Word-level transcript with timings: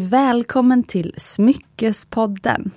välkommen 0.00 0.82
till 0.82 1.14
Smyckespodden. 1.16 2.70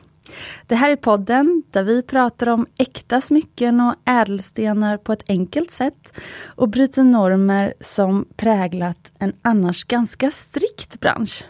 Det 0.67 0.76
här 0.76 0.90
är 0.90 0.96
podden 0.96 1.63
där 1.72 1.83
vi 1.83 2.01
pratar 2.01 2.47
om 2.47 2.65
äkta 2.78 3.22
smycken 3.22 3.81
och 3.81 3.96
ädelstenar 4.05 4.97
på 4.97 5.13
ett 5.13 5.23
enkelt 5.28 5.72
sätt 5.72 6.13
och 6.46 6.69
bryter 6.69 7.04
normer 7.04 7.73
som 7.81 8.26
präglat 8.36 9.12
en 9.19 9.33
annars 9.41 9.83
ganska 9.83 10.31
strikt 10.31 10.99
bransch. 10.99 11.44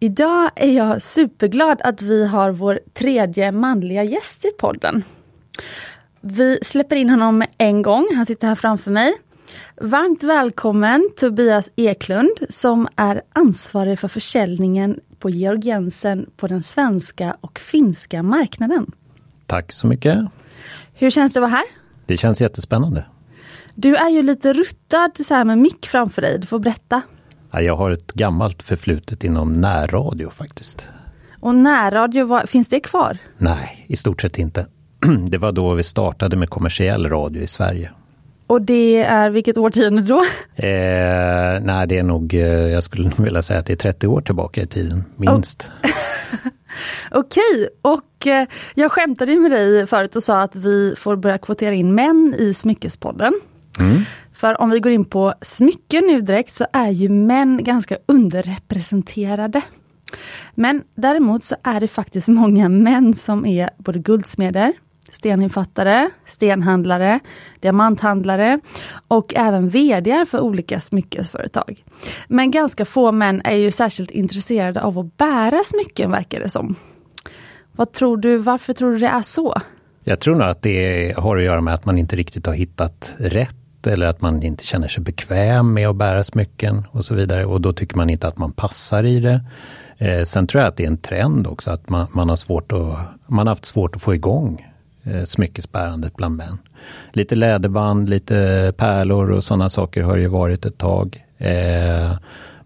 Idag 0.00 0.50
är 0.56 0.72
jag 0.72 1.02
superglad 1.02 1.80
att 1.84 2.02
vi 2.02 2.26
har 2.26 2.50
vår 2.50 2.80
tredje 2.92 3.52
manliga 3.52 4.02
gäst 4.02 4.44
i 4.44 4.50
podden. 4.58 5.04
Vi 6.20 6.58
släpper 6.62 6.96
in 6.96 7.10
honom 7.10 7.44
en 7.58 7.82
gång, 7.82 8.08
han 8.14 8.26
sitter 8.26 8.48
här 8.48 8.54
framför 8.54 8.90
mig. 8.90 9.14
Varmt 9.80 10.22
välkommen 10.22 11.10
Tobias 11.16 11.70
Eklund 11.76 12.30
som 12.48 12.88
är 12.96 13.22
ansvarig 13.32 13.98
för 13.98 14.08
försäljningen 14.08 15.00
på 15.18 15.30
Georg 15.30 15.60
Jensen 15.66 16.26
på 16.36 16.46
den 16.46 16.62
svenska 16.62 17.36
och 17.40 17.58
finska 17.58 18.22
marknaden. 18.22 18.90
Tack 19.46 19.72
så 19.72 19.86
mycket. 19.86 20.18
Hur 20.92 21.10
känns 21.10 21.34
det 21.34 21.40
att 21.40 21.42
vara 21.42 21.50
här? 21.50 21.64
Det 22.06 22.16
känns 22.16 22.40
jättespännande. 22.40 23.06
Du 23.74 23.96
är 23.96 24.08
ju 24.08 24.22
lite 24.22 24.52
ruttad 24.52 25.10
så 25.26 25.34
här 25.34 25.44
med 25.44 25.58
mick 25.58 25.86
framför 25.86 26.22
dig, 26.22 26.38
du 26.38 26.46
får 26.46 26.58
berätta. 26.58 27.02
Ja, 27.50 27.60
jag 27.60 27.76
har 27.76 27.90
ett 27.90 28.12
gammalt 28.12 28.62
förflutet 28.62 29.24
inom 29.24 29.52
närradio 29.52 30.30
faktiskt. 30.30 30.86
Och 31.40 31.54
närradio, 31.54 32.46
finns 32.46 32.68
det 32.68 32.80
kvar? 32.80 33.18
Nej, 33.38 33.84
i 33.88 33.96
stort 33.96 34.20
sett 34.20 34.38
inte. 34.38 34.66
Det 35.28 35.38
var 35.38 35.52
då 35.52 35.74
vi 35.74 35.82
startade 35.82 36.36
med 36.36 36.50
kommersiell 36.50 37.08
radio 37.08 37.42
i 37.42 37.46
Sverige. 37.46 37.90
Och 38.46 38.62
det 38.62 38.96
är 39.02 39.30
vilket 39.30 39.56
årtionde 39.56 40.02
då? 40.02 40.24
Eh, 40.56 41.60
nej, 41.60 41.86
det 41.86 41.98
är 41.98 42.02
nog, 42.02 42.34
eh, 42.34 42.42
jag 42.42 42.82
skulle 42.82 43.04
nog 43.08 43.20
vilja 43.24 43.42
säga 43.42 43.60
att 43.60 43.66
det 43.66 43.72
är 43.72 43.76
30 43.76 44.06
år 44.06 44.20
tillbaka 44.20 44.62
i 44.62 44.66
tiden, 44.66 45.04
minst. 45.16 45.68
Oh. 45.82 45.90
Okej, 47.18 47.68
och 47.82 48.26
eh, 48.26 48.48
jag 48.74 48.92
skämtade 48.92 49.40
med 49.40 49.50
dig 49.50 49.86
förut 49.86 50.16
och 50.16 50.22
sa 50.22 50.40
att 50.40 50.56
vi 50.56 50.94
får 50.98 51.16
börja 51.16 51.38
kvotera 51.38 51.74
in 51.74 51.94
män 51.94 52.34
i 52.38 52.54
Smyckespodden. 52.54 53.32
Mm. 53.80 54.02
För 54.34 54.60
om 54.60 54.70
vi 54.70 54.80
går 54.80 54.92
in 54.92 55.04
på 55.04 55.34
smycken 55.42 56.04
nu 56.06 56.20
direkt 56.20 56.54
så 56.54 56.66
är 56.72 56.88
ju 56.88 57.08
män 57.08 57.64
ganska 57.64 57.98
underrepresenterade. 58.06 59.62
Men 60.54 60.82
däremot 60.94 61.44
så 61.44 61.56
är 61.62 61.80
det 61.80 61.88
faktiskt 61.88 62.28
många 62.28 62.68
män 62.68 63.14
som 63.14 63.46
är 63.46 63.70
både 63.78 63.98
guldsmeder, 63.98 64.72
steninfattare, 65.14 66.10
stenhandlare, 66.26 67.20
diamanthandlare 67.60 68.60
och 69.08 69.34
även 69.34 69.68
VD 69.68 70.26
för 70.30 70.40
olika 70.40 70.80
smyckesföretag. 70.80 71.84
Men 72.28 72.50
ganska 72.50 72.84
få 72.84 73.12
män 73.12 73.42
är 73.44 73.56
ju 73.56 73.70
särskilt 73.70 74.10
intresserade 74.10 74.82
av 74.82 74.98
att 74.98 75.16
bära 75.16 75.64
smycken 75.64 76.10
verkar 76.10 76.40
det 76.40 76.48
som. 76.48 76.74
Vad 77.72 77.92
tror 77.92 78.16
du, 78.16 78.36
varför 78.36 78.72
tror 78.72 78.92
du 78.92 78.98
det 78.98 79.06
är 79.06 79.22
så? 79.22 79.60
Jag 80.04 80.20
tror 80.20 80.34
nog 80.34 80.48
att 80.48 80.62
det 80.62 81.14
har 81.16 81.36
att 81.36 81.44
göra 81.44 81.60
med 81.60 81.74
att 81.74 81.84
man 81.84 81.98
inte 81.98 82.16
riktigt 82.16 82.46
har 82.46 82.54
hittat 82.54 83.14
rätt 83.18 83.86
eller 83.86 84.06
att 84.06 84.20
man 84.20 84.42
inte 84.42 84.64
känner 84.64 84.88
sig 84.88 85.02
bekväm 85.02 85.74
med 85.74 85.88
att 85.88 85.96
bära 85.96 86.24
smycken 86.24 86.84
och 86.90 87.04
så 87.04 87.14
vidare 87.14 87.44
och 87.44 87.60
då 87.60 87.72
tycker 87.72 87.96
man 87.96 88.10
inte 88.10 88.28
att 88.28 88.38
man 88.38 88.52
passar 88.52 89.04
i 89.04 89.20
det. 89.20 89.40
Eh, 89.98 90.24
sen 90.24 90.46
tror 90.46 90.60
jag 90.62 90.68
att 90.68 90.76
det 90.76 90.84
är 90.84 90.88
en 90.88 90.98
trend 90.98 91.46
också 91.46 91.70
att 91.70 91.88
man, 91.88 92.06
man 92.12 92.28
har 92.28 92.36
svårt 92.36 92.72
att, 92.72 92.98
man 93.26 93.46
har 93.46 93.54
haft 93.54 93.64
svårt 93.64 93.96
att 93.96 94.02
få 94.02 94.14
igång 94.14 94.73
Eh, 95.04 95.24
smyckesbärandet 95.24 96.16
bland 96.16 96.36
män. 96.36 96.58
Lite 97.12 97.34
läderband, 97.34 98.10
lite 98.10 98.72
pärlor 98.76 99.30
och 99.30 99.44
sådana 99.44 99.68
saker 99.68 100.02
har 100.02 100.16
ju 100.16 100.26
varit 100.26 100.66
ett 100.66 100.78
tag. 100.78 101.24
Eh, 101.38 102.16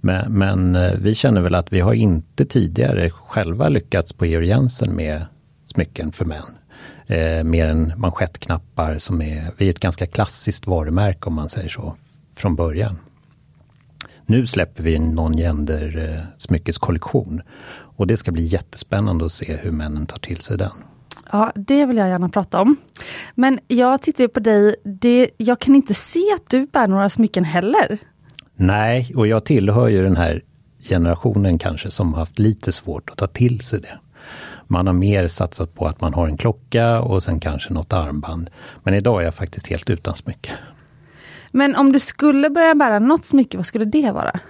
men, 0.00 0.32
men 0.32 0.76
eh, 0.76 0.92
vi 0.98 1.14
känner 1.14 1.40
väl 1.40 1.54
att 1.54 1.72
vi 1.72 1.80
har 1.80 1.92
inte 1.92 2.44
tidigare 2.44 3.10
själva 3.10 3.68
lyckats 3.68 4.12
på 4.12 4.26
Georg 4.26 4.48
Jensen 4.48 4.96
med 4.96 5.26
smycken 5.64 6.12
för 6.12 6.24
män. 6.24 6.54
Eh, 7.06 7.44
mer 7.44 7.66
än 7.66 7.92
manschettknappar 7.96 8.98
som 8.98 9.22
är, 9.22 9.50
vi 9.56 9.66
är 9.66 9.70
ett 9.70 9.80
ganska 9.80 10.06
klassiskt 10.06 10.66
varumärke 10.66 11.26
om 11.26 11.34
man 11.34 11.48
säger 11.48 11.68
så, 11.68 11.94
från 12.36 12.56
början. 12.56 12.98
Nu 14.26 14.46
släpper 14.46 14.82
vi 14.82 14.96
en 14.96 15.14
non-gender 15.14 16.14
eh, 16.14 16.24
smyckeskollektion 16.36 17.42
och 17.70 18.06
det 18.06 18.16
ska 18.16 18.32
bli 18.32 18.42
jättespännande 18.42 19.26
att 19.26 19.32
se 19.32 19.56
hur 19.56 19.70
männen 19.70 20.06
tar 20.06 20.18
till 20.18 20.40
sig 20.40 20.58
den. 20.58 20.72
Ja, 21.30 21.52
det 21.54 21.86
vill 21.86 21.96
jag 21.96 22.08
gärna 22.08 22.28
prata 22.28 22.60
om. 22.60 22.76
Men 23.34 23.60
jag 23.68 24.02
tittar 24.02 24.28
på 24.28 24.40
dig, 24.40 24.74
det, 24.84 25.30
jag 25.36 25.60
kan 25.60 25.74
inte 25.74 25.94
se 25.94 26.32
att 26.34 26.50
du 26.50 26.66
bär 26.66 26.86
några 26.86 27.10
smycken 27.10 27.44
heller. 27.44 27.98
Nej, 28.56 29.12
och 29.16 29.26
jag 29.26 29.44
tillhör 29.44 29.88
ju 29.88 30.02
den 30.02 30.16
här 30.16 30.42
generationen 30.88 31.58
kanske 31.58 31.90
som 31.90 32.12
har 32.12 32.20
haft 32.20 32.38
lite 32.38 32.72
svårt 32.72 33.10
att 33.10 33.16
ta 33.16 33.26
till 33.26 33.60
sig 33.60 33.80
det. 33.80 33.98
Man 34.66 34.86
har 34.86 34.94
mer 34.94 35.28
satsat 35.28 35.74
på 35.74 35.86
att 35.86 36.00
man 36.00 36.14
har 36.14 36.28
en 36.28 36.36
klocka 36.36 37.00
och 37.00 37.22
sen 37.22 37.40
kanske 37.40 37.72
något 37.72 37.92
armband. 37.92 38.50
Men 38.82 38.94
idag 38.94 39.20
är 39.20 39.24
jag 39.24 39.34
faktiskt 39.34 39.66
helt 39.66 39.90
utan 39.90 40.16
smycke. 40.16 40.50
Men 41.52 41.76
om 41.76 41.92
du 41.92 42.00
skulle 42.00 42.50
börja 42.50 42.74
bära 42.74 42.98
något 42.98 43.24
smycke, 43.24 43.56
vad 43.56 43.66
skulle 43.66 43.84
det 43.84 44.12
vara? 44.12 44.40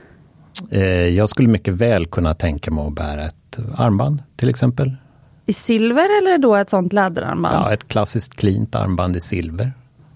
Eh, 0.71 0.83
jag 0.91 1.28
skulle 1.28 1.49
mycket 1.49 1.75
väl 1.75 2.06
kunna 2.06 2.34
tänka 2.34 2.71
mig 2.71 2.87
att 2.87 2.94
bära 2.94 3.27
ett 3.27 3.59
armband 3.77 4.22
till 4.37 4.49
exempel. 4.49 4.97
I 5.48 5.53
silver 5.53 6.19
eller 6.19 6.38
då 6.38 6.56
ett 6.56 6.70
sånt 6.70 6.92
läderarmband? 6.92 7.54
Ja, 7.54 7.72
ett 7.72 7.88
klassiskt 7.88 8.36
cleant 8.36 8.75
armband 8.75 9.16
i 9.16 9.20
silver. 9.20 9.72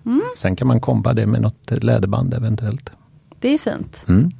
Mm. 0.06 0.22
Sen 0.36 0.56
kan 0.56 0.68
man 0.68 0.80
komba 0.80 1.12
det 1.12 1.26
med 1.26 1.40
något 1.40 1.70
läderband 1.70 2.34
eventuellt. 2.34 2.90
Det 3.38 3.54
är 3.54 3.58
fint. 3.58 4.04
Mm. 4.08 4.30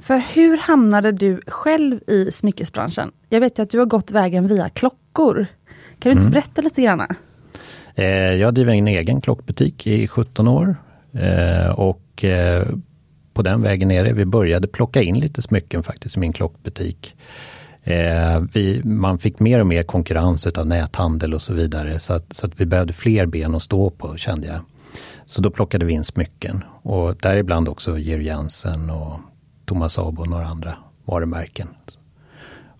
För 0.00 0.18
hur 0.34 0.56
hamnade 0.56 1.12
du 1.12 1.40
själv 1.46 2.00
i 2.06 2.32
smyckesbranschen? 2.32 3.12
Jag 3.28 3.40
vet 3.40 3.58
ju 3.58 3.62
att 3.62 3.70
du 3.70 3.78
har 3.78 3.86
gått 3.86 4.10
vägen 4.10 4.46
via 4.46 4.68
klockor. 4.68 5.46
Kan 5.98 6.10
du 6.10 6.10
inte 6.10 6.20
mm. 6.20 6.30
berätta 6.30 6.62
lite 6.62 6.82
grann? 6.82 7.06
Eh, 7.94 8.06
jag 8.14 8.54
driver 8.54 8.72
en 8.72 8.88
egen 8.88 9.20
klockbutik 9.20 9.86
i 9.86 10.08
17 10.08 10.48
år. 10.48 10.76
Eh, 11.12 11.70
och 11.70 12.24
eh, 12.24 12.66
på 13.32 13.42
den 13.42 13.62
vägen 13.62 13.90
är 13.90 14.04
det. 14.04 14.12
Vi 14.12 14.24
började 14.24 14.68
plocka 14.68 15.02
in 15.02 15.18
lite 15.18 15.42
smycken 15.42 15.82
faktiskt 15.82 16.16
i 16.16 16.20
min 16.20 16.32
klockbutik. 16.32 17.16
Eh, 17.86 18.40
vi, 18.52 18.82
man 18.84 19.18
fick 19.18 19.40
mer 19.40 19.60
och 19.60 19.66
mer 19.66 19.82
konkurrens 19.82 20.46
av 20.46 20.66
näthandel 20.66 21.34
och 21.34 21.42
så 21.42 21.54
vidare 21.54 21.98
så 21.98 22.14
att, 22.14 22.32
så 22.32 22.46
att 22.46 22.60
vi 22.60 22.66
behövde 22.66 22.92
fler 22.92 23.26
ben 23.26 23.54
att 23.54 23.62
stå 23.62 23.90
på 23.90 24.16
kände 24.16 24.46
jag. 24.46 24.60
Så 25.26 25.42
då 25.42 25.50
plockade 25.50 25.84
vi 25.84 25.92
in 25.92 26.04
smycken 26.04 26.64
och 26.82 27.16
däribland 27.16 27.68
också 27.68 27.98
Georg 27.98 28.26
Jensen 28.26 28.90
och 28.90 29.20
Thomas 29.64 29.98
Abo 29.98 30.22
och 30.22 30.28
några 30.28 30.46
andra 30.46 30.76
varumärken. 31.04 31.68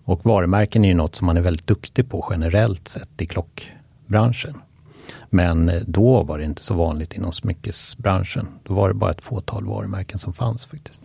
Och 0.03 0.25
varumärken 0.25 0.85
är 0.85 0.89
ju 0.89 0.95
något 0.95 1.15
som 1.15 1.25
man 1.25 1.37
är 1.37 1.41
väldigt 1.41 1.67
duktig 1.67 2.09
på 2.09 2.27
generellt 2.29 2.87
sett 2.87 3.21
i 3.21 3.25
klockbranschen. 3.25 4.61
Men 5.29 5.69
eh, 5.69 5.81
då 5.87 6.23
var 6.23 6.37
det 6.37 6.43
inte 6.43 6.63
så 6.63 6.73
vanligt 6.73 7.13
inom 7.13 7.31
smyckesbranschen. 7.31 8.47
Då 8.63 8.73
var 8.73 8.87
det 8.87 8.93
bara 8.93 9.11
ett 9.11 9.21
fåtal 9.21 9.65
varumärken 9.65 10.19
som 10.19 10.33
fanns 10.33 10.65
faktiskt. 10.65 11.03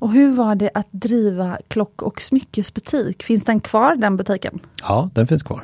Och 0.00 0.12
hur 0.12 0.30
var 0.30 0.54
det 0.54 0.70
att 0.74 0.88
driva 0.90 1.58
klock 1.68 2.02
och 2.02 2.20
smyckesbutik? 2.20 3.22
Finns 3.22 3.44
den 3.44 3.60
kvar 3.60 3.96
den 3.96 4.16
butiken? 4.16 4.58
Ja, 4.82 5.10
den 5.14 5.26
finns 5.26 5.42
kvar. 5.42 5.60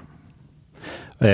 Eh, 1.18 1.30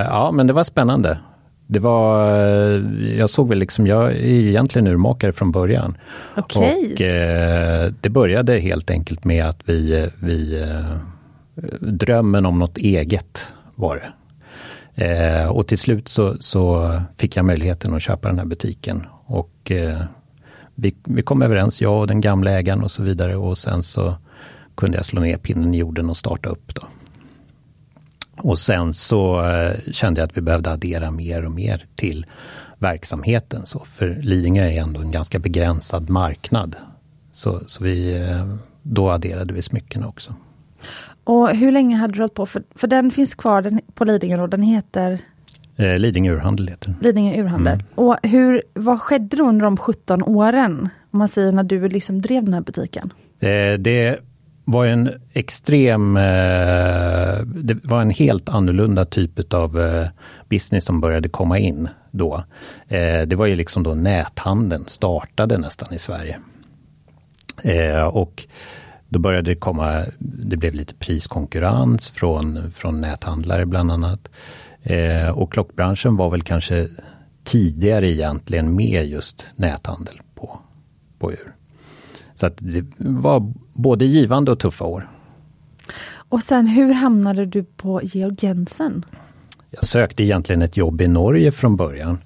ja, 0.00 0.30
men 0.32 0.46
det 0.46 0.52
var 0.52 0.64
spännande. 0.64 1.18
Det 1.66 1.78
var, 1.78 2.30
eh, 2.30 2.82
jag 3.18 3.30
såg 3.30 3.48
väl 3.48 3.58
liksom, 3.58 3.86
jag 3.86 4.12
är 4.12 4.24
egentligen 4.24 4.86
urmakare 4.86 5.32
från 5.32 5.52
början. 5.52 5.96
Okay. 6.36 6.92
Och 6.92 7.00
eh, 7.00 7.92
det 8.00 8.10
började 8.10 8.58
helt 8.58 8.90
enkelt 8.90 9.24
med 9.24 9.44
att 9.44 9.60
vi, 9.64 10.10
vi 10.22 10.62
eh, 10.62 10.96
drömmen 11.80 12.46
om 12.46 12.58
något 12.58 12.78
eget 12.78 13.48
var 13.74 13.96
det. 13.96 14.12
Eh, 15.04 15.48
och 15.48 15.66
till 15.66 15.78
slut 15.78 16.08
så, 16.08 16.36
så, 16.40 16.92
fick 17.16 17.36
jag 17.36 17.44
möjligheten 17.44 17.94
att 17.94 18.02
köpa 18.02 18.28
den 18.28 18.38
här 18.38 18.46
butiken. 18.46 19.06
Och 19.26 19.70
eh, 19.70 20.00
vi, 20.76 20.96
vi 21.04 21.22
kom 21.22 21.42
överens, 21.42 21.80
jag 21.80 22.00
och 22.00 22.06
den 22.06 22.20
gamla 22.20 22.50
ägaren 22.50 22.82
och 22.82 22.90
så 22.90 23.02
vidare. 23.02 23.36
Och 23.36 23.58
sen 23.58 23.82
så 23.82 24.14
kunde 24.74 24.96
jag 24.96 25.06
slå 25.06 25.20
ner 25.20 25.36
pinnen 25.36 25.74
i 25.74 25.78
jorden 25.78 26.10
och 26.10 26.16
starta 26.16 26.48
upp. 26.48 26.74
Då. 26.74 26.82
Och 28.36 28.58
sen 28.58 28.94
så 28.94 29.44
eh, 29.44 29.92
kände 29.92 30.20
jag 30.20 30.26
att 30.28 30.36
vi 30.36 30.40
behövde 30.40 30.70
addera 30.70 31.10
mer 31.10 31.44
och 31.44 31.52
mer 31.52 31.84
till 31.94 32.26
verksamheten. 32.78 33.66
Så, 33.66 33.84
för 33.84 34.08
Lidingö 34.22 34.64
är 34.64 34.80
ändå 34.80 35.00
en 35.00 35.10
ganska 35.10 35.38
begränsad 35.38 36.10
marknad. 36.10 36.76
Så, 37.32 37.60
så 37.66 37.84
vi, 37.84 38.16
eh, 38.16 38.56
då 38.82 39.10
adderade 39.10 39.54
vi 39.54 39.62
smyckena 39.62 40.08
också. 40.08 40.34
Och 41.24 41.56
hur 41.56 41.72
länge 41.72 41.96
hade 41.96 42.12
du 42.12 42.20
hållit 42.20 42.34
på? 42.34 42.46
För, 42.46 42.62
för 42.74 42.86
den 42.86 43.10
finns 43.10 43.34
kvar 43.34 43.62
den, 43.62 43.80
på 43.94 44.04
Lidingö 44.04 44.42
och 44.42 44.48
den 44.48 44.62
heter? 44.62 45.20
Eh, 45.76 45.98
Lidingö 45.98 46.32
Urhandel 46.32 46.68
heter 46.68 46.88
den. 46.88 46.96
Lidingö 47.00 47.42
Urhandel. 47.42 47.74
Mm. 47.74 47.86
Och 47.94 48.16
hur, 48.22 48.62
vad 48.74 49.00
skedde 49.00 49.36
då 49.36 49.48
under 49.48 49.64
de 49.64 49.76
17 49.76 50.22
åren? 50.22 50.88
Om 51.10 51.18
man 51.18 51.28
säger 51.28 51.52
när 51.52 51.62
du 51.64 51.88
liksom 51.88 52.22
drev 52.22 52.44
den 52.44 52.54
här 52.54 52.60
butiken? 52.60 53.12
Eh, 53.40 53.72
det 53.78 54.18
var 54.64 54.86
en 54.86 55.10
extrem, 55.32 56.16
eh, 56.16 56.22
det 57.46 57.84
var 57.84 58.00
en 58.00 58.10
helt 58.10 58.48
annorlunda 58.48 59.04
typ 59.04 59.54
av 59.54 59.80
eh, 59.80 60.08
business 60.48 60.84
som 60.84 61.00
började 61.00 61.28
komma 61.28 61.58
in 61.58 61.88
då. 62.10 62.44
Eh, 62.88 63.22
det 63.26 63.36
var 63.36 63.46
ju 63.46 63.54
liksom 63.56 63.82
då 63.82 63.94
näthandeln 63.94 64.84
startade 64.86 65.58
nästan 65.58 65.94
i 65.94 65.98
Sverige. 65.98 66.38
Och 68.12 68.46
Då 69.08 69.18
började 69.18 69.50
det 69.50 69.56
komma, 69.56 70.04
det 70.18 70.56
blev 70.56 70.74
lite 70.74 70.94
priskonkurrens 70.94 72.10
från, 72.10 72.72
från 72.72 73.00
näthandlare 73.00 73.66
bland 73.66 73.90
annat. 73.90 74.28
Eh, 74.86 75.28
och 75.28 75.52
klockbranschen 75.52 76.16
var 76.16 76.30
väl 76.30 76.42
kanske 76.42 76.88
tidigare 77.44 78.10
egentligen 78.10 78.76
med 78.76 79.06
just 79.06 79.46
näthandel 79.56 80.20
på, 80.34 80.60
på 81.18 81.32
ur. 81.32 81.54
Så 82.34 82.46
att 82.46 82.56
det 82.56 82.84
var 82.98 83.52
både 83.72 84.04
givande 84.04 84.52
och 84.52 84.58
tuffa 84.58 84.84
år. 84.84 85.08
Och 86.28 86.42
sen 86.42 86.66
hur 86.66 86.92
hamnade 86.92 87.46
du 87.46 87.64
på 87.64 88.00
Georg 88.02 88.36
Jensen? 88.40 89.04
Jag 89.70 89.84
sökte 89.84 90.22
egentligen 90.22 90.62
ett 90.62 90.76
jobb 90.76 91.00
i 91.00 91.08
Norge 91.08 91.52
från 91.52 91.76
början. 91.76 92.18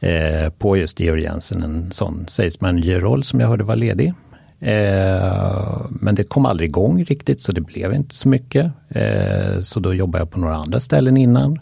Eh, 0.00 0.50
på 0.50 0.76
just 0.76 1.00
Georg 1.00 1.22
Jensen, 1.22 1.62
en 1.62 1.92
sån 1.92 2.24
sales 2.28 2.60
manager-roll 2.60 3.24
som 3.24 3.40
jag 3.40 3.48
hörde 3.48 3.64
var 3.64 3.76
ledig. 3.76 4.14
Eh, 4.60 5.86
men 5.90 6.14
det 6.14 6.24
kom 6.24 6.46
aldrig 6.46 6.68
igång 6.68 7.04
riktigt 7.04 7.40
så 7.40 7.52
det 7.52 7.60
blev 7.60 7.94
inte 7.94 8.14
så 8.14 8.28
mycket. 8.28 8.72
Eh, 8.88 9.60
så 9.60 9.80
då 9.80 9.94
jobbade 9.94 10.22
jag 10.22 10.30
på 10.30 10.40
några 10.40 10.56
andra 10.56 10.80
ställen 10.80 11.16
innan. 11.16 11.58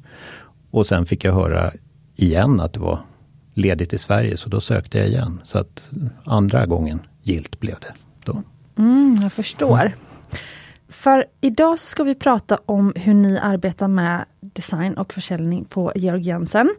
Och 0.70 0.86
sen 0.86 1.06
fick 1.06 1.24
jag 1.24 1.32
höra 1.32 1.72
igen 2.16 2.60
att 2.60 2.72
det 2.72 2.80
var 2.80 2.98
ledigt 3.54 3.92
i 3.92 3.98
Sverige 3.98 4.36
så 4.36 4.48
då 4.48 4.60
sökte 4.60 4.98
jag 4.98 5.08
igen. 5.08 5.40
Så 5.42 5.58
att 5.58 5.90
andra 6.24 6.66
gången 6.66 7.00
gilt 7.22 7.60
blev 7.60 7.76
det 7.80 7.94
då. 8.24 8.42
Mm, 8.78 9.18
jag 9.22 9.32
förstår. 9.32 9.80
Mm. 9.80 9.92
För 10.88 11.26
idag 11.40 11.78
ska 11.78 12.04
vi 12.04 12.14
prata 12.14 12.58
om 12.66 12.92
hur 12.96 13.14
ni 13.14 13.38
arbetar 13.38 13.88
med 13.88 14.24
design 14.40 14.94
och 14.94 15.12
försäljning 15.12 15.64
på 15.64 15.92
Georg 15.94 16.22
Jensen. 16.22 16.74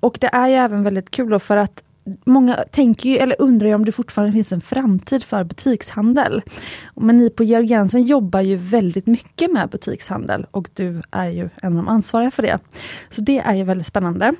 Och 0.00 0.18
det 0.20 0.26
är 0.26 0.48
ju 0.48 0.54
även 0.54 0.82
väldigt 0.82 1.10
kul 1.10 1.38
för 1.38 1.56
att 1.56 1.82
Många 2.24 2.54
tänker 2.54 3.10
ju, 3.10 3.16
eller 3.16 3.36
undrar 3.38 3.68
ju 3.68 3.74
om 3.74 3.84
det 3.84 3.92
fortfarande 3.92 4.32
finns 4.32 4.52
en 4.52 4.60
framtid 4.60 5.24
för 5.24 5.44
butikshandel. 5.44 6.42
Men 6.96 7.18
ni 7.18 7.30
på 7.30 7.44
Georg 7.44 7.66
Jensen 7.66 8.02
jobbar 8.02 8.40
ju 8.40 8.56
väldigt 8.56 9.06
mycket 9.06 9.52
med 9.52 9.68
butikshandel 9.68 10.46
och 10.50 10.70
du 10.74 11.00
är 11.10 11.28
ju 11.28 11.48
en 11.62 11.78
av 11.78 11.84
de 11.84 11.88
ansvariga 11.88 12.30
för 12.30 12.42
det. 12.42 12.58
Så 13.10 13.20
det 13.20 13.38
är 13.38 13.54
ju 13.54 13.64
väldigt 13.64 13.86
spännande. 13.86 14.34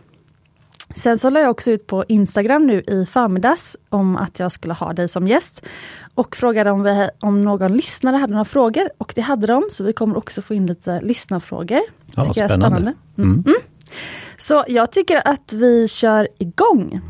Sen 0.94 1.18
så 1.18 1.30
la 1.30 1.40
jag 1.40 1.50
också 1.50 1.70
ut 1.70 1.86
på 1.86 2.04
Instagram 2.08 2.66
nu 2.66 2.80
i 2.80 3.06
förmiddags 3.06 3.76
om 3.88 4.16
att 4.16 4.38
jag 4.38 4.52
skulle 4.52 4.74
ha 4.74 4.92
dig 4.92 5.08
som 5.08 5.28
gäst. 5.28 5.66
Och 6.14 6.36
frågade 6.36 6.70
om, 6.70 6.82
vi, 6.82 7.08
om 7.20 7.42
någon 7.42 7.76
lyssnare 7.76 8.16
hade 8.16 8.32
några 8.32 8.44
frågor 8.44 8.90
och 8.98 9.12
det 9.16 9.20
hade 9.20 9.46
de. 9.46 9.68
Så 9.70 9.84
vi 9.84 9.92
kommer 9.92 10.16
också 10.16 10.42
få 10.42 10.54
in 10.54 10.66
lite 10.66 11.00
lyssnarfrågor. 11.00 11.80
Ja, 12.16 12.24
spännande. 12.24 12.54
spännande. 12.54 12.94
Mm. 13.18 13.44
Mm. 13.46 13.60
Så 14.38 14.64
jag 14.68 14.92
tycker 14.92 15.28
att 15.28 15.52
vi 15.52 15.88
kör 15.88 16.28
igång. 16.38 17.00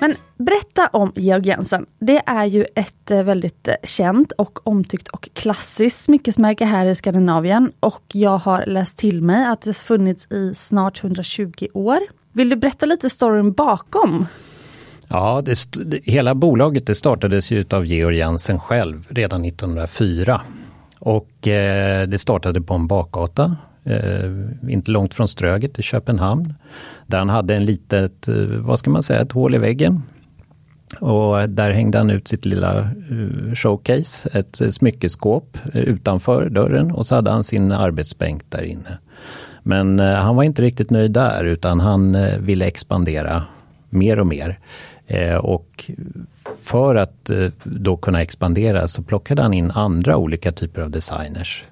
Men 0.00 0.14
berätta 0.36 0.86
om 0.86 1.12
Georg 1.16 1.46
Jensen. 1.46 1.86
Det 1.98 2.22
är 2.26 2.44
ju 2.44 2.66
ett 2.74 3.10
eh, 3.10 3.22
väldigt 3.22 3.68
eh, 3.68 3.74
känt 3.84 4.32
och 4.32 4.66
omtyckt 4.66 5.08
och 5.08 5.28
klassiskt 5.32 6.04
smyckesmärke 6.04 6.64
här 6.64 6.86
i 6.86 6.94
Skandinavien 6.94 7.72
och 7.80 8.02
jag 8.12 8.38
har 8.38 8.66
läst 8.66 8.98
till 8.98 9.22
mig 9.22 9.44
att 9.44 9.62
det 9.62 9.74
funnits 9.74 10.32
i 10.32 10.54
snart 10.54 11.04
120 11.04 11.68
år. 11.74 11.98
Vill 12.32 12.48
du 12.48 12.56
berätta 12.56 12.86
lite 12.86 13.10
storyn 13.10 13.52
bakom? 13.52 14.26
Ja, 15.12 15.42
det, 15.42 16.00
hela 16.04 16.34
bolaget 16.34 16.86
det 16.86 16.94
startades 16.94 17.50
ju 17.50 17.64
av 17.70 17.86
Georg 17.86 18.16
Jensen 18.16 18.58
själv 18.58 19.06
redan 19.08 19.44
1904. 19.44 20.40
Och 20.98 21.48
eh, 21.48 22.08
det 22.08 22.18
startade 22.18 22.60
på 22.60 22.74
en 22.74 22.86
bakgata, 22.86 23.56
eh, 23.84 24.30
inte 24.68 24.90
långt 24.90 25.14
från 25.14 25.28
Ströget 25.28 25.78
i 25.78 25.82
Köpenhamn. 25.82 26.54
Där 27.06 27.18
han 27.18 27.28
hade 27.28 27.56
en 27.56 27.64
litet, 27.64 28.28
eh, 28.28 28.34
vad 28.44 28.78
ska 28.78 28.90
man 28.90 29.02
säga, 29.02 29.20
ett 29.20 29.32
hål 29.32 29.54
i 29.54 29.58
väggen. 29.58 30.02
Och 31.00 31.48
där 31.48 31.70
hängde 31.70 31.98
han 31.98 32.10
ut 32.10 32.28
sitt 32.28 32.44
lilla 32.44 32.78
eh, 32.78 33.54
showcase, 33.54 34.28
ett 34.32 34.74
smyckeskåp 34.74 35.58
eh, 35.74 35.80
utanför 35.80 36.48
dörren 36.50 36.92
och 36.92 37.06
så 37.06 37.14
hade 37.14 37.30
han 37.30 37.44
sin 37.44 37.72
arbetsbänk 37.72 38.42
där 38.48 38.62
inne. 38.62 38.98
Men 39.62 39.98
han 39.98 40.36
var 40.36 40.42
inte 40.42 40.62
riktigt 40.62 40.90
nöjd 40.90 41.12
där 41.12 41.44
utan 41.44 41.80
han 41.80 42.16
ville 42.40 42.64
expandera 42.64 43.44
mer 43.90 44.18
och 44.18 44.26
mer. 44.26 44.58
Eh, 45.10 45.36
och 45.36 45.90
för 46.62 46.94
att 46.94 47.30
eh, 47.30 47.46
då 47.64 47.96
kunna 47.96 48.22
expandera 48.22 48.88
så 48.88 49.02
plockade 49.02 49.42
han 49.42 49.54
in 49.54 49.70
andra 49.70 50.16
olika 50.16 50.52
typer 50.52 50.80
av 50.80 50.90
designers. 50.90 51.62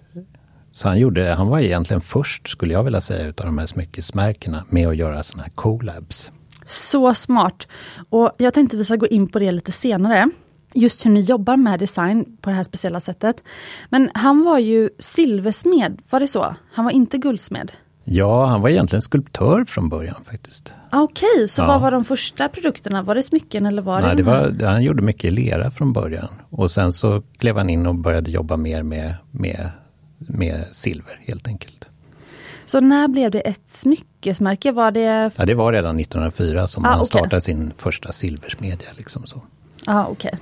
Så 0.73 0.88
han, 0.88 0.99
gjorde, 0.99 1.35
han 1.35 1.49
var 1.49 1.61
egentligen 1.61 2.00
först, 2.00 2.49
skulle 2.49 2.73
jag 2.73 2.85
vilja 2.85 3.00
säga, 3.00 3.26
utav 3.26 3.46
de 3.46 3.58
här 3.58 3.67
smyckesmärkena 3.67 4.64
med 4.69 4.88
att 4.88 4.96
göra 4.96 5.23
sådana 5.23 5.43
här 5.43 5.52
collabs. 5.55 6.32
Så 6.67 7.14
smart! 7.14 7.67
Och 8.11 8.32
jag 8.38 8.55
tänkte 8.55 8.76
vi 8.76 8.85
ska 8.85 8.96
gå 8.96 9.06
in 9.06 9.29
på 9.29 9.38
det 9.38 9.52
lite 9.52 9.73
senare. 9.73 10.31
Just 10.75 11.06
hur 11.06 11.11
ni 11.11 11.20
jobbar 11.20 11.56
med 11.56 11.81
design 11.81 12.37
på 12.40 12.50
det 12.50 12.56
här 12.56 12.64
speciella 12.64 13.00
sättet. 13.00 13.43
Men 13.90 14.11
han 14.14 14.44
var 14.44 14.58
ju 14.58 14.90
silversmed, 14.99 16.02
var 16.11 16.20
det 16.20 16.29
så? 16.29 16.55
Han 16.73 16.85
var 16.85 16.93
inte 16.93 17.19
guldsmed? 17.19 17.73
Ja, 18.10 18.46
han 18.46 18.60
var 18.60 18.69
egentligen 18.69 19.02
skulptör 19.02 19.64
från 19.64 19.88
början 19.88 20.25
faktiskt. 20.25 20.75
Ah, 20.90 21.02
okej, 21.02 21.28
okay, 21.34 21.49
så 21.49 21.62
ja. 21.62 21.66
vad 21.66 21.81
var 21.81 21.90
de 21.90 22.05
första 22.05 22.49
produkterna? 22.49 23.02
Var 23.02 23.14
det 23.14 23.22
smycken 23.22 23.66
eller 23.66 23.82
var 23.82 24.00
Nej, 24.00 24.16
det? 24.16 24.22
det 24.22 24.31
var, 24.31 24.64
han 24.64 24.82
gjorde 24.82 25.02
mycket 25.02 25.25
i 25.25 25.31
lera 25.31 25.70
från 25.70 25.93
början. 25.93 26.28
Och 26.50 26.70
sen 26.70 26.93
så 26.93 27.22
klev 27.38 27.56
han 27.56 27.70
in 27.70 27.87
och 27.87 27.94
började 27.94 28.31
jobba 28.31 28.56
mer 28.56 28.82
med, 28.82 29.14
med 29.31 29.70
med 30.19 30.64
silver 30.72 31.20
helt 31.26 31.46
enkelt. 31.46 31.84
Så 32.66 32.81
när 32.81 33.08
blev 33.08 33.31
det 33.31 33.40
ett 33.40 33.70
smyckesmärke? 33.72 34.72
Var 34.72 34.90
det... 34.90 35.31
Ja, 35.37 35.46
det 35.46 35.54
var 35.54 35.72
redan 35.72 36.00
1904 36.00 36.66
som 36.66 36.84
ah, 36.84 36.88
han 36.88 36.99
okay. 36.99 37.06
startade 37.06 37.40
sin 37.40 37.72
första 37.76 38.12
silversmedja. 38.12 38.88
Liksom 38.96 39.26
så. 39.26 39.43
Ah, 39.87 40.06
okay. 40.06 40.32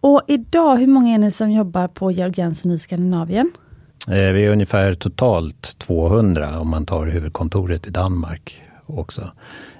Och 0.00 0.22
idag, 0.26 0.76
hur 0.76 0.86
många 0.86 1.14
är 1.14 1.18
ni 1.18 1.30
som 1.30 1.50
jobbar 1.50 1.88
på 1.88 2.10
Georg 2.10 2.32
Jensen 2.36 2.70
i 2.70 2.78
Skandinavien? 2.78 3.50
Eh, 4.08 4.32
vi 4.32 4.46
är 4.46 4.50
ungefär 4.50 4.94
totalt 4.94 5.78
200 5.78 6.60
om 6.60 6.68
man 6.68 6.86
tar 6.86 7.06
huvudkontoret 7.06 7.86
i 7.86 7.90
Danmark 7.90 8.62
också. 8.86 9.30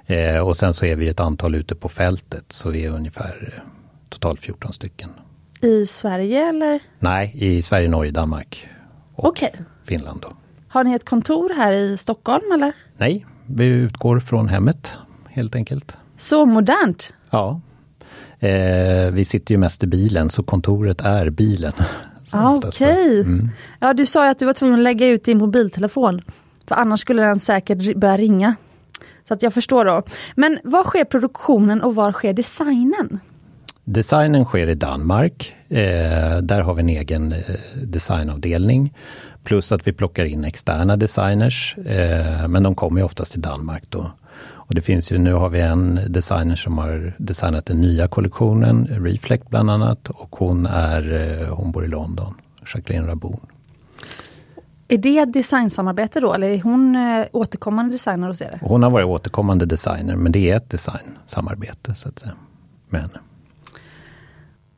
Eh, 0.07 0.39
och 0.39 0.57
sen 0.57 0.75
så 0.75 0.87
är 0.87 0.97
vi 0.97 1.09
ett 1.09 1.21
antal 1.21 1.55
ute 1.55 1.75
på 1.75 1.89
fältet, 1.89 2.45
så 2.53 2.71
vi 2.71 2.85
är 2.85 2.91
ungefär 2.91 3.53
eh, 3.57 3.63
totalt 4.09 4.41
14 4.41 4.73
stycken. 4.73 5.11
I 5.61 5.87
Sverige 5.87 6.49
eller? 6.49 6.81
Nej, 6.99 7.33
i 7.35 7.63
Sverige, 7.63 7.89
Norge, 7.89 8.13
Danmark 8.13 8.69
och 9.15 9.29
okay. 9.29 9.51
Finland. 9.85 10.21
Då. 10.21 10.33
Har 10.69 10.85
ni 10.85 10.95
ett 10.95 11.05
kontor 11.05 11.53
här 11.57 11.73
i 11.73 11.97
Stockholm 11.97 12.53
eller? 12.55 12.73
Nej, 12.97 13.27
vi 13.47 13.67
utgår 13.67 14.21
från 14.21 14.49
hemmet 14.49 14.97
helt 15.29 15.55
enkelt. 15.55 15.97
Så 16.19 16.47
modernt! 16.47 17.13
Ja. 17.31 17.61
Eh, 18.39 19.11
vi 19.13 19.25
sitter 19.25 19.55
ju 19.55 19.59
mest 19.59 19.85
i 19.85 19.87
bilen 19.87 20.31
så 20.31 20.43
kontoret 20.43 21.01
är 21.01 21.31
bilen. 21.31 21.73
Ah, 22.33 22.55
Okej. 22.55 22.69
Okay. 22.69 23.21
Mm. 23.21 23.49
Ja, 23.81 23.93
du 23.93 24.07
sa 24.07 24.29
att 24.29 24.39
du 24.39 24.47
var 24.47 24.53
tvungen 24.53 24.75
att 24.75 24.85
lägga 24.85 25.07
ut 25.07 25.25
din 25.25 25.39
mobiltelefon. 25.39 26.21
För 26.69 26.75
annars 26.75 27.01
skulle 27.01 27.23
den 27.23 27.41
säkert 27.41 27.97
börja 27.97 28.17
ringa. 28.17 28.55
Så 29.29 29.35
att 29.35 29.43
jag 29.43 29.55
förstår 29.55 29.85
då. 29.85 30.03
Men 30.35 30.59
var 30.65 30.85
sker 30.85 31.05
produktionen 31.05 31.83
och 31.83 31.95
var 31.95 32.13
sker 32.13 32.33
designen? 32.33 33.21
Designen 33.85 34.45
sker 34.45 34.67
i 34.67 34.75
Danmark. 34.75 35.55
Eh, 35.69 36.37
där 36.43 36.61
har 36.61 36.75
vi 36.75 36.81
en 36.81 36.89
egen 36.89 37.33
eh, 37.33 37.39
designavdelning. 37.83 38.95
Plus 39.45 39.73
att 39.73 39.87
vi 39.87 39.93
plockar 39.93 40.25
in 40.25 40.45
externa 40.45 40.97
designers. 40.97 41.77
Eh, 41.87 42.49
men 42.49 42.63
de 42.63 42.75
kommer 42.75 43.01
ju 43.01 43.05
oftast 43.05 43.33
till 43.33 43.43
Danmark 43.43 43.83
då. 43.89 44.13
Och 44.73 44.77
det 44.77 44.83
finns 44.83 45.13
ju, 45.13 45.19
nu 45.19 45.33
har 45.33 45.49
vi 45.49 45.61
en 45.61 46.01
designer 46.09 46.57
som 46.57 46.79
har 46.79 47.15
designat 47.19 47.67
den 47.67 47.81
nya 47.81 48.09
kollektionen, 48.09 48.87
Reflect 48.87 49.49
bland 49.49 49.71
annat. 49.71 50.09
Och 50.09 50.37
hon, 50.37 50.67
är, 50.67 51.13
eh, 51.43 51.55
hon 51.55 51.73
bor 51.73 51.85
i 51.85 51.89
London, 51.89 52.35
Jacqueline 52.75 53.07
Raboun. 53.07 53.41
Är 54.89 54.99
det 54.99 55.25
designsamarbete 55.25 56.21
då 56.21 56.35
eller 56.35 56.49
är 56.49 56.63
hon 56.63 56.97
eh, 56.97 57.27
återkommande 57.33 57.95
designer 57.95 58.29
hos 58.29 58.43
er? 58.43 58.59
Hon 58.63 58.83
har 58.83 58.91
varit 58.91 59.07
återkommande 59.07 59.67
designer 59.67 60.17
men 60.17 60.33
det 60.33 60.51
är 60.51 60.57
ett 60.57 60.71
designsamarbete 60.71 61.95
så 61.95 62.09
att 62.09 62.19
säga 62.19 62.35
med 62.89 63.01
henne. 63.01 63.19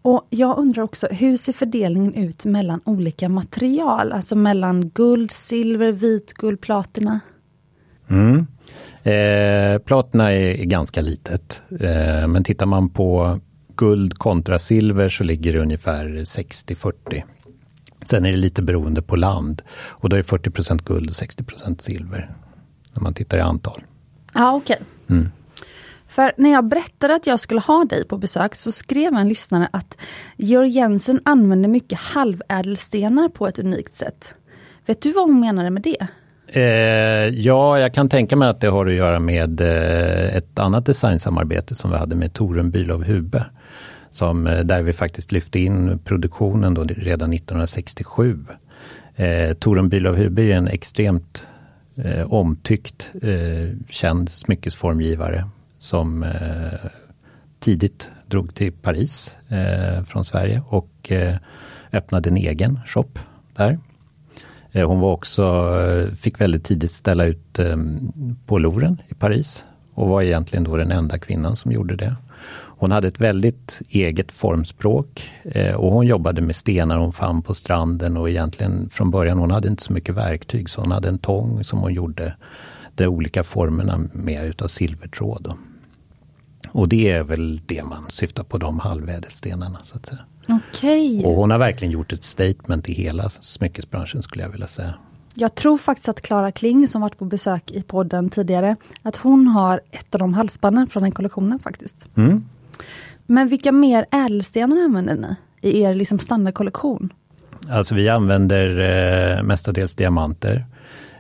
Och 0.02 0.26
Jag 0.30 0.58
undrar 0.58 0.82
också, 0.82 1.06
hur 1.06 1.36
ser 1.36 1.52
fördelningen 1.52 2.14
ut 2.14 2.44
mellan 2.44 2.80
olika 2.84 3.28
material? 3.28 4.12
Alltså 4.12 4.36
mellan 4.36 4.88
guld, 4.88 5.30
silver, 5.30 5.92
vitguld, 5.92 6.60
platina? 6.60 7.20
Mm. 8.08 8.46
Eh, 9.04 9.78
platina 9.78 10.32
är, 10.32 10.64
ganska 10.64 11.00
litet. 11.00 11.62
Eh, 11.80 12.26
men 12.26 12.44
tittar 12.44 12.66
man 12.66 12.88
på 12.88 13.40
guld 13.76 14.18
kontra 14.18 14.58
silver 14.58 15.08
så 15.08 15.25
ligger 15.25 15.52
det 15.52 15.58
ungefär 15.58 16.04
60-40. 16.06 17.23
Sen 18.04 18.26
är 18.26 18.30
det 18.30 18.37
lite 18.37 18.62
beroende 18.62 19.02
på 19.02 19.16
land. 19.16 19.62
Och 19.73 20.08
då 20.08 20.16
är 20.16 20.23
det 20.23 20.28
40% 20.28 20.84
guld 20.84 21.08
och 21.08 21.14
60% 21.14 21.78
silver. 21.78 22.37
När 22.92 23.02
man 23.02 23.14
tittar 23.14 23.38
i 23.38 23.40
antal. 23.40 23.82
Ja, 24.34 24.54
okej. 24.54 24.76
Okay. 24.76 25.16
Mm. 25.16 25.30
För 26.08 26.32
när 26.37 26.50
jag 26.50 26.64
berättade 26.64 27.14
att 27.14 27.26
jag 27.26 27.40
skulle 27.40 27.61
ha 27.61 27.84
dig 27.84 28.04
på 28.04 28.18
besök 28.18 28.54
så 28.54 28.73
skrev 28.73 29.14
en 29.14 29.28
lyssnare 29.28 29.68
att 29.73 29.99
Georg 30.37 30.68
Jensen 30.68 31.20
använder 31.25 31.68
mycket 31.68 31.99
halvädelstenar 31.99 33.28
på 33.28 33.46
ett 33.46 33.58
unikt 33.58 33.94
sätt. 33.94 34.34
Vet 34.87 35.02
du 35.02 35.12
vad 35.12 35.25
hon 35.25 35.40
menade 35.40 35.70
med 35.70 35.82
det? 35.82 36.08
Eh, 36.56 37.28
ja, 37.28 37.78
jag 37.78 37.94
kan 37.94 38.08
tänka 38.08 38.37
mig 38.37 38.49
att 38.49 38.61
det 38.61 38.68
har 38.68 38.87
att 38.87 38.92
göra 38.92 39.20
med 39.20 39.61
eh, 39.61 40.37
ett 40.37 40.58
annat 40.58 40.87
designsamarbete 40.87 41.75
som 41.75 41.90
vi 41.90 41.96
hade 41.96 42.14
med 42.14 42.32
Torun 42.32 42.70
Bülow 42.70 43.04
Hube. 43.04 43.46
Som, 44.11 44.46
eh, 44.46 44.61
där 44.61 44.82
vi 44.82 44.92
faktiskt 44.92 45.32
lyfte 45.32 45.58
in 45.58 45.99
produktionen 46.04 46.75
då 46.75 46.84
redan 46.84 47.32
1967. 47.32 48.38
Eh, 49.16 49.52
Torun 49.52 49.88
Bülow 49.88 50.16
Hube 50.16 50.42
är 50.42 50.56
en 50.56 50.68
extremt 50.68 51.49
eh, 51.96 52.32
omtyckt, 52.32 53.11
eh, 53.23 53.76
känd 53.88 54.28
smyckesformgivare 54.30 55.44
som 55.78 56.23
eh, 56.23 56.90
tidigt 57.61 58.08
drog 58.26 58.54
till 58.54 58.73
Paris 58.73 59.34
eh, 59.49 60.04
från 60.04 60.25
Sverige 60.25 60.62
och 60.68 61.12
eh, 61.12 61.37
öppnade 61.92 62.30
en 62.30 62.37
egen 62.37 62.80
shop 62.87 63.11
där. 63.56 63.78
Eh, 64.75 64.88
hon 64.88 65.00
var 65.00 65.12
också, 65.12 65.43
eh, 65.81 66.14
fick 66.14 66.40
väldigt 66.40 66.64
tidigt 66.64 66.90
ställa 66.90 67.25
ut 67.25 67.59
ehm, 67.59 68.12
på 68.47 68.59
Louvren 68.59 69.02
i 69.09 69.14
Paris 69.14 69.64
och 69.95 70.09
var 70.09 70.23
egentligen 70.23 70.64
då 70.64 70.76
den 70.76 70.93
enda 70.93 71.19
kvinnan 71.19 71.57
som 71.57 71.73
gjorde 71.73 71.97
det. 71.97 72.16
Hon 72.76 72.90
hade 72.90 73.09
ett 73.09 73.21
väldigt 73.21 73.83
eget 73.88 74.33
formspråk 74.33 75.31
eh, 75.45 75.75
och 75.75 75.93
hon 75.93 76.07
jobbade 76.07 76.40
med 76.43 76.57
stenar 76.57 76.99
hon 76.99 77.12
fann 77.12 77.43
på 77.43 77.54
stranden 77.54 78.16
och 78.16 78.31
egentligen 78.31 78.90
från 78.90 79.11
början, 79.11 79.38
hon 79.38 79.50
hade 79.50 79.69
inte 79.69 79.83
så 79.83 79.93
mycket 79.93 80.14
verktyg 80.14 80.71
så 80.71 80.81
hon 80.81 80.93
hade 80.93 81.09
en 81.09 81.19
tång 81.19 81.64
som 81.64 81.78
hon 81.78 81.95
gjorde 81.95 82.37
de 82.95 83.07
olika 83.07 83.45
formerna 83.45 84.00
med 84.12 84.45
utav 84.45 84.66
silvertråd. 84.66 85.52
Och 86.69 86.88
det 86.88 87.11
är 87.11 87.25
väl 87.25 87.61
det 87.66 87.85
man 87.85 88.07
syftar 88.09 88.45
på, 88.45 88.59
de 88.59 88.78
halvädelstenarna 88.78 89.78
så 89.83 89.97
att 89.97 90.07
säga. 90.07 90.21
Okay. 90.48 91.24
Och 91.24 91.32
hon 91.32 91.50
har 91.50 91.58
verkligen 91.58 91.92
gjort 91.92 92.12
ett 92.12 92.24
statement 92.24 92.88
i 92.88 92.92
hela 92.92 93.28
smyckesbranschen 93.28 94.22
skulle 94.22 94.42
jag 94.42 94.50
vilja 94.50 94.66
säga. 94.66 94.94
Jag 95.34 95.54
tror 95.54 95.78
faktiskt 95.78 96.08
att 96.08 96.20
Klara 96.20 96.52
Kling 96.52 96.88
som 96.88 97.00
varit 97.00 97.18
på 97.18 97.24
besök 97.24 97.70
i 97.70 97.82
podden 97.82 98.30
tidigare, 98.30 98.76
att 99.02 99.16
hon 99.16 99.46
har 99.46 99.80
ett 99.90 100.14
av 100.14 100.18
de 100.18 100.34
halsbanden 100.34 100.86
från 100.86 101.02
den 101.02 101.12
kollektionen 101.12 101.58
faktiskt. 101.58 102.06
Mm. 102.16 102.44
Men 103.26 103.48
vilka 103.48 103.72
mer 103.72 104.06
ädelstenar 104.10 104.76
använder 104.76 105.16
ni 105.16 105.36
i 105.70 105.80
er 105.80 105.94
liksom 105.94 106.18
standardkollektion? 106.18 107.12
Alltså 107.68 107.94
vi 107.94 108.08
använder 108.08 108.78
eh, 109.38 109.42
mestadels 109.42 109.94
diamanter 109.94 110.66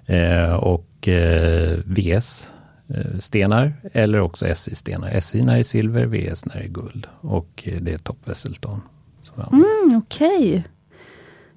eh, 0.06 0.54
och 0.54 1.08
eh, 1.08 1.78
VS 1.84 2.50
eh, 2.88 3.18
stenar 3.18 3.72
eller 3.92 4.20
också 4.20 4.54
SI-stenar. 4.54 5.20
SI 5.20 5.42
när 5.42 5.54
det 5.54 5.58
är 5.58 5.62
silver, 5.62 6.06
VS 6.06 6.44
när 6.44 6.54
det 6.54 6.64
är 6.64 6.68
guld 6.68 7.06
och 7.20 7.68
det 7.80 7.92
är 7.92 7.98
toppvässelton. 7.98 8.80
Mm, 9.36 9.98
Okej. 9.98 10.48
Okay. 10.48 10.62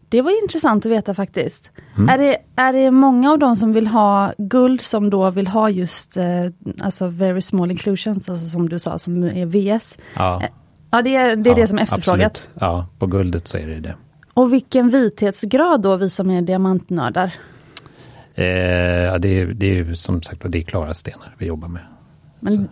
Det 0.09 0.21
var 0.21 0.43
intressant 0.43 0.85
att 0.85 0.91
veta 0.91 1.13
faktiskt. 1.13 1.71
Mm. 1.97 2.09
Är, 2.09 2.17
det, 2.17 2.37
är 2.55 2.73
det 2.73 2.91
många 2.91 3.31
av 3.31 3.39
dem 3.39 3.55
som 3.55 3.73
vill 3.73 3.87
ha 3.87 4.33
guld 4.37 4.81
som 4.81 5.09
då 5.09 5.31
vill 5.31 5.47
ha 5.47 5.69
just 5.69 6.17
eh, 6.17 6.45
alltså 6.81 7.07
very 7.07 7.41
small 7.41 7.71
inclusions, 7.71 8.29
alltså 8.29 8.49
som 8.49 8.69
du 8.69 8.79
sa, 8.79 8.99
som 8.99 9.23
är 9.23 9.45
VS? 9.45 9.97
Ja, 10.15 10.43
eh, 10.43 10.49
ja 10.91 11.01
det 11.01 11.15
är 11.15 11.35
det, 11.35 11.49
är 11.49 11.51
ja, 11.51 11.61
det 11.61 11.67
som 11.67 11.77
är 11.77 11.81
efterfrågat. 11.81 12.25
Absolut. 12.25 12.49
Ja, 12.61 12.87
på 12.99 13.07
guldet 13.07 13.47
så 13.47 13.57
är 13.57 13.67
det 13.67 13.79
det. 13.79 13.95
Och 14.33 14.53
vilken 14.53 14.89
vithetsgrad 14.89 15.81
då, 15.81 15.95
vi 15.95 16.09
som 16.09 16.29
är 16.29 16.41
diamantnördar? 16.41 17.33
Eh, 18.33 18.43
det, 19.19 19.39
är, 19.39 19.53
det 19.53 19.79
är 19.79 19.93
som 19.93 20.21
sagt 20.21 20.41
det 20.45 20.57
är 20.57 20.63
klara 20.63 20.93
stenar 20.93 21.35
vi 21.37 21.45
jobbar 21.45 21.67
med. 21.67 21.81
Men 22.39 22.53
så 22.53 22.65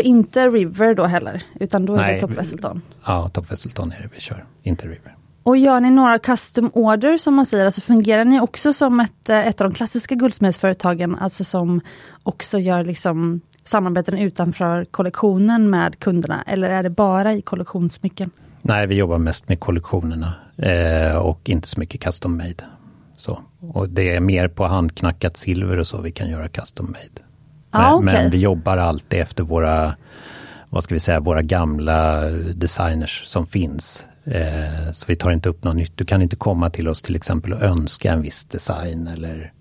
inte 0.00 0.48
River 0.48 0.94
då 0.94 1.06
heller, 1.06 1.42
utan 1.60 1.86
då 1.86 1.92
Nej, 1.92 2.10
är 2.10 2.14
det 2.14 2.20
Top 2.20 2.30
Vesselton? 2.30 2.82
Ja, 3.06 3.28
Top 3.28 3.52
Vesselton 3.52 3.92
är 3.92 4.02
det 4.02 4.08
vi 4.14 4.20
kör, 4.20 4.44
inte 4.62 4.86
River. 4.86 5.16
Och 5.42 5.56
gör 5.56 5.80
ni 5.80 5.90
några 5.90 6.18
custom 6.18 6.70
order 6.74 7.16
som 7.16 7.34
man 7.34 7.46
säger, 7.46 7.64
alltså 7.64 7.80
fungerar 7.80 8.24
ni 8.24 8.40
också 8.40 8.72
som 8.72 9.00
ett, 9.00 9.28
eh, 9.28 9.46
ett 9.46 9.60
av 9.60 9.70
de 9.70 9.74
klassiska 9.74 10.14
guldsmedsföretagen, 10.14 11.16
alltså 11.16 11.44
som 11.44 11.80
också 12.22 12.58
gör 12.58 12.84
liksom 12.84 13.40
samarbeten 13.64 14.18
utanför 14.18 14.84
kollektionen 14.84 15.70
med 15.70 15.98
kunderna, 15.98 16.42
eller 16.46 16.68
är 16.70 16.82
det 16.82 16.90
bara 16.90 17.32
i 17.32 17.42
kollektionssmycken? 17.42 18.30
Nej, 18.62 18.86
vi 18.86 18.94
jobbar 18.94 19.18
mest 19.18 19.48
med 19.48 19.60
kollektionerna 19.60 20.34
eh, 20.56 21.16
och 21.16 21.48
inte 21.48 21.68
så 21.68 21.80
mycket 21.80 22.00
custom 22.00 22.36
made. 22.36 22.64
Så. 23.16 23.40
Och 23.60 23.88
det 23.88 24.16
är 24.16 24.20
mer 24.20 24.48
på 24.48 24.64
handknackat 24.64 25.36
silver 25.36 25.78
och 25.78 25.86
så 25.86 26.00
vi 26.00 26.12
kan 26.12 26.30
göra 26.30 26.48
custom 26.48 26.86
made. 26.86 27.29
Men, 27.70 27.80
ah, 27.80 27.94
okay. 27.94 28.04
men, 28.04 28.30
vi 28.30 28.38
jobbar 28.38 28.76
alltid 28.76 29.20
efter 29.20 29.42
våra, 29.42 29.94
vad 30.70 30.84
ska 30.84 30.94
vi 30.94 31.00
säga, 31.00 31.20
våra 31.20 31.42
gamla 31.42 32.20
designers 32.54 33.22
som 33.26 33.46
finns. 33.46 34.06
Eh, 34.24 34.90
så 34.92 35.04
vi 35.08 35.16
tar 35.16 35.30
inte 35.30 35.48
upp 35.48 35.64
något 35.64 35.76
nytt. 35.76 35.96
Du 35.96 36.04
kan 36.04 36.22
inte 36.22 36.36
komma 36.36 36.70
till 36.70 36.88
oss 36.88 37.02
till 37.02 37.16
exempel 37.16 37.52
och 37.52 37.62
önska 37.62 38.12
en 38.12 38.22
viss 38.22 38.44
design 38.44 39.06
eller 39.06 39.52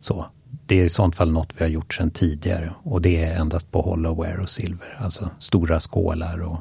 så. 0.00 0.26
Det 0.66 0.80
är 0.80 0.84
i 0.84 0.88
sånt 0.88 1.16
fall 1.16 1.32
något 1.32 1.52
vi 1.56 1.64
har 1.64 1.70
gjort 1.70 1.94
sedan 1.94 2.10
tidigare 2.10 2.72
och 2.82 3.02
det 3.02 3.24
är 3.24 3.40
endast 3.40 3.70
på 3.70 3.82
hollowware 3.82 4.38
och 4.42 4.50
silver. 4.50 4.96
Alltså 4.98 5.30
stora 5.38 5.80
skålar 5.80 6.42
och 6.42 6.60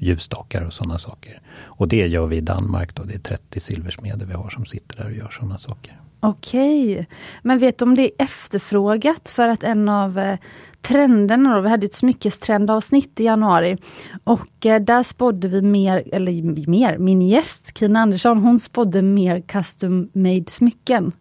ljusstakar 0.00 0.62
och 0.62 0.72
sådana 0.72 0.98
saker. 0.98 1.40
Och 1.60 1.88
det 1.88 2.06
gör 2.06 2.26
vi 2.26 2.36
i 2.36 2.40
Danmark 2.40 2.94
då. 2.94 3.02
Det 3.02 3.14
är 3.14 3.18
30 3.18 3.60
silversmeder 3.60 4.26
vi 4.26 4.34
har 4.34 4.50
som 4.50 4.66
sitter 4.66 4.96
där 4.96 5.04
och 5.04 5.12
gör 5.12 5.28
sådana 5.28 5.58
saker. 5.58 6.00
Okej, 6.24 7.06
men 7.42 7.58
vet 7.58 7.78
du 7.78 7.84
om 7.84 7.94
det 7.94 8.02
är 8.02 8.24
efterfrågat 8.24 9.28
för 9.28 9.48
att 9.48 9.62
en 9.62 9.88
av 9.88 10.18
eh, 10.18 10.38
trenderna, 10.82 11.56
då, 11.56 11.60
vi 11.60 11.68
hade 11.68 11.86
ett 11.86 11.94
smyckestrendavsnitt 11.94 13.20
i 13.20 13.24
januari 13.24 13.76
och 14.24 14.66
eh, 14.66 14.82
där 14.82 15.02
spådde 15.02 15.48
vi 15.48 15.62
mer, 15.62 16.02
eller 16.12 16.66
mer, 16.68 16.98
min 16.98 17.22
gäst 17.22 17.78
Kina 17.78 18.00
Andersson, 18.00 18.38
hon 18.38 18.60
spådde 18.60 19.02
mer 19.02 19.40
custom 19.40 20.10
made 20.12 20.44
smycken. 20.48 21.12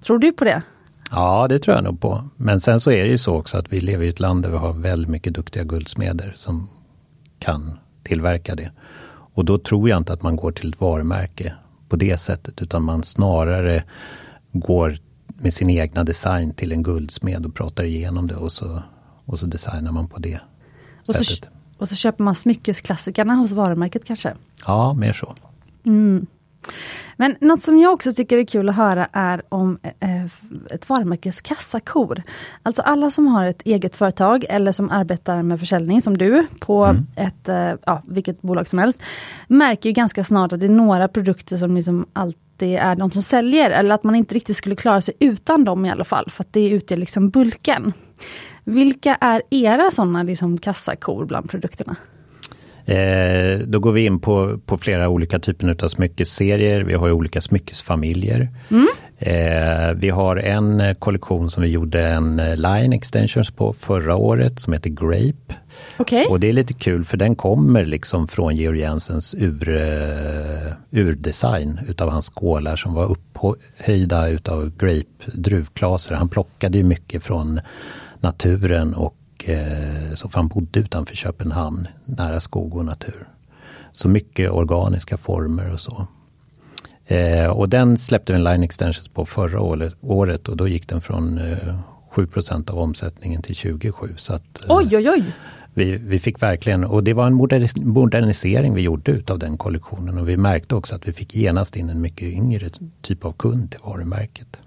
Tror 0.00 0.18
du 0.18 0.32
på 0.32 0.44
det? 0.44 0.62
Ja, 1.10 1.46
det 1.48 1.58
tror 1.58 1.76
jag 1.76 1.84
nog 1.84 2.00
på. 2.00 2.24
Men 2.36 2.60
sen 2.60 2.80
så 2.80 2.90
är 2.90 3.04
det 3.04 3.10
ju 3.10 3.18
så 3.18 3.36
också 3.36 3.58
att 3.58 3.72
vi 3.72 3.80
lever 3.80 4.04
i 4.04 4.08
ett 4.08 4.20
land 4.20 4.42
där 4.42 4.50
vi 4.50 4.56
har 4.56 4.72
väldigt 4.72 5.10
mycket 5.10 5.34
duktiga 5.34 5.64
guldsmeder 5.64 6.32
som 6.34 6.68
kan 7.38 7.78
tillverka 8.02 8.54
det. 8.54 8.70
Och 9.34 9.44
då 9.44 9.58
tror 9.58 9.88
jag 9.88 9.96
inte 9.96 10.12
att 10.12 10.22
man 10.22 10.36
går 10.36 10.52
till 10.52 10.68
ett 10.68 10.80
varumärke 10.80 11.54
på 11.88 11.96
det 11.96 12.18
sättet, 12.18 12.62
utan 12.62 12.82
man 12.82 13.02
snarare 13.02 13.84
går 14.52 14.98
med 15.26 15.54
sin 15.54 15.70
egna 15.70 16.04
design 16.04 16.54
till 16.54 16.72
en 16.72 16.82
guldsmed 16.82 17.46
och 17.46 17.54
pratar 17.54 17.84
igenom 17.84 18.26
det 18.26 18.36
och 18.36 18.52
så, 18.52 18.82
och 19.24 19.38
så 19.38 19.46
designar 19.46 19.92
man 19.92 20.08
på 20.08 20.18
det 20.18 20.40
och 21.00 21.06
sättet. 21.06 21.26
Så, 21.26 21.50
och 21.78 21.88
så 21.88 21.94
köper 21.94 22.24
man 22.24 22.34
smyckesklassikerna 22.34 23.34
hos 23.34 23.52
varumärket 23.52 24.04
kanske? 24.04 24.34
Ja, 24.66 24.94
mer 24.94 25.12
så. 25.12 25.34
Mm. 25.84 26.26
Men 27.16 27.36
något 27.40 27.62
som 27.62 27.78
jag 27.78 27.92
också 27.92 28.12
tycker 28.12 28.38
är 28.38 28.44
kul 28.44 28.68
att 28.68 28.76
höra 28.76 29.08
är 29.12 29.42
om 29.48 29.78
eh, 29.82 30.24
ett 30.70 30.88
varumärkes 30.88 31.40
kassakor. 31.40 32.22
Alltså 32.62 32.82
alla 32.82 33.10
som 33.10 33.26
har 33.26 33.44
ett 33.44 33.62
eget 33.62 33.96
företag 33.96 34.44
eller 34.48 34.72
som 34.72 34.90
arbetar 34.90 35.42
med 35.42 35.60
försäljning 35.60 36.02
som 36.02 36.18
du 36.18 36.46
på 36.60 36.84
mm. 36.84 37.06
ett, 37.16 37.48
eh, 37.48 37.74
ja, 37.86 38.02
vilket 38.08 38.42
bolag 38.42 38.68
som 38.68 38.78
helst, 38.78 39.02
märker 39.48 39.88
ju 39.88 39.92
ganska 39.92 40.24
snart 40.24 40.52
att 40.52 40.60
det 40.60 40.66
är 40.66 40.70
några 40.70 41.08
produkter 41.08 41.56
som 41.56 41.76
liksom 41.76 42.06
alltid 42.12 42.49
är 42.66 42.96
de 42.96 43.10
som 43.10 43.22
säljer 43.22 43.70
eller 43.70 43.94
att 43.94 44.04
man 44.04 44.14
inte 44.14 44.34
riktigt 44.34 44.56
skulle 44.56 44.76
klara 44.76 45.00
sig 45.00 45.14
utan 45.18 45.64
dem 45.64 45.86
i 45.86 45.90
alla 45.90 46.04
fall 46.04 46.30
för 46.30 46.44
att 46.44 46.52
det 46.52 46.68
utgör 46.68 46.96
liksom 46.96 47.28
bulken. 47.28 47.92
Vilka 48.64 49.14
är 49.14 49.42
era 49.50 49.90
sådana 49.90 50.22
liksom 50.22 50.58
kassakor 50.58 51.24
bland 51.24 51.50
produkterna? 51.50 51.96
Eh, 52.84 53.58
då 53.66 53.78
går 53.78 53.92
vi 53.92 54.04
in 54.04 54.20
på, 54.20 54.58
på 54.66 54.78
flera 54.78 55.08
olika 55.08 55.38
typer 55.38 55.84
av 55.84 55.88
smyckesserier. 55.88 56.80
Vi 56.80 56.94
har 56.94 57.06
ju 57.06 57.12
olika 57.12 57.40
smyckesfamiljer. 57.40 58.48
Mm. 58.70 58.88
Eh, 59.22 59.92
vi 59.94 60.10
har 60.10 60.36
en 60.36 60.94
kollektion 60.94 61.50
som 61.50 61.62
vi 61.62 61.68
gjorde 61.68 62.08
en 62.08 62.36
line 62.36 62.92
extensions 62.92 63.50
på 63.50 63.72
förra 63.72 64.16
året 64.16 64.60
som 64.60 64.72
heter 64.72 64.90
Grape. 64.90 65.54
Okay. 65.98 66.24
Och 66.24 66.40
det 66.40 66.48
är 66.48 66.52
lite 66.52 66.74
kul 66.74 67.04
för 67.04 67.16
den 67.16 67.34
kommer 67.34 67.84
liksom 67.84 68.28
från 68.28 68.56
Georg 68.56 68.80
Jensens 68.80 69.34
ur, 69.34 69.68
uh, 69.68 70.72
urdesign 70.90 71.80
utav 71.88 72.10
hans 72.10 72.30
skålar 72.30 72.76
som 72.76 72.94
var 72.94 73.10
upphöjda 73.10 74.28
utav 74.28 74.72
grape 74.78 75.32
druvklaser. 75.34 76.14
Han 76.14 76.28
plockade 76.28 76.78
ju 76.78 76.84
mycket 76.84 77.22
från 77.22 77.60
naturen 78.20 78.94
och 78.94 79.48
uh, 79.48 80.14
så 80.14 80.30
han 80.32 80.48
bodde 80.48 80.80
utanför 80.80 81.16
Köpenhamn 81.16 81.88
nära 82.04 82.40
skog 82.40 82.76
och 82.76 82.84
natur. 82.84 83.28
Så 83.92 84.08
mycket 84.08 84.50
organiska 84.50 85.16
former 85.16 85.72
och 85.72 85.80
så. 85.80 86.06
Uh, 87.10 87.46
och 87.46 87.68
den 87.68 87.98
släppte 87.98 88.32
vi 88.32 88.38
en 88.38 88.44
line 88.44 88.62
extensions 88.62 89.08
på 89.08 89.26
förra 89.26 89.60
året 90.00 90.48
och 90.48 90.56
då 90.56 90.68
gick 90.68 90.88
den 90.88 91.00
från 91.00 91.40
7% 92.14 92.70
av 92.70 92.78
omsättningen 92.78 93.42
till 93.42 93.54
27. 93.54 94.14
Så 94.16 94.32
att, 94.32 94.60
oj, 94.68 94.96
oj, 94.96 95.10
oj! 95.10 95.24
vi, 95.74 95.96
vi 95.96 96.18
fick 96.18 96.42
verkligen, 96.42 96.84
och 96.84 97.04
det 97.04 97.14
var 97.14 97.26
en 97.26 97.34
modernisering 97.82 98.74
vi 98.74 98.82
gjorde 98.82 99.12
utav 99.12 99.38
den 99.38 99.58
kollektionen 99.58 100.18
och 100.18 100.28
vi 100.28 100.36
märkte 100.36 100.74
också 100.74 100.94
att 100.94 101.08
vi 101.08 101.12
fick 101.12 101.34
genast 101.34 101.76
in 101.76 101.90
en 101.90 102.00
mycket 102.00 102.28
yngre 102.28 102.70
typ 103.02 103.24
av 103.24 103.32
kund 103.32 103.70
till 103.70 103.80
varumärket. 103.84 104.60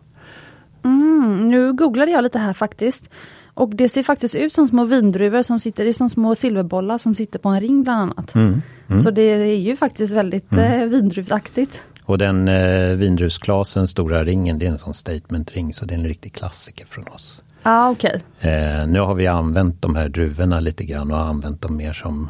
Mm, 0.83 1.49
nu 1.49 1.73
googlade 1.73 2.11
jag 2.11 2.23
lite 2.23 2.39
här 2.39 2.53
faktiskt. 2.53 3.09
Och 3.55 3.75
det 3.75 3.89
ser 3.89 4.03
faktiskt 4.03 4.35
ut 4.35 4.53
som 4.53 4.67
små 4.67 4.85
vindruvor 4.85 5.41
som 5.41 5.59
sitter, 5.59 5.85
i 5.85 5.93
som 5.93 6.09
små 6.09 6.35
silverbollar 6.35 6.97
som 6.97 7.15
sitter 7.15 7.39
på 7.39 7.49
en 7.49 7.61
ring 7.61 7.83
bland 7.83 8.01
annat. 8.01 8.35
Mm, 8.35 8.61
mm. 8.87 9.03
Så 9.03 9.11
det 9.11 9.21
är 9.21 9.55
ju 9.55 9.75
faktiskt 9.75 10.13
väldigt 10.13 10.51
mm. 10.51 10.81
eh, 10.81 10.87
vindruvaktigt. 10.87 11.81
Och 12.05 12.17
den 12.17 12.47
eh, 12.47 12.95
vindrusglasen, 12.95 13.87
stora 13.87 14.23
ringen, 14.23 14.59
det 14.59 14.65
är 14.65 14.71
en 14.71 14.77
sån 14.77 14.93
statement-ring 14.93 15.73
så 15.73 15.85
det 15.85 15.93
är 15.93 15.97
en 15.97 16.07
riktig 16.07 16.33
klassiker 16.33 16.85
från 16.85 17.07
oss. 17.07 17.41
Ah, 17.63 17.89
okay. 17.89 18.19
Eh, 18.39 18.87
nu 18.87 18.99
har 18.99 19.15
vi 19.15 19.27
använt 19.27 19.81
de 19.81 19.95
här 19.95 20.09
druvorna 20.09 20.59
lite 20.59 20.83
grann 20.85 21.11
och 21.11 21.19
använt 21.19 21.61
dem 21.61 21.77
mer 21.77 21.93
som, 21.93 22.29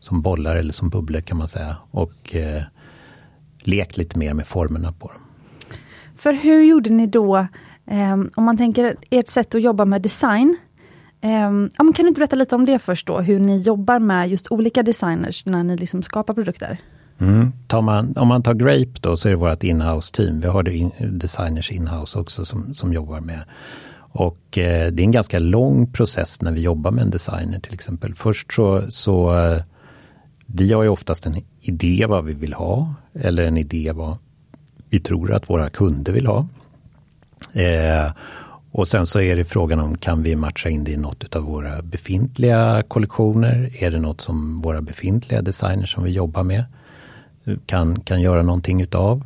som 0.00 0.22
bollar 0.22 0.56
eller 0.56 0.72
som 0.72 0.88
bubblor 0.88 1.20
kan 1.20 1.36
man 1.36 1.48
säga. 1.48 1.76
Och 1.90 2.36
eh, 2.36 2.62
lekt 3.58 3.96
lite 3.96 4.18
mer 4.18 4.34
med 4.34 4.46
formerna 4.46 4.92
på 4.92 5.08
dem. 5.08 5.20
För 6.16 6.32
hur 6.32 6.62
gjorde 6.62 6.90
ni 6.90 7.06
då, 7.06 7.36
eh, 7.86 8.12
om 8.34 8.44
man 8.44 8.56
tänker 8.56 8.96
ert 9.10 9.28
sätt 9.28 9.54
att 9.54 9.62
jobba 9.62 9.84
med 9.84 10.02
design. 10.02 10.56
Eh, 11.20 11.50
kan 11.76 11.92
du 11.96 12.08
inte 12.08 12.18
berätta 12.18 12.36
lite 12.36 12.54
om 12.54 12.66
det 12.66 12.78
först 12.78 13.06
då, 13.06 13.20
hur 13.20 13.40
ni 13.40 13.58
jobbar 13.58 13.98
med 13.98 14.28
just 14.28 14.50
olika 14.50 14.82
designers 14.82 15.46
när 15.46 15.64
ni 15.64 15.76
liksom 15.76 16.02
skapar 16.02 16.34
produkter? 16.34 16.78
Mm. 17.18 17.52
Man, 17.72 18.16
om 18.16 18.28
man 18.28 18.42
tar 18.42 18.54
Grape 18.54 19.00
då 19.00 19.16
så 19.16 19.28
är 19.28 19.30
det 19.30 19.36
vårt 19.36 19.62
inhouse 19.62 20.14
team. 20.14 20.40
Vi 20.40 20.46
har 20.46 20.68
in, 20.68 20.90
designers 21.00 21.70
inhouse 21.70 22.18
också 22.18 22.44
som, 22.44 22.74
som 22.74 22.92
jobbar 22.92 23.20
med. 23.20 23.44
Och 23.96 24.58
eh, 24.58 24.92
det 24.92 25.02
är 25.02 25.04
en 25.04 25.10
ganska 25.10 25.38
lång 25.38 25.92
process 25.92 26.42
när 26.42 26.52
vi 26.52 26.60
jobbar 26.60 26.90
med 26.90 27.02
en 27.02 27.10
designer 27.10 27.60
till 27.60 27.74
exempel. 27.74 28.14
Först 28.14 28.52
så, 28.52 28.90
så 28.90 29.38
eh, 29.38 29.62
vi 30.46 30.72
har 30.72 30.82
ju 30.82 30.88
oftast 30.88 31.26
en 31.26 31.42
idé 31.60 32.06
vad 32.08 32.24
vi 32.24 32.32
vill 32.32 32.52
ha 32.52 32.94
eller 33.14 33.42
en 33.42 33.56
idé 33.56 33.92
vad 33.92 34.18
vi 34.90 35.00
tror 35.00 35.34
att 35.34 35.50
våra 35.50 35.70
kunder 35.70 36.12
vill 36.12 36.26
ha. 36.26 36.46
Eh, 37.52 38.12
och 38.70 38.88
sen 38.88 39.06
så 39.06 39.20
är 39.20 39.36
det 39.36 39.44
frågan 39.44 39.80
om 39.80 39.98
kan 39.98 40.22
vi 40.22 40.36
matcha 40.36 40.68
in 40.68 40.84
det 40.84 40.92
i 40.92 40.96
något 40.96 41.36
av 41.36 41.42
våra 41.42 41.82
befintliga 41.82 42.82
kollektioner? 42.88 43.70
Är 43.78 43.90
det 43.90 43.98
något 43.98 44.20
som 44.20 44.60
våra 44.60 44.82
befintliga 44.82 45.42
designers 45.42 45.94
som 45.94 46.04
vi 46.04 46.10
jobbar 46.10 46.42
med 46.42 46.64
kan, 47.66 48.00
kan 48.00 48.20
göra 48.20 48.42
någonting 48.42 48.82
utav? 48.82 49.24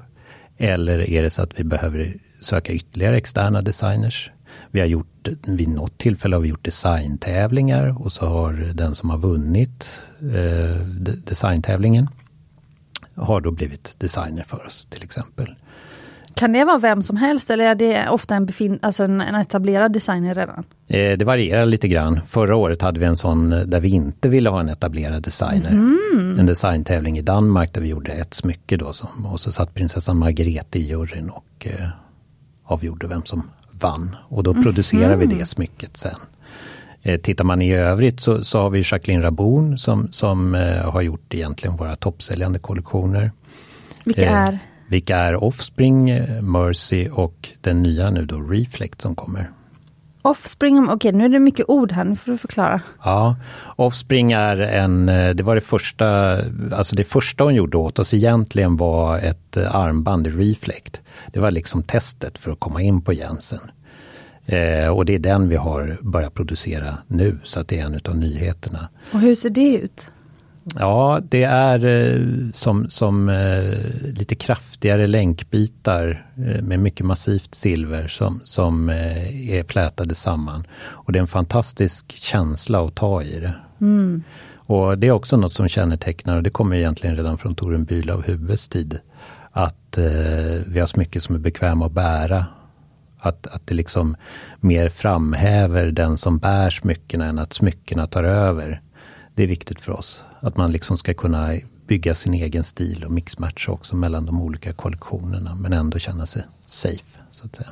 Eller 0.56 1.10
är 1.10 1.22
det 1.22 1.30
så 1.30 1.42
att 1.42 1.60
vi 1.60 1.64
behöver 1.64 2.16
söka 2.40 2.72
ytterligare 2.72 3.16
externa 3.16 3.62
designers? 3.62 4.30
Vi 4.70 4.80
har 4.80 4.86
gjort, 4.86 5.28
vid 5.46 5.68
något 5.68 5.98
tillfälle 5.98 6.36
har 6.36 6.40
vi 6.40 6.48
gjort 6.48 6.64
designtävlingar 6.64 8.02
och 8.02 8.12
så 8.12 8.26
har 8.26 8.52
den 8.52 8.94
som 8.94 9.10
har 9.10 9.18
vunnit 9.18 9.88
eh, 10.20 10.86
designtävlingen 11.24 12.08
har 13.14 13.40
då 13.40 13.50
blivit 13.50 13.94
designer 13.98 14.42
för 14.42 14.66
oss 14.66 14.86
till 14.90 15.02
exempel. 15.02 15.54
Kan 16.38 16.52
det 16.52 16.64
vara 16.64 16.78
vem 16.78 17.02
som 17.02 17.16
helst 17.16 17.50
eller 17.50 17.64
är 17.64 17.74
det 17.74 18.08
ofta 18.08 18.34
en, 18.34 18.46
befin 18.46 18.78
alltså 18.82 19.04
en, 19.04 19.20
en 19.20 19.34
etablerad 19.34 19.92
designer 19.92 20.34
redan? 20.34 20.64
Eh, 20.86 21.18
det 21.18 21.24
varierar 21.24 21.66
lite 21.66 21.88
grann. 21.88 22.20
Förra 22.26 22.56
året 22.56 22.82
hade 22.82 23.00
vi 23.00 23.06
en 23.06 23.16
sån 23.16 23.50
där 23.50 23.80
vi 23.80 23.88
inte 23.88 24.28
ville 24.28 24.50
ha 24.50 24.60
en 24.60 24.68
etablerad 24.68 25.22
designer. 25.22 25.70
Mm. 25.70 26.34
En 26.38 26.46
designtävling 26.46 27.18
i 27.18 27.22
Danmark 27.22 27.74
där 27.74 27.80
vi 27.80 27.88
gjorde 27.88 28.12
ett 28.12 28.34
smycke 28.34 28.76
då 28.76 28.92
som, 28.92 29.26
och 29.26 29.40
så 29.40 29.52
satt 29.52 29.74
prinsessan 29.74 30.18
Margrethe 30.18 30.78
i 30.78 30.82
juryn 30.82 31.30
och 31.30 31.66
eh, 31.66 31.88
avgjorde 32.64 33.06
vem 33.06 33.24
som 33.24 33.50
vann. 33.70 34.16
Och 34.28 34.42
då 34.42 34.50
mm. 34.50 34.62
producerar 34.62 35.16
vi 35.16 35.26
det 35.26 35.46
smycket 35.46 35.96
sen. 35.96 36.18
Eh, 37.02 37.20
tittar 37.20 37.44
man 37.44 37.62
i 37.62 37.74
övrigt 37.74 38.20
så, 38.20 38.44
så 38.44 38.58
har 38.60 38.70
vi 38.70 38.82
Jacqueline 38.84 39.22
Raboun 39.22 39.78
som, 39.78 40.08
som 40.10 40.54
eh, 40.54 40.90
har 40.90 41.02
gjort 41.02 41.34
egentligen 41.34 41.76
våra 41.76 41.96
toppsäljande 41.96 42.58
kollektioner. 42.58 43.32
Vilka 44.04 44.26
eh, 44.26 44.32
är? 44.32 44.58
Vilka 44.88 45.16
är 45.16 45.44
Offspring, 45.44 46.10
eh, 46.10 46.42
Mercy 46.42 47.08
och 47.08 47.48
den 47.60 47.82
nya 47.82 48.10
nu 48.10 48.24
då 48.24 48.40
Reflect 48.40 49.00
som 49.00 49.14
kommer. 49.14 49.50
Offspring, 50.22 50.78
okej 50.78 50.94
okay, 50.94 51.12
nu 51.12 51.24
är 51.24 51.28
det 51.28 51.38
mycket 51.38 51.68
ord 51.68 51.92
här, 51.92 52.04
nu 52.04 52.16
får 52.16 52.32
du 52.32 52.38
förklara. 52.38 52.80
Ja, 53.04 53.36
Offspring 53.76 54.32
är 54.32 54.56
en, 54.56 55.08
eh, 55.08 55.34
det 55.34 55.42
var 55.42 55.54
det 55.54 55.60
första, 55.60 56.38
alltså 56.72 56.96
det 56.96 57.04
första 57.04 57.44
hon 57.44 57.54
gjorde 57.54 57.76
åt 57.76 57.98
oss 57.98 58.14
egentligen 58.14 58.76
var 58.76 59.18
ett 59.18 59.56
armband 59.56 60.26
i 60.26 60.30
Reflect. 60.30 61.00
Det 61.32 61.40
var 61.40 61.50
liksom 61.50 61.82
testet 61.82 62.38
för 62.38 62.50
att 62.50 62.60
komma 62.60 62.82
in 62.82 63.02
på 63.02 63.12
Jensen. 63.12 63.70
Eh, 64.46 64.88
och 64.88 65.04
det 65.04 65.14
är 65.14 65.18
den 65.18 65.48
vi 65.48 65.56
har 65.56 65.98
börjat 66.02 66.34
producera 66.34 66.98
nu, 67.06 67.38
så 67.44 67.60
att 67.60 67.68
det 67.68 67.80
är 67.80 67.84
en 67.84 68.00
av 68.08 68.16
nyheterna. 68.16 68.88
Och 69.12 69.20
hur 69.20 69.34
ser 69.34 69.50
det 69.50 69.74
ut? 69.76 70.06
Ja, 70.74 71.20
det 71.28 71.42
är 71.42 71.84
eh, 71.84 72.50
som, 72.52 72.90
som 72.90 73.28
eh, 73.28 73.78
lite 74.18 74.34
kraftigare 74.34 75.06
länkbitar 75.06 76.26
eh, 76.36 76.62
med 76.62 76.78
mycket 76.78 77.06
massivt 77.06 77.54
silver 77.54 78.08
som, 78.08 78.40
som 78.44 78.88
är 78.88 79.64
flätade 79.64 80.14
samman. 80.14 80.66
Och 80.80 81.12
det 81.12 81.18
är 81.18 81.20
en 81.20 81.26
fantastisk 81.26 82.12
känsla 82.12 82.84
att 82.84 82.94
ta 82.94 83.22
i 83.22 83.40
det. 83.40 83.54
Mm. 83.80 84.22
Och 84.56 84.98
det 84.98 85.06
är 85.06 85.10
också 85.10 85.36
något 85.36 85.52
som 85.52 85.68
kännetecknar, 85.68 86.36
och 86.36 86.42
det 86.42 86.50
kommer 86.50 86.76
egentligen 86.76 87.16
redan 87.16 87.38
från 87.38 87.54
Torun 87.54 87.84
Bülow 87.84 88.22
Hubes 88.26 88.68
tid, 88.68 88.98
att 89.52 89.98
vi 90.66 90.80
har 90.80 90.86
smycken 90.86 91.20
som 91.20 91.34
är 91.34 91.38
bekväma 91.38 91.86
att 91.86 91.92
bära 91.92 92.46
att, 93.18 93.46
att 93.46 93.66
det 93.66 93.74
liksom 93.74 94.16
mer 94.60 94.88
framhäver 94.88 95.86
den 95.86 96.16
som 96.16 96.38
bär 96.38 96.70
smyckena 96.70 97.24
än 97.24 97.38
att 97.38 97.52
smyckena 97.52 98.06
tar 98.06 98.24
över. 98.24 98.80
Det 99.34 99.42
är 99.42 99.46
viktigt 99.46 99.80
för 99.80 99.92
oss. 99.92 100.22
Att 100.40 100.56
man 100.56 100.70
liksom 100.70 100.98
ska 100.98 101.14
kunna 101.14 101.52
bygga 101.86 102.14
sin 102.14 102.34
egen 102.34 102.64
stil 102.64 103.04
och 103.04 103.12
mixmatcha 103.12 103.72
också 103.72 103.96
mellan 103.96 104.26
de 104.26 104.42
olika 104.42 104.72
kollektionerna 104.72 105.54
men 105.54 105.72
ändå 105.72 105.98
känna 105.98 106.26
sig 106.26 106.42
safe. 106.66 107.18
så 107.30 107.46
att 107.46 107.56
säga. 107.56 107.68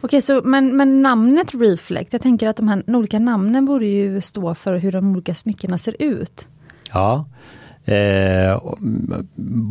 Okej, 0.00 0.22
så, 0.22 0.42
men, 0.44 0.76
men 0.76 1.02
namnet 1.02 1.54
Reflect, 1.54 2.12
jag 2.12 2.22
tänker 2.22 2.48
att 2.48 2.56
de 2.56 2.68
här 2.68 2.82
de 2.86 2.94
olika 2.94 3.18
namnen 3.18 3.64
borde 3.64 3.86
ju 3.86 4.20
stå 4.20 4.54
för 4.54 4.76
hur 4.76 4.92
de 4.92 5.12
olika 5.12 5.34
smyckena 5.34 5.78
ser 5.78 6.02
ut. 6.02 6.48
Ja, 6.92 7.24
Eh, 7.86 8.74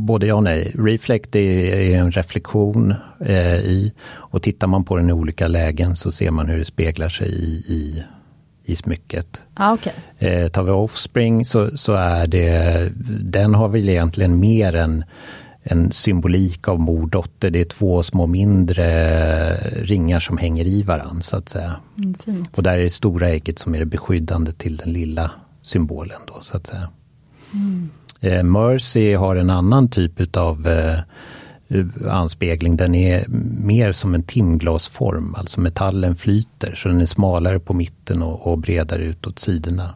både 0.04 0.28
ja 0.28 0.36
och 0.36 0.44
nej. 0.44 0.72
Reflect 0.76 1.36
är, 1.36 1.74
är 1.74 1.98
en 1.98 2.12
reflektion 2.12 2.94
eh, 3.20 3.56
i 3.56 3.94
och 4.08 4.41
tittar 4.41 4.68
man 4.68 4.84
på 4.84 4.98
den 4.98 5.10
i 5.10 5.13
olika 5.13 5.48
lägen 5.48 5.96
så 5.96 6.12
ser 6.12 6.32
man 6.32 6.48
hur 6.48 6.58
det 6.58 6.65
speglar 6.65 7.10
sig 7.10 7.28
i, 7.28 7.74
i, 7.74 8.04
i 8.65 8.75
smycket. 8.75 9.41
Ah, 9.54 9.73
okay. 9.73 9.93
eh, 10.17 10.47
tar 10.47 10.63
vi 10.63 10.71
Offspring 10.71 11.45
så, 11.45 11.78
så 11.78 11.93
är 11.93 12.28
det, 12.28 12.91
den 13.23 13.56
har 13.56 13.67
väl 13.67 13.89
egentligen 13.89 14.39
mer 14.39 14.75
än 14.75 15.04
en 15.63 15.91
symbolik 15.91 16.67
av 16.67 16.80
mor 16.80 17.08
dotter. 17.08 17.49
Det 17.49 17.60
är 17.60 17.65
två 17.65 18.04
små 18.04 18.28
mindre 18.28 19.56
ringar 19.84 20.19
som 20.19 20.38
hänger 20.38 20.65
i 20.65 20.84
varann 20.84 21.21
så 21.21 21.38
att 21.38 21.49
säga. 21.49 21.75
Mm, 21.97 22.45
och 22.56 22.63
där 22.63 22.78
är 22.78 22.84
det 22.84 22.89
stora 22.89 23.30
ägget 23.30 23.60
som 23.60 23.75
är 23.75 23.80
det 23.80 23.86
beskyddande 23.86 24.51
till 24.51 24.78
den 24.78 24.93
lilla 24.93 25.32
symbolen 25.62 26.21
då 26.28 26.38
så 26.41 26.58
att 26.58 26.67
säga. 26.67 26.89
Mm. 27.54 27.89
Eh, 28.19 28.43
Mercy 28.43 29.13
har 29.13 29.36
en 29.36 29.49
annan 29.49 29.89
typ 29.89 30.38
av 30.38 30.67
eh, 30.67 30.99
anspegling. 32.10 32.78
Den 32.78 32.95
är 32.95 33.25
mer 33.63 33.91
som 33.91 34.15
en 34.15 34.23
timglasform, 34.23 35.36
alltså 35.36 35.62
metallen 35.62 36.15
flyter 36.15 36.75
så 36.75 36.89
den 36.89 37.01
är 37.01 37.06
smalare 37.06 37.60
på 37.60 37.73
mitten 37.73 38.21
och, 38.21 38.47
och 38.47 38.58
bredare 38.58 39.04
ut 39.04 39.28
åt 39.28 39.39
sidorna. 39.39 39.93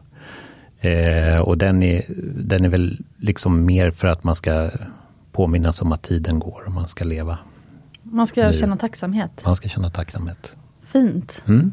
Eh, 0.80 1.38
och 1.38 1.58
den 1.58 1.82
är, 1.82 2.04
den 2.34 2.64
är 2.64 2.68
väl 2.68 2.98
liksom 3.18 3.64
mer 3.64 3.90
för 3.90 4.08
att 4.08 4.24
man 4.24 4.34
ska 4.34 4.70
påminnas 5.32 5.82
om 5.82 5.92
att 5.92 6.02
tiden 6.02 6.38
går 6.38 6.62
och 6.66 6.72
man 6.72 6.88
ska 6.88 7.04
leva. 7.04 7.38
Man 8.02 8.26
ska 8.26 8.46
nu. 8.46 8.52
känna 8.52 8.76
tacksamhet. 8.76 9.30
Man 9.44 9.56
ska 9.56 9.68
känna 9.68 9.90
tacksamhet. 9.90 10.54
Fint. 10.82 11.42
Mm. 11.46 11.72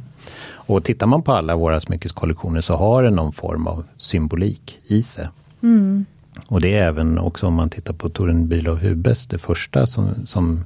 Och 0.49 0.83
tittar 0.83 1.07
man 1.07 1.21
på 1.21 1.33
alla 1.33 1.55
våra 1.55 1.79
smyckeskollektioner 1.79 2.61
så 2.61 2.75
har 2.75 3.03
den 3.03 3.13
någon 3.13 3.33
form 3.33 3.67
av 3.67 3.83
symbolik 3.97 4.79
i 4.85 5.03
sig. 5.03 5.27
Mm. 5.63 6.05
Och 6.47 6.61
det 6.61 6.77
är 6.77 6.87
även 6.87 7.19
också 7.19 7.47
om 7.47 7.53
man 7.53 7.69
tittar 7.69 7.93
på 7.93 8.09
Torun 8.09 8.47
Bülow 8.47 8.79
Hubes, 8.79 9.27
det 9.27 9.37
första 9.37 9.85
som, 9.85 10.25
som 10.25 10.65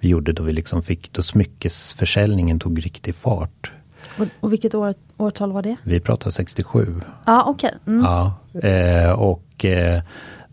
vi 0.00 0.08
gjorde 0.08 0.32
då 0.32 0.42
vi 0.42 0.52
liksom 0.52 0.82
fick, 0.82 1.12
då 1.12 1.22
smyckesförsäljningen 1.22 2.58
tog 2.58 2.86
riktig 2.86 3.14
fart. 3.14 3.72
Och, 4.18 4.26
och 4.40 4.52
vilket 4.52 4.74
år, 4.74 4.94
årtal 5.16 5.52
var 5.52 5.62
det? 5.62 5.76
Vi 5.82 6.00
pratar 6.00 6.30
67. 6.30 7.00
Ja, 7.26 7.44
okej. 7.46 7.74
Okay. 7.82 7.94
Mm. 7.94 8.04
Ja, 8.04 8.34
eh, 8.68 9.12
och 9.12 9.64
eh, 9.64 10.02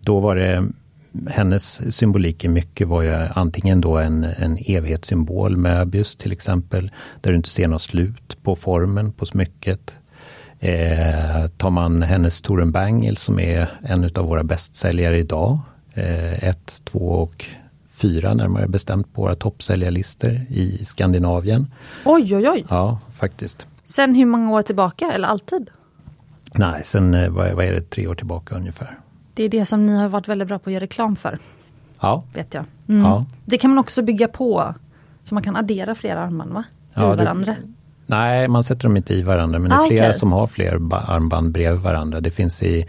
då 0.01 0.19
var 0.19 0.35
det 0.35 0.69
hennes 1.27 1.95
symbolik 1.95 2.43
i 2.43 2.47
mycket 2.47 2.87
var 2.87 3.01
ju 3.01 3.13
antingen 3.13 3.81
då 3.81 3.97
en, 3.97 4.23
en 4.23 4.57
evighetssymbol, 4.57 5.57
Möbius 5.57 6.15
till 6.15 6.31
exempel, 6.31 6.91
där 7.21 7.31
du 7.31 7.37
inte 7.37 7.49
ser 7.49 7.67
något 7.67 7.81
slut 7.81 8.37
på 8.43 8.55
formen 8.55 9.11
på 9.11 9.25
smycket. 9.25 9.95
Eh, 10.59 11.47
tar 11.57 11.69
man 11.69 12.01
hennes 12.01 12.41
Toren 12.41 12.71
Bangle 12.71 13.15
som 13.15 13.39
är 13.39 13.79
en 13.81 14.03
av 14.15 14.25
våra 14.25 14.43
bästsäljare 14.43 15.17
idag. 15.17 15.59
Eh, 15.93 16.43
ett, 16.43 16.81
två 16.85 16.99
och 16.99 17.45
fyra 17.93 18.33
närmare 18.33 18.67
bestämt 18.67 19.13
på 19.13 19.21
våra 19.21 19.35
toppsäljarlistor 19.35 20.31
i 20.49 20.85
Skandinavien. 20.85 21.67
Oj, 22.05 22.35
oj, 22.35 22.49
oj! 22.49 22.65
Ja, 22.69 22.99
faktiskt. 23.13 23.67
Sen 23.85 24.15
hur 24.15 24.25
många 24.25 24.51
år 24.51 24.61
tillbaka 24.61 25.11
eller 25.11 25.27
alltid? 25.27 25.69
Nej, 26.53 26.81
sen 26.85 27.13
eh, 27.13 27.29
vad, 27.29 27.51
vad 27.51 27.65
är 27.65 27.73
det, 27.73 27.81
tre 27.81 28.07
år 28.07 28.15
tillbaka 28.15 28.55
ungefär. 28.55 28.99
Det 29.33 29.43
är 29.43 29.49
det 29.49 29.65
som 29.65 29.85
ni 29.85 29.97
har 29.97 30.09
varit 30.09 30.27
väldigt 30.27 30.47
bra 30.47 30.59
på 30.59 30.69
att 30.69 30.73
göra 30.73 30.83
reklam 30.83 31.15
för. 31.15 31.39
Ja. 31.99 32.23
Vet 32.33 32.53
jag. 32.53 32.65
Mm. 32.87 33.01
ja. 33.01 33.25
Det 33.45 33.57
kan 33.57 33.69
man 33.69 33.79
också 33.79 34.01
bygga 34.01 34.27
på, 34.27 34.73
så 35.23 35.33
man 35.33 35.43
kan 35.43 35.55
addera 35.55 35.95
flera 35.95 36.19
armband 36.19 36.53
va? 36.53 36.63
Ja, 36.93 37.15
varandra. 37.15 37.55
Du, 37.63 37.73
Nej, 38.09 38.47
man 38.47 38.63
sätter 38.63 38.83
dem 38.83 38.97
inte 38.97 39.13
i 39.13 39.21
varandra 39.21 39.59
men 39.59 39.69
det 39.69 39.75
är 39.75 39.79
ah, 39.79 39.87
flera 39.87 40.05
okay. 40.05 40.13
som 40.13 40.31
har 40.31 40.47
fler 40.47 40.93
armband 40.93 41.51
bredvid 41.51 41.81
varandra. 41.81 42.21
Det 42.21 42.31
finns 42.31 42.63
i 42.63 42.85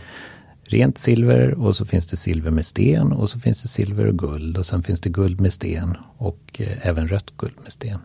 rent 0.63 0.99
silver 0.99 1.55
och 1.55 1.77
så 1.77 1.85
finns 1.85 2.07
det 2.07 2.17
silver 2.17 2.51
med 2.51 2.67
sten 2.67 3.13
och 3.13 3.31
så 3.31 3.39
finns 3.39 3.63
det 3.63 3.69
silver 3.69 4.07
och 4.07 4.19
guld 4.19 4.59
och 4.59 4.67
sen 4.67 4.83
finns 4.83 5.01
det 5.01 5.09
guld 5.09 5.41
med 5.41 5.53
sten 5.53 5.97
och 6.17 6.61
eh, 6.61 6.87
även 6.87 7.09
rött 7.09 7.37
guld 7.37 7.55
med 7.63 7.73
sten. 7.73 7.99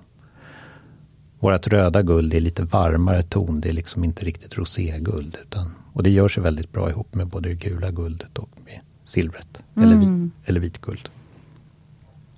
Vårt 1.39 1.67
röda 1.67 2.01
guld 2.01 2.33
är 2.33 2.39
lite 2.39 2.63
varmare 2.63 3.23
ton, 3.23 3.61
det 3.61 3.69
är 3.69 3.73
liksom 3.73 4.03
inte 4.03 4.25
riktigt 4.25 4.57
roséguld. 4.57 5.37
Utan, 5.41 5.75
och 5.93 6.03
det 6.03 6.09
gör 6.09 6.27
sig 6.27 6.43
väldigt 6.43 6.71
bra 6.71 6.89
ihop 6.89 7.15
med 7.15 7.27
både 7.27 7.49
det 7.49 7.55
gula 7.55 7.91
guldet 7.91 8.37
och 8.37 8.49
med 8.65 8.79
silvret. 9.03 9.59
Mm. 9.75 9.89
Eller, 9.89 9.99
vit, 9.99 10.33
eller 10.45 10.59
vitguld. 10.59 11.09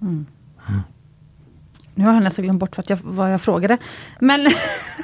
Mm. 0.02 0.26
Mm. 0.70 0.82
Nu 1.98 2.06
har 2.06 2.14
jag 2.14 2.24
nästan 2.24 2.44
glömt 2.44 2.60
bort 2.60 2.78
vad 2.78 2.86
jag, 2.90 3.00
vad 3.04 3.34
jag 3.34 3.42
frågade. 3.42 3.78
Men 4.20 4.42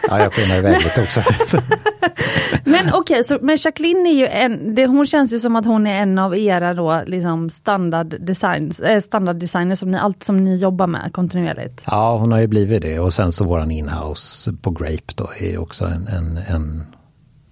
ja, 0.10 0.20
jag 0.20 0.34
skenar 0.34 0.70
lite 0.70 1.02
också. 1.02 1.22
men 2.64 2.94
okej, 2.94 3.20
okay, 3.20 3.38
men 3.42 3.58
Jacqueline 3.60 4.08
är 4.08 4.14
ju 4.14 4.28
en, 4.28 4.76
det, 4.76 4.86
hon 4.86 5.08
känns 5.08 5.34
ju 5.34 5.40
som 5.40 5.56
att 5.56 5.66
hon 5.66 5.88
är 5.88 5.96
en 5.96 6.20
av 6.20 6.38
era 6.38 6.74
då 6.74 7.04
liksom 7.06 7.50
standard, 7.50 8.16
designs, 8.20 8.80
äh, 8.80 9.00
standarddesigners 9.00 9.80
som 9.80 9.92
ni, 9.92 9.98
allt 9.98 10.24
som 10.24 10.44
ni 10.44 10.58
jobbar 10.58 10.88
med 10.88 11.14
kontinuerligt. 11.14 11.82
Ja, 11.86 12.18
hon 12.18 12.32
har 12.32 12.40
ju 12.40 12.48
blivit 12.48 12.82
det 12.82 13.00
och 13.00 13.14
sen 13.14 13.32
så 13.32 13.44
våran 13.44 13.72
inhouse 13.72 14.54
på 14.62 14.72
Grape 14.72 15.14
då 15.16 15.30
är 15.40 15.58
också 15.58 15.86
en, 15.86 16.08
en, 16.08 16.38
en 16.38 16.86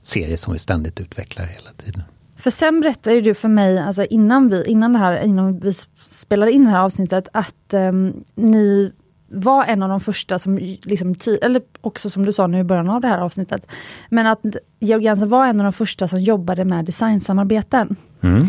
serie 0.03 0.37
som 0.37 0.53
vi 0.53 0.59
ständigt 0.59 0.99
utvecklar 0.99 1.45
hela 1.45 1.69
tiden. 1.77 2.03
För 2.35 2.51
sen 2.51 2.81
berättade 2.81 3.21
du 3.21 3.33
för 3.33 3.49
mig, 3.49 3.79
alltså 3.79 4.03
innan 4.03 4.49
vi, 4.49 4.63
innan 4.63 4.93
det 4.93 4.99
här, 4.99 5.23
innan 5.23 5.59
vi 5.59 5.73
spelade 6.09 6.51
in 6.51 6.65
det 6.65 6.71
här 6.71 6.81
avsnittet, 6.81 7.27
att 7.33 7.73
um, 7.73 8.23
ni 8.35 8.91
var 9.33 9.65
en 9.65 9.83
av 9.83 9.89
de 9.89 9.99
första 9.99 10.39
som, 10.39 10.57
liksom, 10.81 11.15
eller 11.41 11.61
också 11.81 12.09
som 12.09 12.25
du 12.25 12.33
sa 12.33 12.47
nu 12.47 12.59
i 12.59 12.63
början 12.63 12.89
av 12.89 13.01
det 13.01 13.07
här 13.07 13.17
avsnittet, 13.17 13.67
men 14.09 14.27
att 14.27 14.45
Georg 14.79 15.03
Jensen 15.03 15.27
var 15.27 15.47
en 15.47 15.59
av 15.59 15.63
de 15.63 15.73
första 15.73 16.07
som 16.07 16.21
jobbade 16.21 16.65
med 16.65 16.85
designsamarbeten. 16.85 17.95
Mm. 18.21 18.45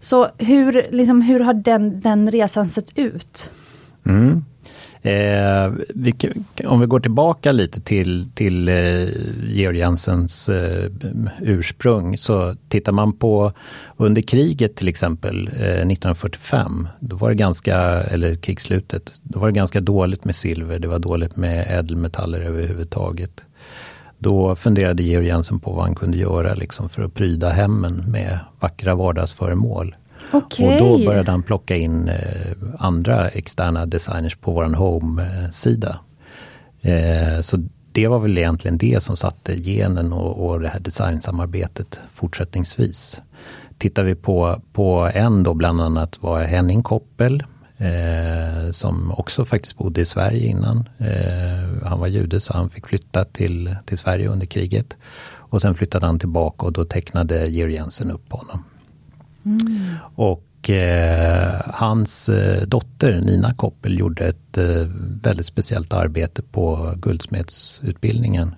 Så 0.00 0.28
hur, 0.38 0.86
liksom, 0.90 1.22
hur 1.22 1.40
har 1.40 1.54
den, 1.54 2.00
den 2.00 2.30
resan 2.30 2.68
sett 2.68 2.98
ut? 2.98 3.50
Mm. 4.06 4.44
Eh, 5.02 5.72
vi, 5.94 6.14
om 6.64 6.80
vi 6.80 6.86
går 6.86 7.00
tillbaka 7.00 7.52
lite 7.52 7.80
till, 7.80 8.28
till 8.34 8.68
eh, 8.68 9.08
Georg 9.48 9.78
Jensens 9.78 10.48
eh, 10.48 10.90
ursprung 11.40 12.18
så 12.18 12.54
tittar 12.68 12.92
man 12.92 13.12
på 13.12 13.52
under 13.96 14.22
kriget 14.22 14.76
till 14.76 14.88
exempel 14.88 15.48
eh, 15.48 15.62
1945, 15.62 16.88
då 17.00 17.16
var 17.16 17.28
det 17.28 17.34
ganska, 17.34 17.76
eller 18.02 18.34
krigsslutet, 18.34 19.12
då 19.22 19.38
var 19.38 19.46
det 19.46 19.52
ganska 19.54 19.80
dåligt 19.80 20.24
med 20.24 20.36
silver, 20.36 20.78
det 20.78 20.88
var 20.88 20.98
dåligt 20.98 21.36
med 21.36 21.66
ädelmetaller 21.78 22.40
överhuvudtaget. 22.40 23.44
Då 24.18 24.56
funderade 24.56 25.02
Georg 25.02 25.26
Jensen 25.26 25.60
på 25.60 25.72
vad 25.72 25.84
han 25.84 25.94
kunde 25.94 26.18
göra 26.18 26.54
liksom 26.54 26.88
för 26.88 27.02
att 27.02 27.14
pryda 27.14 27.50
hemmen 27.50 28.04
med 28.08 28.38
vackra 28.60 28.94
vardagsföremål. 28.94 29.94
Okay. 30.32 30.66
Och 30.66 30.78
då 30.78 31.04
började 31.04 31.30
han 31.30 31.42
plocka 31.42 31.76
in 31.76 32.08
eh, 32.08 32.52
andra 32.78 33.28
externa 33.28 33.86
designers 33.86 34.36
på 34.36 34.52
våran 34.52 34.74
Home-sida. 34.74 36.00
Eh, 36.82 37.40
så 37.40 37.58
det 37.92 38.08
var 38.08 38.18
väl 38.18 38.38
egentligen 38.38 38.78
det 38.78 39.02
som 39.02 39.16
satte 39.16 39.56
genen 39.56 40.12
och, 40.12 40.48
och 40.48 40.60
det 40.60 40.68
här 40.68 40.80
designsamarbetet 40.80 42.00
fortsättningsvis. 42.14 43.20
Tittar 43.78 44.02
vi 44.02 44.14
på, 44.14 44.62
på 44.72 45.10
en 45.14 45.42
då 45.42 45.54
bland 45.54 45.80
annat 45.80 46.22
var 46.22 46.42
Henning 46.42 46.82
Koppel 46.82 47.44
eh, 47.76 48.70
som 48.70 49.12
också 49.12 49.44
faktiskt 49.44 49.76
bodde 49.76 50.00
i 50.00 50.04
Sverige 50.04 50.46
innan. 50.46 50.88
Eh, 50.98 51.88
han 51.88 52.00
var 52.00 52.06
jude 52.06 52.40
så 52.40 52.52
han 52.52 52.70
fick 52.70 52.86
flytta 52.86 53.24
till, 53.24 53.76
till 53.86 53.98
Sverige 53.98 54.28
under 54.28 54.46
kriget. 54.46 54.96
Och 55.32 55.60
sen 55.60 55.74
flyttade 55.74 56.06
han 56.06 56.18
tillbaka 56.18 56.66
och 56.66 56.72
då 56.72 56.84
tecknade 56.84 57.46
Georg 57.46 57.74
Jensen 57.74 58.10
upp 58.10 58.32
honom. 58.32 58.64
Mm. 59.44 59.94
Och 60.14 60.70
eh, 60.70 61.60
hans 61.66 62.28
eh, 62.28 62.66
dotter 62.66 63.20
Nina 63.20 63.54
Koppel 63.54 63.98
gjorde 63.98 64.26
ett 64.26 64.58
eh, 64.58 64.86
väldigt 65.22 65.46
speciellt 65.46 65.92
arbete 65.92 66.42
på 66.42 66.94
guldsmedsutbildningen. 66.96 68.54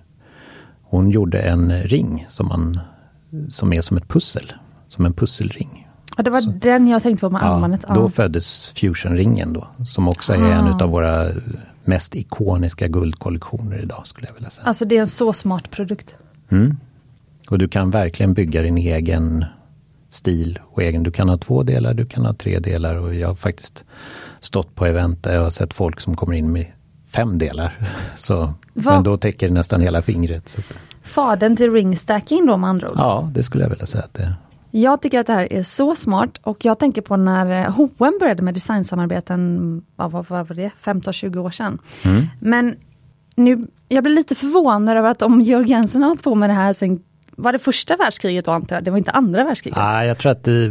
Hon 0.81 1.09
gjorde 1.09 1.39
en 1.39 1.71
ring 1.71 2.25
som, 2.29 2.47
man, 2.47 2.79
som 3.49 3.73
är 3.73 3.81
som 3.81 3.97
ett 3.97 4.07
pussel, 4.07 4.53
som 4.87 5.05
en 5.05 5.13
pusselring. 5.13 5.87
Ja, 6.17 6.23
det 6.23 6.31
var 6.31 6.41
Så, 6.41 6.49
den 6.49 6.87
jag 6.87 7.03
tänkte 7.03 7.21
på 7.21 7.29
med 7.29 7.43
armbandet. 7.43 7.81
Ja, 7.87 7.93
då 7.93 8.09
föddes 8.09 8.67
fusionringen 8.75 9.53
då, 9.53 9.67
som 9.85 10.07
också 10.07 10.33
är 10.33 10.51
en 10.51 10.67
av 10.67 10.89
våra 10.89 11.29
mest 11.83 12.15
ikoniska 12.15 12.87
guldkollektioner 12.87 13.79
idag 13.83 14.07
skulle 14.07 14.27
jag 14.27 14.33
vilja 14.33 14.49
säga. 14.49 14.67
Alltså 14.67 14.85
det 14.85 14.97
är 14.97 15.01
en 15.01 15.07
så 15.07 15.33
smart 15.33 15.71
produkt. 15.71 16.15
Mm. 16.49 16.77
Och 17.49 17.57
du 17.57 17.67
kan 17.67 17.89
verkligen 17.89 18.33
bygga 18.33 18.61
din 18.61 18.77
egen 18.77 19.45
stil 20.13 20.59
och 20.65 20.81
egen. 20.81 21.03
Du 21.03 21.11
kan 21.11 21.29
ha 21.29 21.37
två 21.37 21.63
delar, 21.63 21.93
du 21.93 22.05
kan 22.05 22.25
ha 22.25 22.33
tre 22.33 22.59
delar 22.59 22.95
och 22.95 23.15
jag 23.15 23.27
har 23.27 23.35
faktiskt 23.35 23.83
stått 24.39 24.75
på 24.75 24.85
event 24.85 25.23
där 25.23 25.35
jag 25.35 25.43
har 25.43 25.49
sett 25.49 25.73
folk 25.73 26.01
som 26.01 26.15
kommer 26.15 26.33
in 26.33 26.51
med 26.51 26.65
fem 27.07 27.37
delar. 27.37 27.77
Så, 28.15 28.53
men 28.73 29.03
då 29.03 29.17
täcker 29.17 29.47
det 29.47 29.53
nästan 29.53 29.81
hela 29.81 30.01
fingret. 30.01 30.49
Så. 30.49 30.61
Fadern 31.03 31.55
till 31.55 31.71
ringstacking 31.71 32.45
då 32.45 32.57
med 32.57 32.69
andra 32.69 32.89
ord? 32.89 32.97
Ja, 32.97 33.29
det 33.33 33.43
skulle 33.43 33.63
jag 33.63 33.69
vilja 33.69 33.85
säga 33.85 34.03
att 34.03 34.13
det 34.13 34.23
är. 34.23 34.35
Jag 34.71 35.01
tycker 35.01 35.19
att 35.19 35.27
det 35.27 35.33
här 35.33 35.53
är 35.53 35.63
så 35.63 35.95
smart 35.95 36.37
och 36.43 36.65
jag 36.65 36.79
tänker 36.79 37.01
på 37.01 37.17
när 37.17 37.69
H&M 37.69 38.17
började 38.19 38.41
med 38.41 38.53
designsamarbeten, 38.53 39.81
vad 39.95 40.11
var 40.11 40.53
det, 40.53 40.71
15-20 40.83 41.37
år 41.37 41.51
sedan. 41.51 41.79
Mm. 42.03 42.25
Men 42.39 42.75
nu, 43.35 43.67
jag 43.87 44.03
blir 44.03 44.15
lite 44.15 44.35
förvånad 44.35 44.97
över 44.97 45.09
att 45.09 45.21
om 45.21 45.41
Jörg 45.41 45.69
Jensen 45.69 46.01
har 46.01 46.09
hållit 46.09 46.23
på 46.23 46.35
med 46.35 46.49
det 46.49 46.53
här 46.53 46.73
sen 46.73 47.03
var 47.37 47.53
det 47.53 47.59
första 47.59 47.95
världskriget 47.95 48.45
då 48.45 48.51
antar 48.51 48.75
jag? 48.75 48.83
Det 48.83 48.91
var 48.91 48.97
inte 48.97 49.11
andra 49.11 49.43
världskriget? 49.43 49.77
Nej, 49.77 50.07
jag 50.07 50.17
tror 50.17 50.31
att 50.31 50.43
det, 50.43 50.69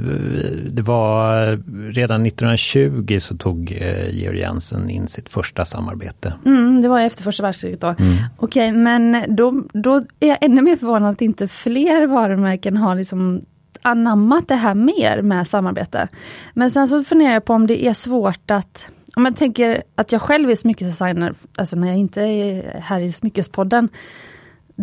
det 0.70 0.82
var 0.82 1.46
redan 1.92 2.26
1920 2.26 3.18
så 3.20 3.36
tog 3.36 3.72
eh, 3.80 4.08
Georg 4.10 4.38
Jensen 4.38 4.90
in 4.90 5.08
sitt 5.08 5.28
första 5.28 5.64
samarbete. 5.64 6.34
Mm, 6.44 6.80
det 6.80 6.88
var 6.88 7.00
efter 7.00 7.22
första 7.22 7.42
världskriget 7.42 7.80
då. 7.80 7.86
Mm. 7.86 8.16
Okej, 8.36 8.72
men 8.72 9.24
då, 9.28 9.64
då 9.72 10.02
är 10.20 10.28
jag 10.28 10.38
ännu 10.40 10.62
mer 10.62 10.76
förvånad 10.76 11.12
att 11.12 11.20
inte 11.20 11.48
fler 11.48 12.06
varumärken 12.06 12.76
har 12.76 12.94
liksom 12.94 13.42
anammat 13.82 14.48
det 14.48 14.54
här 14.54 14.74
mer 14.74 15.22
med 15.22 15.48
samarbete. 15.48 16.08
Men 16.54 16.70
sen 16.70 16.88
så 16.88 17.04
funderar 17.04 17.32
jag 17.32 17.44
på 17.44 17.52
om 17.52 17.66
det 17.66 17.86
är 17.86 17.94
svårt 17.94 18.50
att 18.50 18.90
om 19.16 19.24
jag 19.24 19.36
tänker 19.36 19.82
att 19.94 20.12
jag 20.12 20.22
själv 20.22 20.50
är 20.50 20.56
smyckesdesigner, 20.56 21.34
alltså 21.56 21.76
när 21.76 21.88
jag 21.88 21.96
inte 21.96 22.22
är 22.22 22.80
här 22.80 23.00
i 23.00 23.12
Smyckespodden, 23.12 23.88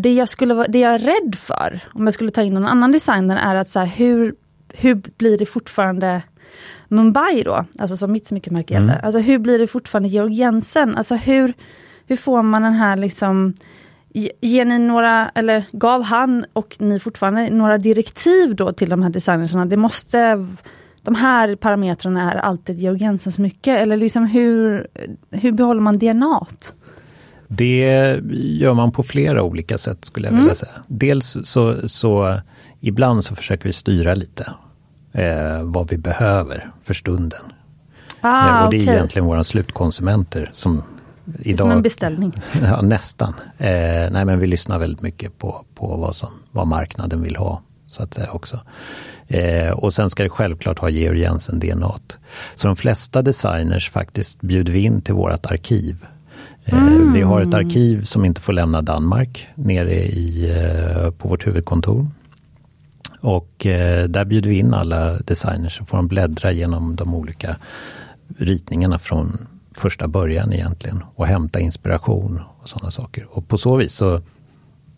det 0.01 0.13
jag, 0.13 0.29
skulle, 0.29 0.65
det 0.69 0.79
jag 0.79 0.93
är 0.93 0.99
rädd 0.99 1.35
för, 1.35 1.79
om 1.93 2.05
jag 2.05 2.13
skulle 2.13 2.31
ta 2.31 2.41
in 2.41 2.53
någon 2.53 2.65
annan 2.65 2.91
designer, 2.91 3.37
är 3.37 3.55
att 3.55 3.69
så 3.69 3.79
här, 3.79 3.87
hur, 3.87 4.35
hur 4.73 4.95
blir 5.17 5.37
det 5.37 5.45
fortfarande 5.45 6.21
Mumbai 6.87 7.43
då, 7.43 7.65
alltså 7.79 7.97
som 7.97 8.11
mitt 8.11 8.27
smyckemärke 8.27 8.75
mm. 8.75 8.89
heter. 8.89 9.05
Alltså 9.05 9.19
hur 9.19 9.39
blir 9.39 9.59
det 9.59 9.67
fortfarande 9.67 10.09
Georg 10.09 10.33
Jensen? 10.33 10.95
Alltså 10.95 11.15
hur, 11.15 11.53
hur 12.07 12.15
får 12.15 12.41
man 12.41 12.61
den 12.61 12.73
här 12.73 12.97
liksom 12.97 13.53
Ger 14.41 14.65
ni 14.65 14.79
några, 14.79 15.29
eller 15.29 15.65
gav 15.71 16.03
han 16.03 16.45
och 16.53 16.75
ni 16.79 16.99
fortfarande 16.99 17.49
några 17.49 17.77
direktiv 17.77 18.55
då 18.55 18.73
till 18.73 18.89
de 18.89 19.03
här 19.03 19.09
designerserna? 19.09 19.65
Det 19.65 19.77
måste, 19.77 20.47
de 21.01 21.15
här 21.15 21.55
parametrarna 21.55 22.31
är 22.31 22.35
alltid 22.35 22.77
Georg 22.77 23.01
Jensens 23.01 23.39
mycket, 23.39 23.79
eller 23.79 23.97
liksom 23.97 24.25
hur, 24.25 24.87
hur 25.31 25.51
behåller 25.51 25.81
man 25.81 25.97
DNA? 25.97 26.39
-t? 26.49 26.73
Det 27.51 28.19
gör 28.33 28.73
man 28.73 28.91
på 28.91 29.03
flera 29.03 29.43
olika 29.43 29.77
sätt 29.77 30.05
skulle 30.05 30.27
jag 30.27 30.31
mm. 30.31 30.43
vilja 30.43 30.55
säga. 30.55 30.71
Dels 30.87 31.37
så, 31.43 31.89
så 31.89 32.39
ibland 32.79 33.23
så 33.23 33.35
försöker 33.35 33.63
vi 33.63 33.73
styra 33.73 34.13
lite 34.13 34.53
eh, 35.11 35.63
vad 35.63 35.89
vi 35.89 35.97
behöver 35.97 36.71
för 36.83 36.93
stunden. 36.93 37.41
Ah, 38.21 38.59
eh, 38.59 38.65
och 38.65 38.71
det 38.71 38.77
är 38.77 38.83
okay. 38.83 38.95
egentligen 38.95 39.25
våra 39.25 39.43
slutkonsumenter 39.43 40.49
som 40.53 40.83
Idag, 41.39 41.59
som 41.59 41.71
en 41.71 41.81
beställning? 41.81 42.33
Ja, 42.61 42.81
nästan. 42.81 43.33
Eh, 43.57 44.11
nej, 44.11 44.25
men 44.25 44.39
vi 44.39 44.47
lyssnar 44.47 44.79
väldigt 44.79 45.01
mycket 45.01 45.37
på, 45.37 45.65
på 45.75 45.97
vad, 45.97 46.15
som, 46.15 46.29
vad 46.51 46.67
marknaden 46.67 47.21
vill 47.21 47.35
ha, 47.35 47.61
så 47.87 48.03
att 48.03 48.13
säga 48.13 48.31
också. 48.31 48.59
Eh, 49.27 49.71
och 49.71 49.93
sen 49.93 50.09
ska 50.09 50.23
det 50.23 50.29
självklart 50.29 50.79
ha 50.79 50.89
Georg 50.89 51.19
Jensen 51.19 51.59
DNA. 51.59 51.93
Så 52.55 52.67
de 52.67 52.75
flesta 52.75 53.21
designers 53.21 53.89
faktiskt 53.89 54.41
bjuder 54.41 54.73
vi 54.73 54.79
in 54.79 55.01
till 55.01 55.13
vårt 55.13 55.45
arkiv 55.45 56.05
Mm. 56.71 57.13
Vi 57.13 57.21
har 57.21 57.41
ett 57.41 57.53
arkiv 57.53 58.03
som 58.03 58.25
inte 58.25 58.41
får 58.41 58.53
lämna 58.53 58.81
Danmark 58.81 59.47
nere 59.55 59.93
i, 59.93 60.51
eh, 60.51 61.11
på 61.11 61.27
vårt 61.27 61.47
huvudkontor. 61.47 62.07
Och 63.21 63.65
eh, 63.65 64.07
där 64.07 64.25
bjuder 64.25 64.49
vi 64.49 64.59
in 64.59 64.73
alla 64.73 65.19
designers 65.19 65.77
så 65.77 65.85
får 65.85 65.97
de 65.97 66.07
bläddra 66.07 66.51
genom 66.51 66.95
de 66.95 67.15
olika 67.15 67.55
ritningarna 68.37 68.99
från 68.99 69.47
första 69.73 70.07
början 70.07 70.53
egentligen 70.53 71.03
och 71.15 71.27
hämta 71.27 71.59
inspiration 71.59 72.41
och 72.61 72.69
sådana 72.69 72.91
saker. 72.91 73.27
Och 73.31 73.47
på 73.47 73.57
så 73.57 73.77
vis 73.77 73.93
så 73.93 74.21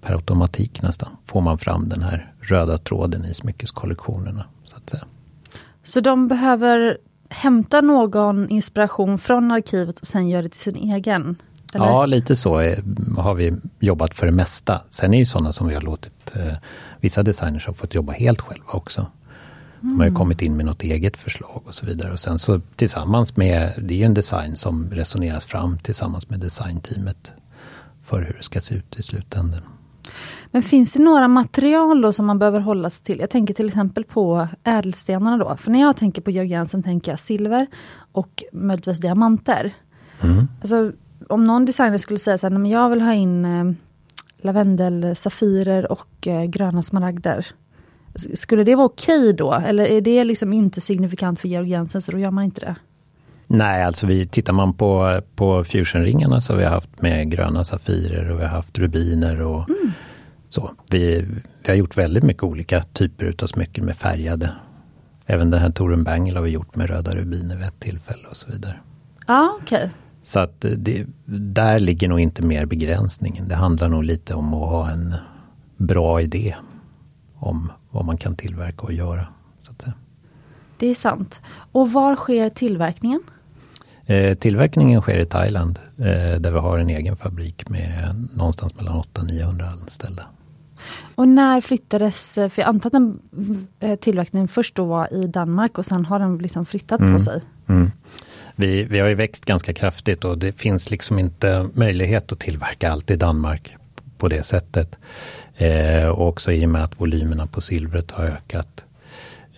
per 0.02 0.14
automatik 0.14 0.82
nästan 0.82 1.10
får 1.26 1.42
man 1.42 1.58
fram 1.58 1.90
den 1.90 2.02
här 2.02 2.34
röda 2.42 2.78
tråden 2.78 3.26
i 3.26 3.34
smyckeskollektionerna. 3.34 4.46
Så 4.64 4.78
att 4.78 4.90
säga. 4.90 5.04
Så 5.84 6.00
de 6.00 6.28
behöver 6.28 6.98
hämta 7.30 7.82
någon 7.82 8.50
inspiration 8.50 9.18
från 9.18 9.52
arkivet 9.52 10.00
och 10.00 10.08
sen 10.08 10.30
göra 10.30 10.42
det 10.42 10.50
till 10.50 10.60
sin 10.60 10.76
egen? 10.76 11.36
Eller? 11.76 11.86
Ja, 11.86 12.06
lite 12.06 12.36
så 12.36 12.56
har 13.18 13.34
vi 13.34 13.54
jobbat 13.80 14.16
för 14.16 14.26
det 14.26 14.32
mesta. 14.32 14.82
Sen 14.90 15.14
är 15.14 15.20
det 15.20 15.26
sådana 15.26 15.54
som 15.54 15.68
vi 15.68 15.74
har 15.74 15.82
låtit, 15.82 16.36
eh, 16.36 16.54
vissa 17.00 17.24
designers 17.24 17.68
har 17.68 17.74
fått 17.74 17.96
jobba 17.96 18.14
helt 18.14 18.42
själva 18.42 18.66
också. 18.68 19.08
De 19.82 20.00
har 20.00 20.08
ju 20.08 20.14
kommit 20.14 20.42
in 20.42 20.58
med 20.58 20.66
något 20.66 20.84
eget 20.84 21.18
förslag 21.18 21.62
och 21.66 21.74
så 21.74 21.86
vidare. 21.86 22.12
Och 22.12 22.20
sen 22.20 22.40
så 22.40 22.62
tillsammans 22.76 23.38
med, 23.38 23.74
det 23.78 23.94
är 23.94 23.98
ju 23.98 24.04
en 24.04 24.14
design 24.14 24.56
som 24.56 24.90
resoneras 24.90 25.46
fram 25.46 25.78
tillsammans 25.80 26.30
med 26.30 26.40
designteamet 26.40 27.32
för 28.04 28.22
hur 28.22 28.34
det 28.38 28.44
ska 28.44 28.62
se 28.62 28.76
ut 28.76 29.00
i 29.00 29.04
slutändan. 29.04 29.62
Men 30.52 30.64
finns 30.64 30.94
det 30.94 31.04
några 31.04 31.28
material 31.28 32.02
då 32.02 32.14
som 32.14 32.26
man 32.26 32.40
behöver 32.40 32.60
hålla 32.60 32.90
sig 32.90 33.04
till? 33.04 33.20
Jag 33.20 33.30
tänker 33.30 33.54
till 33.54 33.68
exempel 33.68 34.04
på 34.04 34.48
ädelstenarna 34.64 35.38
då. 35.38 35.58
För 35.58 35.72
när 35.72 35.82
jag 35.82 35.98
tänker 35.98 36.22
på 36.22 36.32
Georg 36.32 36.50
Jensen 36.50 36.84
tänker 36.84 37.12
jag 37.12 37.20
silver 37.20 37.68
och 38.12 38.44
möjligtvis 38.54 39.00
diamanter. 39.00 39.74
Mm. 40.22 40.48
Alltså, 40.62 40.92
om 41.32 41.44
någon 41.44 41.66
designer 41.66 41.98
skulle 41.98 42.20
säga 42.20 42.38
så 42.38 42.48
här, 42.50 42.58
men 42.58 42.72
jag 42.72 42.90
vill 42.90 43.02
ha 43.02 43.14
in 43.14 43.46
eh, 43.46 43.72
lavendel, 44.42 45.16
safirer 45.16 45.92
och 45.92 46.28
eh, 46.28 46.44
gröna 46.44 46.84
smaragder. 46.84 47.46
Skulle 48.34 48.64
det 48.64 48.76
vara 48.76 48.86
okej 48.86 49.20
okay 49.20 49.34
då? 49.34 49.54
Eller 49.54 49.86
är 49.86 50.02
det 50.02 50.24
liksom 50.24 50.54
inte 50.54 50.82
signifikant 50.82 51.40
för 51.40 51.48
Georg 51.48 51.70
Jensen 51.70 52.02
så 52.02 52.12
då 52.12 52.18
gör 52.20 52.32
man 52.32 52.44
inte 52.44 52.62
det? 52.62 52.76
Nej, 53.48 53.84
alltså 53.84 54.06
vi, 54.08 54.28
tittar 54.28 54.54
man 54.54 54.74
på, 54.74 55.22
på 55.36 55.64
fusionringarna 55.64 56.42
så 56.42 56.54
har 56.54 56.58
vi 56.58 56.66
haft 56.66 57.02
med 57.02 57.32
gröna 57.32 57.64
safirer 57.64 58.32
och 58.32 58.40
vi 58.40 58.44
har 58.44 58.50
haft 58.50 58.78
rubiner 58.78 59.42
och 59.42 59.70
Mm. 59.70 59.92
så. 60.48 60.72
Vi, 60.92 61.26
vi 61.64 61.70
har 61.70 61.76
gjort 61.76 61.98
väldigt 61.98 62.24
mycket 62.24 62.44
olika 62.44 62.84
typer 62.84 63.26
utav 63.26 63.48
smycken 63.48 63.86
med 63.86 63.96
färgade. 63.98 64.52
Även 65.26 65.52
den 65.52 65.62
här 65.62 65.70
Torun 65.70 66.04
Bangle 66.04 66.36
har 66.36 66.44
vi 66.44 66.50
gjort 66.50 66.76
med 66.76 66.90
röda 66.90 67.16
rubiner 67.16 67.56
vid 67.56 67.66
ett 67.66 67.80
tillfälle 67.80 68.28
och 68.30 68.38
så 68.38 68.52
vidare. 68.52 68.80
Ja, 69.28 69.58
okej. 69.62 69.90
Så 70.24 70.40
att 70.40 70.66
det, 70.78 71.06
där 71.26 71.80
ligger 71.80 72.08
nog 72.08 72.20
inte 72.20 72.42
mer 72.44 72.66
begränsningen. 72.66 73.48
Det 73.48 73.56
handlar 73.56 73.90
nog 73.90 74.04
lite 74.04 74.34
om 74.34 74.54
att 74.54 74.70
ha 74.70 74.90
en 74.90 75.16
bra 75.78 76.22
idé 76.22 76.56
om 77.36 77.72
vad 77.92 78.06
man 78.06 78.18
kan 78.18 78.36
tillverka 78.36 78.82
och 78.82 78.94
göra. 78.94 79.28
Så 79.62 79.72
att 79.72 79.82
säga. 79.82 79.94
Det 80.78 80.88
är 80.88 80.96
sant. 80.96 81.42
Och 81.72 81.92
var 81.92 82.16
sker 82.16 82.50
tillverkningen? 82.50 83.22
Eh, 84.06 84.34
tillverkningen 84.38 85.02
sker 85.02 85.18
i 85.20 85.26
Thailand 85.26 85.80
eh, 85.98 86.40
där 86.40 86.52
vi 86.52 86.60
har 86.60 86.78
en 86.78 86.90
egen 86.90 87.16
fabrik 87.18 87.70
med 87.70 88.16
någonstans 88.34 88.76
mellan 88.76 89.04
800-900 89.14 89.72
anställda. 89.72 90.26
Och 91.16 91.28
när 91.28 91.62
flyttades, 91.62 92.34
för 92.34 92.54
jag 92.56 92.68
antar 92.68 92.88
att 92.90 92.94
den 92.94 93.20
eh, 93.80 93.96
tillverkningen 93.96 94.48
först 94.48 94.76
då 94.76 94.86
var 94.86 95.14
i 95.14 95.28
Danmark 95.28 95.78
och 95.78 95.86
sen 95.86 96.06
har 96.06 96.20
den 96.20 96.38
liksom 96.38 96.66
flyttat 96.66 97.00
Mm. 97.02 97.14
på 97.14 97.20
sig. 97.20 97.42
Mm. 97.68 97.92
Vi, 98.62 98.84
vi 98.84 99.00
har 99.00 99.08
ju 99.08 99.16
växt 99.16 99.46
ganska 99.46 99.74
kraftigt 99.74 100.26
och 100.26 100.38
det 100.38 100.52
finns 100.52 100.92
liksom 100.92 101.20
inte 101.20 101.70
möjlighet 101.74 102.32
att 102.32 102.40
tillverka 102.40 102.92
allt 102.92 103.12
i 103.12 103.16
Danmark 103.16 103.76
på 104.18 104.28
det 104.28 104.44
sättet. 104.44 104.98
Eh, 105.58 106.08
och 106.08 106.28
också 106.28 106.52
i 106.52 106.66
och 106.66 106.70
med 106.70 106.84
att 106.84 107.00
volymerna 107.02 107.48
på 107.48 107.62
silvret 107.62 108.12
har 108.12 108.24
ökat. 108.24 108.84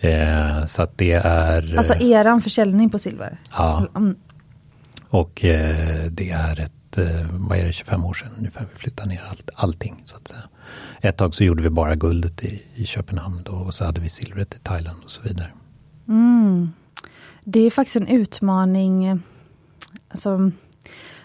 Eh, 0.00 0.64
så 0.66 0.82
att 0.82 0.98
det 0.98 1.12
är... 1.12 1.76
Alltså 1.76 1.94
eran 1.94 2.40
försäljning 2.40 2.90
på 2.90 2.98
silver? 2.98 3.38
Ja, 3.52 3.86
Mm. 3.96 4.16
och 5.08 5.44
eh, 5.44 6.06
det 6.10 6.30
är 6.30 6.60
ett, 6.60 6.98
eh, 6.98 7.26
vad 7.30 7.58
är 7.58 7.64
det, 7.64 7.72
25 7.72 8.04
år 8.04 8.14
sedan 8.14 8.30
ungefär 8.38 8.66
vi 8.72 8.78
flyttade 8.78 9.08
ner 9.08 9.22
allt, 9.30 9.50
allting 9.54 10.02
så 10.04 10.16
att 10.16 10.28
säga. 10.28 10.42
Ett 11.00 11.16
tag 11.16 11.34
så 11.34 11.44
gjorde 11.44 11.62
vi 11.62 11.70
bara 11.70 11.94
guldet 11.94 12.44
i, 12.44 12.62
i 12.74 12.86
Köpenhamn 12.86 13.42
då, 13.44 13.52
och 13.52 13.74
så 13.74 13.84
hade 13.84 14.00
vi 14.00 14.08
silvret 14.08 14.54
i 14.54 14.58
Thailand 14.58 14.98
och 15.04 15.10
så 15.10 15.22
vidare. 15.22 15.50
Mm. 16.08 16.72
Det 17.44 17.60
är 17.60 17.70
faktiskt 17.70 17.96
en 17.96 18.08
utmaning 18.08 19.04
eh, 19.04 19.16
alltså, 20.08 20.50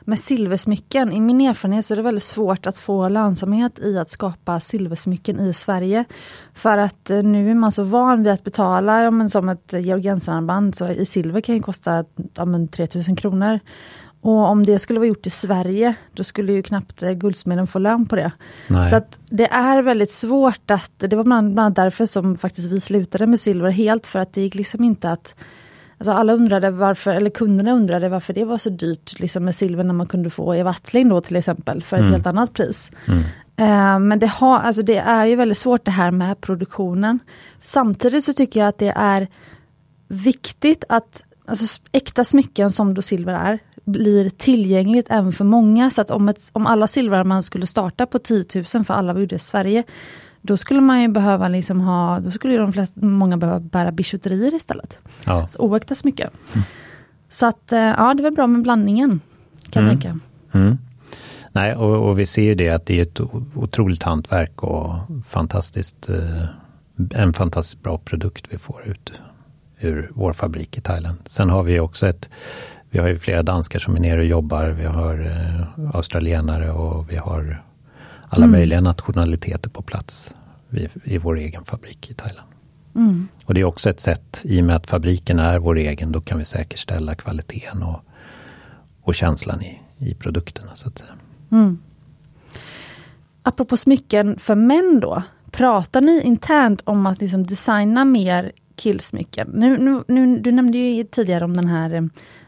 med 0.01 0.19
silversmycken. 0.19 1.11
I 1.11 1.21
min 1.21 1.41
erfarenhet 1.41 1.85
så 1.85 1.93
är 1.93 1.95
det 1.95 2.01
väldigt 2.01 2.23
svårt 2.23 2.67
att 2.67 2.77
få 2.77 3.09
lönsamhet 3.09 3.79
i 3.79 3.97
att 3.97 4.09
skapa 4.09 4.59
silversmycken 4.59 5.39
i 5.39 5.53
Sverige. 5.53 6.05
För 6.53 6.77
att 6.77 7.09
eh, 7.09 7.23
nu 7.23 7.51
är 7.51 7.55
man 7.55 7.71
så 7.71 7.83
van 7.83 8.23
vid 8.23 8.33
att 8.33 8.43
betala, 8.43 9.03
ja, 9.03 9.11
men 9.11 9.29
som 9.29 9.49
ett 9.49 9.73
Georg 9.73 10.01
Jensen-armband, 10.01 10.75
så 10.75 10.87
i 10.87 11.05
silver 11.05 11.41
kan 11.41 11.55
ju 11.55 11.61
kosta 11.61 12.05
ja, 12.33 12.45
men 12.45 12.67
3000 12.67 13.15
kronor. 13.15 13.59
Och 14.21 14.49
om 14.49 14.65
det 14.65 14.79
skulle 14.79 14.99
vara 14.99 15.07
gjort 15.07 15.27
i 15.27 15.29
Sverige, 15.29 15.95
då 16.13 16.23
skulle 16.23 16.53
ju 16.53 16.63
knappt 16.63 17.03
eh, 17.03 17.11
guldsmeden 17.11 17.67
få 17.67 17.79
lön 17.79 18.05
på 18.05 18.15
det. 18.15 18.31
Nej. 18.67 18.89
Så 18.89 18.95
att 18.95 19.19
det 19.29 19.47
är 19.47 19.81
väldigt 19.81 20.11
svårt 20.11 20.71
att, 20.71 20.91
det 20.97 21.15
var 21.15 21.23
bland 21.23 21.53
bland 21.53 21.59
annat 21.59 21.75
därför 21.75 22.05
som 22.05 22.37
faktiskt 22.37 22.71
vi 22.71 22.79
slutade 22.79 23.27
med 23.27 23.39
silver 23.39 23.69
helt, 23.69 24.07
för 24.07 24.19
att 24.19 24.33
det 24.33 24.41
gick 24.41 24.55
liksom 24.55 24.83
inte 24.83 25.11
att 25.11 25.35
Alltså 25.99 26.11
alla 26.11 26.33
undrade 26.33 26.71
varför, 26.71 27.11
eller 27.11 27.29
kunderna 27.29 27.71
undrade 27.71 28.09
varför 28.09 28.33
det 28.33 28.45
var 28.45 28.57
så 28.57 28.69
dyrt 28.69 29.19
liksom 29.19 29.45
med 29.45 29.55
silver 29.55 29.83
när 29.83 29.93
man 29.93 30.07
kunde 30.07 30.29
få 30.29 30.55
i 30.55 30.63
Wattling 30.63 31.09
då 31.09 31.21
till 31.21 31.35
exempel 31.35 31.83
för 31.83 31.97
ett 31.97 32.01
Mm. 32.01 32.13
helt 32.13 32.27
annat 32.27 32.53
pris. 32.53 32.91
Mm. 33.07 33.19
Eh, 33.55 33.99
men 33.99 34.19
det, 34.19 34.27
har, 34.27 34.59
alltså 34.59 34.81
det 34.81 34.97
är 34.97 35.25
ju 35.25 35.35
väldigt 35.35 35.57
svårt 35.57 35.85
det 35.85 35.91
här 35.91 36.11
med 36.11 36.41
produktionen. 36.41 37.19
Samtidigt 37.61 38.23
så 38.25 38.33
tycker 38.33 38.59
jag 38.59 38.69
att 38.69 38.77
det 38.77 38.93
är 38.95 39.27
viktigt 40.07 40.83
att 40.89 41.23
alltså, 41.45 41.81
äkta 41.91 42.23
smycken 42.23 42.71
som 42.71 42.93
då 42.93 43.01
silver 43.01 43.33
är, 43.33 43.59
blir 43.85 44.29
tillgängligt 44.29 45.07
även 45.09 45.31
för 45.31 45.45
många. 45.45 45.89
Så 45.89 46.01
att 46.01 46.11
om, 46.11 46.29
ett, 46.29 46.49
om 46.51 46.67
alla 46.67 46.87
silverarmband 46.87 47.45
skulle 47.45 47.67
starta 47.67 48.05
på 48.05 48.19
10 48.19 48.45
000 48.73 48.85
för 48.85 48.93
alla 48.93 49.13
vi 49.13 49.19
gjorde 49.21 49.35
i 49.35 49.39
Sverige, 49.39 49.83
då 50.41 50.57
skulle 50.57 50.81
man 50.81 51.01
ju 51.01 51.07
behöva 51.07 51.47
liksom 51.47 51.81
ha, 51.81 52.19
då 52.19 52.31
skulle 52.31 52.53
ju 52.53 52.59
de 52.59 52.73
flesta, 52.73 53.05
många 53.05 53.37
behöva 53.37 53.59
bära 53.59 53.91
bijouterier 53.91 54.53
istället. 54.55 54.97
Ja. 55.25 55.41
Alltså 55.41 55.59
oäkta 55.59 55.95
smycken. 55.95 56.29
Så 57.29 57.45
att 57.47 57.71
eh, 57.71 57.79
ja, 57.79 58.13
det 58.13 58.23
var 58.23 58.31
bra 58.31 58.47
med 58.47 58.61
blandningen. 58.61 59.19
Kan 59.69 59.83
jag 59.83 59.89
Mm. 59.91 59.99
tänka. 60.01 60.19
Mm. 60.57 60.77
Nej, 61.51 61.75
och, 61.75 62.09
och 62.09 62.19
vi 62.19 62.25
ser 62.25 62.41
ju 62.43 62.55
det 62.55 62.69
att 62.69 62.85
det 62.85 62.97
är 62.99 63.01
ett 63.01 63.19
otroligt 63.55 64.03
hantverk 64.03 64.63
och 64.63 64.95
fantastiskt, 65.27 66.09
eh, 66.09 66.45
en 67.21 67.33
fantastiskt 67.33 67.83
bra 67.83 67.97
produkt 67.97 68.45
vi 68.49 68.57
får 68.57 68.83
ut 68.87 69.13
ur 69.79 70.11
vår 70.13 70.33
fabrik 70.33 70.77
i 70.77 70.81
Thailand. 70.81 71.17
Sen 71.25 71.49
har 71.49 71.63
vi 71.63 71.79
också 71.79 72.07
ett, 72.07 72.29
vi 72.89 72.99
har 72.99 73.07
ju 73.07 73.19
flera 73.19 73.43
danskar 73.43 73.79
som 73.79 73.95
är 73.95 73.99
nere 73.99 74.19
och 74.19 74.25
jobbar, 74.25 74.65
vi 74.65 74.85
har 74.85 75.25
eh, 75.25 75.95
australienare 75.95 76.71
och 76.71 77.11
vi 77.11 77.15
har 77.17 77.63
alla 78.29 78.45
Mm. 78.45 78.51
möjliga 78.51 78.81
nationaliteter 78.81 79.69
på 79.69 79.81
plats 79.81 80.35
i, 80.71 80.87
i 81.03 81.17
vår 81.17 81.37
egen 81.37 81.65
fabrik 81.65 82.11
i 82.11 82.13
Thailand. 82.13 82.47
Mm. 82.95 83.27
Och 83.45 83.53
det 83.53 83.61
är 83.61 83.65
också 83.65 83.89
ett 83.89 83.99
sätt, 83.99 84.41
i 84.43 84.61
och 84.61 84.65
med 84.65 84.75
att 84.75 84.87
fabriken 84.89 85.39
är 85.39 85.59
vår 85.59 85.77
egen, 85.77 86.11
då 86.11 86.21
kan 86.21 86.37
vi 86.37 86.45
säkerställa 86.45 87.15
kvaliteten 87.15 87.83
och, 87.83 87.99
och 89.01 89.15
känslan 89.15 89.61
i, 89.61 89.81
i 89.97 90.13
produkterna 90.13 90.71
så 90.73 90.87
att 90.87 90.97
säga. 90.97 91.11
Mm. 91.51 91.77
Apropå 93.43 93.77
smycken 93.77 94.39
för 94.39 94.55
män 94.55 94.99
då. 95.01 95.23
Pratar 95.51 96.01
ni 96.01 96.21
internt 96.21 96.81
om 96.83 97.07
att 97.07 97.21
liksom 97.21 97.43
designa 97.43 98.05
mer 98.05 98.51
killsmycken? 98.75 99.49
Nu, 99.53 99.77
nu, 99.77 100.03
nu, 100.07 100.39
du 100.39 100.51
nämnde 100.51 100.77
ju 100.77 101.03
tidigare 101.03 101.45
om 101.45 101.53
den 101.53 101.67
här 101.67 101.93
eh, 101.93 102.01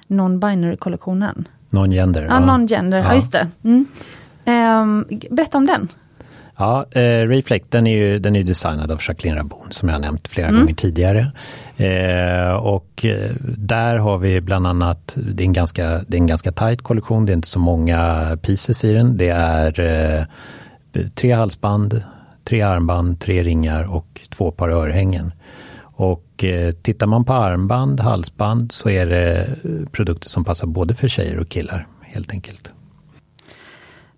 non-binary 0.07 0.77
kollektionen. 0.77 1.47
Non-gender. 1.69 2.23
Ja, 2.23 2.39
non-gender, 2.39 2.97
ja. 2.97 3.03
Ja. 3.03 3.15
just 3.15 3.31
det. 3.31 3.47
Mm. 3.63 3.85
Ehm, 4.51 5.05
berätta 5.29 5.57
om 5.57 5.65
den. 5.65 5.87
Ja, 6.57 6.85
eh, 6.91 7.27
Reflect 7.27 7.71
den 7.71 7.87
är 7.87 7.97
ju 7.97 8.19
den 8.19 8.35
är 8.35 8.43
designad 8.43 8.91
av 8.91 8.99
Jacqueline 9.07 9.37
Rabon 9.37 9.67
som 9.71 9.89
jag 9.89 9.95
har 9.95 10.01
nämnt 10.01 10.27
flera 10.27 10.47
Mm. 10.47 10.61
gånger 10.61 10.73
tidigare. 10.75 11.31
Eh, 11.77 12.53
och 12.55 13.05
eh, 13.05 13.31
där 13.57 13.97
har 13.97 14.17
vi 14.17 14.41
bland 14.41 14.67
annat, 14.67 15.17
det 15.33 15.43
är, 15.43 15.45
en 15.45 15.53
ganska, 15.53 15.87
det 16.07 16.17
är 16.17 16.21
en 16.21 16.27
ganska 16.27 16.51
tight 16.51 16.81
kollektion, 16.81 17.25
det 17.25 17.31
är 17.31 17.35
inte 17.35 17.47
så 17.47 17.59
många 17.59 18.37
pieces 18.41 18.83
i 18.83 18.93
den. 18.93 19.17
Det 19.17 19.29
är 19.29 19.79
eh, 19.79 20.25
tre 21.15 21.31
halsband, 21.31 22.03
tre 22.43 22.61
armband, 22.61 23.19
tre 23.19 23.43
ringar 23.43 23.95
och 23.95 24.21
två 24.29 24.51
par 24.51 24.69
örhängen. 24.69 25.31
Och 25.81 26.43
eh, 26.43 26.71
tittar 26.71 27.07
man 27.07 27.25
på 27.25 27.33
armband, 27.33 27.99
halsband 27.99 28.71
så 28.71 28.89
är 28.89 29.05
det 29.05 29.43
eh, 29.43 29.89
produkter 29.91 30.29
som 30.29 30.43
passar 30.43 30.67
både 30.67 30.95
för 30.95 31.07
tjejer 31.07 31.39
och 31.39 31.49
killar 31.49 31.87
helt 32.01 32.31
enkelt. 32.31 32.71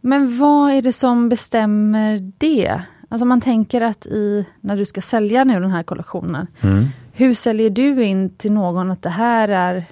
Men 0.06 0.38
vad 0.40 0.72
är 0.72 0.82
det 0.82 0.94
som 0.94 1.30
bestämmer 1.30 2.32
det? 2.38 2.82
Alltså 3.10 3.26
man 3.26 3.42
tänker 3.42 3.82
att 3.82 4.06
i, 4.06 4.46
när 4.62 4.78
du 4.78 4.86
ska 4.86 5.02
sälja 5.02 5.44
nu 5.44 5.60
den 5.60 5.72
här 5.72 5.84
kollektionen, 5.84 6.48
Mm. 6.62 6.86
hur 7.14 7.34
säljer 7.34 7.70
du 7.70 8.04
in 8.06 8.30
till 8.30 8.52
någon 8.52 8.92
att 8.92 9.02
det 9.02 9.10
här 9.10 9.50
är 9.50 9.86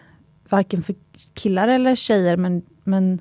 varken 0.49 0.81
för 0.81 0.95
killar 1.33 1.67
eller 1.67 1.95
tjejer, 1.95 2.37
men, 2.37 2.61
men 2.83 3.19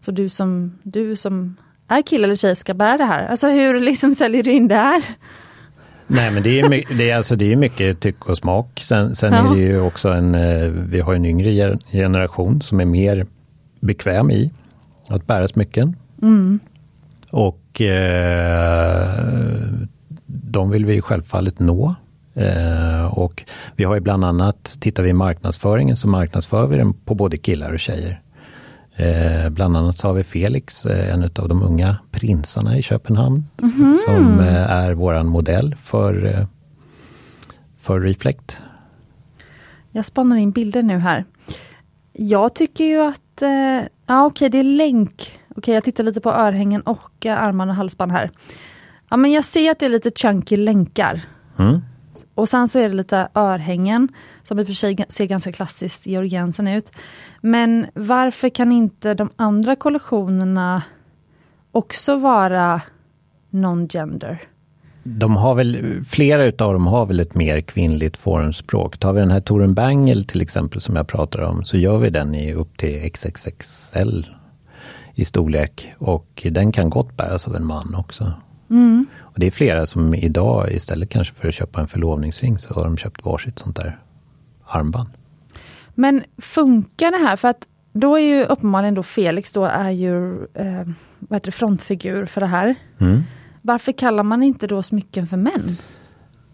så 0.00 0.10
du 0.10 0.28
som, 0.28 0.78
du 0.82 1.16
som 1.16 1.56
är 1.88 2.02
kille 2.02 2.24
eller 2.24 2.34
tjej 2.36 2.56
ska 2.56 2.74
bära 2.74 2.96
det 2.98 3.04
här? 3.04 3.26
Alltså 3.28 3.48
hur 3.48 3.80
liksom 3.80 4.14
säljer 4.14 4.42
du 4.42 4.52
in 4.52 4.68
det 4.68 4.74
här? 4.74 5.02
Nej 6.06 6.34
men 6.34 6.42
det 6.42 6.60
är, 6.60 6.68
my- 6.68 6.84
det 6.98 7.10
är, 7.10 7.16
alltså, 7.16 7.36
det 7.36 7.52
är 7.52 7.56
mycket 7.56 8.00
tycke 8.00 8.30
och 8.30 8.36
smak. 8.38 8.80
Sen, 8.80 9.14
sen 9.14 9.32
Ja. 9.32 9.50
är 9.52 9.56
det 9.56 9.62
ju 9.62 9.80
också 9.80 10.08
en, 10.08 10.34
eh, 10.34 10.68
vi 10.70 11.00
har 11.00 11.14
en 11.14 11.24
yngre 11.24 11.78
generation 11.92 12.60
som 12.60 12.80
är 12.80 12.84
mer 12.84 13.26
bekväm 13.80 14.30
i 14.30 14.50
att 15.08 15.26
bära 15.26 15.48
smycken. 15.48 15.96
Mm. 16.22 16.60
Och 17.30 17.80
eh, 17.80 19.10
de 20.26 20.70
vill 20.70 20.84
vi 20.84 21.00
självfallet 21.00 21.58
nå. 21.58 21.94
Eh, 22.34 23.04
och 23.04 23.44
vi 23.76 23.84
har 23.84 23.94
ju 23.94 24.00
bland 24.00 24.24
annat, 24.24 24.76
tittar 24.80 25.02
vi 25.02 25.08
i 25.08 25.12
marknadsföringen 25.12 25.96
så 25.96 26.08
marknadsför 26.08 26.66
vi 26.66 26.76
den 26.76 26.94
på 26.94 27.14
både 27.14 27.36
killar 27.36 27.72
och 27.72 27.80
tjejer. 27.80 28.20
Eh, 28.96 29.48
bland 29.50 29.76
annat 29.76 29.98
så 29.98 30.06
har 30.06 30.14
vi 30.14 30.24
Felix, 30.24 30.86
eh, 30.86 31.14
en 31.14 31.22
av 31.22 31.48
de 31.48 31.62
unga 31.62 31.96
prinsarna 32.10 32.78
i 32.78 32.82
Köpenhamn, 32.82 33.44
som, 33.58 33.96
som 34.06 34.40
eh, 34.40 34.70
är 34.70 34.92
våran 34.92 35.26
modell 35.26 35.76
för, 35.82 36.26
eh, 36.26 36.46
för 37.80 38.00
Reflect. 38.00 38.60
Jag 39.92 40.04
spanar 40.04 40.36
in 40.36 40.50
bilder 40.50 40.82
nu 40.82 40.98
här. 40.98 41.24
Jag 42.12 42.54
tycker 42.54 42.84
ju 42.84 43.00
att, 43.00 43.42
eh, 43.42 43.50
ja 44.06 44.26
okej 44.26 44.26
okay, 44.26 44.48
det 44.48 44.58
är 44.58 44.76
länk. 44.76 45.37
Okej 45.58 45.74
jag 45.74 45.84
tittar 45.84 46.04
lite 46.04 46.20
på 46.20 46.32
örhängen 46.32 46.80
och 46.80 47.26
eh, 47.26 47.42
armarna 47.42 47.72
och 47.72 47.76
halsband 47.76 48.12
här. 48.12 48.30
Ja 49.10 49.16
men 49.16 49.32
jag 49.32 49.44
ser 49.44 49.70
att 49.70 49.78
det 49.78 49.86
är 49.86 49.90
lite 49.90 50.10
chunky 50.10 50.56
länkar. 50.56 51.20
Mm. 51.58 51.80
Och 52.34 52.48
sen 52.48 52.68
så 52.68 52.78
är 52.78 52.88
det 52.88 52.94
lite 52.94 53.28
örhängen 53.34 54.08
som 54.44 54.58
i 54.58 54.62
och 54.62 54.66
för 54.66 54.74
sig 54.74 55.06
ser 55.08 55.26
ganska 55.26 55.52
klassiskt 55.52 56.06
Georg 56.06 56.36
ut. 56.76 56.90
Men 57.40 57.86
varför 57.94 58.48
kan 58.48 58.72
inte 58.72 59.14
de 59.14 59.30
andra 59.36 59.76
kollektionerna 59.76 60.82
också 61.72 62.16
vara 62.16 62.80
non-gender? 63.50 64.42
De 65.02 65.36
har 65.36 65.54
väl, 65.54 66.04
flera 66.08 66.44
utav 66.44 66.72
dem 66.72 66.86
har 66.86 67.06
väl 67.06 67.20
ett 67.20 67.34
mer 67.34 67.60
kvinnligt 67.60 68.16
formspråk. 68.16 68.98
Tar 68.98 69.12
vi 69.12 69.20
den 69.20 69.30
här 69.30 69.40
Torun 69.40 69.74
Bangel 69.74 70.24
till 70.24 70.40
exempel 70.40 70.80
som 70.80 70.96
jag 70.96 71.08
pratar 71.08 71.40
om, 71.40 71.64
så 71.64 71.76
gör 71.76 71.98
vi 71.98 72.10
den 72.10 72.34
i 72.34 72.54
upp 72.54 72.76
till 72.76 73.12
XXXL 73.12 74.37
i 75.18 75.24
storlek. 75.24 75.94
Och 75.98 76.46
den 76.50 76.72
kan 76.72 76.90
gott 76.90 77.16
bäras 77.16 77.48
av 77.48 77.56
en 77.56 77.64
man 77.64 77.94
också. 77.94 78.32
Mm. 78.70 79.06
Och 79.18 79.40
Det 79.40 79.46
är 79.46 79.50
flera 79.50 79.86
som 79.86 80.14
idag 80.14 80.72
istället 80.72 81.08
kanske 81.08 81.34
för 81.34 81.48
att 81.48 81.54
köpa 81.54 81.80
en 81.80 81.88
förlovningsring 81.88 82.58
så 82.58 82.74
har 82.74 82.84
de 82.84 82.96
köpt 82.96 83.24
varsitt 83.24 83.58
sånt 83.58 83.76
där 83.76 83.98
armband. 84.66 85.08
Men 85.94 86.24
funkar 86.38 87.10
det 87.10 87.28
här? 87.28 87.36
För 87.36 87.48
att 87.48 87.66
då 87.92 88.16
är 88.18 88.22
ju 88.22 88.44
uppenbarligen 88.44 88.94
då 88.94 89.02
Felix 89.02 89.52
då 89.52 89.64
är 89.64 89.90
ju 89.90 90.44
eh, 90.54 90.84
vad 91.18 91.36
heter 91.36 91.46
det, 91.46 91.52
frontfigur 91.52 92.26
för 92.26 92.40
det 92.40 92.46
här. 92.46 92.74
Mm. 92.98 93.22
Varför 93.62 93.92
kallar 93.92 94.22
man 94.22 94.42
inte 94.42 94.66
då 94.66 94.82
smycken 94.82 95.26
för 95.26 95.36
män? 95.36 95.76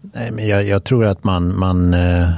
Nej, 0.01 0.31
men 0.31 0.47
jag, 0.47 0.67
jag 0.67 0.83
tror 0.83 1.05
att 1.05 1.23
man, 1.23 1.59
man, 1.59 1.93
eh, 1.93 2.29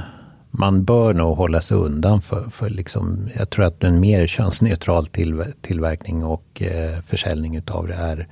man 0.50 0.84
bör 0.84 1.14
nog 1.14 1.36
hålla 1.36 1.60
sig 1.60 1.76
undan 1.76 2.22
för, 2.22 2.50
för 2.50 2.70
liksom, 2.70 3.28
jag 3.38 3.50
tror 3.50 3.64
att 3.64 3.84
en 3.84 4.00
mer 4.00 4.26
könsneutral 4.26 5.06
till, 5.06 5.44
tillverkning 5.60 6.24
och 6.24 6.62
eh, 6.62 7.00
försäljning 7.06 7.56
utav 7.56 7.86
det 7.86 7.94
är 7.94 8.28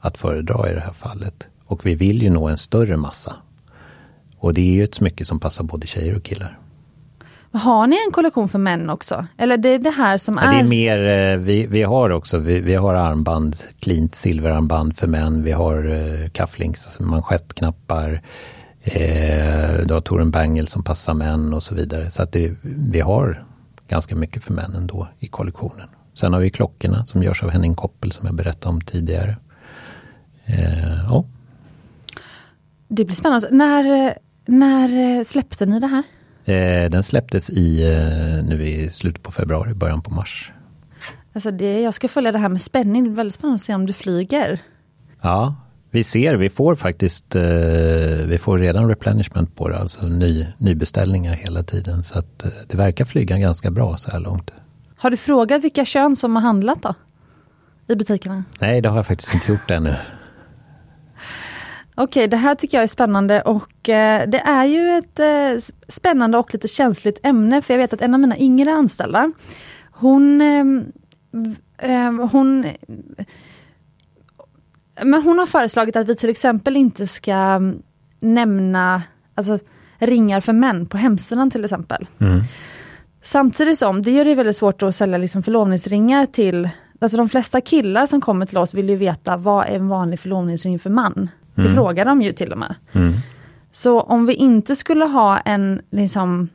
att 0.00 0.18
föredra 0.18 0.70
i 0.70 0.74
det 0.74 0.80
här 0.80 0.92
fallet. 0.92 1.48
Och 1.66 1.86
vi 1.86 1.94
vill 1.94 2.22
ju 2.22 2.30
nå 2.30 2.48
en 2.48 2.58
större 2.58 2.96
massa. 2.96 3.36
Och 4.38 4.54
det 4.54 4.60
är 4.60 4.72
ju 4.72 4.84
ett 4.84 4.94
smycke 4.94 5.24
som 5.24 5.40
passar 5.40 5.64
både 5.64 5.86
tjejer 5.86 6.16
och 6.16 6.22
killar. 6.22 6.58
Har 7.52 7.86
ni 7.86 7.96
en 8.06 8.12
kollektion 8.12 8.48
för 8.48 8.58
män 8.58 8.90
också? 8.90 9.26
Eller 9.36 9.56
det 9.56 9.68
är 9.68 9.78
det 9.78 9.90
här 9.90 10.18
som 10.18 10.34
ja, 10.34 10.42
är... 10.42 10.50
Det 10.50 10.58
är 10.58 10.64
mer, 10.64 11.08
eh, 11.08 11.36
vi, 11.36 11.66
vi 11.66 11.82
har 11.82 12.10
också, 12.10 12.38
vi, 12.38 12.60
vi 12.60 12.74
har 12.74 12.94
armband, 12.94 13.56
cleant 13.80 14.14
silverarmband 14.14 14.96
för 14.96 15.06
män. 15.06 15.42
Vi 15.42 15.52
har 15.52 15.84
eh, 15.84 17.06
manschettknappar. 17.06 18.22
Eh, 18.82 19.86
du 19.86 19.94
har 19.94 20.00
Toren 20.00 20.30
Bangle 20.30 20.66
som 20.66 20.82
passar 20.82 21.14
män 21.14 21.54
och 21.54 21.62
så 21.62 21.74
vidare. 21.74 22.10
Så 22.10 22.22
att 22.22 22.32
det, 22.32 22.54
vi 22.62 23.00
har 23.00 23.44
ganska 23.88 24.16
mycket 24.16 24.44
för 24.44 24.52
män 24.52 24.74
ändå 24.74 25.08
i 25.18 25.26
kollektionen. 25.26 25.88
Sen 26.14 26.32
har 26.32 26.40
vi 26.40 26.50
klockorna 26.50 27.04
som 27.04 27.22
görs 27.22 27.42
av 27.42 27.50
Henning 27.50 27.74
Koppel 27.74 28.12
som 28.12 28.26
jag 28.26 28.34
berättade 28.34 28.74
om 28.74 28.80
tidigare. 28.80 29.36
Eh, 30.44 31.04
ja. 31.08 31.24
Det 32.88 33.04
blir 33.04 33.16
spännande. 33.16 33.48
När, 33.50 34.14
när 34.46 35.24
släppte 35.24 35.66
ni 35.66 35.80
det 35.80 35.86
här? 35.86 36.02
Eh, 36.44 36.90
den 36.90 37.02
släpptes 37.02 37.50
i, 37.50 37.82
eh, 37.92 38.44
nu 38.44 38.68
i 38.68 38.90
slutet 38.90 39.22
på 39.22 39.32
februari, 39.32 39.74
början 39.74 40.02
på 40.02 40.10
mars. 40.10 40.52
Alltså 41.32 41.50
det, 41.50 41.80
jag 41.80 41.94
ska 41.94 42.08
följa 42.08 42.32
det 42.32 42.38
här 42.38 42.48
med 42.48 42.62
spänning. 42.62 43.04
Det 43.04 43.10
är 43.10 43.14
väldigt 43.14 43.34
spännande 43.34 43.54
att 43.54 43.60
se 43.60 43.74
om 43.74 43.86
du 43.86 43.92
flyger. 43.92 44.58
Ja, 45.20 45.54
vi 45.90 46.04
ser, 46.04 46.34
vi 46.34 46.50
får 46.50 46.74
faktiskt, 46.74 47.36
eh, 47.36 47.42
vi 48.26 48.38
får 48.40 48.58
redan 48.58 48.88
replenishment 48.88 49.56
på 49.56 49.68
det, 49.68 49.78
alltså 49.78 50.06
ny, 50.06 50.46
nybeställningar 50.58 51.34
hela 51.34 51.62
tiden. 51.62 52.02
Så 52.02 52.18
att 52.18 52.44
eh, 52.44 52.50
det 52.68 52.76
verkar 52.76 53.04
flyga 53.04 53.38
ganska 53.38 53.70
bra 53.70 53.96
så 53.96 54.10
här 54.10 54.20
långt. 54.20 54.50
Har 54.96 55.10
du 55.10 55.16
frågat 55.16 55.64
vilka 55.64 55.84
kön 55.84 56.16
som 56.16 56.36
har 56.36 56.42
handlat 56.42 56.82
då? 56.82 56.94
I 57.88 57.94
butikerna? 57.94 58.44
Nej, 58.60 58.80
det 58.80 58.88
har 58.88 58.96
jag 58.96 59.06
faktiskt 59.06 59.34
inte 59.34 59.52
gjort 59.52 59.70
ännu. 59.70 59.96
Okej, 61.94 62.28
det 62.28 62.36
här 62.36 62.54
tycker 62.54 62.78
jag 62.78 62.82
är 62.82 62.88
spännande 62.88 63.42
och 63.42 63.88
eh, 63.88 64.28
det 64.28 64.40
är 64.40 64.64
ju 64.64 64.98
ett 64.98 65.18
eh, 65.18 65.72
spännande 65.88 66.38
och 66.38 66.54
lite 66.54 66.68
känsligt 66.68 67.20
ämne 67.22 67.62
för 67.62 67.74
jag 67.74 67.78
vet 67.78 67.92
att 67.92 68.00
en 68.00 68.14
av 68.14 68.20
mina 68.20 68.38
yngre 68.38 68.72
anställda, 68.72 69.32
hon, 69.92 70.40
eh, 71.78 72.12
hon 72.32 72.66
men 75.04 75.22
hon 75.22 75.38
har 75.38 75.46
föreslagit 75.46 75.96
att 75.96 76.08
vi 76.08 76.16
till 76.16 76.30
exempel 76.30 76.76
inte 76.76 77.06
ska 77.06 77.32
mm, 77.32 77.82
nämna 78.20 79.02
alltså, 79.34 79.58
ringar 79.98 80.40
för 80.40 80.52
män 80.52 80.86
på 80.86 80.96
hemsidan 80.96 81.50
till 81.50 81.64
exempel. 81.64 82.06
Mm. 82.18 82.40
Samtidigt 83.22 83.78
som 83.78 84.02
det 84.02 84.10
gör 84.10 84.24
det 84.24 84.34
väldigt 84.34 84.56
svårt 84.56 84.82
att 84.82 84.94
sälja 84.94 85.18
liksom 85.18 85.42
förlovningsringar 85.42 86.26
till, 86.26 86.68
alltså 87.00 87.18
de 87.18 87.28
flesta 87.28 87.60
killar 87.60 88.06
som 88.06 88.20
kommer 88.20 88.46
till 88.46 88.58
oss 88.58 88.74
vill 88.74 88.88
ju 88.88 88.96
veta 88.96 89.36
vad 89.36 89.66
är 89.66 89.70
en 89.70 89.88
vanlig 89.88 90.20
förlovningsring 90.20 90.78
för 90.78 90.90
man? 90.90 91.30
Det 91.54 91.62
mm. 91.62 91.74
frågar 91.74 92.04
de 92.04 92.22
ju 92.22 92.32
till 92.32 92.52
och 92.52 92.58
med. 92.58 92.74
Mm. 92.92 93.12
Så 93.72 94.00
om 94.00 94.26
vi 94.26 94.34
inte 94.34 94.76
skulle 94.76 95.04
ha 95.04 95.38
en 95.38 95.80
liksom, 95.90 96.48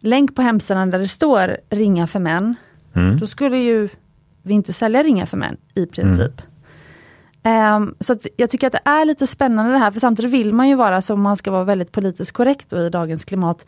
länk 0.00 0.34
på 0.34 0.42
hemsidan 0.42 0.90
där 0.90 0.98
det 0.98 1.08
står 1.08 1.56
ringar 1.70 2.06
för 2.06 2.20
män, 2.20 2.54
mm. 2.94 3.18
då 3.18 3.26
skulle 3.26 3.56
ju 3.56 3.88
vi 4.42 4.54
inte 4.54 4.72
sälja 4.72 5.02
ringar 5.02 5.26
för 5.26 5.36
män 5.36 5.56
i 5.74 5.86
princip. 5.86 6.42
Um, 7.44 7.94
så 8.00 8.16
jag 8.36 8.50
tycker 8.50 8.66
att 8.66 8.72
det 8.72 8.80
är 8.84 9.04
lite 9.04 9.26
spännande 9.26 9.72
det 9.72 9.78
här, 9.78 9.90
för 9.90 10.00
samtidigt 10.00 10.30
vill 10.30 10.52
man 10.52 10.68
ju 10.68 10.74
vara, 10.74 11.02
så 11.02 11.16
man 11.16 11.36
ska 11.36 11.50
vara 11.50 11.64
väldigt 11.64 11.92
politiskt 11.92 12.32
korrekt 12.32 12.72
i 12.72 12.88
dagens 12.88 13.24
klimat, 13.24 13.66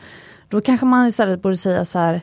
då 0.48 0.60
kanske 0.60 0.86
man 0.86 1.06
istället 1.06 1.42
borde 1.42 1.56
säga 1.56 1.84
så 1.84 1.98
här 1.98 2.20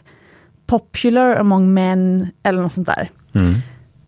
popular 0.65 1.35
among 1.35 1.73
men 1.73 2.27
eller 2.43 2.61
något 2.61 2.73
sånt 2.73 2.87
där. 2.87 3.11
Mm. 3.33 3.55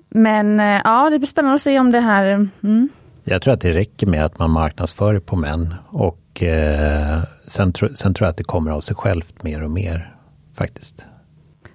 Men 0.10 0.60
uh, 0.60 0.82
ja, 0.84 1.10
det 1.10 1.20
blir 1.20 1.28
spännande 1.28 1.56
att 1.56 1.62
se 1.62 1.80
om 1.80 1.92
det 1.92 2.00
här 2.00 2.50
mm. 2.64 2.90
Jag 3.24 3.42
tror 3.42 3.54
att 3.54 3.62
det 3.62 3.74
räcker 3.74 4.08
med 4.08 4.26
att 4.26 4.40
man 4.40 4.52
marknadsför 4.52 5.20
på 5.20 5.36
män 5.36 5.76
och 5.88 6.44
eh, 6.44 7.24
sen, 7.48 7.74
tro, 7.74 7.96
sen 7.96 8.14
tror 8.14 8.26
jag 8.26 8.32
att 8.32 8.38
det 8.38 8.44
kommer 8.44 8.72
av 8.72 8.82
sig 8.82 8.96
självt 8.96 9.44
mer 9.44 9.64
och 9.64 9.72
mer 9.72 10.16
faktiskt. 10.56 11.06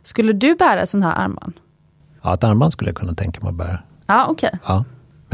Skulle 0.03 0.33
du 0.33 0.55
bära 0.55 0.83
ett 0.83 0.91
sånt 0.91 1.05
här 1.05 1.15
armband? 1.15 1.53
Ja, 2.23 2.35
ett 2.35 2.45
armband 2.45 2.73
skulle 2.73 2.91
jag 2.91 2.97
kunna 2.97 3.15
tänka 3.15 3.41
mig 3.41 3.49
att 3.49 3.57
bära. 3.57 3.79
Ja, 4.07 4.27
okej. 4.29 4.51
Okay. 4.53 4.61
Ja, 4.67 4.85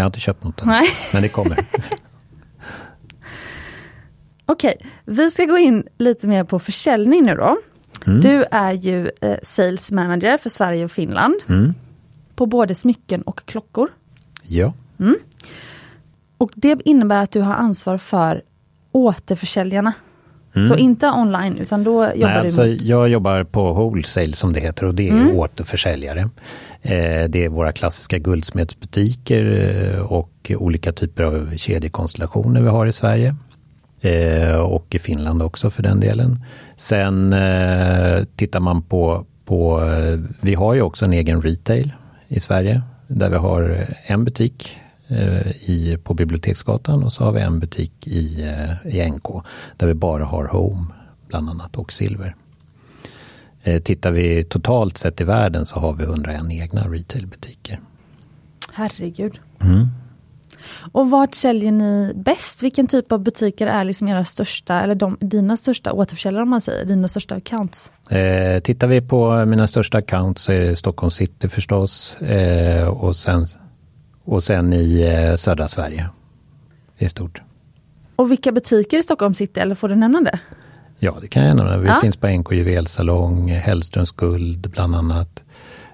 jag 0.01 0.05
har 0.05 0.09
inte 0.09 0.21
köpt 0.21 0.45
något 0.45 0.61
än. 0.61 0.69
Nej. 0.69 0.87
Men 1.13 1.23
det 1.23 1.29
kommer. 1.29 1.59
Okej, 4.47 4.77
okay, 4.79 4.91
vi 5.05 5.31
ska 5.31 5.45
gå 5.45 5.59
in 5.59 5.85
lite 5.99 6.27
mer 6.27 6.45
på 6.45 6.59
försäljning 6.59 7.23
nu 7.23 7.35
då. 7.35 7.57
Mm. 8.07 8.21
Du 8.21 8.45
är 8.51 8.73
ju 8.73 9.11
eh, 9.21 9.37
sales 9.43 9.91
manager 9.91 10.37
för 10.37 10.51
Sverige 10.51 10.85
och 10.85 10.91
Finland. 10.91 11.35
Mm. 11.49 11.75
På 12.35 12.47
både 12.47 12.75
smycken 12.75 13.23
och 13.23 13.45
klockor. 13.45 13.89
Ja. 14.43 14.73
Mm. 15.01 15.17
Och 16.39 16.53
det 16.55 16.81
innebär 16.85 17.23
att 17.23 17.31
du 17.31 17.41
har 17.41 17.55
ansvar 17.55 17.99
för 17.99 18.43
återförsäljarna. 18.93 19.93
Mm. 20.55 20.69
Så 20.69 20.77
inte 20.77 21.11
online 21.11 21.59
utan 21.59 21.85
då 21.85 21.93
jobbar 21.93 22.15
Nej, 22.15 22.17
du 22.17 22.27
alltså, 22.41 22.67
mot... 22.67 22.81
Jag 22.81 23.09
jobbar 23.09 23.45
på 23.45 23.73
wholesale 23.73 24.33
som 24.33 24.53
det 24.53 24.61
heter 24.61 24.85
och 24.85 24.95
det 24.95 25.09
är 25.09 25.13
Mm. 25.13 25.37
återförsäljare. 25.37 26.29
Eh, 26.83 27.29
det 27.29 27.45
är 27.45 27.49
våra 27.49 27.73
klassiska 27.73 28.19
guldsmedsbutiker 28.19 29.45
eh, 29.45 30.01
och 30.01 30.53
olika 30.59 30.93
typer 30.93 31.23
av 31.23 31.57
kedjekonstellationer 31.57 32.61
vi 32.61 32.69
har 32.69 32.87
i 32.87 32.93
Sverige. 32.93 33.37
Eh, 34.01 34.57
och 34.57 34.95
i 34.95 34.99
Finland 34.99 35.43
också 35.43 35.71
för 35.71 35.83
den 35.83 36.01
delen. 36.01 36.45
Sen 36.77 37.35
tittar 38.37 38.61
man 38.61 38.83
på, 38.83 39.25
på, 39.45 39.83
vi 40.41 40.55
har 40.55 40.75
ju 40.75 40.83
också 40.83 41.05
en 41.05 41.13
egen 41.13 41.43
retail 41.43 41.93
i 42.29 42.41
Sverige 42.41 42.83
där 43.07 43.31
vi 43.31 43.37
har 43.37 43.87
en 44.07 44.25
butik 44.25 44.77
i, 45.61 45.97
på 46.05 46.15
Biblioteksgatan 46.15 47.03
och 47.03 47.13
så 47.13 47.25
har 47.25 47.33
vi 47.33 47.41
en 47.41 47.61
butik 47.61 48.07
i, 48.07 48.51
i 48.85 49.11
NK 49.11 49.45
där 49.77 49.87
vi 49.87 49.95
bara 49.95 50.25
har 50.25 50.45
Home 50.45 50.87
bland 51.29 51.51
annat 51.51 51.77
och 51.77 51.93
Silver. 51.93 52.35
Eh, 53.63 53.83
tittar 53.83 54.11
vi 54.11 54.45
totalt 54.45 54.99
sett 54.99 55.21
i 55.21 55.25
världen 55.25 55.67
så 55.67 55.81
har 55.81 55.93
vi 55.93 56.05
101 56.05 56.43
egna 56.51 56.81
retailbutiker. 56.81 57.81
Herregud. 58.73 59.41
Mm. 59.61 59.87
Och 60.93 61.11
vart 61.11 61.35
säljer 61.35 61.73
ni 61.73 62.13
bäst? 62.15 62.63
Vilken 62.63 62.87
typ 62.87 63.13
av 63.13 63.21
butiker 63.21 63.67
är 63.67 63.85
liksom 63.85 64.09
era 64.09 64.25
största, 64.25 64.81
eller 64.81 64.95
de, 64.95 65.17
dina 65.21 65.57
största 65.57 65.93
återförsäljare 65.93 66.43
om 66.43 66.51
man 66.51 66.61
säger, 66.61 66.85
dina 66.85 67.09
största 67.09 67.35
accounts? 67.35 67.93
Eh, 68.11 68.61
tittar 68.61 68.87
vi 68.87 69.01
på 69.01 69.45
mina 69.47 69.67
största 69.67 69.99
accounts 69.99 70.43
så 70.43 70.53
är 70.53 70.61
det 70.61 70.77
Stockholm 70.77 71.11
city 71.11 71.49
förstås 71.49 72.17
eh, 72.17 72.89
och, 72.89 73.17
sen, 73.17 73.47
och 74.25 74.43
sen 74.43 74.73
i 74.73 75.01
eh, 75.01 75.35
södra 75.35 75.69
Sverige. 75.69 76.09
Det 76.99 77.05
är 77.05 77.09
stort. 77.09 77.43
Och 78.17 78.31
vilka 78.31 78.53
butiker 78.53 78.99
i 78.99 79.03
Stockholm 79.03 79.35
city, 79.35 79.61
eller 79.61 79.75
får 79.75 79.89
du 79.89 79.95
nämna 79.95 80.21
det? 80.21 80.41
Ja, 81.03 81.19
det 81.21 81.29
kan 81.29 81.45
jag 81.45 81.57
nämna. 81.57 81.79
Vi 81.79 81.89
Ja. 81.89 81.99
finns 82.01 82.17
på 82.17 82.27
NK 82.29 82.53
Juvelsalong, 82.53 83.49
Hellströms 83.51 84.11
Guld 84.13 84.71
bland 84.71 84.95
annat. 84.95 85.43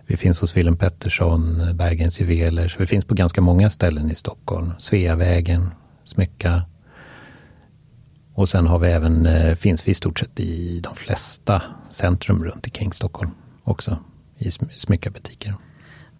Vi 0.06 0.16
finns 0.16 0.40
hos 0.40 0.56
Willem 0.56 0.76
Pettersson, 0.76 1.62
Bergens 1.76 2.20
Juveler. 2.20 2.68
Så 2.68 2.78
vi 2.78 2.86
finns 2.86 3.04
på 3.04 3.14
ganska 3.14 3.40
många 3.40 3.70
ställen 3.70 4.10
i 4.10 4.14
Stockholm. 4.14 4.72
Sveavägen, 4.78 5.70
Smycka. 6.04 6.62
Och 8.34 8.48
sen 8.48 8.66
har 8.66 8.78
vi 8.78 8.88
även, 8.88 9.26
eh, 9.26 9.54
finns 9.54 9.86
vi 9.86 9.90
i 9.90 9.94
stort 9.94 10.18
sett 10.18 10.40
i 10.40 10.80
de 10.80 10.94
flesta 10.94 11.62
centrum 11.90 12.44
runt 12.44 12.66
omkring 12.66 12.92
Stockholm 12.92 13.30
också, 13.64 13.98
i 14.38 14.50
smyckarbutiker. 14.76 15.54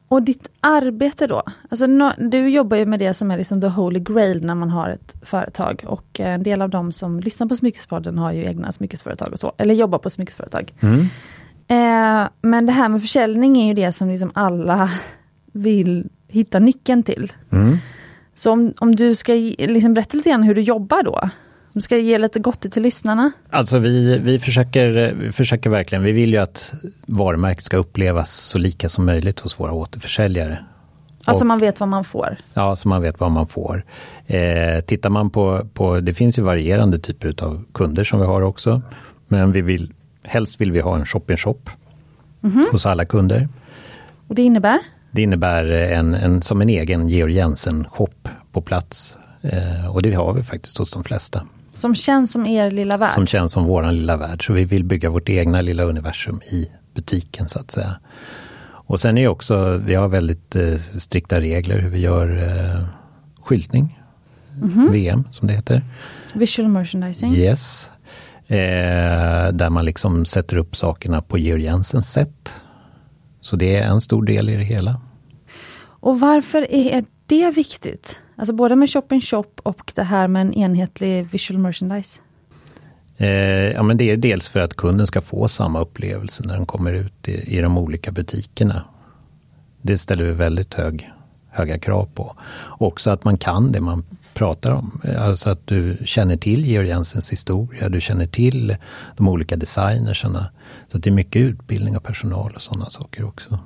Och 0.09 0.23
ditt 0.23 0.49
arbete 0.61 1.27
då? 1.27 1.43
Alltså, 1.69 1.87
du 2.19 2.49
jobbar 2.49 2.77
ju 2.77 2.87
med 2.87 2.99
det 2.99 3.15
som 3.15 3.31
är 3.31 3.39
liksom 3.39 3.61
the 3.61 3.67
holy 3.67 4.01
grail 4.01 4.45
när 4.45 4.55
man 4.55 4.71
har 4.71 4.89
ett 4.89 5.15
företag 5.23 5.85
och 5.87 6.21
en 6.21 6.43
del 6.43 6.63
av 6.63 6.71
de 6.71 6.93
som 6.93 7.21
lyssnar 7.21 7.47
på 7.47 7.57
Smyckespodden 7.57 8.19
har 8.19 8.33
ju 8.33 8.45
egna 8.45 8.73
smyckesföretag 8.73 9.33
och 9.33 9.41
så, 9.41 9.53
eller 9.59 9.75
jobbar 9.75 9.99
på 9.99 10.11
smyckesföretag. 10.11 10.75
Mm. 10.81 11.01
Eh, 11.69 12.29
men 12.41 12.67
det 12.67 12.73
här 12.73 12.89
med 12.89 13.01
försäljning 13.03 13.57
är 13.57 13.67
ju 13.67 13.75
det 13.75 13.93
som 13.93 14.09
liksom 14.09 14.31
alla 14.35 14.91
vill 15.53 16.09
hitta 16.29 16.59
nyckeln 16.59 17.03
till. 17.03 17.33
Mm. 17.51 17.79
Så 18.35 18.53
om, 18.53 18.75
om 18.79 18.97
du 18.97 19.15
ska 19.15 19.33
liksom 19.59 19.95
berätta 19.95 20.17
lite 20.17 20.31
grann 20.31 20.43
hur 20.43 20.55
du 20.55 20.61
jobbar 20.61 21.03
då? 21.03 21.31
Du 21.77 21.83
ska 21.83 21.97
ge 21.97 22.19
lite 22.19 22.39
gott 22.39 22.73
till 22.73 22.83
lyssnarna. 22.83 23.33
Alltså 23.51 23.79
vi, 23.79 24.19
vi, 24.19 24.39
försöker, 24.39 25.15
vi 25.15 25.33
försöker 25.33 25.71
verkligen, 25.71 26.05
vi 26.05 26.13
vill 26.13 26.33
ju 26.33 26.39
att 26.39 26.73
varumärket 27.07 27.65
ska 27.65 27.77
upplevas 27.77 28.33
så 28.33 28.59
lika 28.59 28.89
som 28.89 29.07
möjligt 29.07 29.41
hos 29.41 29.61
våra 29.61 29.73
återförsäljare. 29.73 30.65
Alltså 31.25 31.45
och, 31.45 31.47
man 31.47 31.61
vet 31.61 31.81
vad 31.81 31.89
man 31.89 32.05
får? 32.05 32.37
Ja, 32.55 32.77
så 32.77 32.89
man 32.89 33.03
vet 33.03 33.21
vad 33.21 33.31
man 33.31 33.47
får. 33.47 33.85
Eh, 34.27 34.81
tittar 34.81 35.11
man 35.11 35.31
på, 35.31 35.67
på, 35.75 36.01
det 36.01 36.15
finns 36.15 36.39
ju 36.39 36.43
varierande 36.43 36.99
typer 36.99 37.45
av 37.45 37.65
kunder 37.75 38.05
som 38.05 38.21
vi 38.21 38.27
har 38.27 38.43
också. 38.43 38.83
Men 39.29 39.53
vi 39.53 39.61
vill, 39.61 39.93
helst 40.23 40.61
vill 40.61 40.73
vi 40.73 40.81
ha 40.81 40.97
en 40.97 41.07
shop-in-shop 41.07 41.61
mm 42.43 42.57
-hmm. 42.57 42.73
hos 42.73 42.87
alla 42.87 43.05
kunder. 43.05 43.49
Och 44.29 44.35
det 44.35 44.43
innebär? 44.43 44.79
Det 45.11 45.23
innebär 45.23 45.73
en, 45.73 46.15
en, 46.15 46.43
som 46.43 46.61
en 46.61 46.69
egen 46.69 47.09
Georg 47.09 47.35
Jensen-shop 47.35 48.29
på 48.53 48.61
plats. 48.61 49.17
Eh, 49.43 49.87
och 49.87 50.03
det 50.03 50.13
har 50.13 50.33
vi 50.33 50.43
faktiskt 50.43 50.79
hos 50.79 50.91
de 50.91 51.05
flesta. 51.05 51.43
Som 51.77 51.95
känns 51.95 52.33
som 52.33 52.47
er 52.47 52.71
lilla 52.71 52.97
värld? 52.97 53.11
Som 53.11 53.27
känns 53.27 53.53
som 53.53 53.65
våran 53.65 53.97
lilla 53.97 54.17
värld. 54.17 54.47
Så 54.47 54.53
vi 54.53 54.65
vill 54.65 54.85
bygga 54.85 55.11
vårt 55.11 55.29
egna 55.29 55.61
lilla 55.61 55.83
universum 55.83 56.41
i 56.43 56.71
butiken 56.95 57.49
så 57.49 57.59
att 57.59 57.71
säga. 57.71 57.99
Och 58.89 59.01
sen 59.01 59.19
är 59.19 59.29
också, 59.29 59.77
vi 59.77 59.95
har 59.95 60.09
väldigt 60.09 60.57
eh, 60.57 60.77
strikta 60.77 61.41
regler 61.41 61.79
hur 61.79 61.91
vi 61.91 61.99
gör 61.99 62.43
eh, 62.43 62.85
skyltning. 63.41 64.03
Mm 64.57 64.71
-hmm. 64.71 64.93
VM 64.93 65.25
som 65.31 65.49
det 65.49 65.55
heter. 65.55 65.83
Visual 66.35 66.69
merchandising. 66.69 67.35
Yes. 67.35 67.91
Eh, 68.47 69.53
där 69.53 69.71
man 69.71 69.85
liksom 69.85 70.25
sätter 70.25 70.57
upp 70.57 70.77
sakerna 70.77 71.23
på 71.23 71.39
Georg 71.39 71.65
Jensens 71.65 72.13
sätt. 72.13 72.61
Så 73.41 73.57
det 73.57 73.77
är 73.77 73.87
en 73.87 74.01
stor 74.01 74.25
del 74.25 74.49
i 74.49 74.57
det 74.57 74.65
hela. 74.65 75.01
Och 76.01 76.21
varför 76.21 76.73
är 76.73 77.05
det 77.27 77.51
viktigt? 77.51 78.19
Alltså 78.37 78.53
både 78.53 78.77
med 78.77 78.91
shop 78.91 79.07
in 79.11 79.21
shop 79.21 79.51
och 79.63 79.93
det 79.95 80.03
här 80.03 80.29
med 80.29 80.43
en 80.43 80.55
enhetlig 80.55 81.27
visual 81.27 81.59
merchandise. 81.59 82.21
Eh, 83.17 83.29
ja 83.73 83.83
men 83.83 83.97
det 83.97 84.11
är 84.11 84.17
dels 84.17 84.49
för 84.49 84.61
att 84.61 84.75
kunden 84.75 85.07
ska 85.07 85.21
få 85.21 85.49
samma 85.49 85.81
upplevelse 85.81 86.43
när 86.47 86.55
den 86.55 86.67
kommer 86.67 86.93
ut 86.93 87.29
i, 87.29 87.57
i 87.57 87.61
de 87.61 87.79
olika 87.79 88.13
butikerna. 88.13 88.85
Det 89.83 89.99
ställer 89.99 90.25
vi 90.25 90.33
väldigt 90.33 90.75
hög, 90.75 91.11
höga 91.51 91.79
krav 91.79 92.09
på. 92.15 92.37
Också 92.79 93.11
att 93.11 93.25
man 93.25 93.39
kan 93.39 93.73
det 93.73 93.81
man 93.81 94.05
pratar 94.35 94.71
om. 94.71 95.01
Alltså 95.19 95.51
att 95.51 95.67
du 95.67 95.97
känner 96.05 96.37
till 96.37 96.67
Georg 96.67 96.89
Jensens 96.89 97.33
historia, 97.33 97.89
du 97.89 98.01
känner 98.01 98.27
till 98.27 98.77
de 99.17 99.29
olika 99.29 99.57
designerserna. 99.57 100.51
Så 100.93 100.99
det 100.99 101.11
är 101.11 101.15
mycket 101.15 101.43
utbildning 101.43 101.97
av 101.97 102.01
personal 102.01 102.53
och 102.55 102.63
sådana 102.63 102.91
saker 102.91 103.25
också. 103.25 103.59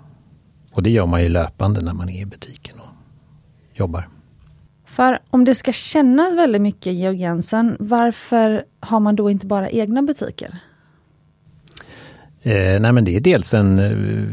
Och 0.73 0.83
det 0.83 0.91
gör 0.91 1.07
man 1.07 1.23
ju 1.23 1.29
löpande 1.29 1.81
när 1.81 1.93
man 1.93 2.09
är 2.09 2.21
i 2.21 2.27
butiken 2.27 2.81
och 2.81 2.89
jobbar. 3.75 4.09
För 5.01 5.19
om 5.31 5.45
det 5.45 5.55
ska 5.55 5.73
kännas 5.73 6.35
väldigt 6.35 6.63
mycket 6.63 6.93
Georg 6.93 7.17
Jensen, 7.17 7.77
varför 7.81 8.65
har 8.81 9.01
man 9.01 9.17
då 9.17 9.31
inte 9.31 9.47
bara 9.47 9.71
egna 9.71 10.03
butiker? 10.03 10.51
Eh, 12.43 12.81
nej 12.81 12.93
men 12.93 13.05
det 13.05 13.17
är 13.17 13.21
dels 13.21 13.55
en, 13.55 13.79
eh, 13.79 14.29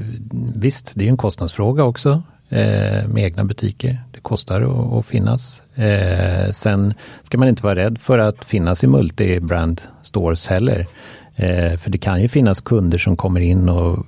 visst 0.56 0.92
det 0.96 1.06
är 1.06 1.10
en 1.10 1.18
kostnadsfråga 1.18 1.84
också 1.84 2.24
eh, 2.50 3.08
med 3.08 3.18
egna 3.18 3.44
butiker. 3.44 4.04
Det 4.12 4.20
kostar 4.20 4.62
att, 4.62 4.94
att 4.94 5.06
finnas. 5.06 5.62
Eh, 5.76 6.52
sen 6.52 6.94
ska 7.24 7.38
man 7.38 7.48
inte 7.48 7.64
vara 7.64 7.76
rädd 7.76 7.98
för 7.98 8.20
att 8.20 8.46
finnas 8.46 8.84
i 8.84 8.88
multi-brand 8.88 9.82
stores 10.02 10.48
heller. 10.48 10.88
Eh, 11.36 11.78
för 11.78 11.90
det 11.90 11.98
kan 11.98 12.22
ju 12.22 12.28
finnas 12.28 12.62
kunder 12.62 12.98
som 12.98 13.18
kommer 13.18 13.42
in 13.42 13.70
och 13.70 14.06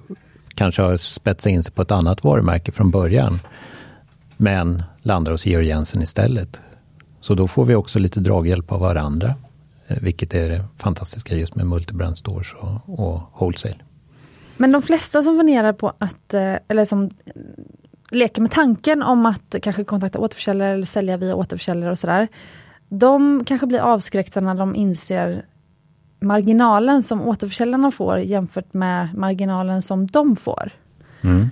kanske 0.55 0.82
har 0.82 0.97
spetsat 0.97 1.51
in 1.51 1.64
sig 1.64 1.74
på 1.74 1.82
ett 1.82 1.91
annat 1.91 2.24
varumärke 2.24 2.72
från 2.72 2.91
början. 2.91 3.39
Men 4.41 4.83
landar 5.01 5.31
hos 5.31 5.45
Georg 5.45 5.67
Jensen 5.67 6.01
istället. 6.01 6.61
Så 7.21 7.35
då 7.35 7.47
får 7.47 7.65
vi 7.65 7.75
också 7.75 7.99
lite 7.99 8.19
draghjälp 8.19 8.71
av 8.71 8.79
varandra. 8.79 9.35
Eh, 9.87 9.97
vilket 10.01 10.33
är 10.33 10.49
det 10.49 10.65
fantastiska 10.77 11.35
just 11.35 11.55
med 11.55 11.65
multibrand 11.65 12.17
stores 12.17 12.53
och, 12.53 12.99
och 12.99 13.21
wholesale. 13.39 13.75
Men 14.57 14.71
de 14.71 14.81
flesta 14.81 15.23
som 15.23 15.37
funderar 15.37 15.73
på 15.73 15.93
att, 15.97 16.33
eh, 16.33 16.55
eller 16.67 16.85
som 16.85 17.09
leker 18.11 18.41
med 18.41 18.51
tanken 18.51 19.03
om 19.03 19.25
att 19.25 19.55
kanske 19.61 19.83
kontakta 19.83 20.19
återförsäljare 20.19 20.73
eller 20.73 20.85
sälja 20.85 21.17
via 21.17 21.35
återförsäljare 21.35 21.91
och 21.91 21.99
sådär. 21.99 22.27
De 22.89 23.45
kanske 23.45 23.67
blir 23.67 23.79
avskräckta 23.79 24.41
när 24.41 24.55
de 24.55 24.75
inser 24.75 25.45
marginalen 26.19 27.03
som 27.03 27.21
återförsäljarna 27.21 27.91
får 27.91 28.19
jämfört 28.19 28.73
med 28.73 29.15
marginalen 29.15 29.81
som 29.81 30.07
de 30.07 30.35
får. 30.35 30.71
Mm. 31.21 31.47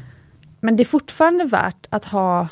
Men 0.59 0.75
det 0.75 0.83
är 0.83 0.85
fortfarande 0.85 1.45
värt 1.45 1.88
att 1.89 2.05
ha 2.05 2.47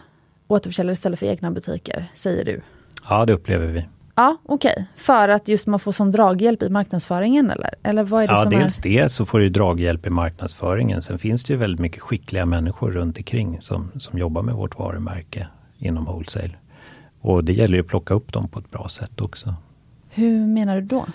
återförsäljare 0.47 0.93
istället 0.93 1.19
för 1.19 1.25
egna 1.25 1.51
butiker, 1.51 2.05
säger 2.13 2.45
du? 2.45 2.61
Ja, 3.09 3.25
det 3.25 3.33
upplever 3.33 3.67
vi. 3.67 3.85
Ja, 4.15 4.37
okej. 4.45 4.71
Okay. 4.71 4.85
För 4.95 5.29
att 5.29 5.47
just 5.47 5.67
man 5.67 5.79
får 5.79 5.91
sån 5.91 6.11
draghjälp 6.11 6.63
i 6.63 6.69
marknadsföringen 6.69 7.51
eller? 7.51 7.69
eller 7.83 8.03
vad 8.03 8.23
är 8.23 8.27
det 8.27 8.33
ja, 8.33 8.41
som 8.43 8.51
dels 8.51 8.79
är... 8.79 8.83
det 8.83 9.09
så 9.09 9.25
får 9.25 9.39
du 9.39 9.49
draghjälp 9.49 10.05
i 10.05 10.09
marknadsföringen. 10.09 11.01
Sen 11.01 11.19
finns 11.19 11.43
det 11.43 11.53
ju 11.53 11.59
väldigt 11.59 11.79
mycket 11.79 12.01
skickliga 12.01 12.45
människor 12.45 12.91
runt 12.91 13.17
omkring 13.17 13.61
som, 13.61 13.91
som 13.95 14.19
jobbar 14.19 14.41
med 14.41 14.55
vårt 14.55 14.79
varumärke 14.79 15.47
inom 15.77 16.05
wholesale. 16.05 16.51
Och 17.21 17.43
det 17.43 17.53
gäller 17.53 17.73
ju 17.73 17.81
att 17.81 17.87
plocka 17.87 18.13
upp 18.13 18.33
dem 18.33 18.47
på 18.47 18.59
ett 18.59 18.71
bra 18.71 18.87
sätt 18.87 19.21
också. 19.21 19.55
Hur 20.09 20.47
menar 20.47 20.75
du 20.75 20.81
då? 20.81 21.05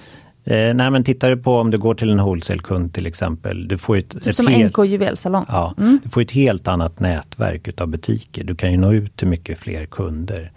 Eh, 0.51 0.75
nej 0.75 0.91
men 0.91 1.05
tittar 1.05 1.31
du 1.31 1.37
på 1.37 1.57
om 1.57 1.71
du 1.71 1.79
går 1.79 1.95
till 1.95 2.11
en 2.11 2.19
wholesale-kund 2.19 2.95
till 2.95 3.07
exempel. 3.07 3.69
Du 3.69 3.79
får 3.79 3.97
ett, 3.97 4.11
typ 4.11 4.27
ett 4.27 4.37
som 4.37 4.47
helt, 4.47 4.77
NK 4.77 4.87
Juvelsalong? 4.87 5.45
Ja, 5.49 5.75
mm. 5.79 6.01
du 6.05 6.11
får 6.11 6.21
ett 6.21 6.31
helt 6.31 6.69
annat 6.69 7.01
nätverk 7.01 7.69
utav 7.69 7.89
butiker. 7.89 8.45
Du 8.45 8.55
kan 8.55 8.71
ju 8.71 8.77
nå 8.77 8.93
ut 8.93 9.17
till 9.17 9.29
mycket 9.29 9.59
fler 9.59 9.87
kunder. 9.87 10.53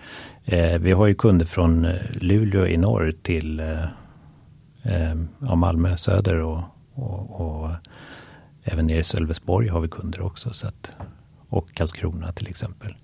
Eh, 0.45 0.79
vi 0.79 0.91
har 0.91 1.07
ju 1.07 1.15
kunder 1.15 1.45
från 1.45 1.85
eh, 1.85 1.93
Luleå 2.13 2.67
i 2.67 2.77
norr 2.77 3.13
till 3.21 3.59
eh, 3.59 3.83
eh, 4.83 5.15
ja, 5.39 5.55
Malmö 5.55 5.97
söder 5.97 6.41
och, 6.41 6.61
och, 6.93 7.41
och, 7.41 7.69
även 8.63 8.87
nere 8.87 8.99
i 8.99 9.03
Sölvesborg 9.03 9.67
har 9.67 9.81
vi 9.81 9.87
kunder 9.87 10.21
också. 10.21 10.53
Så 10.53 10.67
att, 10.67 10.91
och 11.49 11.73
Karlskrona 11.73 12.31
till 12.31 12.47
exempel. 12.47 12.95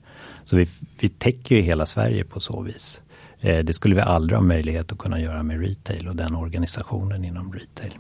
Så 0.45 0.55
vi, 0.55 0.67
vi 0.99 1.09
täcker 1.09 1.55
ju 1.55 1.61
hela 1.61 1.85
Sverige 1.85 2.23
på 2.23 2.39
så 2.39 2.61
vis. 2.61 3.01
Eh, 3.41 3.65
det 3.65 3.73
skulle 3.73 3.95
vi 3.95 4.01
aldrig 4.01 4.37
ha 4.37 4.43
möjlighet 4.43 4.91
att 4.91 4.97
kunna 4.97 5.19
göra 5.19 5.43
med 5.43 5.61
retail 5.61 6.07
och 6.07 6.15
den 6.15 6.35
organisationen 6.35 7.25
inom 7.25 7.53
retail. 7.53 7.93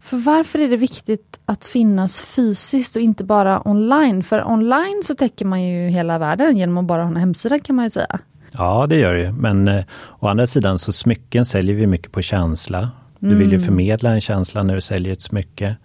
För 0.00 0.16
varför 0.16 0.58
är 0.58 0.68
det 0.68 0.76
viktigt 0.76 1.40
att 1.44 1.64
finnas 1.64 2.22
fysiskt 2.22 2.96
och 2.96 3.02
inte 3.02 3.24
bara 3.24 3.68
online? 3.68 4.22
För 4.22 4.44
online 4.44 5.02
så 5.04 5.14
täcker 5.14 5.44
man 5.44 5.62
ju 5.62 5.88
hela 5.88 6.18
världen 6.18 6.56
genom 6.56 6.78
att 6.78 6.84
bara 6.84 7.02
ha 7.02 7.10
en 7.10 7.16
hemsida 7.16 7.58
kan 7.58 7.76
man 7.76 7.84
ju 7.84 7.90
säga. 7.90 8.18
Ja 8.52 8.86
det 8.86 8.96
gör 8.96 9.14
det 9.14 9.32
men 9.32 9.68
eh, 9.68 9.84
å 10.20 10.28
andra 10.28 10.46
sidan 10.46 10.78
så 10.78 10.92
smycken 10.92 11.46
säljer 11.46 11.76
vi 11.76 11.86
mycket 11.86 12.12
på 12.12 12.22
känsla. 12.22 12.90
Du 13.18 13.26
mm. 13.26 13.38
vill 13.38 13.48
ju 13.48 13.56
mm. 13.56 13.66
förmedla 13.66 14.10
en 14.10 14.20
känsla 14.20 14.62
när 14.62 14.74
du 14.74 14.80
säljer 14.80 15.12
ett 15.12 15.20
smycke. 15.20 15.76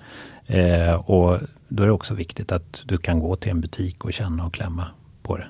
Eh, 0.46 0.94
och 0.94 1.40
då 1.68 1.84
är 1.84 1.88
det 1.88 1.94
också 1.94 2.14
viktigt 2.14 2.52
att 2.52 2.84
du 2.86 2.98
kan 2.98 3.20
gå 3.20 3.36
till 3.36 3.52
en 3.52 3.62
butik 3.62 4.06
och 4.06 4.14
känna 4.14 4.46
och 4.46 4.54
klämma 4.54 4.88
på 5.24 5.38
det. 5.38 5.48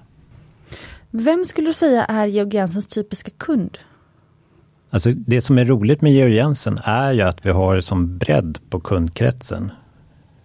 Vem 1.11 1.45
skulle 1.45 1.67
du 1.67 1.73
säga 1.73 2.05
är 2.05 2.25
Georg 2.25 2.55
Jensens 2.55 2.87
typiska 2.87 3.31
kund? 3.37 3.77
Alltså 4.89 5.11
det 5.11 5.41
som 5.41 5.57
är 5.57 5.65
roligt 5.65 6.01
med 6.01 6.11
Georg 6.11 6.35
Jensen 6.35 6.79
är 6.83 7.11
ju 7.11 7.21
att 7.21 7.45
vi 7.45 7.49
har 7.49 7.81
som 7.81 8.17
bredd 8.17 8.59
på 8.69 8.79
kundkretsen. 8.79 9.71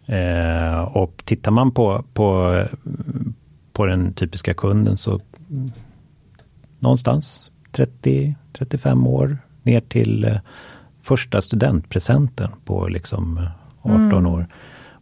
Eh, 0.07 0.81
och 0.81 1.23
tittar 1.25 1.51
man 1.51 1.71
på, 1.71 2.05
på, 2.13 2.63
på 3.73 3.87
den 3.87 4.13
typiska 4.13 4.55
kunden 4.55 4.97
så 4.97 5.21
någonstans 6.79 7.51
30-35 7.73 9.07
år 9.07 9.39
ner 9.63 9.81
till 9.81 10.25
eh, 10.25 10.39
första 11.03 11.41
studentpresenten 11.41 12.51
på 12.65 12.89
liksom 12.89 13.49
18 13.83 14.01
mm. 14.01 14.27
år. 14.27 14.47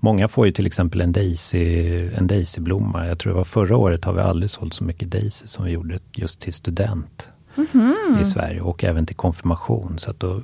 Många 0.05 0.29
får 0.29 0.47
ju 0.47 0.53
till 0.53 0.67
exempel 0.67 1.01
en 1.01 1.13
Daisy, 1.13 2.09
en 2.17 2.27
Daisy-blomma. 2.27 3.07
Jag 3.07 3.19
tror 3.19 3.33
det 3.33 3.37
var 3.37 3.45
förra 3.45 3.77
året 3.77 4.05
har 4.05 4.13
vi 4.13 4.21
aldrig 4.21 4.51
sålt 4.51 4.75
så 4.75 4.85
mycket 4.85 5.11
Daisy 5.11 5.47
som 5.47 5.65
vi 5.65 5.71
gjorde 5.71 5.99
just 6.13 6.41
till 6.41 6.53
student 6.53 7.29
mm 7.57 7.69
-hmm. 7.73 8.21
i 8.21 8.25
Sverige 8.25 8.61
och 8.61 8.85
även 8.85 9.07
till 9.07 9.17
konfirmation. 9.17 9.99
Så 9.99 10.11
att 10.11 10.21
då 10.21 10.43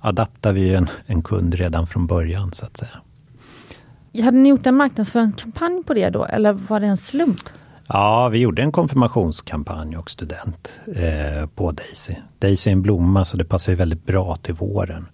adaptar 0.00 0.52
vi 0.52 0.74
en, 0.74 0.88
en 1.06 1.22
kund 1.22 1.54
redan 1.54 1.86
från 1.86 2.06
början 2.06 2.52
så 2.52 2.66
att 2.66 2.76
säga. 2.76 2.90
Hade 4.24 4.38
ni 4.38 4.48
gjort 4.48 4.66
en 4.66 4.76
marknadsföringskampanj 4.76 5.82
på 5.84 5.94
det 5.94 6.10
då 6.10 6.24
eller 6.24 6.52
var 6.52 6.80
det 6.80 6.86
en 6.86 6.96
slump? 6.96 7.40
Ja, 7.88 8.28
vi 8.28 8.38
gjorde 8.38 8.62
en 8.62 8.72
konfirmationskampanj 8.72 9.96
och 9.96 10.10
student 10.10 10.70
eh, 10.96 11.46
på 11.46 11.72
Daisy. 11.72 12.14
Daisy 12.38 12.70
är 12.70 12.72
en 12.72 12.82
blomma 12.82 13.24
så 13.24 13.36
det 13.36 13.44
passar 13.44 13.72
ju 13.72 13.76
väldigt 13.76 14.06
bra 14.06 14.36
till 14.36 14.54
våren. 14.54 15.06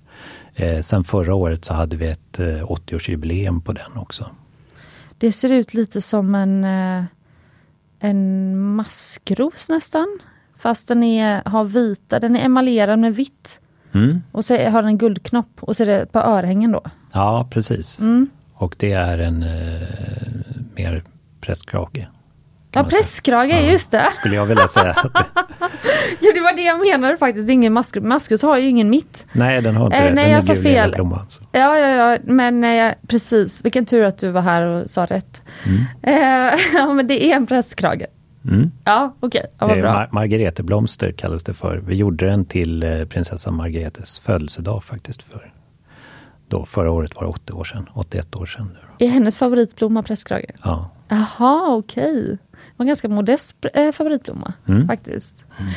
Eh, 0.54 0.80
sen 0.80 1.04
förra 1.04 1.34
året 1.34 1.64
så 1.64 1.74
hade 1.74 1.96
vi 1.96 2.06
ett 2.06 2.38
eh, 2.38 2.46
80-årsjubileum 2.46 3.60
på 3.60 3.72
den 3.72 3.96
också. 3.96 4.30
Det 5.18 5.32
ser 5.32 5.52
ut 5.52 5.74
lite 5.74 6.00
som 6.00 6.34
en, 6.34 6.64
eh, 6.64 7.04
en 7.98 8.58
maskros 8.58 9.68
nästan. 9.68 10.18
Fast 10.56 10.88
den 10.88 11.02
är, 11.02 11.42
har 11.44 11.64
vita, 11.64 12.20
den 12.20 12.36
är 12.36 12.44
emaljerad 12.44 12.98
med 12.98 13.16
vitt. 13.16 13.60
Mm. 13.92 14.22
Och 14.32 14.44
så 14.44 14.54
har 14.54 14.82
den 14.82 14.86
en 14.88 14.98
guldknopp 14.98 15.50
och 15.60 15.76
så 15.76 15.82
är 15.82 15.86
det 15.86 16.00
ett 16.00 16.12
par 16.12 16.38
örhängen 16.38 16.72
då. 16.72 16.82
Ja, 17.12 17.48
precis. 17.50 17.98
Mm. 17.98 18.30
Och 18.54 18.76
det 18.78 18.92
är 18.92 19.18
en 19.18 19.42
eh, 19.42 19.88
mer 20.74 21.02
presskrage. 21.40 22.06
Ja, 22.74 22.84
presskrage, 22.84 23.50
ja, 23.50 23.60
just 23.60 23.90
det. 23.90 24.08
Skulle 24.12 24.34
jag 24.34 24.46
vilja 24.46 24.68
säga. 24.68 24.96
ja, 26.20 26.32
det 26.34 26.40
var 26.40 26.56
det 26.56 26.62
jag 26.62 26.78
menade 26.78 27.16
faktiskt. 27.16 27.46
Det 27.46 27.52
är 27.52 27.54
ingen 27.54 27.72
maskros. 27.72 28.04
Maskros 28.04 28.42
har 28.42 28.58
ju 28.58 28.68
ingen 28.68 28.90
mitt. 28.90 29.26
Nej, 29.32 29.62
den 29.62 29.76
har 29.76 29.86
inte 29.86 29.96
eh, 29.96 30.04
det. 30.04 30.14
Nej, 30.14 30.24
den 30.24 30.32
jag 30.32 30.44
sa 30.44 30.54
fel. 30.54 30.92
Blomma, 30.94 31.16
alltså. 31.16 31.42
Ja, 31.52 31.78
ja, 31.78 31.88
ja, 31.88 32.18
men 32.24 32.64
eh, 32.64 32.92
precis. 33.06 33.64
Vilken 33.64 33.86
tur 33.86 34.04
att 34.04 34.18
du 34.18 34.30
var 34.30 34.40
här 34.40 34.62
och 34.62 34.90
sa 34.90 35.06
rätt. 35.06 35.42
Mm. 35.66 35.84
Eh, 36.02 36.60
ja, 36.74 36.92
men 36.94 37.06
det 37.06 37.24
är 37.24 37.36
en 37.36 37.46
presskrage. 37.46 38.06
Mm. 38.44 38.70
Ja, 38.84 39.16
okej. 39.20 39.44
Okay. 39.60 39.78
Ja. 39.78 39.92
Mar 39.92 40.08
Margareteblomster 40.12 41.12
kallas 41.12 41.44
det 41.44 41.54
för. 41.54 41.76
Vi 41.76 41.94
gjorde 41.94 42.26
den 42.26 42.44
till 42.44 42.82
eh, 42.82 43.04
prinsessan 43.04 43.56
Margaretes 43.56 44.18
födelsedag 44.18 44.84
faktiskt. 44.84 45.22
För, 45.22 45.52
då, 46.48 46.66
förra 46.66 46.90
året 46.90 47.16
var 47.16 47.22
det 47.22 47.28
80 47.28 47.52
år 47.52 47.64
sedan, 47.64 47.88
81 47.94 48.36
år 48.36 48.46
sedan. 48.46 48.78
Nu. 48.98 49.06
Är 49.06 49.10
hennes 49.10 49.38
favoritblomma 49.38 50.02
presskrage? 50.02 50.44
Ja. 50.64 50.90
Jaha, 51.08 51.76
okej. 51.76 52.22
Okay. 52.22 52.36
Var 52.82 52.84
en 52.84 52.88
ganska 52.88 53.08
modest 53.08 53.56
eh, 53.74 53.92
favoritblomma 53.92 54.52
mm. 54.68 54.86
faktiskt. 54.86 55.34
Mm. 55.58 55.72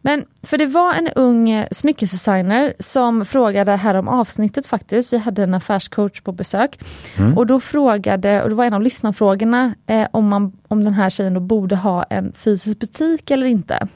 Men 0.00 0.24
för 0.42 0.58
det 0.58 0.66
var 0.66 0.94
en 0.94 1.08
ung 1.08 1.66
smyckesdesigner 1.70 2.74
som 2.80 3.24
frågade 3.24 3.76
här 3.76 3.94
om 3.94 4.08
avsnittet 4.08 4.66
faktiskt. 4.66 5.12
Vi 5.12 5.18
hade 5.18 5.42
en 5.42 5.54
affärscoach 5.54 6.20
på 6.20 6.32
besök. 6.32 6.78
Mm. 7.16 7.38
Och 7.38 7.46
då 7.46 7.60
frågade, 7.60 8.42
och 8.42 8.48
det 8.48 8.54
var 8.54 8.64
en 8.64 8.74
av 8.74 8.82
lyssnarfrågorna, 8.82 9.74
eh, 9.86 10.08
om, 10.10 10.28
man, 10.28 10.52
om 10.68 10.84
den 10.84 10.94
här 10.94 11.10
tjejen 11.10 11.34
då 11.34 11.40
borde 11.40 11.76
ha 11.76 12.02
en 12.02 12.32
fysisk 12.32 12.78
butik 12.78 13.30
eller 13.30 13.46
inte. 13.46 13.88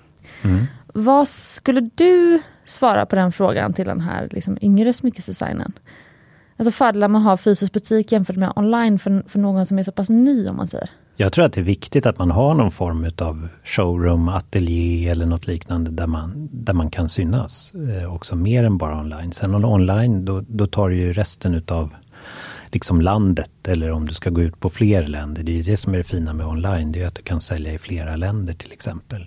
Mm. 0.43 0.67
Vad 0.87 1.29
skulle 1.29 1.91
du 1.95 2.41
svara 2.65 3.07
på 3.07 3.17
den 3.17 3.33
frågan 3.33 3.73
till 3.73 3.87
den 3.87 4.01
här 4.01 4.29
liksom, 4.31 4.59
yngre 4.63 4.93
smyckesdesignern? 4.93 5.73
Alltså 6.57 6.71
fördelen 6.71 7.13
med 7.13 7.19
att 7.19 7.25
ha 7.25 7.37
fysisk 7.37 7.73
butik 7.73 8.13
jämfört 8.13 8.37
med 8.37 8.53
online 8.57 8.99
för, 8.99 9.23
för 9.29 9.39
någon 9.39 9.67
som 9.67 9.79
är 9.79 9.83
så 9.83 9.93
pass 9.93 10.09
ny 10.09 10.49
om 10.49 10.57
man 10.57 10.69
säger. 10.69 10.91
Jag 11.21 11.33
tror 11.33 11.45
att 11.45 11.53
det 11.53 11.61
är 11.61 11.65
viktigt 11.65 12.07
att 12.07 12.19
man 12.19 12.31
har 12.31 12.55
någon 12.55 12.71
form 12.71 13.11
av 13.19 13.49
showroom, 13.65 14.29
ateljé 14.29 15.09
eller 15.09 15.27
något 15.27 15.47
liknande 15.47 15.91
där 15.91 16.07
man, 16.07 16.49
där 16.53 16.73
man 16.73 16.91
kan 16.91 17.09
synas. 17.09 17.73
Eh, 17.75 18.15
också 18.15 18.37
mer 18.37 18.65
än 18.65 18.79
bara 18.79 19.01
online. 19.01 19.33
Sen 19.33 19.65
online, 19.65 20.25
då, 20.25 20.45
då 20.49 20.67
tar 20.67 20.89
du 20.89 20.97
ju 20.97 21.13
resten 21.13 21.55
utav 21.55 21.95
liksom 22.73 23.01
landet 23.01 23.69
eller 23.69 23.91
om 23.91 24.07
du 24.09 24.15
ska 24.15 24.31
gå 24.31 24.41
ut 24.41 24.61
på 24.61 24.71
fler 24.71 25.03
länder. 25.03 25.43
Det 25.43 25.53
är 25.53 25.57
ju 25.57 25.63
det 25.63 25.77
som 25.77 25.95
är 25.95 25.99
det 25.99 26.05
fina 26.05 26.33
med 26.33 26.47
online. 26.47 26.93
Det 26.93 27.03
är 27.03 27.07
att 27.07 27.15
du 27.15 27.23
kan 27.23 27.41
sälja 27.41 27.73
i 27.73 27.79
flera 27.79 28.17
länder 28.17 28.55
till 28.55 28.73
exempel. 28.73 29.27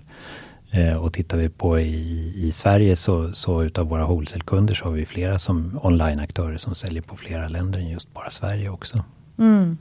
Eh, 0.71 0.93
och 0.93 1.13
tittar 1.13 1.37
vi 1.37 1.49
på 1.49 1.79
i, 1.79 2.33
i 2.47 2.51
Sverige 2.51 2.95
så, 2.95 3.33
så 3.33 3.63
utav 3.63 3.87
våra 3.89 4.05
wholesale-kunder 4.05 4.73
så 4.73 4.85
har 4.85 4.91
vi 4.91 5.05
flera 5.05 5.39
som 5.39 5.79
online-aktörer 5.83 6.57
som 6.57 6.75
säljer 6.75 7.01
på 7.01 7.15
flera 7.15 7.47
länder 7.47 7.79
än 7.79 7.89
just 7.89 8.13
bara 8.13 8.29
Sverige 8.29 8.69
också. 8.69 9.03
Mm. 9.37 9.77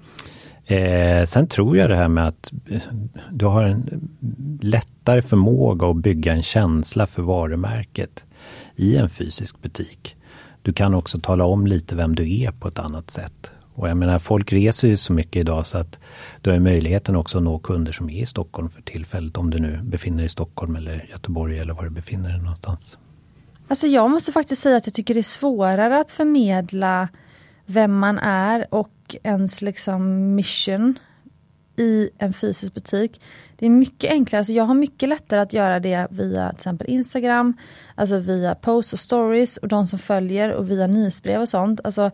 Eh, 0.66 1.24
sen 1.24 1.46
tror 1.46 1.76
jag 1.76 1.90
det 1.90 1.96
här 1.96 2.08
med 2.08 2.28
att 2.28 2.52
eh, 2.70 2.80
du 3.30 3.46
har 3.46 3.62
en 3.62 4.10
lättare 4.60 5.22
förmåga 5.22 5.86
att 5.86 5.96
bygga 5.96 6.32
en 6.32 6.42
känsla 6.42 7.06
för 7.06 7.22
varumärket 7.22 8.24
i 8.76 8.96
en 8.96 9.08
fysisk 9.08 9.62
butik. 9.62 10.16
Du 10.62 10.72
kan 10.72 10.94
också 10.94 11.20
tala 11.20 11.44
om 11.44 11.66
lite 11.66 11.96
vem 11.96 12.14
du 12.14 12.40
är 12.42 12.50
på 12.50 12.68
ett 12.68 12.78
annat 12.78 13.10
sätt. 13.10 13.50
Och 13.74 13.88
jag 13.88 13.96
menar, 13.96 14.18
folk 14.18 14.52
reser 14.52 14.88
ju 14.88 14.96
så 14.96 15.12
mycket 15.12 15.40
idag 15.40 15.66
så 15.66 15.78
att 15.78 15.98
du 16.40 16.50
har 16.50 16.58
möjligheten 16.58 17.16
också 17.16 17.38
att 17.38 17.44
nå 17.44 17.58
kunder 17.58 17.92
som 17.92 18.10
är 18.10 18.22
i 18.22 18.26
Stockholm 18.26 18.70
för 18.70 18.82
tillfället. 18.82 19.36
Om 19.36 19.50
du 19.50 19.58
nu 19.58 19.80
befinner 19.82 20.16
dig 20.16 20.26
i 20.26 20.28
Stockholm 20.28 20.76
eller 20.76 21.06
Göteborg 21.10 21.58
eller 21.58 21.74
var 21.74 21.84
du 21.84 21.90
befinner 21.90 22.28
dig 22.30 22.38
någonstans. 22.38 22.98
Alltså 23.68 23.86
jag 23.86 24.10
måste 24.10 24.32
faktiskt 24.32 24.62
säga 24.62 24.76
att 24.76 24.86
jag 24.86 24.94
tycker 24.94 25.14
det 25.14 25.20
är 25.20 25.22
svårare 25.22 26.00
att 26.00 26.10
förmedla 26.10 27.08
vem 27.66 27.98
man 27.98 28.18
är 28.18 28.66
och 28.74 29.16
ens 29.22 29.62
liksom 29.62 30.34
mission 30.34 30.98
i 31.76 32.10
en 32.18 32.32
fysisk 32.32 32.74
butik. 32.74 33.20
Det 33.56 33.66
är 33.66 33.70
mycket 33.70 34.10
enklare, 34.10 34.40
alltså 34.40 34.52
jag 34.52 34.64
har 34.64 34.74
mycket 34.74 35.08
lättare 35.08 35.40
att 35.40 35.52
göra 35.52 35.80
det 35.80 36.06
via 36.10 36.48
till 36.48 36.56
exempel 36.56 36.88
Instagram, 36.90 37.56
alltså 37.94 38.18
via 38.18 38.54
posts 38.54 38.92
och 38.92 39.00
stories 39.00 39.56
och 39.56 39.68
de 39.68 39.86
som 39.86 39.98
följer 39.98 40.52
och 40.52 40.70
via 40.70 40.86
nyhetsbrev 40.86 41.40
och 41.40 41.48
sånt. 41.48 41.80
Alltså 41.84 42.10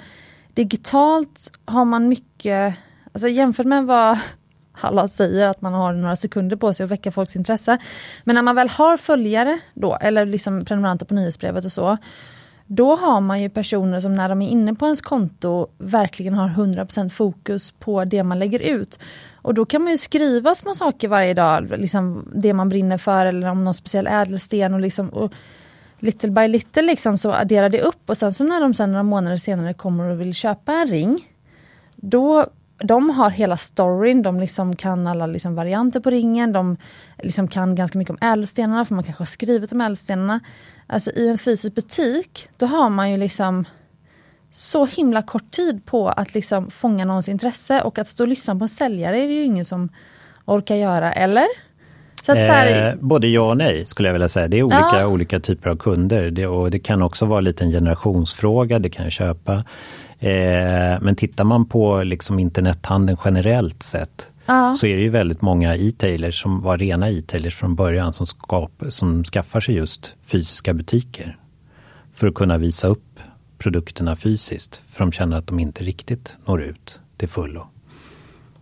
digitalt 0.54 1.58
har 1.64 1.84
man 1.84 2.08
mycket, 2.08 2.74
alltså 3.12 3.28
jämfört 3.28 3.66
med 3.66 3.86
vad 3.86 4.18
alla 4.80 5.08
säger 5.08 5.46
att 5.46 5.60
man 5.60 5.72
har 5.72 5.92
några 5.92 6.16
sekunder 6.16 6.56
på 6.56 6.72
sig 6.72 6.84
att 6.84 6.90
väcka 6.90 7.10
folks 7.10 7.36
intresse. 7.36 7.78
Men 8.24 8.34
när 8.34 8.42
man 8.42 8.56
väl 8.56 8.68
har 8.68 8.96
följare 8.96 9.58
då, 9.74 9.96
eller 10.00 10.26
liksom 10.26 10.64
prenumeranter 10.64 11.06
på 11.06 11.14
nyhetsbrevet 11.14 11.64
och 11.64 11.72
så, 11.72 11.98
då 12.70 12.96
har 12.96 13.20
man 13.20 13.42
ju 13.42 13.48
personer 13.48 14.00
som 14.00 14.14
när 14.14 14.28
de 14.28 14.42
är 14.42 14.48
inne 14.48 14.74
på 14.74 14.84
ens 14.84 15.00
konto 15.00 15.66
verkligen 15.78 16.34
har 16.34 16.48
100% 16.48 17.08
fokus 17.08 17.70
på 17.70 18.04
det 18.04 18.22
man 18.22 18.38
lägger 18.38 18.60
ut. 18.60 18.98
Och 19.34 19.54
då 19.54 19.64
kan 19.64 19.82
man 19.82 19.90
ju 19.90 19.98
skriva 19.98 20.54
små 20.54 20.74
saker 20.74 21.08
varje 21.08 21.34
dag, 21.34 21.70
liksom 21.78 22.28
det 22.34 22.52
man 22.52 22.68
brinner 22.68 22.98
för 22.98 23.26
eller 23.26 23.48
om 23.48 23.64
någon 23.64 23.74
speciell 23.74 24.06
ädelsten 24.06 24.74
och 24.74 24.80
liksom 24.80 25.08
och 25.08 25.32
little 25.98 26.30
by 26.30 26.48
little 26.48 26.82
liksom 26.82 27.18
så 27.18 27.32
adderar 27.32 27.68
det 27.68 27.80
upp 27.80 28.10
och 28.10 28.16
sen 28.16 28.32
så 28.32 28.44
när 28.44 28.60
de 28.60 28.74
sen 28.74 28.92
några 28.92 29.02
månader 29.02 29.36
senare 29.36 29.74
kommer 29.74 30.04
och 30.04 30.20
vill 30.20 30.34
köpa 30.34 30.72
en 30.72 30.86
ring, 30.86 31.20
då 31.96 32.46
de 32.78 33.10
har 33.10 33.30
hela 33.30 33.56
storyn, 33.56 34.22
de 34.22 34.40
liksom 34.40 34.76
kan 34.76 35.06
alla 35.06 35.26
liksom 35.26 35.54
varianter 35.54 36.00
på 36.00 36.10
ringen, 36.10 36.52
de 36.52 36.76
liksom 37.18 37.48
kan 37.48 37.74
ganska 37.74 37.98
mycket 37.98 38.10
om 38.10 38.28
ädelstenarna 38.28 38.84
för 38.84 38.94
man 38.94 39.04
kanske 39.04 39.20
har 39.20 39.26
skrivit 39.26 39.72
om 39.72 39.80
ädelstenarna. 39.80 40.40
Alltså 40.90 41.10
i 41.10 41.28
en 41.28 41.38
fysisk 41.38 41.74
butik, 41.74 42.48
då 42.56 42.66
har 42.66 42.90
man 42.90 43.10
ju 43.10 43.16
liksom 43.16 43.64
så 44.52 44.86
himla 44.86 45.22
kort 45.22 45.50
tid 45.50 45.84
på 45.84 46.08
att 46.08 46.34
liksom 46.34 46.70
fånga 46.70 47.04
någons 47.04 47.28
intresse 47.28 47.82
och 47.82 47.98
att 47.98 48.08
stå 48.08 48.24
och 48.24 48.28
lyssna 48.28 48.56
på 48.56 48.64
en 48.64 48.68
säljare 48.68 49.18
är 49.18 49.28
det 49.28 49.34
ju 49.34 49.44
ingen 49.44 49.64
som 49.64 49.88
orkar 50.44 50.74
göra, 50.74 51.12
eller? 51.12 51.46
Så 52.22 52.32
att, 52.32 52.46
så 52.46 52.52
här... 52.52 52.88
eh, 52.88 52.94
både 53.00 53.28
ja 53.28 53.50
och 53.50 53.56
nej 53.56 53.86
skulle 53.86 54.08
jag 54.08 54.12
vilja 54.12 54.28
säga. 54.28 54.48
Det 54.48 54.58
är 54.58 54.62
olika, 54.62 55.00
ja. 55.00 55.06
olika 55.06 55.40
typer 55.40 55.70
av 55.70 55.76
kunder 55.76 56.30
det, 56.30 56.46
och 56.46 56.70
det 56.70 56.78
kan 56.78 57.02
också 57.02 57.26
vara 57.26 57.40
lite 57.40 57.64
en 57.64 57.70
generationsfråga, 57.70 58.78
det 58.78 58.90
kan 58.90 59.04
jag 59.04 59.12
köpa. 59.12 59.64
Eh, 60.18 61.00
men 61.00 61.16
tittar 61.16 61.44
man 61.44 61.66
på 61.66 62.02
liksom 62.02 62.38
internethandeln 62.38 63.18
generellt 63.24 63.82
sett 63.82 64.26
ja. 64.48 64.74
så 64.74 64.86
är 64.86 64.96
det 64.96 65.02
ju 65.02 65.08
väldigt 65.08 65.42
många 65.42 65.76
e-tailers 65.76 66.42
som 66.42 66.60
var 66.60 66.78
rena 66.78 67.10
e-tailers 67.10 67.56
från 67.56 67.74
början 67.74 68.12
som, 68.12 68.26
skap, 68.26 68.82
som 68.88 69.24
skaffar 69.24 69.60
sig 69.60 69.74
just 69.74 70.14
fysiska 70.26 70.74
butiker. 70.74 71.38
För 72.14 72.26
att 72.26 72.34
kunna 72.34 72.58
visa 72.58 72.86
upp 72.86 73.20
produkterna 73.58 74.16
fysiskt. 74.16 74.82
För 74.90 75.04
de 75.04 75.12
känner 75.12 75.36
att 75.38 75.46
de 75.46 75.58
inte 75.58 75.84
riktigt 75.84 76.36
når 76.44 76.62
ut 76.62 77.00
till 77.16 77.28
fullo. 77.28 77.66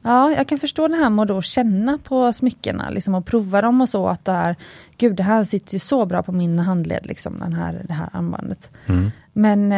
Ja, 0.03 0.33
jag 0.33 0.49
kan 0.49 0.59
förstå 0.59 0.89
det 0.89 0.97
här 0.97 1.11
med 1.11 1.23
att 1.23 1.29
då 1.29 1.43
känna 1.43 1.99
på 1.99 2.33
smyckena 2.33 2.91
liksom, 2.91 3.15
och 3.15 3.27
prova 3.27 3.61
dem 3.61 3.81
och 3.81 3.89
så 3.89 4.09
att 4.09 4.25
det 4.25 4.33
här, 4.33 4.57
gud 4.97 5.17
det 5.17 5.23
här 5.23 5.45
sitter 5.45 5.75
ju 5.75 5.79
så 5.79 6.07
bra 6.07 6.23
på 6.23 6.33
min 6.33 6.59
handled, 6.59 7.07
liksom, 7.07 7.39
den 7.39 7.53
här, 7.53 7.85
det 7.89 7.93
här 7.93 8.09
armbandet. 8.13 8.71
Mm. 8.87 9.11
Men 9.33 9.73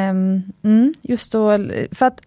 um, 0.63 0.95
just 1.03 1.33
då, 1.33 1.59
för 1.93 2.07
att 2.07 2.21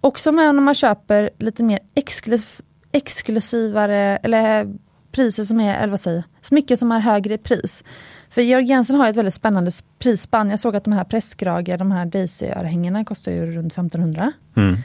också 0.00 0.32
med 0.32 0.54
när 0.54 0.62
man 0.62 0.74
köper 0.74 1.30
lite 1.38 1.62
mer 1.62 1.78
exklusiv, 1.94 2.64
exklusivare, 2.96 4.16
eller 4.16 4.74
priser 5.12 5.44
som 5.44 5.60
är, 5.60 5.74
eller 5.74 5.90
vad 5.90 6.00
säger 6.00 6.24
smycken 6.42 6.76
som 6.76 6.92
är 6.92 7.00
högre 7.00 7.38
pris. 7.38 7.84
För 8.30 8.42
Georg 8.42 8.64
Jensen 8.64 8.96
har 8.96 9.08
ett 9.08 9.16
väldigt 9.16 9.34
spännande 9.34 9.70
prisspann. 9.98 10.50
Jag 10.50 10.60
såg 10.60 10.76
att 10.76 10.84
de 10.84 10.92
här 10.92 11.04
presskragar, 11.04 11.78
de 11.78 11.92
här 11.92 12.06
Daisy-örhängena 12.06 13.04
kostar 13.04 13.32
ju 13.32 13.46
runt 13.46 13.72
1500. 13.72 14.32
Mm. 14.56 14.76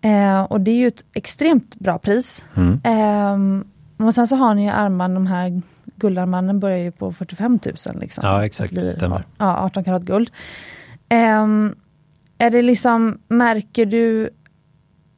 Eh, 0.00 0.42
och 0.42 0.60
det 0.60 0.70
är 0.70 0.76
ju 0.76 0.88
ett 0.88 1.04
extremt 1.14 1.74
bra 1.74 1.98
pris. 1.98 2.42
Mm. 2.54 2.80
Eh, 2.84 4.06
och 4.06 4.14
sen 4.14 4.26
så 4.26 4.36
har 4.36 4.54
ni 4.54 4.64
ju 4.64 4.70
armband, 4.70 5.14
de 5.14 5.26
här 5.26 5.62
guldarmbanden 5.96 6.60
börjar 6.60 6.78
ju 6.78 6.90
på 6.90 7.12
45 7.12 7.58
000. 7.64 7.74
Liksom, 8.00 8.24
ja 8.24 8.44
exakt, 8.46 8.72
blir, 8.72 8.90
stämmer. 8.90 9.26
Ja, 9.38 9.58
18 9.58 9.84
karat 9.84 10.02
guld. 10.02 10.30
Eh, 11.08 11.46
är 12.38 12.50
det 12.50 12.62
liksom, 12.62 13.18
märker 13.28 13.86
du, 13.86 14.30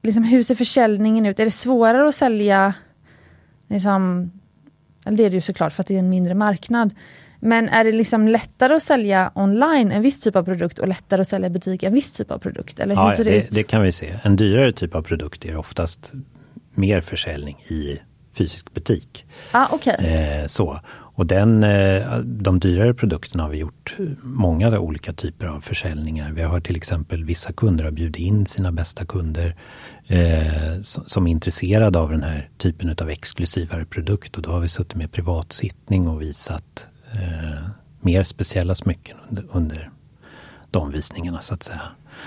liksom, 0.05 0.25
hur 0.25 0.43
ser 0.43 0.55
försäljningen 0.55 1.27
ut? 1.27 1.41
Är 1.41 1.45
det 1.45 1.51
svårare 1.51 2.09
att 2.09 2.15
sälja, 2.15 2.75
liksom, 3.69 4.31
eller 5.07 5.17
det 5.17 5.25
är 5.25 5.31
det 5.31 5.37
ju 5.37 5.41
såklart 5.41 5.73
för 5.73 5.83
att 5.83 5.87
det 5.87 5.95
är 5.95 5.99
en 5.99 6.09
mindre 6.09 6.35
marknad. 6.35 6.95
Men 7.41 7.69
är 7.69 7.85
det 7.85 7.93
liksom 7.93 8.29
lättare 8.29 8.75
att 8.75 8.83
sälja 8.83 9.33
online 9.35 9.93
en 9.93 10.03
viss 10.03 10.21
typ 10.21 10.37
av 10.37 10.45
produkt 10.45 10.79
och 10.79 10.89
lättare 10.89 11.21
att 11.21 11.29
sälja 11.29 11.47
i 11.47 11.51
butik 11.51 11.83
en 11.83 11.95
viss 11.95 12.13
typ 12.13 12.31
av 12.31 12.39
produkt? 12.39 12.81
Eller 12.81 12.95
hur 12.95 13.03
ja, 13.03 13.17
ser 13.17 13.25
det, 13.25 13.31
det, 13.31 13.37
ut? 13.37 13.51
det 13.51 13.63
kan 13.63 13.83
vi 13.83 13.93
se. 13.93 14.19
En 14.23 14.37
dyrare 14.37 14.73
typ 14.73 14.95
av 14.95 15.03
produkt 15.03 15.45
är 15.45 15.57
oftast 15.57 16.13
mer 16.75 17.01
försäljning 17.01 17.57
i 17.69 17.99
fysisk 18.35 18.75
butik. 18.75 19.25
Ah, 19.53 19.75
okay. 19.75 20.07
Eh, 20.07 20.47
så. 20.47 20.81
Och 21.17 21.27
den, 21.27 21.65
eh, 21.65 22.19
de 22.19 22.59
dyrare 22.59 22.95
produkterna 22.95 23.43
har 23.43 23.51
vi 23.51 23.59
gjort 23.59 23.97
många 24.23 24.79
olika 24.79 25.13
typer 25.13 25.47
av 25.47 25.61
försäljningar. 25.61 26.33
Vi 26.33 26.43
har 26.43 26.61
till 26.61 26.77
exempel 26.77 27.25
vissa 27.25 27.53
kunder 27.53 27.85
har 27.85 27.91
bjudit 27.91 28.17
in 28.17 28.47
sina 28.47 28.73
bästa 28.73 29.05
kunder 29.05 29.57
eh, 30.07 30.81
som 30.83 31.27
är 31.27 31.31
intresserade 31.31 31.99
av 31.99 32.11
den 32.11 32.23
här 32.23 32.49
typen 32.59 32.97
av 33.01 33.11
exklusivare 33.11 33.85
produkt. 33.85 34.37
Och 34.37 34.43
då 34.43 34.51
har 34.51 34.61
vi 34.61 34.69
suttit 34.69 34.95
med 34.95 35.13
privatsittning 35.13 36.09
och 36.09 36.23
visat 36.23 36.87
eh, 37.13 37.69
mer 38.01 38.23
speciella 38.23 38.75
smycken 38.75 39.17
under, 39.29 39.47
under 39.53 39.91
de 40.71 40.91
visningarna 40.91 41.41
så 41.41 41.55
att 41.55 41.63
säga. 41.63 41.83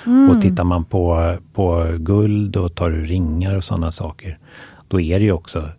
Mm. 0.05 0.29
Och 0.29 0.41
tittar 0.41 0.63
man 0.63 0.85
på, 0.85 1.37
på 1.53 1.95
guld 1.99 2.55
och 2.55 2.75
tar 2.75 2.91
ringar 2.91 3.55
och 3.55 3.63
sådana 3.63 3.91
saker. 3.91 4.39
Då 4.87 5.01
är 5.01 5.19
det 5.19 5.25
ju 5.25 5.31
också, 5.31 5.69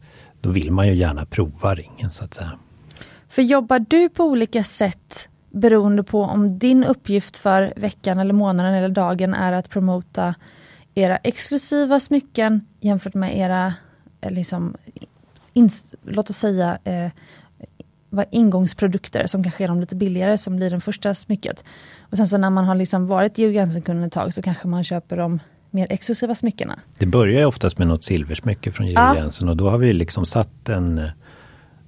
då 0.41 0.51
vill 0.51 0.73
man 0.73 0.87
ju 0.87 0.95
gärna 0.95 1.27
prova 1.27 1.75
ringen 1.75 2.11
så 2.11 2.25
att 2.25 2.35
säga. 2.35 2.59
För 3.29 3.43
jobbar 3.43 3.79
du 3.89 4.09
på 4.09 4.25
olika 4.25 4.65
sätt 4.65 5.29
beroende 5.51 6.03
på 6.03 6.23
om 6.23 6.59
din 6.59 6.85
uppgift 6.85 7.37
för 7.37 7.73
veckan 7.77 8.19
eller 8.19 8.35
månaden 8.35 8.75
eller 8.75 8.89
dagen 8.89 9.35
är 9.35 9.53
att 9.53 9.71
promota 9.71 10.35
era 10.99 11.17
exklusiva 11.17 12.01
smycken 12.01 12.61
jämfört 12.81 13.15
med 13.15 13.37
era, 13.37 13.75
eh, 14.21 14.31
liksom, 14.31 14.77
inst, 15.53 15.95
låt 16.03 16.31
oss 16.31 16.37
säga, 16.37 16.79
eh, 16.85 17.11
ingångsprodukter 18.31 19.27
som 19.27 19.43
kanske 19.43 19.65
är 19.65 19.69
de 19.69 19.81
lite 19.81 19.95
billigare 19.95 20.39
som 20.39 20.57
blir 20.57 20.71
den 20.71 20.81
första 20.81 21.15
smycket. 21.15 21.65
Och 22.01 22.17
sen 22.17 22.27
så 22.27 22.39
när 22.39 22.51
man 22.51 22.65
har 22.65 22.75
liksom 22.75 23.07
varit 23.07 23.39
Georg 23.39 23.55
Jensen-kunden 23.55 24.05
ett 24.05 24.13
tag 24.13 24.35
så 24.35 24.43
kanske 24.43 24.69
man 24.69 24.85
köper 24.85 25.17
de 25.17 25.41
mer 25.71 25.87
exklusiva 25.91 26.35
smyckena. 26.35 26.79
Det 26.99 27.07
börjar 27.07 27.47
oftast 27.47 27.79
med 27.79 27.89
något 27.89 28.05
silversmycke 28.05 28.73
från 28.73 28.87
Georg 28.87 29.05
ja. 29.05 29.17
Jensen 29.17 29.49
och 29.49 29.57
då 29.57 29.71
har 29.71 29.79
vi 29.79 29.93
liksom 29.93 30.27
satt 30.27 30.69
en, 30.69 31.11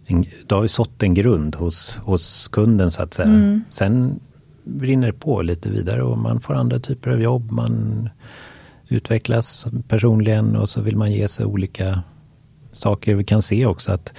en 0.06 0.24
då 0.46 0.54
har 0.54 0.62
vi 0.62 0.68
sått 0.68 1.02
en 1.02 1.14
grund 1.14 1.54
hos, 1.54 1.96
hos 1.96 2.48
kunden 2.48 2.90
så 2.90 3.02
att 3.02 3.14
säga. 3.14 3.28
Mm. 3.28 3.64
Sen 3.70 4.20
brinner 4.64 5.06
det 5.06 5.12
på 5.12 5.42
lite 5.42 5.70
vidare 5.70 6.02
och 6.02 6.18
man 6.18 6.40
får 6.40 6.54
andra 6.54 6.78
typer 6.78 7.10
av 7.10 7.22
jobb. 7.22 7.50
Man 7.50 8.08
utvecklas 8.92 9.66
personligen 9.88 10.56
och 10.56 10.68
så 10.68 10.80
vill 10.80 10.96
man 10.96 11.12
ge 11.12 11.28
sig 11.28 11.46
olika 11.46 12.02
saker. 12.72 13.14
Vi 13.14 13.24
kan 13.24 13.42
se 13.42 13.66
också 13.66 13.92
att 13.92 14.12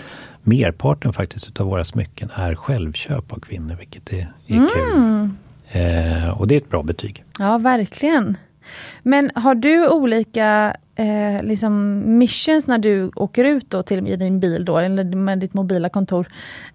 merparten 0.44 1.14
faktiskt 1.14 1.48
utav 1.48 1.68
våra 1.68 1.84
smycken 1.84 2.30
är 2.36 2.56
självköp 2.56 3.34
av 3.34 3.40
kvinnor, 3.40 3.76
vilket 3.80 4.14
är, 4.14 4.34
är 4.48 4.56
mm. 4.56 4.70
kul. 4.70 5.30
Eh, 5.72 6.30
och 6.30 6.48
det 6.48 6.56
är 6.56 6.58
ett 6.58 6.70
bra 6.70 6.84
betyg. 6.84 7.24
Ja, 7.40 7.58
verkligen. 7.58 8.38
Men 9.04 9.32
har 9.36 9.56
du 9.56 9.90
olika 9.90 10.76
eh, 11.02 11.44
liksom 11.44 12.02
missions 12.18 12.68
när 12.68 12.78
du 12.78 13.12
åker 13.16 13.44
ut 13.44 13.70
då 13.70 13.84
till 13.84 14.04
din 14.20 14.40
bil 14.40 14.66
då, 14.66 14.78
eller 14.78 15.04
med 15.04 15.40
ditt 15.40 15.54
mobila 15.54 15.90
kontor? 15.90 16.28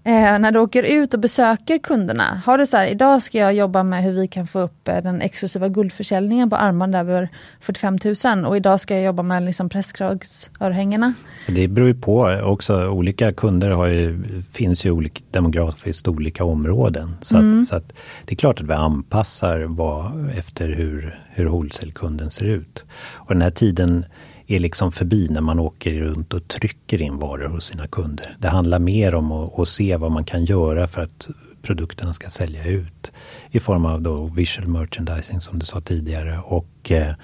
Eh, 0.04 0.38
när 0.38 0.52
du 0.52 0.58
åker 0.58 0.82
ut 0.82 1.14
och 1.14 1.20
besöker 1.20 1.78
kunderna, 1.78 2.42
har 2.44 2.58
du 2.58 2.66
så 2.66 2.76
här, 2.76 2.86
idag 2.86 3.22
ska 3.22 3.38
jag 3.38 3.54
jobba 3.54 3.82
med 3.82 4.02
hur 4.02 4.12
vi 4.12 4.28
kan 4.28 4.46
få 4.46 4.60
upp 4.60 4.88
eh, 4.88 5.02
den 5.02 5.22
exklusiva 5.22 5.68
guldförsäljningen 5.68 6.50
på 6.50 6.56
armband 6.56 6.96
över 6.96 7.28
45 7.60 7.98
000 8.24 8.44
och 8.44 8.56
idag 8.56 8.80
ska 8.80 8.94
jag 8.94 9.04
jobba 9.04 9.22
med 9.22 9.42
liksom 9.42 9.68
presskragsörhängena? 9.68 11.14
Det 11.46 11.68
beror 11.68 11.88
ju 11.88 11.94
på 11.94 12.40
också, 12.44 12.88
olika 12.88 13.32
kunder 13.32 13.70
har 13.70 13.86
ju, 13.86 14.22
finns 14.52 14.84
ju 14.84 14.90
olika, 14.90 15.22
demografiskt 15.30 16.08
olika 16.08 16.44
områden. 16.44 17.16
Så, 17.20 17.36
mm. 17.36 17.60
att, 17.60 17.66
så 17.66 17.76
att 17.76 17.92
det 18.24 18.34
är 18.34 18.36
klart 18.36 18.60
att 18.60 18.66
vi 18.66 18.72
anpassar 18.72 19.60
vad, 19.60 20.30
efter 20.38 20.68
hur, 20.68 21.20
hur 21.28 21.46
wholesale-kunden 21.46 22.30
ser 22.30 22.44
ut. 22.44 22.84
Och 23.14 23.34
den 23.34 23.42
här 23.42 23.50
tiden 23.50 24.04
är 24.46 24.58
liksom 24.58 24.92
förbi 24.92 25.28
när 25.30 25.40
man 25.40 25.58
åker 25.58 25.94
runt 25.94 26.34
och 26.34 26.48
trycker 26.48 27.02
in 27.02 27.18
varor 27.18 27.48
hos 27.48 27.64
sina 27.64 27.86
kunder. 27.86 28.36
Det 28.40 28.48
handlar 28.48 28.78
mer 28.78 29.14
om 29.14 29.32
att, 29.32 29.58
att 29.58 29.68
se 29.68 29.96
vad 29.96 30.12
man 30.12 30.24
kan 30.24 30.44
göra 30.44 30.88
för 30.88 31.02
att 31.02 31.28
produkterna 31.62 32.14
ska 32.14 32.28
sälja 32.28 32.64
ut. 32.64 33.12
I 33.50 33.60
form 33.60 33.86
av 33.86 34.02
då 34.02 34.24
visual 34.24 34.68
merchandising 34.68 35.40
som 35.40 35.58
du 35.58 35.66
sa 35.66 35.80
tidigare 35.80 36.38
och 36.44 36.90
eh, 36.90 37.14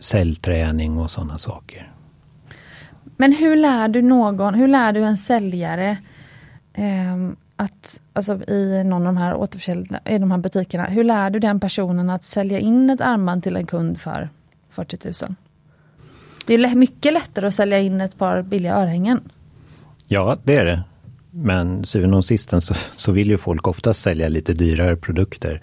säljträning 0.00 0.98
och 0.98 1.10
sådana 1.10 1.38
saker. 1.38 1.92
Men 3.16 3.32
hur 3.32 3.56
lär 3.56 3.88
du 3.88 4.02
någon, 4.02 4.54
hur 4.54 4.68
lär 4.68 4.92
du 4.92 5.04
en 5.04 5.16
säljare 5.16 5.98
eh, 6.72 7.30
att, 7.56 8.00
alltså 8.12 8.50
i 8.50 8.84
någon 8.84 9.06
av 9.06 9.14
de 9.14 9.16
här 9.16 9.34
återförsäljarna, 9.34 10.00
i 10.04 10.18
de 10.18 10.30
här 10.30 10.38
butikerna, 10.38 10.84
hur 10.84 11.04
lär 11.04 11.30
du 11.30 11.38
den 11.38 11.60
personen 11.60 12.10
att 12.10 12.24
sälja 12.24 12.58
in 12.58 12.90
ett 12.90 13.00
armband 13.00 13.42
till 13.42 13.56
en 13.56 13.66
kund 13.66 14.00
för 14.00 14.28
40 14.70 15.26
000? 15.26 15.34
Det 16.50 16.54
är 16.54 16.74
mycket 16.74 17.12
lättare 17.12 17.46
att 17.46 17.54
sälja 17.54 17.80
in 17.80 18.00
ett 18.00 18.18
par 18.18 18.42
billiga 18.42 18.76
örhängen. 18.76 19.20
Ja, 20.08 20.36
det 20.44 20.56
är 20.56 20.64
det. 20.64 20.82
Men 21.30 21.84
syvende 21.84 22.16
och 22.16 22.24
sisten 22.24 22.60
så, 22.60 22.74
så 22.96 23.12
vill 23.12 23.30
ju 23.30 23.38
folk 23.38 23.68
ofta 23.68 23.94
sälja 23.94 24.28
lite 24.28 24.52
dyrare 24.52 24.96
produkter. 24.96 25.62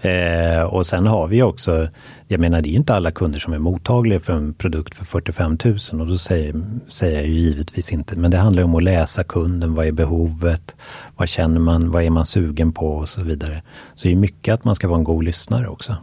Eh, 0.00 0.62
och 0.62 0.86
sen 0.86 1.06
har 1.06 1.28
vi 1.28 1.42
också, 1.42 1.88
jag 2.28 2.40
menar 2.40 2.62
det 2.62 2.68
är 2.68 2.74
inte 2.74 2.94
alla 2.94 3.10
kunder 3.10 3.38
som 3.38 3.52
är 3.52 3.58
mottagliga 3.58 4.20
för 4.20 4.32
en 4.32 4.54
produkt 4.54 4.94
för 4.94 5.04
45 5.04 5.58
000 5.64 6.00
och 6.00 6.06
då 6.06 6.18
säger, 6.18 6.54
säger 6.88 7.16
jag 7.16 7.26
ju 7.26 7.34
givetvis 7.34 7.92
inte, 7.92 8.16
men 8.16 8.30
det 8.30 8.38
handlar 8.38 8.62
om 8.62 8.74
att 8.74 8.82
läsa 8.82 9.24
kunden, 9.24 9.74
vad 9.74 9.86
är 9.86 9.92
behovet, 9.92 10.74
vad 11.16 11.28
känner 11.28 11.60
man, 11.60 11.90
vad 11.90 12.02
är 12.02 12.10
man 12.10 12.26
sugen 12.26 12.72
på 12.72 12.88
och 12.88 13.08
så 13.08 13.22
vidare. 13.22 13.62
Så 13.94 14.08
det 14.08 14.14
är 14.14 14.16
mycket 14.16 14.54
att 14.54 14.64
man 14.64 14.74
ska 14.74 14.88
vara 14.88 14.98
en 14.98 15.04
god 15.04 15.24
lyssnare 15.24 15.68
också. 15.68 15.96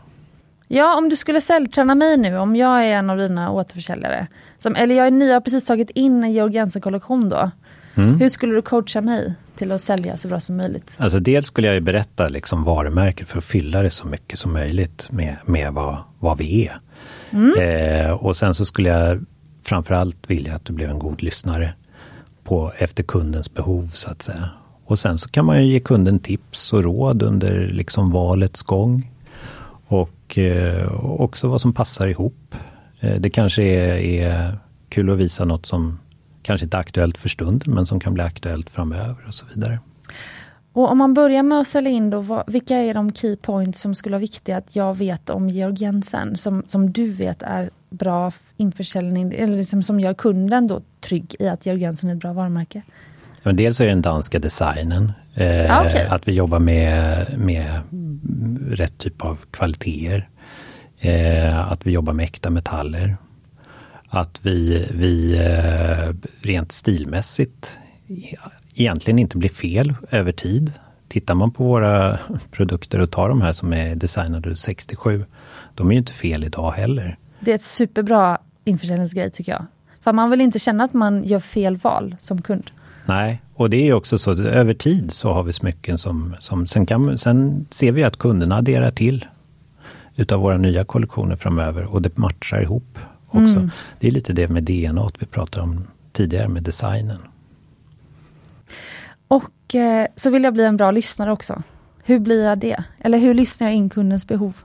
Ja, 0.73 0.97
om 0.97 1.09
du 1.09 1.15
skulle 1.15 1.41
säljträna 1.41 1.95
mig 1.95 2.17
nu, 2.17 2.37
om 2.37 2.55
jag 2.55 2.85
är 2.85 2.93
en 2.93 3.09
av 3.09 3.17
dina 3.17 3.51
återförsäljare. 3.51 4.27
Som, 4.59 4.75
eller 4.75 4.95
jag 4.95 5.07
är 5.07 5.11
ny, 5.11 5.27
jag 5.27 5.33
har 5.33 5.41
precis 5.41 5.65
tagit 5.65 5.89
in 5.89 6.23
en 6.23 6.31
Georg 6.33 6.53
Jensen-kollektion 6.53 7.29
då. 7.29 7.51
Mm. 7.95 8.19
Hur 8.19 8.29
skulle 8.29 8.53
du 8.53 8.61
coacha 8.61 9.01
mig 9.01 9.33
till 9.55 9.71
att 9.71 9.81
sälja 9.81 10.17
så 10.17 10.27
bra 10.27 10.39
som 10.39 10.57
möjligt? 10.57 10.95
Alltså 10.97 11.19
dels 11.19 11.47
skulle 11.47 11.73
jag 11.73 11.83
berätta 11.83 12.27
liksom 12.27 12.63
varumärket 12.63 13.27
för 13.27 13.37
att 13.37 13.43
fylla 13.43 13.81
det 13.81 13.89
så 13.89 14.07
mycket 14.07 14.39
som 14.39 14.53
möjligt 14.53 15.07
med, 15.11 15.35
med 15.45 15.73
vad, 15.73 15.97
vad 16.19 16.37
vi 16.37 16.67
är. 16.67 16.79
Mm. 17.31 17.59
Eh, 17.59 18.11
och 18.11 18.35
sen 18.35 18.55
så 18.55 18.65
skulle 18.65 18.89
jag 18.89 19.25
framförallt 19.63 20.29
vilja 20.29 20.55
att 20.55 20.65
du 20.65 20.73
blev 20.73 20.89
en 20.89 20.99
god 20.99 21.23
lyssnare 21.23 21.73
på, 22.43 22.71
efter 22.77 23.03
kundens 23.03 23.53
behov 23.53 23.89
så 23.93 24.09
att 24.09 24.21
säga. 24.21 24.49
Och 24.85 24.99
sen 24.99 25.17
så 25.17 25.29
kan 25.29 25.45
man 25.45 25.63
ju 25.63 25.73
ge 25.73 25.79
kunden 25.79 26.19
tips 26.19 26.73
och 26.73 26.83
råd 26.83 27.23
under 27.23 27.67
liksom 27.67 28.11
valets 28.11 28.61
gång. 28.61 29.11
Och 29.87 30.09
eh, 30.37 31.05
också 31.21 31.47
vad 31.47 31.61
som 31.61 31.73
passar 31.73 32.07
ihop. 32.07 32.55
Eh, 32.99 33.15
det 33.19 33.29
kanske 33.29 33.63
är, 33.63 33.95
är 33.95 34.57
kul 34.89 35.09
att 35.09 35.17
visa 35.17 35.45
något 35.45 35.65
som 35.65 35.99
kanske 36.41 36.65
inte 36.65 36.77
är 36.77 36.81
aktuellt 36.81 37.17
för 37.17 37.29
stunden 37.29 37.73
men 37.73 37.85
som 37.85 37.99
kan 37.99 38.13
bli 38.13 38.23
aktuellt 38.23 38.69
framöver 38.69 39.27
och 39.27 39.35
så 39.35 39.45
vidare. 39.53 39.79
Och 40.73 40.91
om 40.91 40.97
man 40.97 41.13
börjar 41.13 41.43
med 41.43 41.59
att 41.59 41.67
sälja 41.67 41.91
in 41.91 42.09
då, 42.09 42.21
vad, 42.21 42.43
vilka 42.47 42.75
är 42.75 42.93
de 42.93 43.13
key 43.13 43.35
points 43.35 43.81
som 43.81 43.95
skulle 43.95 44.13
vara 44.13 44.21
viktiga 44.21 44.57
att 44.57 44.75
jag 44.75 44.97
vet 44.97 45.29
om 45.29 45.49
Georg 45.49 45.75
Jensen, 45.77 46.37
som, 46.37 46.63
som 46.67 46.91
du 46.91 47.13
vet 47.13 47.41
är 47.41 47.69
bra 47.89 48.31
införsäljning, 48.57 49.33
eller 49.33 49.57
liksom 49.57 49.83
som 49.83 49.99
gör 49.99 50.13
kunden 50.13 50.67
då 50.67 50.81
trygg 51.01 51.35
i 51.39 51.47
att 51.47 51.65
Georg 51.65 51.81
Jensen 51.81 52.09
är 52.09 52.13
ett 52.13 52.19
bra 52.19 52.33
varumärke? 52.33 52.81
Ja, 53.43 53.51
dels 53.51 53.79
är 53.79 53.85
det 53.85 53.91
den 53.91 54.01
danska 54.01 54.39
designen, 54.39 55.11
eh, 55.35 55.77
ah, 55.77 55.85
okay. 55.85 56.05
att 56.07 56.27
vi 56.27 56.31
jobbar 56.31 56.59
med, 56.59 57.25
med 57.37 57.81
rätt 58.69 58.97
typ 58.97 59.25
av 59.25 59.39
kvaliteter. 59.51 60.29
Eh, 60.99 61.71
att 61.71 61.85
vi 61.85 61.91
jobbar 61.91 62.13
med 62.13 62.23
äkta 62.23 62.49
metaller 62.49 63.17
att 64.13 64.39
vi, 64.45 64.87
vi 64.91 65.37
eh, 65.37 66.13
rent 66.41 66.71
stilmässigt 66.71 67.79
egentligen 68.75 69.19
inte 69.19 69.37
blir 69.37 69.49
fel 69.49 69.93
över 70.11 70.31
tid. 70.31 70.73
Tittar 71.07 71.35
man 71.35 71.51
på 71.51 71.63
våra 71.63 72.19
produkter 72.51 72.99
och 72.99 73.11
tar 73.11 73.29
de 73.29 73.41
här 73.41 73.53
som 73.53 73.73
är 73.73 73.95
designade 73.95 74.55
67, 74.55 75.25
de 75.75 75.87
är 75.87 75.91
ju 75.91 75.97
inte 75.97 76.13
fel 76.13 76.43
idag 76.43 76.71
heller. 76.71 77.17
Det 77.39 77.51
är 77.51 77.55
ett 77.55 77.61
superbra 77.61 78.37
införsäljningsgrej 78.63 79.31
tycker 79.31 79.51
jag. 79.51 79.65
För 80.01 80.13
man 80.13 80.29
vill 80.29 80.41
inte 80.41 80.59
känna 80.59 80.83
att 80.83 80.93
man 80.93 81.23
gör 81.23 81.39
fel 81.39 81.77
val 81.77 82.15
som 82.19 82.41
kund. 82.41 82.71
Nej, 83.05 83.41
och 83.53 83.69
det 83.69 83.87
är 83.87 83.93
också 83.93 84.17
så 84.17 84.31
att 84.31 84.39
över 84.39 84.73
tid 84.73 85.11
så 85.11 85.33
har 85.33 85.43
vi 85.43 85.53
smycken 85.53 85.97
som, 85.97 86.35
som 86.39 86.67
sen, 86.67 86.85
kan, 86.85 87.17
sen 87.17 87.67
ser 87.69 87.91
vi 87.91 88.03
att 88.03 88.17
kunderna 88.17 88.55
adderar 88.55 88.91
till 88.91 89.25
utav 90.15 90.41
våra 90.41 90.57
nya 90.57 90.83
kollektioner 90.83 91.35
framöver 91.35 91.85
och 91.85 92.01
det 92.01 92.17
matchar 92.17 92.61
ihop 92.61 92.97
också. 93.27 93.55
Mm. 93.55 93.69
Det 93.99 94.07
är 94.07 94.11
lite 94.11 94.33
det 94.33 94.47
med 94.47 94.63
DNA 94.63 95.09
vi 95.19 95.25
pratade 95.25 95.63
om 95.63 95.87
tidigare 96.11 96.47
med 96.47 96.63
designen. 96.63 97.17
Och 99.27 99.75
eh, 99.75 100.07
så 100.15 100.29
vill 100.29 100.43
jag 100.43 100.53
bli 100.53 100.63
en 100.63 100.77
bra 100.77 100.91
lyssnare 100.91 101.31
också. 101.31 101.63
Hur 102.03 102.19
blir 102.19 102.43
jag 102.43 102.57
det? 102.57 102.83
Eller 102.99 103.17
hur 103.17 103.33
lyssnar 103.33 103.67
jag 103.67 103.75
in 103.75 103.89
kundens 103.89 104.27
behov? 104.27 104.57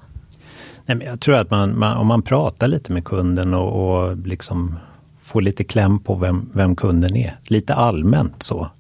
Nej, 0.87 0.97
men 0.97 1.07
jag 1.07 1.21
tror 1.21 1.37
att 1.37 1.51
man, 1.51 1.79
man, 1.79 1.97
om 1.97 2.07
man 2.07 2.23
pratar 2.23 2.69
lite 2.69 2.93
med 2.93 3.05
kunden 3.05 3.55
och, 3.55 3.99
och 3.99 4.17
liksom 4.17 4.79
får 5.27 5.41
lite 5.41 5.65
kläm 5.65 5.99
på 5.99 6.15
vem, 6.15 6.51
vem 6.55 6.77
kunden 6.77 7.17
är. 7.17 7.39
Lite 7.49 7.75
allmänt 7.75 8.43
så. 8.43 8.71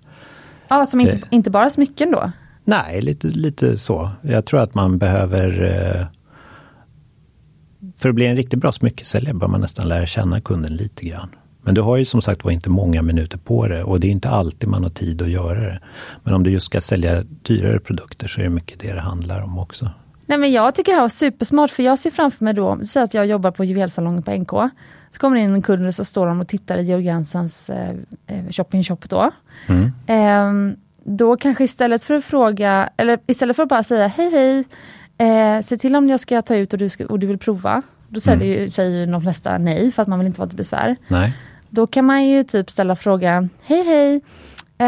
Ja, 0.69 0.87
som 0.87 1.01
inte, 1.01 1.17
eh, 1.17 1.23
inte 1.31 1.51
bara 1.51 1.71
smycken 1.71 2.11
då? 2.11 2.33
Nej, 2.65 3.03
lite, 3.03 3.27
lite 3.27 3.79
så. 3.79 4.11
Jag 4.23 4.47
tror 4.47 4.61
att 4.61 4.75
man 4.75 4.99
behöver 4.99 5.63
eh, 5.63 6.07
för 7.97 8.09
att 8.09 8.15
bli 8.15 8.27
en 8.27 8.37
riktigt 8.37 8.61
bra 8.61 8.73
smyckesäljare 8.73 9.35
bör 9.35 9.49
man 9.49 9.61
nästan 9.61 9.89
lära 9.89 10.07
känna 10.07 10.41
kunden 10.41 10.77
lite 10.77 11.05
grann. 11.05 11.29
Men 11.63 11.75
du 11.75 11.81
har 11.81 11.97
ju 11.97 12.05
som 12.05 12.23
sagt 12.23 12.45
var 12.45 12.51
inte 12.51 12.71
många 12.71 13.03
minuter 13.03 13.39
på 13.39 13.67
det 13.67 13.83
och 13.85 14.01
det 14.01 14.07
är 14.07 14.11
inte 14.11 14.29
alltid 14.29 14.69
man 14.69 14.83
har 14.83 14.91
tid 14.91 15.23
att 15.23 15.31
göra 15.31 15.61
det. 15.61 15.81
Men 16.25 16.35
om 16.35 16.43
du 16.43 16.51
just 16.51 16.67
ska 16.67 16.81
sälja 16.81 17.23
dyrare 17.23 17.81
produkter 17.81 18.29
så 18.29 18.41
är 18.41 18.45
det 18.45 18.51
mycket 18.51 18.81
det 18.81 18.93
det 18.93 19.01
handlar 19.01 19.43
om 19.43 19.59
också. 19.59 19.91
Nej 20.27 20.39
men 20.39 20.53
jag 20.53 20.75
tycker 20.75 20.93
det 20.93 20.97
här 20.97 21.03
var 21.03 21.09
supersmart 21.09 21.71
för 21.71 21.83
jag 21.83 21.99
ser 21.99 22.11
framför 22.11 22.45
mig 22.45 22.55
då, 22.55 22.81
säg 22.85 23.03
att 23.03 23.15
jag 23.15 23.27
jobbar 23.27 23.51
på 23.51 23.65
juvelsalongen 23.65 24.23
på 24.23 24.31
NK. 24.31 24.73
Så 25.17 25.21
kommer 25.21 25.37
det 25.37 25.43
in 25.43 25.55
en 25.55 25.63
kund 25.63 25.87
och 25.87 25.95
så 25.95 26.05
står 26.05 26.27
de 26.27 26.41
och 26.41 26.49
tittar 26.49 26.79
i 26.79 26.83
Georg 26.83 27.05
Jensens 27.05 27.71
eh, 27.71 27.91
eh 28.27 28.51
shopping 28.51 28.85
shop 28.85 28.99
då. 29.09 29.31
Mm. 29.67 29.93
Eh, 30.07 30.77
då 31.05 31.37
kanske 31.37 31.65
istället 31.65 32.03
för 32.03 32.15
att 32.15 32.25
fråga, 32.25 32.91
eller 32.97 33.19
istället 33.27 33.57
för 33.57 33.63
att 33.63 33.69
bara 33.69 33.83
säga 33.83 34.07
hej 34.07 34.31
hej, 34.31 34.65
eh, 35.29 35.63
se 35.63 35.77
till 35.77 35.97
om 35.97 36.09
jag 36.09 36.21
ska 36.21 36.43
ta 36.43 36.57
ut 36.57 36.73
och 36.73 36.79
du, 36.79 36.89
ska, 36.89 37.07
och 37.07 37.19
du 37.19 37.27
vill 37.27 37.39
prova. 37.39 37.83
Då 38.09 38.21
säger, 38.21 38.37
mm. 38.37 38.49
ju, 38.49 38.71
säger 38.71 39.07
de 39.07 39.23
flesta 39.23 39.59
nej 39.59 39.93
för 39.93 40.03
att 40.03 40.09
man 40.09 40.19
vill 40.19 40.27
inte 40.27 40.41
vara 40.41 40.49
till 40.49 40.59
besvär. 40.59 40.97
Nej. 41.09 41.33
Då 41.69 41.87
kan 41.87 42.05
man 42.05 42.25
ju 42.25 42.45
typ 42.45 42.71
ställa 42.71 42.97
frågan, 42.97 43.49
hej 43.63 43.85
hej, 43.85 44.21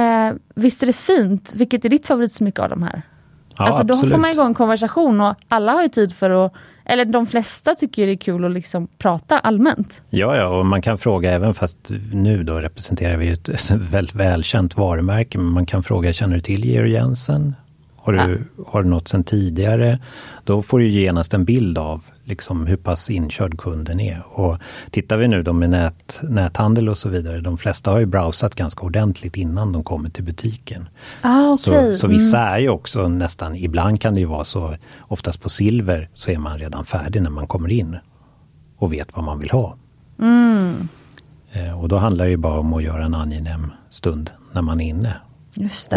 eh, 0.00 0.34
visst 0.54 0.82
är 0.82 0.86
det 0.86 0.92
fint, 0.92 1.52
vilket 1.54 1.84
är 1.84 1.88
ditt 1.88 2.06
favoritsmycke 2.06 2.62
av 2.62 2.68
de 2.68 2.82
här? 2.82 3.02
Ja, 3.56 3.66
alltså 3.66 3.82
då 3.82 3.96
får 3.96 4.18
man 4.18 4.30
igång 4.30 4.46
en 4.46 4.54
konversation 4.54 5.20
och 5.20 5.34
alla 5.48 5.72
har 5.72 5.82
ju 5.82 5.88
tid 5.88 6.14
för 6.14 6.46
att 6.46 6.52
eller 6.88 7.04
de 7.04 7.26
flesta 7.26 7.74
tycker 7.74 8.06
det 8.06 8.12
är 8.12 8.16
kul 8.16 8.44
att 8.44 8.50
liksom 8.50 8.88
prata 8.98 9.38
allmänt. 9.38 10.02
Ja, 10.10 10.36
ja, 10.36 10.46
och 10.46 10.66
man 10.66 10.82
kan 10.82 10.98
fråga 10.98 11.32
även 11.32 11.54
fast 11.54 11.78
nu 12.12 12.42
då 12.42 12.54
representerar 12.54 13.16
vi 13.16 13.28
ett 13.28 13.70
väldigt 13.70 14.14
välkänt 14.14 14.76
varumärke, 14.76 15.38
men 15.38 15.46
man 15.46 15.66
kan 15.66 15.82
fråga, 15.82 16.12
känner 16.12 16.34
du 16.34 16.40
till 16.40 16.64
Georg 16.64 16.92
Jensen? 16.92 17.54
Har 17.96 18.12
du, 18.12 18.18
ja. 18.18 18.64
har 18.66 18.82
du 18.82 18.88
något 18.88 19.08
sedan 19.08 19.24
tidigare? 19.24 19.98
Då 20.44 20.62
får 20.62 20.78
du 20.78 20.88
genast 20.88 21.34
en 21.34 21.44
bild 21.44 21.78
av 21.78 22.04
liksom 22.28 22.66
hur 22.66 22.76
pass 22.76 23.10
inkörd 23.10 23.58
kunden 23.58 24.00
är. 24.00 24.22
Och 24.26 24.58
tittar 24.90 25.16
vi 25.16 25.28
nu 25.28 25.42
då 25.42 25.52
med 25.52 25.70
nät, 25.70 26.20
näthandel 26.22 26.88
och 26.88 26.98
så 26.98 27.08
vidare, 27.08 27.40
de 27.40 27.58
flesta 27.58 27.90
har 27.90 27.98
ju 27.98 28.06
browsat 28.06 28.54
ganska 28.54 28.86
ordentligt 28.86 29.36
innan 29.36 29.72
de 29.72 29.84
kommer 29.84 30.10
till 30.10 30.24
butiken. 30.24 30.88
Ah, 31.22 31.44
okay. 31.44 31.56
så, 31.56 31.94
så 31.94 32.06
vissa 32.06 32.40
mm. 32.40 32.54
är 32.54 32.58
ju 32.58 32.68
också 32.68 33.08
nästan, 33.08 33.56
ibland 33.56 34.00
kan 34.00 34.14
det 34.14 34.20
ju 34.20 34.26
vara 34.26 34.44
så, 34.44 34.74
oftast 35.00 35.42
på 35.42 35.48
silver 35.48 36.08
så 36.14 36.30
är 36.30 36.38
man 36.38 36.58
redan 36.58 36.84
färdig 36.84 37.22
när 37.22 37.30
man 37.30 37.46
kommer 37.46 37.72
in 37.72 37.96
och 38.78 38.92
vet 38.92 39.08
vad 39.16 39.24
man 39.24 39.38
vill 39.38 39.50
ha. 39.50 39.76
Mm. 40.18 40.88
Eh, 41.52 41.80
och 41.80 41.88
då 41.88 41.96
handlar 41.96 42.24
det 42.24 42.30
ju 42.30 42.36
bara 42.36 42.58
om 42.58 42.74
att 42.74 42.82
göra 42.82 43.04
en 43.04 43.14
angenäm 43.14 43.72
stund 43.90 44.30
när 44.52 44.62
man 44.62 44.80
är 44.80 44.88
inne. 44.88 45.16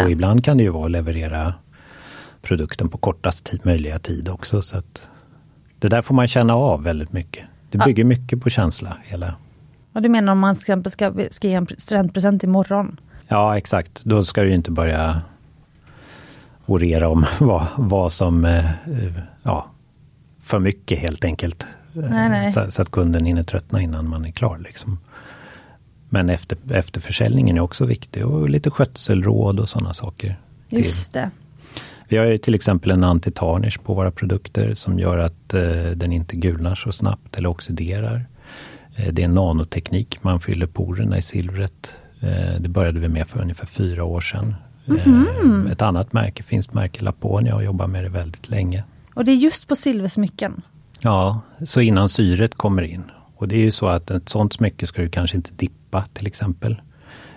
Och 0.04 0.10
ibland 0.10 0.44
kan 0.44 0.56
det 0.56 0.62
ju 0.62 0.70
vara 0.70 0.84
att 0.84 0.90
leverera 0.90 1.54
produkten 2.42 2.88
på 2.88 2.98
kortast 2.98 3.44
tid, 3.46 3.60
möjliga 3.64 3.98
tid 3.98 4.28
också. 4.28 4.62
Så 4.62 4.76
att 4.76 5.08
det 5.82 5.88
där 5.88 6.02
får 6.02 6.14
man 6.14 6.28
känna 6.28 6.54
av 6.54 6.82
väldigt 6.82 7.12
mycket. 7.12 7.44
Det 7.70 7.78
bygger 7.78 8.02
ja. 8.02 8.08
mycket 8.08 8.40
på 8.40 8.50
känsla. 8.50 8.96
Hela. 9.04 9.34
Vad 9.92 10.02
du 10.02 10.08
menar 10.08 10.32
om 10.32 10.38
man 10.38 10.54
till 10.54 10.62
exempel 10.62 10.92
ska, 10.92 11.12
ska 11.30 11.48
ge 11.48 11.54
en 11.54 11.66
studentpresent 11.78 12.44
imorgon? 12.44 13.00
Ja 13.28 13.56
exakt, 13.56 14.04
då 14.04 14.24
ska 14.24 14.42
du 14.42 14.54
inte 14.54 14.70
börja 14.70 15.22
orera 16.66 17.08
om 17.08 17.26
vad, 17.40 17.66
vad 17.76 18.12
som, 18.12 18.44
eh, 18.44 18.64
ja, 19.42 19.66
för 20.40 20.58
mycket 20.58 20.98
helt 20.98 21.24
enkelt. 21.24 21.66
Nej, 21.92 22.28
nej. 22.28 22.52
Så, 22.52 22.70
så, 22.70 22.82
att 22.82 22.90
kunden 22.90 23.24
hinner 23.24 23.42
tröttna 23.42 23.80
innan 23.80 24.08
man 24.08 24.24
är 24.24 24.30
klar. 24.30 24.58
Liksom. 24.58 24.98
Men 26.08 26.30
efter, 26.30 26.58
efterförsäljningen 26.70 27.56
är 27.56 27.60
också 27.60 27.84
viktig 27.84 28.26
och 28.26 28.50
lite 28.50 28.70
skötselråd 28.70 29.60
och 29.60 29.68
sådana 29.68 29.94
saker. 29.94 30.40
Just 30.68 31.12
det. 31.12 31.30
Vi 32.12 32.18
har 32.18 32.24
ju 32.24 32.38
till 32.38 32.54
exempel 32.54 32.90
en 32.90 33.04
antitarnish 33.04 33.78
på 33.84 33.94
våra 33.94 34.10
produkter 34.10 34.74
som 34.74 34.98
gör 34.98 35.18
att 35.18 35.54
eh, 35.54 35.90
den 35.94 36.12
inte 36.12 36.36
gulnar 36.36 36.74
så 36.74 36.92
snabbt 36.92 37.36
eller 37.36 37.48
oxiderar. 37.48 38.26
Eh, 38.96 39.12
det 39.12 39.22
är 39.22 39.28
nanoteknik, 39.28 40.18
man 40.22 40.40
fyller 40.40 40.66
porerna 40.66 41.18
i 41.18 41.22
silvret. 41.22 41.94
Eh, 42.20 42.60
det 42.60 42.68
började 42.68 43.00
vi 43.00 43.08
med 43.08 43.26
för 43.28 43.40
ungefär 43.40 43.66
fyra 43.66 44.04
år 44.04 44.20
sedan. 44.20 44.54
Mm 44.88 45.00
-hmm. 45.00 45.72
Ett 45.72 45.82
annat 45.82 46.12
märke, 46.12 46.42
finns 46.42 46.72
märke 46.72 47.04
Laponia 47.04 47.54
och 47.54 47.64
jobbar 47.64 47.86
med 47.86 48.04
det 48.04 48.10
väldigt 48.10 48.50
länge. 48.50 48.84
Och 49.14 49.24
det 49.24 49.32
är 49.32 49.36
just 49.36 49.68
på 49.68 49.76
silversmycken? 49.76 50.62
Ja, 51.00 51.40
så 51.64 51.80
innan 51.80 52.08
syret 52.08 52.54
kommer 52.54 52.82
in. 52.82 53.04
Och 53.36 53.48
det 53.48 53.56
är 53.56 53.60
ju 53.64 53.70
så 53.70 53.86
att 53.86 54.10
ett 54.10 54.28
sånt 54.28 54.52
smycke 54.52 54.86
ska 54.86 55.02
du 55.02 55.08
kanske 55.08 55.36
inte 55.36 55.50
dippa 55.56 56.04
till 56.12 56.26
exempel. 56.26 56.80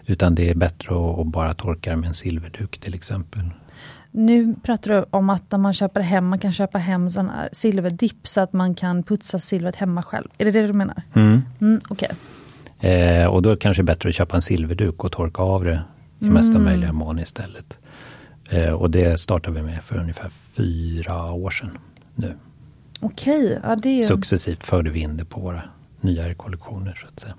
Utan 0.06 0.36
det 0.36 0.50
är 0.50 0.56
bättre 0.56 0.96
att 1.22 1.28
bara 1.28 1.54
torka 1.54 1.90
det 1.90 1.96
med 1.96 2.08
en 2.08 2.14
silverduk 2.14 2.78
till 2.78 2.94
exempel. 2.94 3.44
Nu 4.18 4.56
pratar 4.64 4.92
du 4.92 5.06
om 5.10 5.30
att 5.30 5.52
när 5.52 5.60
man 5.60 5.74
köper 5.74 6.02
hem, 6.02 6.28
man 6.28 6.40
kan 6.40 6.54
köpa 6.54 6.78
hem 6.78 7.10
sån 7.10 7.32
silverdipp 7.52 8.28
så 8.28 8.42
att 8.42 8.54
man 8.54 8.76
kan 8.76 9.04
putsa 9.04 9.40
silvret 9.40 9.76
hemma 9.76 10.04
själv. 10.04 10.28
Är 10.38 10.46
det 10.46 10.52
det 10.52 10.68
du 10.68 10.74
menar? 10.74 11.02
Mm. 11.14 11.42
Mm, 11.62 11.82
okay. 11.90 12.10
eh, 12.80 13.28
och 13.28 13.42
då 13.42 13.56
kanske 13.56 13.84
det 13.84 13.86
är 13.86 13.96
bättre 13.96 14.10
att 14.10 14.16
köpa 14.16 14.36
en 14.36 14.42
silverduk 14.42 15.04
och 15.04 15.12
torka 15.12 15.44
av 15.44 15.64
det 15.64 15.82
i 16.20 16.26
mesta 16.26 16.52
mm. 16.52 16.64
möjliga 16.64 16.94
mån 16.94 17.20
istället. 17.20 17.78
Eh, 18.50 18.70
och 18.70 18.92
det 18.92 19.20
startade 19.20 19.56
vi 19.56 19.66
med 19.66 19.84
för 19.84 19.98
ungefär 19.98 20.32
fyra 20.54 21.32
år 21.32 21.50
sedan 21.50 21.78
nu. 22.16 22.36
Okej, 23.00 23.46
okay. 23.46 23.60
ja, 23.64 23.76
det 23.76 24.02
Successivt 24.02 24.66
förde 24.66 24.90
vi 24.90 25.00
in 25.00 25.18
det 25.18 25.26
på 25.26 25.40
våra 25.40 25.62
nyare 26.02 26.34
kollektioner 26.34 26.98
så 27.02 27.08
att 27.08 27.20
säga. 27.20 27.34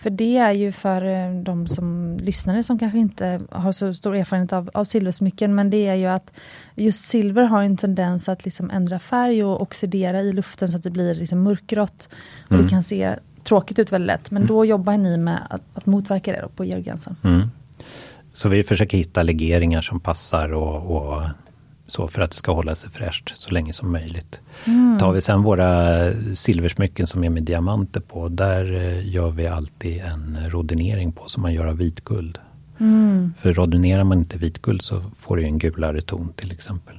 För 0.00 0.10
det 0.10 0.36
är 0.36 0.52
ju 0.52 0.72
för 0.72 1.04
eh, 1.04 1.42
de 1.42 1.66
som 1.66 2.16
lyssnare 2.20 2.62
som 2.62 2.78
kanske 2.78 2.98
inte 2.98 3.40
har 3.50 3.72
så 3.72 3.94
stor 3.94 4.16
erfarenhet 4.16 4.52
av, 4.52 4.70
av 4.74 4.84
silversmycken, 4.84 5.54
men 5.54 5.70
det 5.70 5.86
är 5.86 5.94
ju 5.94 6.06
att 6.06 6.32
just 6.74 7.04
silver 7.04 7.42
har 7.42 7.62
en 7.62 7.76
tendens 7.76 8.28
att 8.28 8.44
liksom 8.44 8.70
ändra 8.70 8.98
färg 8.98 9.44
och 9.44 9.62
oxidera 9.62 10.20
i 10.20 10.32
luften 10.32 10.68
så 10.68 10.76
att 10.76 10.82
det 10.82 10.90
blir 10.90 11.14
liksom 11.14 11.42
mörkgrått. 11.42 12.08
Och 12.44 12.52
mm. 12.52 12.64
det 12.64 12.70
kan 12.70 12.82
se 12.82 13.16
tråkigt 13.44 13.78
ut 13.78 13.92
väldigt 13.92 14.06
lätt, 14.06 14.30
men 14.30 14.42
mm. 14.42 14.48
då 14.48 14.64
jobbar 14.64 14.96
ni 14.96 15.16
med 15.16 15.46
att, 15.50 15.62
att 15.74 15.86
motverka 15.86 16.32
det 16.32 16.48
på 16.56 16.64
Georgensen. 16.64 17.16
Mm. 17.24 17.50
Så 18.32 18.48
vi 18.48 18.64
försöker 18.64 18.98
hitta 18.98 19.22
legeringar 19.22 19.82
som 19.82 20.00
passar 20.00 20.52
och, 20.52 20.96
och 20.96 21.22
så 21.90 22.08
för 22.08 22.22
att 22.22 22.30
det 22.30 22.36
ska 22.36 22.52
hålla 22.52 22.74
sig 22.74 22.90
fräscht 22.90 23.32
så 23.36 23.50
länge 23.50 23.72
som 23.72 23.92
möjligt. 23.92 24.40
Mm. 24.64 24.98
Tar 24.98 25.12
vi 25.12 25.20
sen 25.20 25.42
våra 25.42 25.86
silversmycken 26.34 27.06
som 27.06 27.24
är 27.24 27.30
med 27.30 27.42
diamanter 27.42 28.00
på, 28.00 28.28
där 28.28 28.74
eh, 28.74 29.08
gör 29.08 29.30
vi 29.30 29.46
alltid 29.46 30.00
en 30.00 30.38
rodinering 30.48 31.12
på 31.12 31.28
som 31.28 31.42
man 31.42 31.54
gör 31.54 31.66
av 31.66 31.76
vitguld. 31.76 32.38
Mm. 32.80 33.34
För 33.38 33.52
rodinerar 33.52 34.04
man 34.04 34.18
inte 34.18 34.38
vitguld 34.38 34.82
så 34.82 35.02
får 35.18 35.36
du 35.36 35.44
en 35.44 35.58
gulare 35.58 36.00
ton 36.00 36.32
till 36.36 36.52
exempel. 36.52 36.96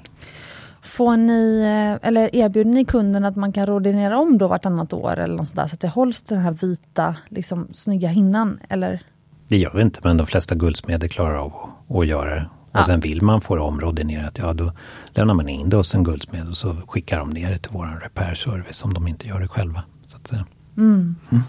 Får 0.82 1.18
ni, 1.18 1.62
eh, 1.62 2.08
eller 2.08 2.36
erbjuder 2.36 2.72
ni 2.72 2.86
kunden 2.86 3.26
att 3.26 3.36
man 3.36 3.54
kan 3.54 3.66
rodinera 3.66 4.18
om 4.18 4.38
då 4.38 4.48
vartannat 4.48 4.94
år 4.94 5.20
eller 5.20 5.36
något 5.36 5.48
sådär, 5.48 5.68
så 5.68 5.74
att 5.74 5.82
det 5.82 5.88
hålls 5.88 6.22
den 6.22 6.39
här 6.39 6.52
vita, 6.52 7.16
liksom 7.30 7.68
snygga 7.74 8.08
hinnan? 8.08 8.60
Eller? 8.70 9.02
Det 9.48 9.58
gör 9.58 9.72
vi 9.76 9.82
inte, 9.82 10.00
men 10.04 10.18
de 10.18 10.28
flesta 10.28 10.56
guldsmeder 10.56 11.08
klarar 11.08 11.36
av 11.36 11.54
att, 11.56 11.98
att 11.98 12.08
göra 12.08 12.36
det. 12.36 12.50
Och 12.72 12.80
ja. 12.80 12.84
sen 12.84 12.99
vill 12.99 13.22
man 13.22 13.41
få 13.41 13.55
det 13.55 13.61
omrodinerat, 13.61 14.38
ja 14.38 14.53
då 14.53 14.72
lämnar 15.09 15.34
man 15.34 15.49
in 15.49 15.69
det 15.69 15.78
hos 15.78 15.95
en 15.95 16.03
guldsmed 16.03 16.47
och 16.47 16.57
så 16.57 16.76
skickar 16.88 17.19
de 17.19 17.30
ner 17.30 17.51
det 17.51 17.57
till 17.57 17.72
vår 17.74 17.99
repairservice 18.03 18.84
om 18.84 18.93
de 18.93 19.07
inte 19.07 19.28
gör 19.28 19.39
det 19.39 19.47
själva. 19.47 19.84
Så 20.07 20.17
att 20.17 20.28
säga. 20.28 20.45
Mm. 20.78 21.15
Mm. 21.32 21.43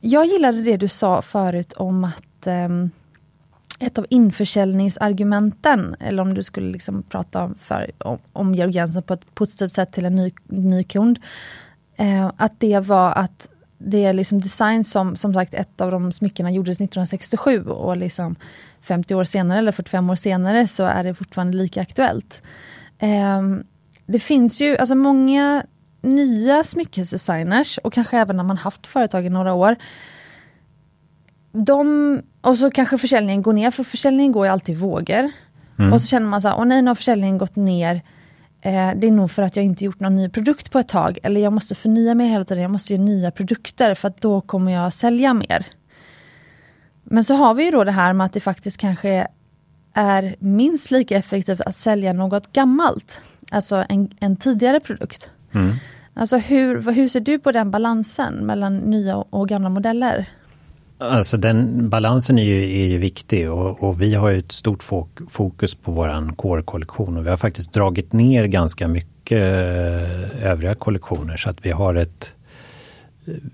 Jag 0.00 0.26
gillade 0.26 0.62
det 0.62 0.76
du 0.76 0.88
sa 0.88 1.22
förut 1.22 1.72
om 1.72 2.04
att 2.04 2.46
um, 2.46 2.90
ett 3.78 3.98
av 3.98 4.06
införsäljningsargumenten, 4.10 5.96
eller 6.00 6.22
om 6.22 6.34
du 6.34 6.42
skulle 6.42 6.72
liksom 6.72 7.02
prata 7.02 7.54
för, 7.60 7.90
om, 7.98 8.18
om 8.32 8.54
Georg 8.54 9.02
på 9.02 9.14
ett 9.14 9.34
positivt 9.34 9.72
sätt 9.72 9.92
till 9.92 10.04
en 10.04 10.14
ny, 10.14 10.32
ny 10.44 10.84
kund, 10.84 11.18
uh, 12.00 12.30
att 12.36 12.60
det 12.60 12.80
var 12.80 13.12
att 13.12 13.48
det 13.78 14.04
är 14.04 14.12
liksom 14.12 14.40
design 14.40 14.84
som, 14.84 15.16
som 15.16 15.34
sagt, 15.34 15.54
ett 15.54 15.80
av 15.80 15.90
de 15.90 16.12
smyckena 16.12 16.50
gjordes 16.50 16.76
1967 16.76 17.64
och 17.64 17.96
liksom 17.96 18.36
50 18.84 19.14
år 19.14 19.24
senare 19.24 19.58
eller 19.58 19.72
45 19.72 20.10
år 20.10 20.16
senare 20.16 20.66
så 20.66 20.84
är 20.84 21.04
det 21.04 21.14
fortfarande 21.14 21.56
lika 21.56 21.80
aktuellt. 21.80 22.42
Eh, 22.98 23.42
det 24.06 24.18
finns 24.18 24.60
ju 24.60 24.76
alltså 24.76 24.94
många 24.94 25.64
nya 26.02 26.64
smyckesdesigners 26.64 27.78
och 27.78 27.92
kanske 27.92 28.18
även 28.18 28.36
när 28.36 28.44
man 28.44 28.56
haft 28.56 28.86
företag 28.86 29.26
i 29.26 29.30
några 29.30 29.54
år. 29.54 29.76
De, 31.52 32.22
och 32.40 32.58
så 32.58 32.70
kanske 32.70 32.98
försäljningen 32.98 33.42
går 33.42 33.52
ner, 33.52 33.70
för 33.70 33.84
försäljningen 33.84 34.32
går 34.32 34.46
ju 34.46 34.52
alltid 34.52 34.74
i 34.74 34.78
vågor. 34.78 35.30
Mm. 35.78 35.92
Och 35.92 36.00
så 36.00 36.06
känner 36.06 36.26
man 36.26 36.40
så 36.40 36.48
här, 36.48 36.58
åh 36.58 36.64
nej 36.64 36.82
nu 36.82 36.90
har 36.90 36.94
försäljningen 36.94 37.38
gått 37.38 37.56
ner. 37.56 37.94
Eh, 38.60 38.90
det 38.96 39.06
är 39.06 39.10
nog 39.10 39.30
för 39.30 39.42
att 39.42 39.56
jag 39.56 39.64
inte 39.64 39.84
gjort 39.84 40.00
någon 40.00 40.16
ny 40.16 40.28
produkt 40.28 40.70
på 40.70 40.78
ett 40.78 40.88
tag. 40.88 41.18
Eller 41.22 41.40
jag 41.40 41.52
måste 41.52 41.74
förnya 41.74 42.14
mig 42.14 42.28
hela 42.28 42.44
tiden, 42.44 42.62
jag 42.62 42.70
måste 42.70 42.92
göra 42.92 43.04
nya 43.04 43.30
produkter 43.30 43.94
för 43.94 44.08
att 44.08 44.20
då 44.20 44.40
kommer 44.40 44.72
jag 44.72 44.92
sälja 44.92 45.34
mer. 45.34 45.66
Men 47.14 47.24
så 47.24 47.34
har 47.34 47.54
vi 47.54 47.64
ju 47.64 47.70
då 47.70 47.84
det 47.84 47.92
här 47.92 48.12
med 48.12 48.24
att 48.24 48.32
det 48.32 48.40
faktiskt 48.40 48.76
kanske 48.76 49.26
är 49.92 50.36
minst 50.38 50.90
lika 50.90 51.16
effektivt 51.16 51.60
att 51.60 51.76
sälja 51.76 52.12
något 52.12 52.52
gammalt. 52.52 53.18
Alltså 53.50 53.84
en, 53.88 54.10
en 54.20 54.36
tidigare 54.36 54.80
produkt. 54.80 55.30
Mm. 55.52 55.74
Alltså 56.14 56.36
hur, 56.36 56.92
hur 56.92 57.08
ser 57.08 57.20
du 57.20 57.38
på 57.38 57.52
den 57.52 57.70
balansen 57.70 58.34
mellan 58.34 58.76
nya 58.76 59.16
och 59.16 59.48
gamla 59.48 59.68
modeller? 59.68 60.28
Alltså 60.98 61.36
den 61.36 61.88
balansen 61.90 62.38
är 62.38 62.44
ju, 62.44 62.80
är 62.82 62.86
ju 62.86 62.98
viktig 62.98 63.50
och, 63.50 63.82
och, 63.82 64.00
vi 64.00 64.14
har 64.14 64.32
ett 64.32 64.52
stort 64.52 64.82
fokus 65.28 65.74
på 65.74 65.92
våran 65.92 66.36
core-kollektion 66.36 67.16
och 67.16 67.26
vi 67.26 67.30
har 67.30 67.36
faktiskt 67.36 67.72
dragit 67.72 68.12
ner 68.12 68.44
ganska 68.44 68.88
mycket 68.88 69.42
eh, 69.42 70.50
övriga 70.50 70.74
kollektioner 70.74 71.36
så 71.36 71.50
att 71.50 71.66
vi 71.66 71.70
har 71.70 71.94
ett 71.94 72.33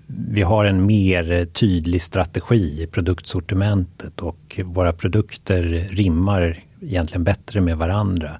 vi 0.07 0.41
har 0.41 0.65
en 0.65 0.85
mer 0.85 1.45
tydlig 1.45 2.01
strategi 2.01 2.83
i 2.83 2.87
produktsortimentet 2.87 4.19
och 4.19 4.61
våra 4.65 4.93
produkter 4.93 5.87
rimmar 5.89 6.63
egentligen 6.81 7.23
bättre 7.23 7.61
med 7.61 7.77
varandra. 7.77 8.31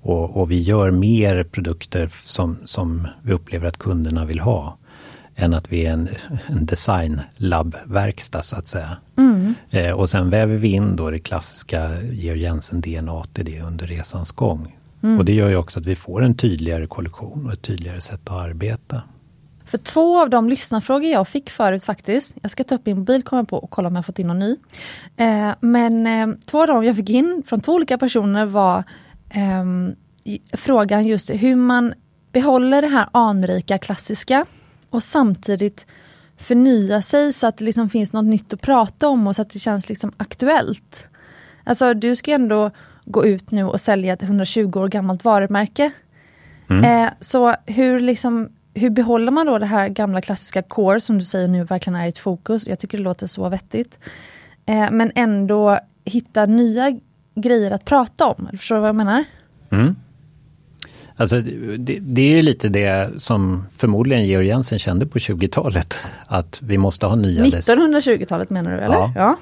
Och, 0.00 0.40
och, 0.40 0.50
vi 0.50 0.62
gör 0.62 0.90
mer 0.90 1.44
produkter 1.44 2.10
som, 2.24 2.56
som 2.64 3.08
vi 3.22 3.32
upplever 3.32 3.68
att 3.68 3.78
kunderna 3.78 4.24
vill 4.24 4.40
ha. 4.40 4.78
Än 5.36 5.54
att 5.54 5.72
vi 5.72 5.86
är 5.86 5.92
en, 5.92 6.08
en 6.46 6.66
designlabbverkstad 6.66 8.42
så 8.42 8.56
att 8.56 8.68
säga. 8.68 8.96
Mm. 9.16 9.54
Eh, 9.70 9.92
och 9.92 10.10
sen 10.10 10.30
väver 10.30 10.56
vi 10.56 10.68
in 10.68 10.96
då 10.96 11.10
det 11.10 11.18
klassiska 11.18 12.02
Georg 12.02 12.40
Jensen 12.40 12.80
DNA 12.80 13.22
i 13.34 13.42
det 13.42 13.60
under 13.60 13.86
resans 13.86 14.30
gång. 14.32 14.76
Mm. 15.02 15.18
Och 15.18 15.24
det 15.24 15.32
gör 15.32 15.48
ju 15.48 15.56
också 15.56 15.80
att 15.80 15.86
vi 15.86 15.96
får 15.96 16.22
en 16.22 16.34
tydligare 16.34 16.86
kollektion 16.86 17.46
och 17.46 17.52
ett 17.52 17.62
tydligare 17.62 18.00
sätt 18.00 18.20
att 18.24 18.30
arbeta. 18.30 19.02
För 19.68 19.78
två 19.78 20.20
av 20.20 20.30
de 20.30 20.48
lyssnarfrågor 20.48 21.10
jag 21.10 21.28
fick 21.28 21.50
förut 21.50 21.84
faktiskt, 21.84 22.34
jag 22.42 22.50
ska 22.50 22.64
ta 22.64 22.74
upp 22.74 22.86
min 22.86 22.98
mobil 22.98 23.22
komma 23.22 23.44
på 23.44 23.56
och 23.56 23.70
kolla 23.70 23.88
om 23.88 23.96
jag 23.96 24.06
fått 24.06 24.18
in 24.18 24.26
någon 24.26 24.38
ny. 24.38 24.56
Eh, 25.16 25.50
men 25.60 26.06
eh, 26.06 26.36
två 26.46 26.60
av 26.60 26.66
dem 26.66 26.84
jag 26.84 26.96
fick 26.96 27.10
in 27.10 27.42
från 27.46 27.60
två 27.60 27.72
olika 27.72 27.98
personer 27.98 28.46
var 28.46 28.84
eh, 29.30 29.64
frågan 30.52 31.06
just 31.06 31.30
hur 31.30 31.56
man 31.56 31.94
behåller 32.32 32.82
det 32.82 32.88
här 32.88 33.08
anrika 33.12 33.78
klassiska 33.78 34.46
och 34.90 35.02
samtidigt 35.02 35.86
förnya 36.36 37.02
sig 37.02 37.32
så 37.32 37.46
att 37.46 37.56
det 37.56 37.64
liksom 37.64 37.90
finns 37.90 38.12
något 38.12 38.24
nytt 38.24 38.52
att 38.52 38.60
prata 38.60 39.08
om 39.08 39.26
och 39.26 39.36
så 39.36 39.42
att 39.42 39.50
det 39.50 39.58
känns 39.58 39.88
liksom 39.88 40.12
aktuellt. 40.16 41.06
Alltså 41.64 41.94
du 41.94 42.16
ska 42.16 42.32
ändå 42.32 42.70
gå 43.04 43.26
ut 43.26 43.50
nu 43.50 43.64
och 43.64 43.80
sälja 43.80 44.12
ett 44.12 44.22
120 44.22 44.72
år 44.76 44.88
gammalt 44.88 45.24
varumärke. 45.24 45.90
Mm. 46.70 46.84
Eh, 46.84 47.12
så 47.20 47.54
hur, 47.66 48.00
liksom, 48.00 48.48
hur 48.78 48.90
behåller 48.90 49.32
man 49.32 49.46
då 49.46 49.58
det 49.58 49.66
här 49.66 49.88
gamla 49.88 50.20
klassiska 50.20 50.62
core 50.62 51.00
som 51.00 51.18
du 51.18 51.24
säger 51.24 51.48
nu 51.48 51.64
verkligen 51.64 51.96
är 51.96 52.08
ett 52.08 52.18
fokus? 52.18 52.66
Jag 52.66 52.78
tycker 52.78 52.98
det 52.98 53.04
låter 53.04 53.26
så 53.26 53.48
vettigt. 53.48 53.98
Eh, 54.66 54.90
men 54.90 55.12
ändå 55.14 55.78
hitta 56.04 56.46
nya 56.46 57.00
grejer 57.34 57.70
att 57.70 57.84
prata 57.84 58.26
om. 58.26 58.48
Förstår 58.50 58.74
du 58.74 58.80
vad 58.80 58.88
jag 58.88 58.96
menar? 58.96 59.24
Mm. 59.70 59.96
Alltså, 61.16 61.40
det, 61.78 61.98
det, 62.00 62.38
är 62.38 62.42
lite 62.42 62.68
det 62.68 63.22
som 63.22 63.66
förmodligen 63.80 64.26
Georg 64.26 64.46
Jensen 64.46 64.78
kände 64.78 65.06
på 65.06 65.18
20-talet. 65.18 65.98
Att 66.26 66.62
vi 66.62 66.78
måste 66.78 67.06
ha 67.06 67.16
nya... 67.16 67.44
1920-talet 67.44 68.50
menar 68.50 68.70
du 68.70 68.78
eller? 68.78 68.96
Ja. 68.96 69.12
ja. 69.14 69.36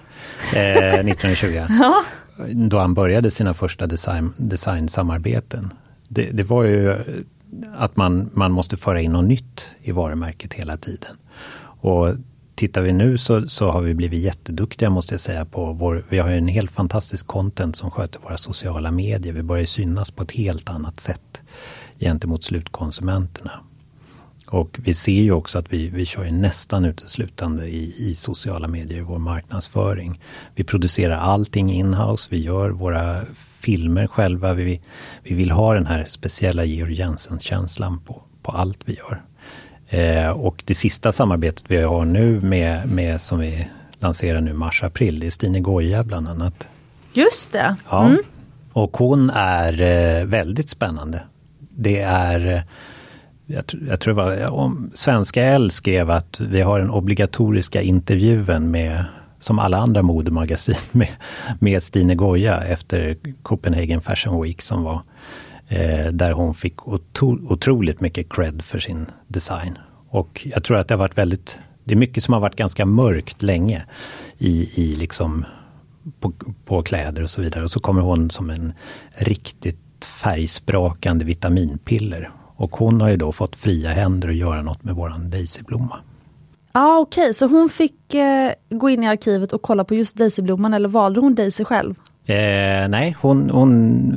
Eh, 0.59 0.95
1920. 0.95 1.66
ja. 1.80 2.05
Då 2.53 2.78
han 2.78 2.95
började 2.95 3.30
sina 3.30 3.55
första 3.55 3.87
design, 3.87 4.32
designsamarbeten. 4.37 5.72
Det, 6.09 6.30
det 6.32 6.43
var 6.43 6.64
ju 6.64 6.99
att 7.74 7.96
man, 7.96 8.30
man 8.34 8.52
måste 8.52 8.76
föra 8.76 9.00
in 9.00 9.12
något 9.12 9.24
nytt 9.24 9.66
i 9.82 9.92
varumärket 9.92 10.54
hela 10.54 10.76
tiden. 10.76 11.16
Och 11.80 12.14
tittar 12.54 12.82
vi 12.82 12.92
nu 12.92 13.18
så, 13.18 13.48
så 13.48 13.70
har 13.70 13.82
vi 13.82 13.94
blivit 13.94 14.22
jätteduktiga 14.22 14.90
måste 14.90 15.14
jag 15.14 15.20
säga 15.20 15.44
på 15.44 15.72
vår, 15.72 16.04
vi 16.09 16.18
har 16.18 16.28
en 16.28 16.48
helt 16.48 16.70
fantastisk 16.70 17.26
content 17.26 17.76
som 17.76 17.90
sköter 17.90 18.20
våra 18.20 18.36
sociala 18.36 18.90
medier. 18.90 19.32
Vi 19.32 19.42
börjar 19.42 19.64
synas 19.64 20.11
på 20.11 20.22
ett 20.22 20.32
helt 20.32 20.68
annat 20.68 21.00
sätt 21.00 21.40
gentemot 21.98 22.44
slutkonsumenterna. 22.44 23.52
Och 24.47 24.78
vi 24.78 24.94
ser 24.94 25.22
ju 25.22 25.32
också 25.32 25.59
att 25.59 25.72
vi, 25.72 25.88
vi 25.88 26.07
kör 26.07 26.30
nästan 26.30 26.84
uteslutande 26.84 27.66
i, 27.66 28.11
i 28.11 28.14
sociala 28.14 28.68
medier 28.68 28.99
i 28.99 29.03
vår 29.03 29.18
marknadsföring. 29.18 30.20
Vi 30.55 30.64
producerar 30.64 31.16
allting 31.16 31.72
inhouse, 31.72 32.28
vi 32.30 32.38
gör 32.38 32.70
våra 32.70 33.22
filmer 33.61 34.07
själva. 34.07 34.55
Vi, 34.55 34.80
vi 35.22 35.34
vill 35.34 35.51
ha 35.51 35.74
den 35.74 35.86
här 35.86 36.05
speciella 36.09 36.64
Georg 36.64 36.94
Jensen-känslan 36.94 38.01
på, 38.01 38.22
på 38.42 38.53
allt 38.53 38.78
vi 38.84 38.94
gör. 38.97 39.22
Eh, 39.88 40.30
och 40.30 40.62
det 40.66 40.74
sista 40.74 41.12
samarbetet 41.12 41.64
vi 41.68 41.82
har 41.82 42.05
nu 42.05 42.40
med, 42.40 42.88
med 42.88 43.20
som 43.20 43.38
vi 43.38 43.68
lanserar 43.99 44.40
nu 44.40 44.53
mars-april, 44.53 45.20
det 45.20 45.26
är 45.26 45.30
Stine 45.30 45.61
Goya 45.61 46.05
bland 46.05 46.28
annat. 46.28 46.68
Just 47.12 47.53
det! 47.53 47.76
Ja. 47.90 48.07
Mm. 48.07 48.18
Och 48.72 48.97
hon 48.97 49.30
är 49.30 49.82
eh, 49.82 50.24
väldigt 50.24 50.70
spännande. 50.70 51.22
Det 51.59 52.01
är 52.01 52.64
jag, 53.47 53.64
jag 53.88 54.01
tror 54.01 54.14
det 54.14 54.22
var 54.22 54.51
om 54.51 54.90
Svenska 54.94 55.42
L 55.42 55.70
skrev 55.70 56.11
att 56.11 56.40
vi 56.40 56.61
har 56.61 56.78
den 56.78 56.90
obligatoriska 56.90 57.82
intervjun 57.82 58.70
med 58.70 59.05
som 59.38 59.59
alla 59.59 59.78
andra 59.78 60.03
modemagasin 60.03 60.76
med, 60.92 61.09
med 61.61 61.82
Stine 61.82 62.14
Goya 62.14 62.64
efter 62.64 63.16
Copenhagen 63.42 64.01
Fashion 64.01 64.42
Week 64.42 64.62
som 64.62 64.82
var 64.82 65.03
Eh, 65.68 66.12
där 66.12 66.32
hon 66.32 66.55
fick 66.55 66.88
otro, 66.88 67.53
otroligt 67.53 68.01
mycket 68.01 68.32
cred 68.32 68.62
för 68.62 68.78
sin 68.78 69.07
design. 69.26 69.78
Och 70.09 70.47
jag 70.55 70.64
tror 70.64 70.76
att 70.76 70.88
det 70.88 70.94
har 70.94 70.99
varit 70.99 71.18
väldigt, 71.18 71.59
det 71.84 71.94
är 71.94 71.99
mycket 71.99 72.24
som 72.24 72.34
har 72.34 72.40
varit 72.40 72.57
ganska 72.57 72.86
mörkt 72.86 73.42
länge 73.42 73.84
i, 74.38 74.82
i 74.82 74.97
liksom 74.97 75.44
på, 76.20 76.32
på 76.64 76.82
kläder 76.82 77.22
och 77.22 77.30
så 77.30 77.40
vidare. 77.40 77.64
Och 77.64 77.70
så 77.70 77.80
kommer 77.80 78.03
hon 78.03 78.30
som 78.30 78.51
en 78.51 78.72
riktigt 79.14 80.05
färgsprakande 80.22 81.24
vitaminpiller. 81.24 82.30
Och 82.57 82.76
hon 82.76 83.00
har 83.00 83.09
ju 83.09 83.16
då 83.16 83.32
fått 83.32 83.57
fria 83.57 83.90
händer 83.90 84.28
att 84.28 84.36
göra 84.36 84.62
något 84.62 84.84
med 84.84 84.94
våran 84.94 85.30
Daisyblomma. 85.30 85.98
Ja 86.72 86.80
ah, 86.80 86.98
okej, 86.98 87.22
okay. 87.22 87.34
så 87.34 87.46
hon 87.46 87.68
fick 87.68 88.14
eh, 88.14 88.52
gå 88.70 88.90
in 88.90 89.04
i 89.04 89.09
arkivet 89.09 89.52
och 89.52 89.62
kolla 89.62 89.84
på 89.84 89.94
just 89.94 90.16
Daisyblomman 90.16 90.74
eller 90.74 90.88
valde 90.88 91.20
hon 91.20 91.34
Daisy 91.34 91.64
själv? 91.64 91.94
Eh, 92.26 92.88
nej, 92.88 93.16
hon, 93.20 93.50
hon, 93.50 94.12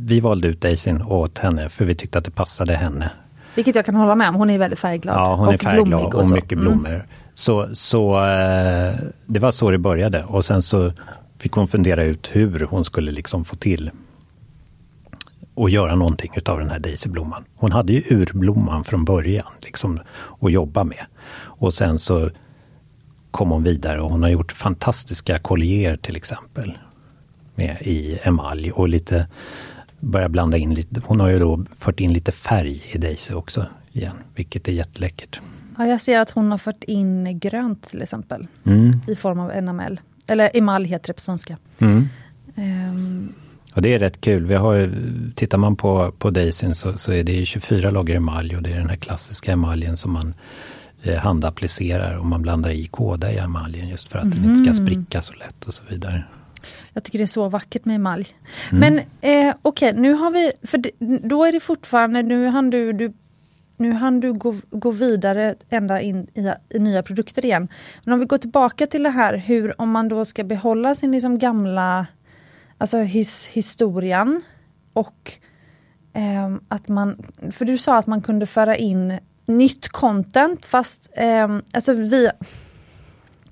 vi 0.00 0.20
valde 0.20 0.48
ut 0.48 0.60
Daisyn 0.60 1.02
åt 1.02 1.38
henne 1.38 1.68
för 1.68 1.84
vi 1.84 1.94
tyckte 1.94 2.18
att 2.18 2.24
det 2.24 2.30
passade 2.30 2.74
henne. 2.74 3.10
Vilket 3.54 3.74
jag 3.74 3.86
kan 3.86 3.94
hålla 3.94 4.14
med 4.14 4.28
om, 4.28 4.34
hon 4.34 4.50
är 4.50 4.58
väldigt 4.58 4.78
färgglad. 4.78 5.16
Ja, 5.16 5.34
hon 5.34 5.48
är 5.48 5.58
färgglad 5.58 6.02
och, 6.02 6.14
och 6.14 6.30
mycket 6.30 6.52
mm. 6.52 6.64
blommor. 6.64 6.94
Mm. 6.94 7.06
Så, 7.32 7.68
så 7.72 8.14
eh, 8.16 8.94
det 9.26 9.40
var 9.40 9.50
så 9.50 9.70
det 9.70 9.78
började 9.78 10.24
och 10.24 10.44
sen 10.44 10.62
så 10.62 10.92
fick 11.38 11.52
hon 11.52 11.68
fundera 11.68 12.04
ut 12.04 12.30
hur 12.32 12.66
hon 12.70 12.84
skulle 12.84 13.10
liksom 13.10 13.44
få 13.44 13.56
till 13.56 13.90
och 15.54 15.70
göra 15.70 15.94
någonting 15.94 16.32
utav 16.36 16.58
den 16.58 16.70
här 16.70 16.78
Daisyblomman. 16.78 17.44
Hon 17.56 17.72
hade 17.72 17.92
ju 17.92 18.02
urblomman 18.16 18.84
från 18.84 19.04
början 19.04 19.52
liksom 19.62 20.00
att 20.40 20.52
jobba 20.52 20.84
med. 20.84 21.06
Och 21.36 21.74
sen 21.74 21.98
så 21.98 22.30
kom 23.30 23.50
hon 23.50 23.62
vidare 23.62 24.00
och 24.00 24.10
hon 24.10 24.22
har 24.22 24.30
gjort 24.30 24.52
fantastiska 24.52 25.38
kollier 25.38 25.96
till 25.96 26.16
exempel 26.16 26.78
med 27.54 27.76
i 27.80 28.18
emalj 28.22 28.72
och 28.72 28.88
lite 28.88 29.28
börja 30.00 30.28
blanda 30.28 30.56
in 30.56 30.74
lite. 30.74 31.02
Hon 31.04 31.20
har 31.20 31.28
ju 31.28 31.38
då 31.38 31.64
fört 31.76 32.00
in 32.00 32.12
lite 32.12 32.32
färg 32.32 32.82
i 32.92 32.98
Daisy 32.98 33.34
också 33.34 33.66
igen, 33.92 34.16
vilket 34.34 34.68
är 34.68 34.72
jätteläckert. 34.72 35.40
Ja, 35.78 35.86
jag 35.86 36.00
ser 36.00 36.18
att 36.18 36.30
hon 36.30 36.50
har 36.50 36.58
fört 36.58 36.84
in 36.84 37.38
grönt 37.38 37.82
till 37.82 38.02
exempel 38.02 38.46
mm. 38.64 39.00
i 39.08 39.16
form 39.16 39.40
av 39.40 39.50
enamell. 39.50 40.00
Eller 40.26 40.56
emalj 40.56 40.88
heter 40.88 41.06
det 41.06 41.12
på 41.12 41.20
svenska. 41.20 41.56
Mm. 41.78 42.08
Um. 42.56 43.34
Och 43.74 43.82
det 43.82 43.94
är 43.94 43.98
rätt 43.98 44.20
kul. 44.20 44.46
Vi 44.46 44.54
har, 44.54 44.90
tittar 45.34 45.58
man 45.58 45.76
på, 45.76 46.12
på 46.18 46.30
Daisyn 46.30 46.74
så, 46.74 46.98
så 46.98 47.12
är 47.12 47.24
det 47.24 47.46
24 47.46 47.90
lager 47.90 48.14
emalj 48.14 48.56
och 48.56 48.62
det 48.62 48.70
är 48.70 48.78
den 48.78 48.88
här 48.88 48.96
klassiska 48.96 49.52
emaljen 49.52 49.96
som 49.96 50.12
man 50.12 50.34
eh, 51.02 51.18
handapplicerar 51.18 52.16
och 52.16 52.26
man 52.26 52.42
blandar 52.42 52.70
i 52.70 52.86
kåda 52.86 53.32
i 53.32 53.38
emaljen 53.38 53.88
just 53.88 54.08
för 54.08 54.18
att 54.18 54.24
mm. 54.24 54.38
den 54.38 54.50
inte 54.50 54.64
ska 54.64 54.70
mm. 54.70 54.86
spricka 54.86 55.22
så 55.22 55.32
lätt 55.32 55.64
och 55.66 55.74
så 55.74 55.82
vidare. 55.88 56.24
Jag 56.92 57.04
tycker 57.04 57.18
det 57.18 57.24
är 57.24 57.26
så 57.26 57.48
vackert 57.48 57.84
med 57.84 57.96
emalj. 57.96 58.26
Mm. 58.72 58.80
Men 58.80 58.98
eh, 58.98 59.54
okej, 59.62 59.90
okay, 59.90 60.00
nu 60.00 60.12
har 60.12 60.30
vi, 60.30 60.52
för 60.62 60.82
då 61.28 61.44
är 61.44 61.52
det 61.52 61.60
fortfarande, 61.60 62.22
nu 62.22 62.46
hann 62.46 62.70
du, 62.70 62.92
du 62.92 63.12
nu 63.76 63.92
hann 63.92 64.20
du 64.20 64.32
gå, 64.32 64.54
gå 64.70 64.90
vidare 64.90 65.54
ända 65.68 66.00
in 66.00 66.26
i, 66.34 66.52
i, 66.68 66.78
nya 66.78 67.02
produkter 67.02 67.44
igen. 67.44 67.68
Men 68.04 68.14
om 68.14 68.20
vi 68.20 68.26
går 68.26 68.38
tillbaka 68.38 68.86
till 68.86 69.02
det 69.02 69.10
här 69.10 69.36
hur, 69.36 69.80
om 69.80 69.90
man 69.90 70.08
då 70.08 70.24
ska 70.24 70.44
behålla 70.44 70.94
sin 70.94 71.12
liksom 71.12 71.38
gamla, 71.38 72.06
alltså 72.84 72.98
his, 72.98 73.46
historien 73.46 74.42
och 74.92 75.32
eh, 76.12 76.54
att 76.68 76.88
man, 76.88 77.16
för 77.50 77.64
du 77.64 77.78
sa 77.78 77.98
att 77.98 78.06
man 78.06 78.22
kunde 78.22 78.46
föra 78.46 78.76
in 78.76 79.18
nytt 79.46 79.88
content 79.88 80.66
fast 80.66 81.10
eh, 81.16 81.58
alltså 81.72 81.94
via 81.94 82.32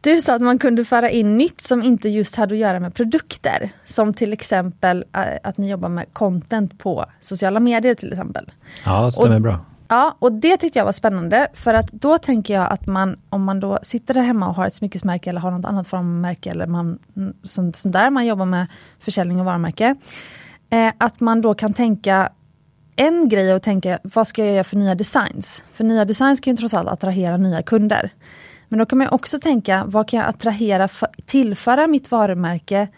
du 0.01 0.21
sa 0.21 0.35
att 0.35 0.43
man 0.43 0.59
kunde 0.59 0.85
föra 0.85 1.11
in 1.11 1.39
nytt 1.39 1.61
som 1.61 1.83
inte 1.83 2.09
just 2.09 2.37
hade 2.37 2.55
att 2.55 2.59
göra 2.59 2.81
med 2.81 2.95
produkter. 2.95 3.71
Som 3.87 4.15
till 4.15 4.33
exempel 4.33 5.05
äh, 5.13 5.23
att 5.43 5.59
ni 5.59 5.71
jobbar 5.71 5.89
med 5.89 6.13
content 6.13 6.79
på 6.79 7.05
sociala 7.21 7.61
medier 7.61 7.95
till 7.95 8.13
exempel. 8.13 8.51
Ja, 8.85 9.11
stämmer 9.11 9.37
och, 9.37 9.41
bra. 9.41 9.59
Ja, 9.93 10.17
och 10.19 10.33
det 10.33 10.57
tyckte 10.57 10.79
jag 10.79 10.85
var 10.85 10.93
spännande 10.93 11.49
för 11.55 11.75
att 11.75 11.93
då 11.93 12.19
tänker 12.19 12.55
jag 12.55 12.73
att 12.73 12.87
man, 12.87 13.17
om 13.29 13.45
man 13.45 13.61
då 13.61 13.79
sitter 13.83 14.15
där 14.15 14.23
hemma 14.23 14.49
och 14.49 14.55
har 14.55 14.67
ett 14.67 14.75
smyckesmärke 14.75 15.31
eller 15.31 15.41
har 15.41 15.51
något 15.51 15.65
annat 15.65 15.87
form 15.87 16.01
av 16.01 16.21
märke 16.21 16.51
eller 16.51 16.67
man, 16.67 16.99
mm, 17.17 17.35
sånt, 17.43 17.77
sånt 17.77 17.93
där, 17.93 18.11
man 18.11 18.27
jobbar 18.27 18.47
med 18.47 18.67
försäljning 19.01 19.41
och 19.41 19.47
varumärke. 19.47 19.97
Eh, 20.71 20.93
att 20.99 21.21
man 21.21 21.41
då 21.41 21.55
kan 21.55 21.73
tänka 21.73 22.33
en 22.97 23.29
grej 23.29 23.53
att 23.53 23.63
tänka, 23.63 23.99
vad 24.03 24.27
ska 24.27 24.45
jag 24.45 24.55
göra 24.55 24.65
för 24.65 24.77
nya 24.77 24.95
designs? 24.95 25.63
För 25.73 25.85
nya 25.85 26.05
designs 26.05 26.41
kan 26.41 26.53
ju 26.53 26.57
trots 26.57 26.75
allt 26.75 26.89
attrahera 26.89 27.37
nya 27.37 27.63
kunder. 27.63 28.11
Men 28.69 28.79
då 28.79 28.87
kan 28.87 28.99
man 28.99 29.09
också 29.09 29.39
tänka, 29.39 29.85
vad 29.87 30.09
kan 30.09 30.21
jag 30.21 30.29
attrahera, 30.29 30.89
tillföra 31.27 31.87
mitt 31.87 32.11
varumärke 32.11 32.89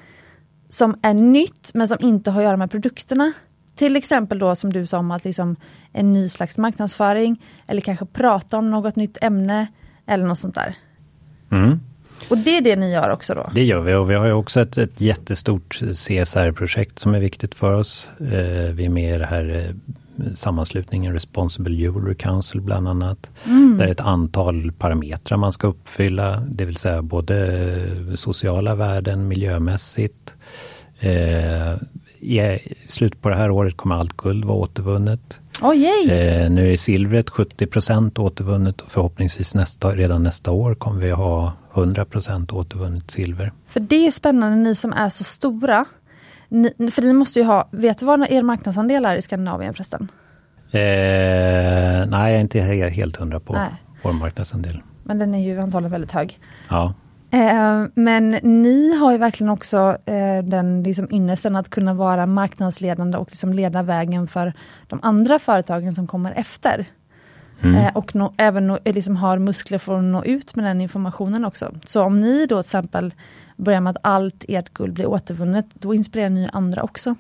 som 0.69 0.99
är 1.03 1.15
nytt 1.15 1.71
men 1.75 1.89
som 1.89 1.99
inte 2.01 2.31
har 2.31 2.41
att 2.41 2.45
göra 2.45 2.57
med 2.57 2.71
produkterna. 2.71 3.33
Till 3.75 3.97
exempel 3.97 4.39
då 4.39 4.57
som 4.57 4.73
du 4.73 4.87
sa 4.87 4.99
om 4.99 5.11
att 5.11 5.25
liksom 5.25 5.57
en 5.93 6.13
ny 6.13 6.29
slags 6.29 6.59
marknadsföring 6.59 7.43
eller 7.67 7.81
kanske 7.81 8.07
prata 8.07 8.59
om 8.59 8.71
något 8.71 8.97
nytt 8.97 9.19
ämne 9.21 9.67
Eller 10.07 10.27
något 10.27 10.39
sånt 10.39 10.55
där. 10.55 10.77
Mm. 11.51 11.81
Och 12.29 12.39
det 12.39 12.57
är 12.57 12.61
det 12.61 12.77
ni 12.77 12.93
gör 12.93 13.11
också 13.11 13.35
då? 13.35 13.51
Det 13.55 13.65
gör 13.65 13.81
vi 13.81 13.95
och 13.95 14.11
vi 14.11 14.15
har 14.15 14.27
ju 14.27 14.33
också 14.33 14.61
ett, 14.61 14.79
ett 14.79 15.01
jättestort 15.01 15.81
CSR-projekt 15.81 16.99
som 16.99 17.15
är 17.15 17.21
viktigt 17.21 17.55
för 17.55 17.75
oss. 17.75 18.11
Eh, 18.21 18.73
vi 18.75 18.85
är 18.85 18.89
med 18.89 19.15
i 19.15 19.19
det 19.19 19.27
här 19.27 19.75
eh, 20.19 20.35
sammanslutningen 20.35 21.13
Responsible 21.13 21.75
Jewelry 21.75 22.15
Council 22.15 22.61
bland 22.61 22.89
annat. 22.89 23.31
Mm. 23.45 23.79
Där 23.79 23.87
är 23.87 23.91
ett 23.91 24.01
antal 24.01 24.73
parametrar 24.73 25.39
man 25.39 25.53
ska 25.53 25.67
uppfylla, 25.67 26.41
det 26.49 26.65
vill 26.65 26.77
säga 26.77 27.03
både 27.03 28.17
sociala 28.17 28.75
värden, 28.75 29.29
miljömässigt. 29.29 30.35
Eh, 31.01 31.75
I 32.25 32.59
slutet 32.87 33.23
på 33.23 33.29
det 33.29 33.37
här 33.37 33.51
året 33.51 33.77
kommer 33.77 33.95
allt 33.95 34.17
guld 34.17 34.45
vara 34.45 34.59
återvunnet. 34.59 35.41
Oh, 35.63 35.75
eh, 35.75 36.51
nu 36.51 36.73
är 36.73 36.77
silvret 36.77 37.29
70% 37.29 38.21
återvunnet 38.21 38.81
och 38.81 38.91
förhoppningsvis 38.91 39.55
nästa, 39.55 39.91
redan 39.91 40.23
nästa 40.23 40.51
år 40.51 40.75
kommer 40.75 41.01
vi 41.01 41.11
ha 41.11 41.53
100% 41.73 42.53
återvunnet 42.53 43.11
silver. 43.11 43.53
För 43.67 43.81
det 43.81 44.07
är 44.07 44.11
spännande, 44.11 44.57
ni 44.57 44.75
som 44.75 44.93
är 44.93 45.09
så 45.09 45.25
stora. 45.25 45.85
Ni, 46.49 46.91
för 46.91 47.03
ni 47.03 47.13
måste 47.13 47.39
ju 47.39 47.45
ha, 47.45 47.69
vet 47.71 47.99
du 47.99 48.07
vad 48.07 48.31
er 48.31 48.43
marknadsandel 48.43 49.05
är 49.05 49.17
i 49.17 49.23
Skandinavien 49.23 49.75
förresten? 49.75 50.09
Eh, 50.71 50.81
nej, 52.11 52.33
jag 52.33 52.33
är 52.33 52.41
inte 52.41 52.61
helt 52.61 53.17
hundra 53.17 53.41
på 53.41 53.53
nej. 53.53 53.71
vår 54.03 54.13
marknadsandel. 54.13 54.83
Men 55.03 55.19
den 55.19 55.35
är 55.35 55.39
ju 55.39 55.61
antagligen 55.61 55.93
väldigt 55.93 56.13
hög. 56.13 56.39
Ja. 56.69 56.95
Eh, 57.35 57.87
men 57.95 58.31
ni 58.43 58.97
har 58.97 59.13
ju 59.13 59.19
verkligen 59.19 59.51
också 59.51 59.97
eh, 60.07 60.45
den 60.45 60.83
liksom 60.83 61.09
ynnesten 61.11 61.57
att 61.57 61.71
kunna 61.71 61.95
vara 61.95 62.27
marknadsledande 62.27 63.19
och 63.19 63.31
liksom 63.31 63.53
leda 63.53 63.83
vägen 63.83 64.27
för 64.27 64.53
de 64.87 64.99
andra 65.03 65.39
företagen 65.39 65.95
som 65.95 66.07
kommer 66.07 66.33
efter. 66.33 66.87
Mm. 67.63 67.77
Eh, 67.77 67.97
och 67.97 68.15
nå, 68.15 68.35
även 68.37 68.67
nå, 68.67 68.79
liksom 68.85 69.17
har 69.17 69.39
muskler 69.39 69.79
för 69.79 69.99
att 69.99 70.05
nå 70.05 70.25
ut 70.25 70.57
med 70.57 70.65
den 70.65 70.81
informationen 70.81 71.45
också. 71.45 71.75
Så 71.87 72.03
om 72.03 72.21
ni 72.21 72.47
då 72.47 72.63
till 72.63 72.69
exempel 72.69 73.15
börjar 73.57 73.81
med 73.81 73.91
att 73.91 73.97
allt 74.03 74.45
ert 74.49 74.75
guld 74.75 74.95
blir 74.95 75.07
återvunnet, 75.07 75.67
då 75.75 75.95
inspirerar 75.95 76.31
ni 76.31 76.49
andra 76.53 76.83
också. 76.83 77.15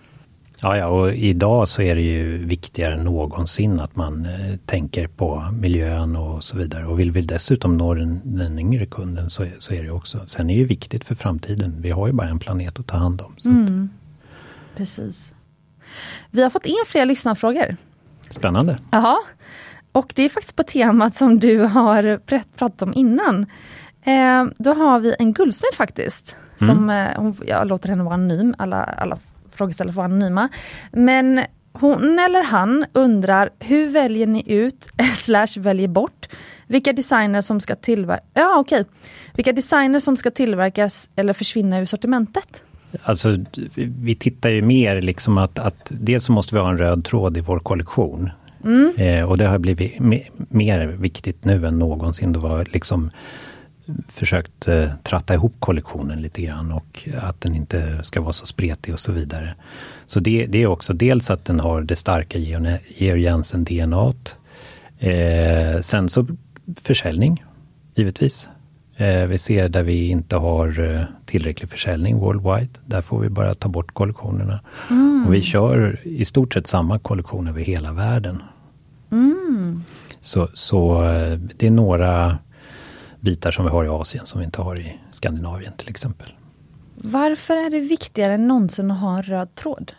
Ja, 0.64 0.76
ja, 0.76 0.86
och 0.86 1.14
idag 1.14 1.68
så 1.68 1.82
är 1.82 1.94
det 1.94 2.00
ju 2.00 2.38
viktigare 2.46 2.94
än 2.94 3.04
någonsin 3.04 3.80
att 3.80 3.96
man 3.96 4.26
eh, 4.26 4.56
tänker 4.66 5.06
på 5.06 5.48
miljön 5.52 6.16
och 6.16 6.44
så 6.44 6.56
vidare. 6.56 6.86
Och 6.86 7.00
vill 7.00 7.10
vi 7.10 7.20
dessutom 7.20 7.76
nå 7.76 7.94
den, 7.94 8.20
den 8.24 8.58
yngre 8.58 8.86
kunden 8.86 9.30
så, 9.30 9.46
så 9.58 9.74
är 9.74 9.82
det 9.82 9.90
också. 9.90 10.26
Sen 10.26 10.50
är 10.50 10.54
det 10.54 10.60
ju 10.60 10.64
viktigt 10.64 11.04
för 11.04 11.14
framtiden. 11.14 11.76
Vi 11.78 11.90
har 11.90 12.06
ju 12.06 12.12
bara 12.12 12.28
en 12.28 12.38
planet 12.38 12.78
att 12.78 12.86
ta 12.86 12.96
hand 12.96 13.20
om. 13.20 13.36
Mm. 13.44 13.88
Precis. 14.76 15.32
Vi 16.30 16.42
har 16.42 16.50
fått 16.50 16.66
in 16.66 16.84
fler 16.86 17.06
lyssnarfrågor. 17.06 17.76
Spännande. 18.30 18.78
Jaha. 18.90 19.16
Och 19.92 20.12
det 20.14 20.22
är 20.22 20.28
faktiskt 20.28 20.56
på 20.56 20.62
temat 20.62 21.14
som 21.14 21.38
du 21.38 21.58
har 21.58 22.18
pratat 22.18 22.82
om 22.82 22.94
innan. 22.94 23.46
Eh, 24.02 24.44
då 24.58 24.74
har 24.74 25.00
vi 25.00 25.14
en 25.18 25.32
guldsmed 25.32 25.74
faktiskt. 25.74 26.36
Mm. 26.60 26.74
Som, 26.74 26.90
eh, 26.90 27.46
jag 27.46 27.68
låter 27.68 27.88
henne 27.88 28.04
vara 28.04 28.14
anonym, 28.14 28.54
alla, 28.58 28.82
alla 28.82 29.18
frågeställare 29.56 29.92
får 29.92 30.02
vara 30.02 30.12
anonyma. 30.12 30.48
Men 30.92 31.44
hon 31.72 32.18
eller 32.18 32.44
han 32.44 32.84
undrar, 32.92 33.50
hur 33.58 33.90
väljer 33.90 34.26
ni 34.26 34.52
ut, 34.52 34.88
slash 35.14 35.56
väljer 35.56 35.88
bort, 35.88 36.28
vilka 36.66 36.92
designer 36.92 37.40
som 37.40 37.60
ska 37.60 37.76
tillverkas, 37.76 38.26
ja 38.34 38.58
okej, 38.58 38.80
okay. 38.80 38.92
vilka 39.36 39.52
designer 39.52 39.98
som 39.98 40.16
ska 40.16 40.30
tillverkas 40.30 41.10
eller 41.16 41.32
försvinna 41.32 41.80
ur 41.80 41.86
sortimentet? 41.86 42.62
Alltså, 43.02 43.36
vi 43.76 44.14
tittar 44.14 44.50
ju 44.50 44.62
mer 44.62 45.00
liksom 45.00 45.38
att, 45.38 45.58
att 45.58 45.88
dels 45.90 46.24
så 46.24 46.32
måste 46.32 46.54
vi 46.54 46.60
ha 46.60 46.70
en 46.70 46.78
röd 46.78 47.04
tråd 47.04 47.36
i 47.36 47.40
vår 47.40 47.58
kollektion. 47.58 48.30
Mm. 48.64 48.92
Eh, 48.96 49.24
och 49.24 49.38
det 49.38 49.46
har 49.46 49.58
blivit 49.58 50.00
me 50.00 50.20
mer 50.34 50.86
viktigt 50.86 51.44
nu 51.44 51.66
än 51.66 51.78
någonsin. 51.78 52.32
Det 52.32 52.38
var 52.38 52.66
liksom 52.72 53.10
försökt 54.08 54.68
eh, 54.68 54.90
tratta 55.02 55.34
ihop 55.34 55.54
kollektionen 55.58 56.20
lite 56.22 56.42
grann 56.42 56.72
och 56.72 57.08
att 57.22 57.40
den 57.40 57.54
inte 57.54 57.98
ska 58.02 58.20
vara 58.20 58.32
så 58.32 58.46
spretig 58.46 58.94
och 58.94 59.00
så 59.00 59.12
vidare. 59.12 59.54
Så 60.06 60.20
det, 60.20 60.46
det 60.46 60.62
är 60.62 60.66
också 60.66 60.92
dels 60.92 61.30
att 61.30 61.44
den 61.44 61.60
har 61.60 61.82
det 61.82 61.96
starka 61.96 62.38
Georg 62.38 63.22
Jensen 63.22 63.64
DNA. 63.64 64.12
Eh, 64.98 65.80
sen 65.80 66.08
så 66.08 66.26
försäljning, 66.76 67.44
givetvis. 67.94 68.48
Eh, 68.96 69.26
vi 69.26 69.38
ser 69.38 69.68
där 69.68 69.82
vi 69.82 70.08
inte 70.08 70.36
har 70.36 70.80
eh, 70.80 71.02
tillräcklig 71.26 71.70
försäljning 71.70 72.18
worldwide. 72.18 72.68
Där 72.86 73.02
får 73.02 73.20
vi 73.20 73.28
bara 73.28 73.54
ta 73.54 73.68
bort 73.68 73.94
kollektionerna. 73.94 74.60
Mm. 74.90 75.24
Och 75.26 75.34
vi 75.34 75.42
kör 75.42 76.00
i 76.02 76.24
stort 76.24 76.54
sett 76.54 76.66
samma 76.66 76.98
kollektion 76.98 77.48
över 77.48 77.60
hela 77.60 77.92
världen. 77.92 78.42
Mm. 79.12 79.82
Så, 80.20 80.48
så 80.52 81.04
eh, 81.04 81.38
det 81.56 81.66
är 81.66 81.70
några 81.70 82.38
bitar 83.24 83.50
som 83.50 83.64
vi 83.64 83.70
har 83.70 83.84
i 83.84 83.88
Asien 83.88 84.26
som 84.26 84.38
vi 84.40 84.44
inte 84.44 84.62
har 84.62 84.80
i 84.80 84.98
Skandinavien 85.10 85.72
till 85.76 85.88
exempel. 85.88 86.28
Varför 86.94 87.56
är 87.56 87.70
det 87.70 87.80
viktigare 87.80 88.34
än 88.34 88.48
någonsin 88.48 88.90
att 88.90 89.00
ha 89.00 89.16
en 89.16 89.22
röd 89.22 89.54
tråd? 89.54 89.92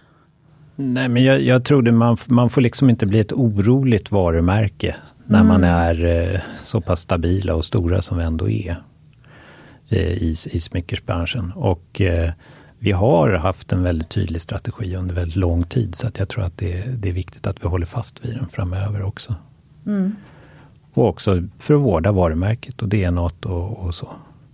Nej 0.76 1.10
men 1.10 1.24
jag, 1.24 1.42
jag 1.42 1.66
tror 1.66 1.82
det 1.82 1.92
man, 1.92 2.18
man 2.26 2.50
får 2.50 2.62
liksom 2.62 2.90
inte 2.90 3.06
bli 3.06 3.20
ett 3.20 3.34
oroligt 3.34 4.12
varumärke 4.12 4.96
när 5.26 5.40
mm. 5.40 5.48
man 5.48 5.64
är 5.64 6.06
eh, 6.06 6.40
så 6.64 6.82
pass 6.82 7.02
stabila 7.02 7.56
och 7.56 7.66
stora 7.66 8.02
som 8.02 8.18
vi 8.18 8.24
ändå 8.24 8.50
är 8.50 8.84
eh, 9.90 10.12
i, 10.14 10.36
i 10.52 10.60
smyckersbranschen. 10.60 11.52
Och 11.56 12.02
eh, 12.02 12.32
vi 12.80 12.92
har 12.92 13.34
haft 13.34 13.72
en 13.72 13.84
väldigt 13.84 14.10
tydlig 14.10 14.42
strategi 14.42 14.96
under 14.96 15.16
väldigt 15.16 15.36
lång 15.36 15.64
tid 15.64 15.96
så 15.96 16.08
att 16.08 16.20
jag 16.20 16.30
tror 16.30 16.44
att 16.44 16.58
det, 16.58 16.84
det 16.98 17.10
är 17.10 17.14
viktigt 17.14 17.48
att 17.48 17.64
vi 17.64 17.68
håller 17.68 17.86
fast 17.86 18.26
vid 18.26 18.36
den 18.36 18.48
framöver 18.48 19.04
också. 19.04 19.36
Mm. 19.86 20.16
Och 20.96 21.08
också 21.08 21.43
för 21.60 21.74
att 21.74 21.82
vårda 21.82 22.12
varumärket 22.12 22.82
och 22.82 22.89
DNA 22.89 23.22
och, 23.22 23.86
och 23.86 23.96
så. 23.96 24.10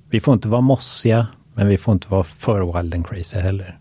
Vi 0.10 0.20
får 0.20 0.34
inte 0.34 0.48
vara 0.48 0.62
mossiga, 0.62 1.28
men 1.54 1.68
vi 1.68 1.78
får 1.78 1.92
inte 1.92 2.08
vara 2.10 2.24
för 2.24 2.78
wild 2.78 2.96
and 2.96 3.08
crazy 3.08 3.40
heller. 3.40 3.80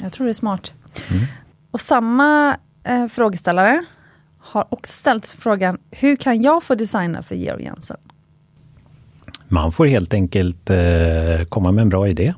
Jag 0.00 0.12
tror 0.12 0.26
det 0.26 0.30
är 0.30 0.34
smart. 0.34 0.72
Mm. 1.10 1.24
Och 1.70 1.80
samma 1.80 2.56
eh, 2.84 3.06
frågeställare 3.06 3.84
har 4.38 4.66
också 4.70 4.92
ställt 4.92 5.28
frågan, 5.28 5.78
hur 5.90 6.16
kan 6.16 6.42
jag 6.42 6.62
få 6.62 6.74
designa 6.74 7.22
för 7.22 7.34
Georg 7.34 7.64
Jensen? 7.64 7.96
Man 9.48 9.72
får 9.72 9.86
helt 9.86 10.14
enkelt 10.14 10.70
eh, 10.70 11.44
komma 11.48 11.72
med 11.72 11.82
en 11.82 11.88
bra 11.88 12.08
idé. 12.08 12.34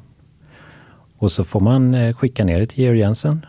Och 1.19 1.33
så 1.33 1.45
får 1.45 1.61
man 1.61 1.95
eh, 1.95 2.17
skicka 2.17 2.45
ner 2.45 2.59
det 2.59 2.67
till 2.67 2.79
Georg 2.85 2.99
Jensen. 2.99 3.47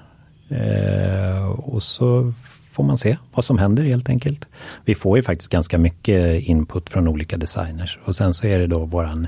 Eh, 0.50 1.46
och 1.48 1.84
så 1.84 2.34
får 2.78 2.84
man 2.84 2.98
se 2.98 3.18
vad 3.34 3.46
som 3.46 3.58
händer 3.58 3.84
helt 3.84 4.10
enkelt. 4.10 4.46
Vi 4.86 4.96
får 4.96 5.18
ju 5.18 5.24
faktiskt 5.24 5.52
ganska 5.52 5.78
mycket 5.78 6.44
input 6.44 6.90
från 6.90 7.08
olika 7.08 7.38
designers 7.38 8.00
och 8.06 8.16
sen 8.16 8.34
så 8.34 8.48
är 8.48 8.60
det 8.60 8.68
då 8.68 8.86
våran 8.86 9.28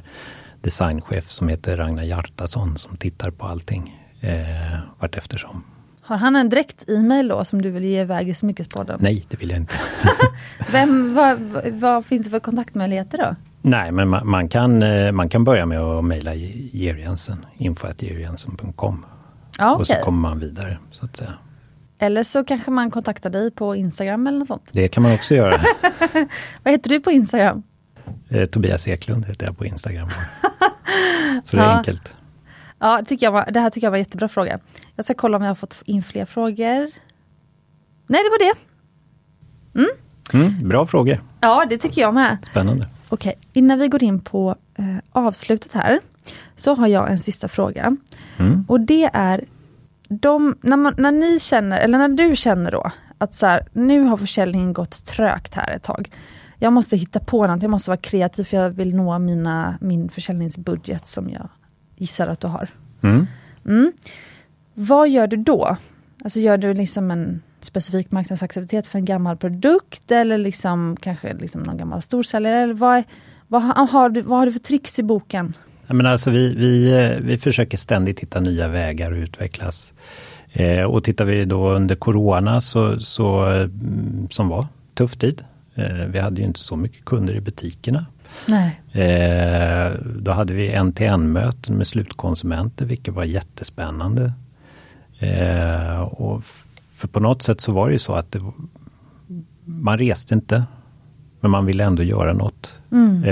designchef 0.61 1.29
som 1.29 1.49
heter 1.49 1.77
Ragnar 1.77 2.03
Hjartason 2.03 2.77
som 2.77 2.97
tittar 2.97 3.31
på 3.31 3.47
allting 3.47 3.99
eh, 4.21 4.79
vart 4.99 5.15
eftersom. 5.15 5.63
Har 6.01 6.17
han 6.17 6.35
en 6.35 6.49
direkt 6.49 6.89
e-mail 6.89 7.27
då 7.27 7.45
som 7.45 7.61
du 7.61 7.71
vill 7.71 7.83
ge 7.83 8.01
iväg 8.01 8.29
i 8.29 8.35
Smyckespodden? 8.35 8.99
Nej, 9.01 9.25
det 9.29 9.39
vill 9.39 9.49
jag 9.49 9.59
inte. 9.59 9.75
Vem, 10.71 11.13
vad, 11.13 11.39
vad 11.71 12.05
finns 12.05 12.25
det 12.25 12.31
för 12.31 12.39
kontaktmöjligheter 12.39 13.17
då? 13.17 13.35
Nej, 13.61 13.91
men 13.91 14.07
man, 14.09 14.29
man, 14.29 14.49
kan, 14.49 14.83
eh, 14.83 15.11
man 15.11 15.29
kan 15.29 15.43
börja 15.43 15.65
med 15.65 15.79
att 15.79 16.05
mejla 16.05 16.33
Georg 16.33 17.01
Jensen, 17.01 17.45
info.georgjensen.com. 17.57 19.05
Ja, 19.57 19.71
okay. 19.71 19.81
Och 19.81 19.87
så 19.87 19.95
kommer 20.05 20.19
man 20.19 20.39
vidare 20.39 20.77
så 20.91 21.05
att 21.05 21.15
säga. 21.15 21.33
Eller 21.99 22.23
så 22.23 22.43
kanske 22.43 22.71
man 22.71 22.91
kontaktar 22.91 23.29
dig 23.29 23.51
på 23.51 23.75
Instagram 23.75 24.27
eller 24.27 24.39
något 24.39 24.47
sånt. 24.47 24.69
Det 24.71 24.87
kan 24.87 25.03
man 25.03 25.13
också 25.13 25.35
göra. 25.35 25.61
Vad 26.63 26.73
heter 26.73 26.89
du 26.89 26.99
på 26.99 27.11
Instagram? 27.11 27.63
Eh, 28.29 28.45
Tobias 28.45 28.87
Eklund 28.87 29.25
heter 29.25 29.45
jag 29.45 29.57
på 29.57 29.65
Instagram. 29.65 30.09
så 31.45 31.55
det 31.55 31.61
är 31.61 31.65
ja. 31.65 31.77
enkelt. 31.77 32.13
Ja, 32.79 33.01
tycker 33.07 33.25
jag 33.25 33.31
var, 33.31 33.51
det 33.51 33.59
här 33.59 33.69
tycker 33.69 33.87
jag 33.87 33.91
var 33.91 33.97
en 33.97 34.03
jättebra 34.03 34.27
fråga. 34.27 34.59
Jag 34.95 35.05
ska 35.05 35.13
kolla 35.13 35.37
om 35.37 35.43
jag 35.43 35.49
har 35.49 35.55
fått 35.55 35.81
in 35.85 36.03
fler 36.03 36.25
frågor. 36.25 36.91
Nej, 38.07 38.23
det 38.23 38.29
var 38.29 38.39
det. 38.39 38.53
Mm. 39.79 39.89
Mm, 40.33 40.69
bra 40.69 40.87
frågor. 40.87 41.21
Ja, 41.41 41.65
det 41.69 41.77
tycker 41.77 42.01
jag 42.01 42.13
med. 42.13 42.37
Spännande. 42.51 42.87
Okej, 43.09 43.33
innan 43.53 43.79
vi 43.79 43.87
går 43.87 44.03
in 44.03 44.19
på 44.19 44.55
eh, 44.75 44.85
avslutet 45.11 45.73
här, 45.73 45.99
så 46.55 46.75
har 46.75 46.87
jag 46.87 47.11
en 47.11 47.19
sista 47.19 47.47
fråga. 47.47 47.95
Mm. 48.37 48.65
Och 48.67 48.79
det 48.79 49.09
är, 49.13 49.45
de, 50.09 50.57
när, 50.61 50.77
man, 50.77 50.93
när 50.97 51.11
ni 51.11 51.39
känner, 51.39 51.77
eller 51.79 51.97
när 51.97 52.09
du 52.09 52.35
känner 52.35 52.71
då, 52.71 52.91
att 53.17 53.35
så 53.35 53.45
här, 53.45 53.67
nu 53.73 54.01
har 54.03 54.17
försäljningen 54.17 54.73
gått 54.73 55.05
trögt 55.05 55.53
här 55.53 55.71
ett 55.71 55.83
tag. 55.83 56.11
Jag 56.57 56.73
måste 56.73 56.97
hitta 56.97 57.19
på 57.19 57.47
något, 57.47 57.61
jag 57.61 57.71
måste 57.71 57.89
vara 57.89 57.97
kreativ 57.97 58.43
för 58.43 58.57
jag 58.57 58.69
vill 58.69 58.95
nå 58.95 59.19
mina, 59.19 59.77
min 59.81 60.09
försäljningsbudget 60.09 61.07
som 61.07 61.29
jag 61.29 61.49
gissar 61.95 62.27
att 62.27 62.39
du 62.39 62.47
har. 62.47 62.69
Mm. 63.01 63.27
Mm. 63.65 63.91
Vad 64.73 65.09
gör 65.09 65.27
du 65.27 65.37
då? 65.37 65.77
Alltså 66.23 66.39
gör 66.39 66.57
du 66.57 66.73
liksom 66.73 67.11
en 67.11 67.41
specifik 67.61 68.11
marknadsaktivitet 68.11 68.87
för 68.87 68.99
en 68.99 69.05
gammal 69.05 69.37
produkt 69.37 70.11
eller 70.11 70.37
liksom 70.37 70.97
kanske 71.01 71.33
liksom 71.33 71.63
någon 71.63 71.77
gammal 71.77 72.01
storsäljare? 72.01 72.59
Eller 72.59 72.73
vad, 72.73 73.03
vad, 73.47 73.61
har 73.89 74.09
du, 74.09 74.21
vad 74.21 74.39
har 74.39 74.45
du 74.45 74.51
för 74.51 74.59
tricks 74.59 74.99
i 74.99 75.03
boken? 75.03 75.53
Men 75.89 76.05
alltså 76.05 76.31
vi, 76.31 76.55
vi, 76.55 77.03
eh, 77.03 77.17
vi 77.21 77.37
försöker 77.37 77.77
ständigt 77.77 78.19
hitta 78.19 78.39
nya 78.39 78.67
vägar 78.67 79.11
och 79.11 79.17
utvecklas. 79.17 79.93
Eh, 80.51 80.83
och 80.83 81.03
tittar 81.03 81.25
vi 81.25 81.45
då 81.45 81.69
under 81.69 81.95
Corona 81.95 82.61
så, 82.61 82.99
så 82.99 83.45
mm, 83.45 84.27
som 84.31 84.49
var 84.49 84.67
tuff 84.93 85.17
tid. 85.17 85.43
Eh, 85.75 86.05
vi 86.07 86.19
hade 86.19 86.41
ju 86.41 86.47
inte 86.47 86.59
så 86.59 86.75
mycket 86.75 87.05
kunder 87.05 87.35
i 87.35 87.41
butikerna. 87.41 88.05
Eh, 88.91 89.91
då 90.15 90.31
hade 90.31 90.53
vi 90.53 90.71
en-till-en-möten 90.71 91.75
med 91.75 91.87
slutkonsumenter, 91.87 92.85
vilket 92.85 93.13
var 93.13 93.23
jättespännande. 93.23 94.33
Eh, 95.19 96.01
och 96.01 96.43
för 96.91 97.07
på 97.07 97.19
något 97.19 97.41
sätt 97.41 97.61
så 97.61 97.71
var 97.71 97.87
det 97.87 97.93
ju 97.93 97.99
så 97.99 98.13
att 98.13 98.31
det, 98.31 98.41
man 99.65 99.97
reste 99.97 100.33
inte, 100.33 100.63
men 101.39 101.51
man 101.51 101.65
ville 101.65 101.83
ändå 101.83 102.03
göra 102.03 102.33
något. 102.33 102.73
Mm. 102.91 103.23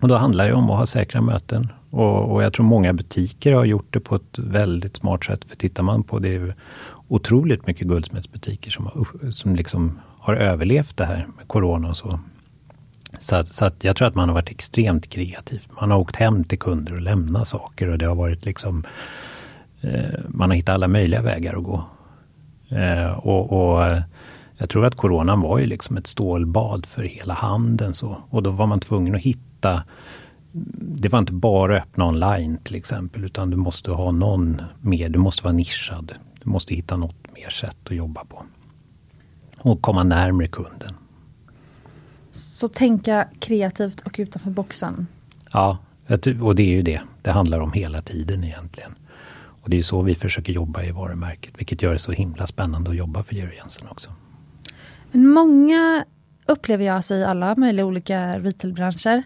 Och 0.00 0.08
då 0.08 0.16
handlar 0.16 0.46
det 0.46 0.52
om 0.54 0.70
att 0.70 0.78
ha 0.78 0.86
säkra 0.86 1.20
möten. 1.20 1.72
Och, 1.90 2.32
och, 2.32 2.42
jag 2.42 2.52
tror 2.52 2.66
många 2.66 2.92
butiker 2.92 3.52
har 3.52 3.64
gjort 3.64 3.86
det 3.90 4.00
på 4.00 4.14
ett 4.14 4.38
väldigt 4.38 4.96
smart 4.96 5.24
sätt. 5.24 5.44
För 5.44 5.56
tittar 5.56 5.82
man 5.82 6.02
på 6.02 6.18
det 6.18 6.34
är 6.34 6.54
otroligt 7.08 7.66
mycket 7.66 7.86
guldsmedsbutiker 7.86 8.70
som, 8.70 8.86
har, 8.86 9.30
som 9.30 9.56
liksom 9.56 9.98
har 10.18 10.34
överlevt 10.34 10.96
det 10.96 11.04
här 11.04 11.26
med 11.36 11.48
Corona 11.48 11.88
och 11.88 11.96
så. 11.96 12.20
Så, 13.18 13.36
att, 13.36 13.54
så 13.54 13.64
att 13.64 13.84
jag 13.84 13.96
tror 13.96 14.08
att 14.08 14.14
man 14.14 14.28
har 14.28 14.34
varit 14.34 14.50
extremt 14.50 15.08
kreativ. 15.08 15.62
Man 15.80 15.90
har 15.90 15.98
åkt 15.98 16.16
hem 16.16 16.44
till 16.44 16.58
kunder 16.58 16.94
och 16.94 17.00
lämnat 17.00 17.48
saker 17.48 17.88
och 17.88 17.98
det 17.98 18.06
har 18.06 18.14
varit 18.14 18.44
liksom 18.44 18.84
eh, 19.80 20.20
Man 20.28 20.50
har 20.50 20.56
hittat 20.56 20.74
alla 20.74 20.88
möjliga 20.88 21.22
vägar 21.22 21.56
att 21.56 21.64
gå. 21.64 21.84
Eh, 22.68 23.10
och, 23.10 23.52
och, 23.52 23.84
eh, 23.84 24.02
jag 24.58 24.68
tror 24.68 24.86
att 24.86 24.94
coronan 24.94 25.40
var 25.40 25.58
ju 25.58 25.66
liksom 25.66 25.96
ett 25.96 26.06
stålbad 26.06 26.86
för 26.86 27.02
hela 27.02 27.34
handeln. 27.34 27.94
Så. 27.94 28.16
Och 28.30 28.42
då 28.42 28.50
var 28.50 28.66
man 28.66 28.80
tvungen 28.80 29.14
att 29.14 29.20
hitta 29.20 29.47
det 30.80 31.08
var 31.08 31.18
inte 31.18 31.32
bara 31.32 31.76
öppna 31.76 32.06
online 32.06 32.58
till 32.64 32.74
exempel, 32.74 33.24
utan 33.24 33.50
du 33.50 33.56
måste 33.56 33.90
ha 33.90 34.10
någon 34.10 34.62
mer, 34.80 35.08
du 35.08 35.18
måste 35.18 35.44
vara 35.44 35.52
nischad. 35.52 36.12
Du 36.42 36.50
måste 36.50 36.74
hitta 36.74 36.96
något 36.96 37.34
mer 37.34 37.50
sätt 37.50 37.76
att 37.84 37.96
jobba 37.96 38.24
på. 38.24 38.42
Och 39.58 39.82
komma 39.82 40.02
närmre 40.02 40.48
kunden. 40.48 40.94
Så 42.32 42.68
tänka 42.68 43.28
kreativt 43.38 44.00
och 44.00 44.14
utanför 44.18 44.50
boxen? 44.50 45.06
Ja, 45.52 45.78
och 46.40 46.54
det 46.54 46.62
är 46.62 46.70
ju 46.70 46.82
det 46.82 47.00
det 47.22 47.30
handlar 47.30 47.60
om 47.60 47.72
hela 47.72 48.02
tiden 48.02 48.44
egentligen. 48.44 48.94
Och 49.62 49.70
det 49.70 49.78
är 49.78 49.82
så 49.82 50.02
vi 50.02 50.14
försöker 50.14 50.52
jobba 50.52 50.82
i 50.82 50.90
varumärket, 50.90 51.54
vilket 51.58 51.82
gör 51.82 51.92
det 51.92 51.98
så 51.98 52.12
himla 52.12 52.46
spännande 52.46 52.90
att 52.90 52.96
jobba 52.96 53.22
för 53.22 53.34
Georg 53.34 53.56
Jensen 53.56 53.88
också. 53.88 54.10
Men 55.10 55.28
många 55.28 56.04
upplever 56.48 56.84
jag 56.84 57.04
sig 57.04 57.20
i 57.20 57.24
alla 57.24 57.54
möjliga 57.56 57.86
olika 57.86 58.38
retailbranscher 58.38 59.22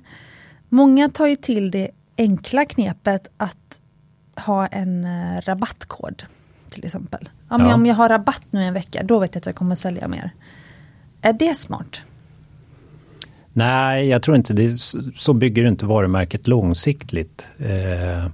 Många 0.69 1.09
tar 1.09 1.27
ju 1.27 1.37
till 1.37 1.71
det 1.71 1.91
enkla 2.19 2.65
knepet 2.65 3.29
att 3.37 3.81
ha 4.37 4.67
en 4.67 5.05
uh, 5.05 5.41
rabattkod. 5.41 6.23
Till 6.71 6.85
exempel. 6.85 7.29
Ja, 7.49 7.57
ja. 7.61 7.75
Om 7.75 7.87
jag 7.87 7.95
har 7.95 8.09
rabatt 8.09 8.47
nu 8.51 8.63
en 8.63 8.75
vecka, 8.75 9.03
då 9.03 9.19
vet 9.19 9.35
jag 9.35 9.41
att 9.41 9.47
jag 9.47 9.55
kommer 9.55 9.75
sälja 9.75 10.09
mer. 10.09 10.31
Är 11.23 11.33
det 11.33 11.55
smart? 11.55 12.01
Nej, 13.53 14.09
jag 14.09 14.23
tror 14.23 14.37
inte 14.37 14.53
det. 14.53 14.79
Så 15.17 15.33
bygger 15.33 15.65
inte 15.65 15.87
varumärket 15.87 16.47
långsiktigt. 16.47 17.47
Eh, 17.59 18.27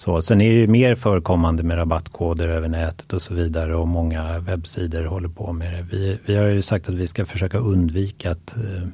så. 0.00 0.22
Sen 0.22 0.40
är 0.40 0.54
det 0.54 0.66
mer 0.66 0.94
förekommande 0.94 1.62
med 1.62 1.76
rabattkoder 1.76 2.48
över 2.48 2.68
nätet 2.68 3.12
och 3.12 3.22
så 3.22 3.34
vidare 3.34 3.76
och 3.76 3.88
många 3.88 4.38
webbsidor 4.38 5.04
håller 5.04 5.28
på 5.28 5.52
med 5.52 5.72
det. 5.72 5.82
Vi, 5.82 6.18
vi 6.26 6.36
har 6.36 6.44
ju 6.44 6.62
sagt 6.62 6.88
att 6.88 6.94
vi 6.94 7.06
ska 7.06 7.26
försöka 7.26 7.58
undvika 7.58 8.30
att 8.30 8.56
eh, 8.56 8.88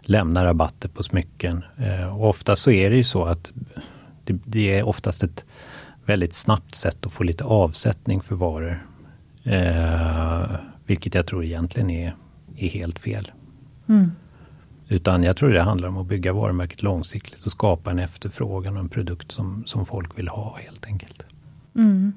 lämna 0.00 0.44
rabatter 0.44 0.88
på 0.88 1.02
smycken. 1.02 1.64
Eh, 1.76 2.16
och 2.16 2.28
ofta 2.28 2.56
så 2.56 2.70
är 2.70 2.90
det 2.90 2.96
ju 2.96 3.04
så 3.04 3.24
att 3.24 3.52
det, 4.24 4.38
det, 4.44 4.78
är 4.78 4.82
oftast 4.82 5.22
ett 5.22 5.44
väldigt 6.04 6.34
snabbt 6.34 6.74
sätt 6.74 7.06
att 7.06 7.12
få 7.12 7.22
lite 7.22 7.44
avsättning 7.44 8.20
för 8.20 8.34
varor. 8.34 8.86
Eh, 9.42 10.50
vilket 10.86 11.14
jag 11.14 11.26
tror 11.26 11.44
egentligen 11.44 11.90
är, 11.90 12.16
är 12.56 12.68
helt 12.68 12.98
fel. 12.98 13.32
Mm. 13.88 14.12
Utan 14.88 15.22
jag 15.22 15.36
tror 15.36 15.50
det 15.50 15.62
handlar 15.62 15.88
om 15.88 15.96
att 15.96 16.06
bygga 16.06 16.32
varumärket 16.32 16.82
långsiktigt 16.82 17.44
och 17.44 17.52
skapa 17.52 17.90
en 17.90 17.98
efterfrågan 17.98 18.76
och 18.76 18.80
en 18.80 18.88
produkt 18.88 19.32
som, 19.32 19.62
som 19.66 19.86
folk 19.86 20.18
vill 20.18 20.28
ha 20.28 20.58
helt 20.58 20.86
enkelt. 20.86 21.22
Mm. 21.74 22.12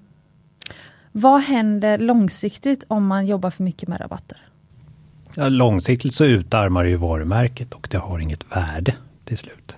Vad 1.11 1.41
händer 1.41 1.97
långsiktigt 1.97 2.83
om 2.87 3.07
man 3.07 3.25
jobbar 3.25 3.49
för 3.49 3.63
mycket 3.63 3.89
med 3.89 4.01
rabatter? 4.01 4.37
Ja, 5.35 5.49
långsiktigt 5.49 6.15
så 6.15 6.25
utarmar 6.25 6.83
det 6.83 6.89
ju 6.89 6.95
varumärket 6.95 7.73
och 7.73 7.87
det 7.91 7.97
har 7.97 8.19
inget 8.19 8.55
värde 8.55 8.95
till 9.25 9.37
slut. 9.37 9.77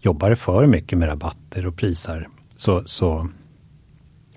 Jobbar 0.00 0.30
det 0.30 0.36
för 0.36 0.66
mycket 0.66 0.98
med 0.98 1.08
rabatter 1.08 1.66
och 1.66 1.76
priser 1.76 2.28
så, 2.54 2.82
så 2.86 3.28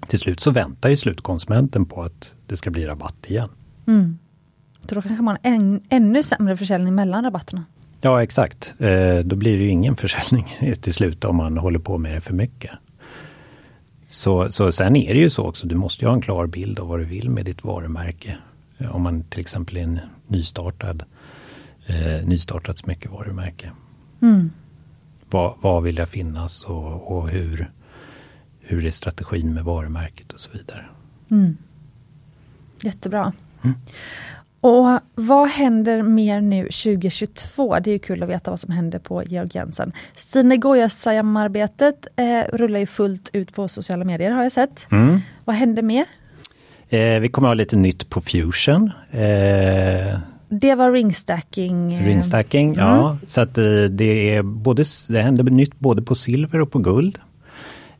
till 0.07 0.19
slut 0.19 0.39
så 0.39 0.51
väntar 0.51 0.89
ju 0.89 0.97
slutkonsumenten 0.97 1.85
på 1.85 2.03
att 2.03 2.33
det 2.47 2.57
ska 2.57 2.69
bli 2.69 2.85
rabatt 2.85 3.25
igen. 3.27 3.49
Mm. 3.87 4.17
Så 4.79 4.95
då 4.95 5.01
kanske 5.01 5.23
man 5.23 5.37
har 5.43 5.51
en, 5.51 5.81
ännu 5.89 6.23
sämre 6.23 6.57
försäljning 6.57 6.95
mellan 6.95 7.23
rabatterna? 7.23 7.65
Ja 8.01 8.23
exakt. 8.23 8.73
Eh, 8.79 9.17
då 9.17 9.35
blir 9.35 9.57
det 9.57 9.63
ju 9.63 9.69
ingen 9.69 9.95
försäljning 9.95 10.47
till 10.81 10.93
slut 10.93 11.25
om 11.25 11.35
man 11.35 11.57
håller 11.57 11.79
på 11.79 11.97
med 11.97 12.13
det 12.13 12.21
för 12.21 12.33
mycket. 12.33 12.71
Så, 14.07 14.51
så 14.51 14.71
sen 14.71 14.95
är 14.95 15.13
det 15.13 15.19
ju 15.19 15.29
så 15.29 15.47
också, 15.47 15.67
du 15.67 15.75
måste 15.75 16.05
ju 16.05 16.09
ha 16.09 16.15
en 16.15 16.21
klar 16.21 16.47
bild 16.47 16.79
av 16.79 16.87
vad 16.87 16.99
du 16.99 17.05
vill 17.05 17.29
med 17.29 17.45
ditt 17.45 17.63
varumärke. 17.63 18.37
Om 18.91 19.01
man 19.01 19.23
till 19.23 19.39
exempel 19.39 19.77
är 19.77 19.81
en 19.81 19.99
nystartad, 20.27 21.03
eh, 21.85 22.27
nystartat 22.27 22.79
smyckevarumärke. 22.79 23.71
Mm. 24.21 24.49
Vad, 25.29 25.53
vad 25.61 25.83
vill 25.83 25.97
jag 25.97 26.09
finnas 26.09 26.63
och, 26.63 27.17
och, 27.17 27.29
hur, 27.29 27.71
hur 28.59 28.85
är 28.85 28.91
strategin 28.91 29.53
med 29.53 29.63
varumärket 29.63 30.33
och 30.33 30.39
så 30.39 30.51
vidare. 30.51 30.85
Mm. 31.31 31.57
Jättebra. 32.81 33.33
Mm. 33.61 33.77
Och 34.61 34.99
vad 35.15 35.49
händer 35.49 36.01
mer 36.01 36.41
nu 36.41 36.63
2022? 36.63 37.79
Det 37.79 37.91
är 37.91 37.97
kul 37.99 38.23
att 38.23 38.29
veta 38.29 38.51
vad 38.51 38.59
som 38.59 38.73
händer 38.73 38.99
på 38.99 39.23
Georg 39.23 39.49
Jensen. 39.53 39.91
Stine 40.15 40.57
Goya-samarbetet 40.57 42.07
eh, 42.15 42.41
rullar 42.53 42.79
ju 42.79 42.85
fullt 42.85 43.29
ut 43.33 43.53
på 43.53 43.67
sociala 43.67 44.05
medier 44.05 44.31
har 44.31 44.43
jag 44.43 44.51
sett. 44.51 44.87
Mm. 44.91 45.19
Vad 45.45 45.55
händer 45.55 45.81
mer? 45.81 46.05
Eh, 46.89 47.19
vi 47.19 47.29
kommer 47.29 47.47
ha 47.47 47.53
lite 47.53 47.75
nytt 47.75 48.09
på 48.09 48.21
Fusion. 48.21 48.91
Eh, 49.11 50.19
det 50.49 50.75
var 50.75 50.91
ringstacking. 50.91 51.93
Eh, 51.93 52.05
ringstacking, 52.05 52.73
mm. 52.73 52.85
ja. 52.85 53.17
Så 53.25 53.41
att 53.41 53.57
eh, 53.57 53.83
det 53.89 54.35
är 54.35 54.41
både, 54.41 54.83
det 55.09 55.21
händer 55.21 55.43
nytt 55.43 55.79
både 55.79 56.01
på 56.01 56.15
silver 56.15 56.61
och 56.61 56.71
på 56.71 56.79
guld. 56.79 57.19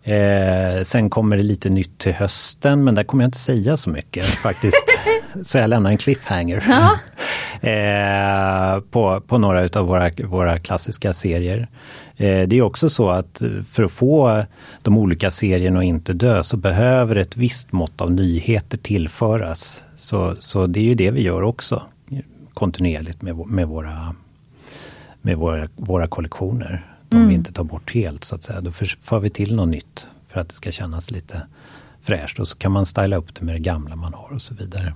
Eh, 0.04 0.84
sen 0.84 1.10
kommer 1.10 1.38
det 1.38 1.44
lite 1.44 1.70
nytt 1.70 1.98
till 1.98 2.14
hösten 2.14 2.84
men 2.84 2.96
där 2.96 3.04
kommer 3.04 3.24
jag 3.24 3.28
inte 3.28 3.38
säga 3.38 3.78
så 3.78 3.90
mycket 3.90 4.26
faktiskt. 4.26 4.86
så 5.44 5.58
jag 5.58 5.70
lämnar 5.70 5.90
en 5.90 5.98
cliffhanger. 5.98 6.64
Eh, 7.62 8.80
på, 8.80 9.22
på 9.22 9.38
några 9.38 9.62
utav 9.62 9.88
våra, 9.88 10.12
våra 10.28 10.60
klassiska 10.60 11.14
serier. 11.14 11.68
Eh, 12.18 12.48
det 12.48 12.58
är 12.58 12.62
också 12.62 12.90
så 12.90 13.10
att 13.10 13.42
för 13.72 13.84
att 13.84 13.92
få 13.92 14.44
de 14.82 14.98
olika 14.98 15.32
serierna 15.32 15.80
att 15.80 15.86
inte 15.86 16.14
dö 16.14 16.44
så 16.44 16.58
behöver 16.58 17.16
ett 17.16 17.38
visst 17.38 17.72
mått 17.72 18.02
av 18.02 18.12
nyheter 18.12 18.78
tillföras. 18.78 19.84
Så, 19.98 20.36
så 20.40 20.68
det 20.68 20.80
är 20.80 20.84
ju 20.84 20.96
det 20.96 21.12
vi 21.12 21.22
gör 21.22 21.42
också 21.42 21.84
kontinuerligt 22.54 23.22
med, 23.22 23.38
med, 23.38 23.68
våra, 23.68 24.16
med 25.22 25.38
våra, 25.38 25.70
våra 25.76 26.08
kollektioner. 26.08 26.86
Mm. 27.12 27.28
vi 27.28 27.34
inte 27.34 27.54
tar 27.54 27.64
bort 27.64 27.94
helt 27.94 28.24
så 28.24 28.36
att 28.36 28.44
säga. 28.44 28.62
Då 28.62 28.72
för 28.72 29.20
vi 29.20 29.30
till 29.30 29.56
något 29.56 29.70
nytt 29.70 30.08
för 30.28 30.40
att 30.42 30.50
det 30.50 30.56
ska 30.56 30.72
kännas 30.72 31.12
lite 31.12 31.48
fräscht 32.02 32.40
och 32.40 32.48
så 32.48 32.58
kan 32.58 32.72
man 32.72 32.86
styla 32.86 33.16
upp 33.16 33.36
det 33.36 33.46
med 33.46 33.56
det 33.56 33.60
gamla 33.60 33.96
man 33.96 34.14
har 34.14 34.30
och 34.34 34.42
så 34.42 34.54
vidare. 34.54 34.94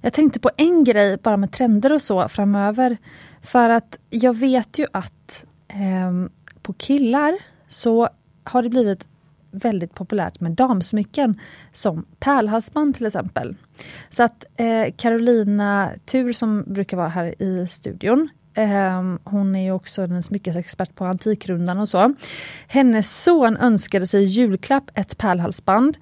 Jag 0.00 0.12
tänkte 0.12 0.40
på 0.40 0.50
en 0.56 0.84
grej 0.84 1.16
bara 1.16 1.36
med 1.36 1.52
trender 1.52 1.92
och 1.92 2.02
så 2.02 2.28
framöver. 2.28 2.96
För 3.42 3.70
att 3.70 3.98
jag 4.10 4.36
vet 4.36 4.78
ju 4.78 4.86
att 4.92 5.44
eh, 5.68 6.28
på 6.62 6.72
killar 6.72 7.38
så 7.68 8.08
har 8.44 8.62
det 8.62 8.68
blivit 8.68 9.06
väldigt 9.50 9.94
populärt 9.94 10.40
med 10.40 10.52
damsmycken 10.52 11.40
som 11.72 12.04
pärlhalsband 12.18 12.94
till 12.94 13.06
exempel. 13.06 13.56
Så 14.10 14.22
att 14.22 14.44
eh, 14.56 14.94
Carolina 14.96 15.90
Tur 16.04 16.32
som 16.32 16.64
brukar 16.66 16.96
vara 16.96 17.08
här 17.08 17.42
i 17.42 17.66
studion 17.68 18.28
hon 19.24 19.56
är 19.56 19.62
ju 19.62 19.72
också 19.72 20.02
en 20.02 20.22
smyckesexpert 20.22 20.94
på 20.94 21.04
Antikrundan 21.04 21.78
och 21.78 21.88
så. 21.88 22.14
Hennes 22.66 23.22
son 23.22 23.56
önskade 23.56 24.06
sig 24.06 24.24
julklapp 24.24 24.90
ett 24.94 25.18
pärlhalsband 25.18 25.96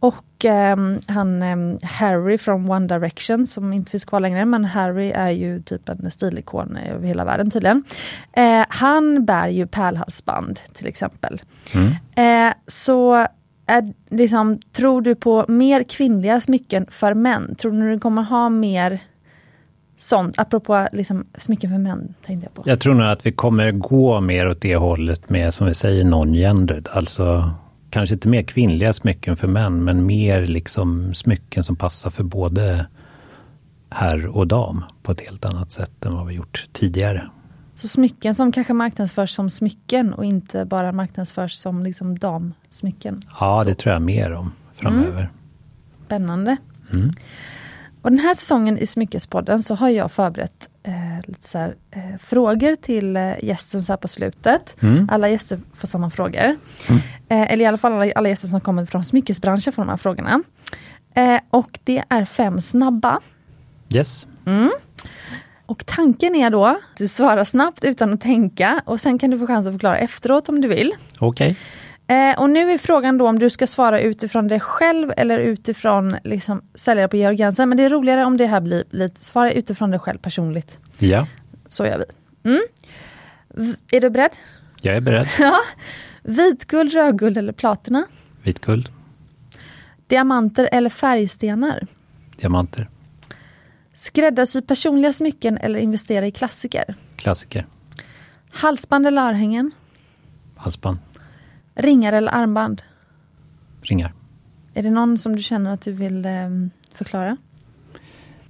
och 0.00 0.44
um, 0.44 1.00
han 1.06 1.42
um, 1.42 1.78
Harry 1.82 2.38
från 2.38 2.70
One 2.70 2.86
Direction 2.86 3.46
som 3.46 3.72
inte 3.72 3.90
finns 3.90 4.04
kvar 4.04 4.20
längre 4.20 4.44
men 4.44 4.64
Harry 4.64 5.10
är 5.10 5.30
ju 5.30 5.62
typ 5.62 5.88
en 5.88 6.10
stilikon 6.10 6.76
över 6.76 7.06
hela 7.06 7.24
världen 7.24 7.50
tydligen. 7.50 7.84
Han 8.68 9.24
bär 9.24 9.48
ju 9.48 9.66
pärlhalsband 9.66 10.60
till 10.72 10.86
exempel. 10.86 11.42
Mm. 11.74 12.52
Så 12.66 13.26
är, 13.66 13.92
liksom, 14.10 14.58
tror 14.72 15.02
du 15.02 15.14
på 15.14 15.44
mer 15.48 15.82
kvinnliga 15.82 16.40
smycken 16.40 16.86
för 16.90 17.14
män? 17.14 17.54
Tror 17.54 17.72
du 17.72 17.90
du 17.90 18.00
kommer 18.00 18.22
ha 18.22 18.48
mer 18.48 19.00
sånt, 20.02 20.38
apropå 20.38 20.88
liksom, 20.92 21.26
smycken 21.38 21.70
för 21.70 21.78
män. 21.78 22.14
Tänkte 22.26 22.46
jag, 22.46 22.54
på. 22.54 22.70
jag 22.70 22.80
tror 22.80 22.94
nog 22.94 23.06
att 23.06 23.26
vi 23.26 23.32
kommer 23.32 23.72
gå 23.72 24.20
mer 24.20 24.48
åt 24.48 24.60
det 24.60 24.76
hållet 24.76 25.30
med, 25.30 25.54
som 25.54 25.66
vi 25.66 25.74
säger, 25.74 26.04
non-gendered. 26.04 26.88
Alltså 26.92 27.50
kanske 27.90 28.14
inte 28.14 28.28
mer 28.28 28.42
kvinnliga 28.42 28.92
smycken 28.92 29.36
för 29.36 29.48
män, 29.48 29.84
men 29.84 30.06
mer 30.06 30.46
liksom 30.46 31.14
smycken 31.14 31.64
som 31.64 31.76
passar 31.76 32.10
för 32.10 32.24
både 32.24 32.86
herr 33.90 34.26
och 34.36 34.46
dam 34.46 34.84
på 35.02 35.12
ett 35.12 35.20
helt 35.20 35.44
annat 35.44 35.72
sätt 35.72 36.04
än 36.04 36.14
vad 36.14 36.26
vi 36.26 36.34
gjort 36.34 36.66
tidigare. 36.72 37.30
Så 37.74 37.88
smycken 37.88 38.34
som 38.34 38.52
kanske 38.52 38.72
marknadsförs 38.72 39.30
som 39.30 39.50
smycken 39.50 40.12
och 40.14 40.24
inte 40.24 40.64
bara 40.64 40.92
marknadsförs 40.92 41.52
som 41.52 41.82
liksom 41.82 42.18
damsmycken. 42.18 43.22
Ja, 43.40 43.64
det 43.64 43.74
tror 43.74 43.92
jag 43.92 44.02
mer 44.02 44.32
om 44.32 44.52
framöver. 44.74 45.20
Mm. 45.20 45.32
Spännande. 46.06 46.56
Mm. 46.94 47.10
Och 48.02 48.10
den 48.10 48.18
här 48.18 48.34
säsongen 48.34 48.78
i 48.78 48.86
Smyckespodden 48.86 49.62
så 49.62 49.74
har 49.74 49.88
jag 49.88 50.12
förberett 50.12 50.70
eh, 50.82 50.92
lite 51.24 51.48
så 51.48 51.58
här, 51.58 51.74
eh, 51.90 52.18
frågor 52.22 52.76
till 52.76 53.16
eh, 53.16 53.44
gästen 53.44 53.82
så 53.82 53.92
här 53.92 53.96
på 53.96 54.08
slutet. 54.08 54.82
Mm. 54.82 55.08
Alla 55.12 55.28
gäster 55.28 55.60
får 55.74 55.88
samma 55.88 56.10
frågor. 56.10 56.56
Mm. 56.88 57.00
Eh, 57.28 57.52
eller 57.52 57.64
i 57.64 57.66
alla 57.66 57.76
fall 57.76 57.92
alla, 57.92 58.12
alla 58.12 58.28
gäster 58.28 58.48
som 58.48 58.60
kommer 58.60 58.86
från 58.86 59.04
smyckesbranschen 59.04 59.72
får 59.72 59.82
de 59.82 59.88
här 59.88 59.96
frågorna. 59.96 60.42
Eh, 61.14 61.40
och 61.50 61.78
det 61.84 62.04
är 62.08 62.24
fem 62.24 62.60
snabba. 62.60 63.20
Yes. 63.94 64.26
Mm. 64.46 64.72
Och 65.66 65.86
tanken 65.86 66.34
är 66.34 66.50
då 66.50 66.66
att 66.66 66.96
du 66.96 67.08
svarar 67.08 67.44
snabbt 67.44 67.84
utan 67.84 68.12
att 68.12 68.20
tänka 68.20 68.82
och 68.84 69.00
sen 69.00 69.18
kan 69.18 69.30
du 69.30 69.38
få 69.38 69.46
chans 69.46 69.66
att 69.66 69.72
förklara 69.72 69.98
efteråt 69.98 70.48
om 70.48 70.60
du 70.60 70.68
vill. 70.68 70.92
Okej. 71.18 71.28
Okay. 71.28 71.56
Eh, 72.06 72.40
och 72.40 72.50
nu 72.50 72.70
är 72.70 72.78
frågan 72.78 73.18
då 73.18 73.28
om 73.28 73.38
du 73.38 73.50
ska 73.50 73.66
svara 73.66 74.00
utifrån 74.00 74.48
dig 74.48 74.60
själv 74.60 75.12
eller 75.16 75.38
utifrån 75.38 76.16
liksom, 76.24 76.62
säljare 76.74 77.08
på 77.08 77.16
Georg 77.16 77.36
Jensen. 77.36 77.68
Men 77.68 77.78
det 77.78 77.84
är 77.84 77.90
roligare 77.90 78.24
om 78.24 78.36
det 78.36 78.46
här 78.46 78.60
blir 78.60 78.84
lite, 78.90 79.24
svara 79.24 79.52
utifrån 79.52 79.90
dig 79.90 80.00
själv 80.00 80.18
personligt. 80.18 80.78
Ja. 80.98 81.26
Så 81.68 81.86
gör 81.86 81.98
vi. 81.98 82.04
Mm. 82.50 82.62
Är 83.90 84.00
du 84.00 84.10
beredd? 84.10 84.30
Jag 84.82 84.96
är 84.96 85.00
beredd. 85.00 85.28
ja. 85.38 85.60
Vitguld, 86.22 86.92
rödguld 86.92 87.38
eller 87.38 87.52
platina? 87.52 88.04
Vitguld. 88.42 88.88
Diamanter 90.06 90.68
eller 90.72 90.90
färgstenar? 90.90 91.86
Diamanter. 92.36 92.88
Skräddarsy 93.94 94.62
personliga 94.62 95.12
smycken 95.12 95.58
eller 95.58 95.78
investera 95.78 96.26
i 96.26 96.30
klassiker? 96.30 96.94
Klassiker. 97.16 97.66
Halsband 98.50 99.06
eller 99.06 99.22
örhängen? 99.22 99.70
Halsband. 100.56 100.98
Ringar 101.74 102.12
eller 102.12 102.34
armband? 102.34 102.82
Ringar. 103.82 104.12
Är 104.74 104.82
det 104.82 104.90
någon 104.90 105.18
som 105.18 105.36
du 105.36 105.42
känner 105.42 105.74
att 105.74 105.80
du 105.80 105.92
vill 105.92 106.24
eh, 106.24 106.30
förklara? 106.94 107.36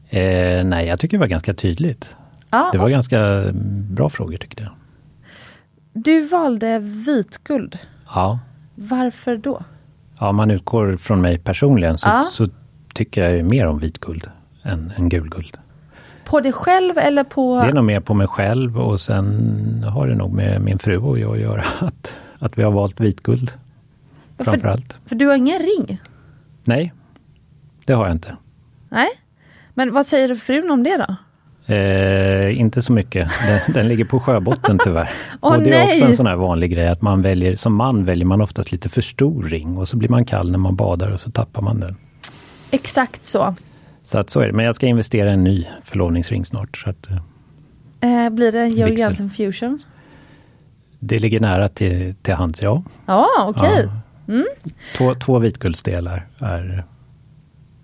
Eh, 0.09 0.65
nej, 0.65 0.87
jag 0.87 1.01
tycker 1.01 1.17
det 1.17 1.21
var 1.21 1.27
ganska 1.27 1.55
tydligt. 1.55 2.17
Ah, 2.51 2.71
det 2.73 2.79
var 2.79 2.89
ganska 2.89 3.45
bra 3.91 4.11
frågor 4.11 4.37
tyckte 4.37 4.63
jag. 4.63 4.73
Du 5.93 6.27
valde 6.27 6.79
vitguld. 6.79 7.79
Ja. 8.07 8.39
Varför 8.75 9.37
då? 9.37 9.63
Ja, 10.19 10.29
om 10.29 10.37
man 10.37 10.51
utgår 10.51 10.97
från 10.97 11.21
mig 11.21 11.39
personligen 11.39 11.99
så, 11.99 12.09
ah. 12.09 12.25
så 12.25 12.47
tycker 12.95 13.31
jag 13.31 13.45
mer 13.45 13.67
om 13.67 13.79
vitguld 13.79 14.27
än, 14.63 14.93
än 14.97 15.09
gulguld. 15.09 15.59
På 16.25 16.41
dig 16.41 16.53
själv 16.53 16.99
eller 16.99 17.25
på? 17.25 17.61
Det 17.61 17.69
är 17.69 17.73
nog 17.73 17.85
mer 17.85 18.01
på 18.01 18.15
mig 18.15 18.27
själv 18.27 18.79
och 18.79 19.01
sen 19.01 19.85
har 19.89 20.09
det 20.09 20.15
nog 20.15 20.33
med 20.33 20.61
min 20.61 20.79
fru 20.79 20.97
och 20.97 21.19
jag 21.19 21.35
att 21.35 21.41
göra. 21.41 21.65
Att, 21.79 22.17
att 22.43 22.59
vi 22.59 22.63
har 22.63 22.71
valt 22.71 23.01
vitguld. 23.01 23.53
Ja, 24.37 24.45
framförallt. 24.45 24.93
För, 24.93 25.09
för 25.09 25.17
du 25.17 25.27
har 25.27 25.37
ingen 25.37 25.59
ring? 25.59 26.01
Nej, 26.65 26.93
det 27.85 27.93
har 27.93 28.07
jag 28.07 28.15
inte. 28.15 28.37
Nej, 28.89 29.09
men 29.75 29.93
vad 29.93 30.07
säger 30.07 30.35
frun 30.35 30.71
om 30.71 30.83
det 30.83 30.97
då? 30.97 31.17
Eh, 31.75 32.61
inte 32.61 32.83
så 32.83 32.93
mycket. 32.93 33.31
Den, 33.47 33.61
den 33.75 33.89
ligger 33.89 34.05
på 34.05 34.21
sjöbotten 34.21 34.79
tyvärr. 34.85 35.11
oh, 35.41 35.53
och 35.53 35.63
det 35.63 35.71
nej. 35.71 35.81
är 35.81 35.89
också 35.89 36.05
en 36.05 36.17
sån 36.17 36.27
här 36.27 36.37
vanlig 36.37 36.73
grej 36.73 36.89
att 36.89 37.03
man 37.03 37.23
väljer, 37.23 37.57
som 37.57 37.75
man 37.75 38.05
väljer 38.05 38.27
man 38.27 38.41
oftast 38.41 38.73
lite 38.73 38.89
för 38.89 39.01
stor 39.01 39.43
ring 39.43 39.77
och 39.77 39.89
så 39.89 39.97
blir 39.97 40.09
man 40.09 40.25
kall 40.25 40.51
när 40.51 40.59
man 40.59 40.77
badar 40.77 41.11
och 41.11 41.21
så 41.21 41.31
tappar 41.31 41.63
man 41.63 41.81
den. 41.81 41.97
Exakt 42.71 43.25
så. 43.25 43.55
Så 44.05 44.19
att 44.19 44.31
så 44.31 44.41
är 44.41 44.47
det. 44.47 44.53
Men 44.53 44.65
jag 44.65 44.75
ska 44.75 44.87
investera 44.87 45.31
i 45.31 45.33
en 45.33 45.45
ny 45.45 45.67
förlovningsring 45.85 46.45
snart. 46.45 46.77
Så 46.77 46.91
att, 46.91 47.09
eh, 48.01 48.31
blir 48.31 48.53
det 48.53 48.61
en 48.61 48.75
Georg 48.75 48.95
Jensen 48.95 49.31
Fusion? 49.31 49.83
Det 51.05 51.19
ligger 51.19 51.41
nära 51.41 51.69
till, 51.69 52.15
till 52.23 52.35
hands, 52.35 52.63
ja. 52.63 52.83
Ja, 53.07 53.29
okej. 53.39 53.73
Okay. 53.73 53.85
Ja. 54.27 54.33
Mm. 54.33 54.47
Två, 54.97 55.15
två 55.15 55.39
vitguldstelar 55.39 56.27
är 56.39 56.85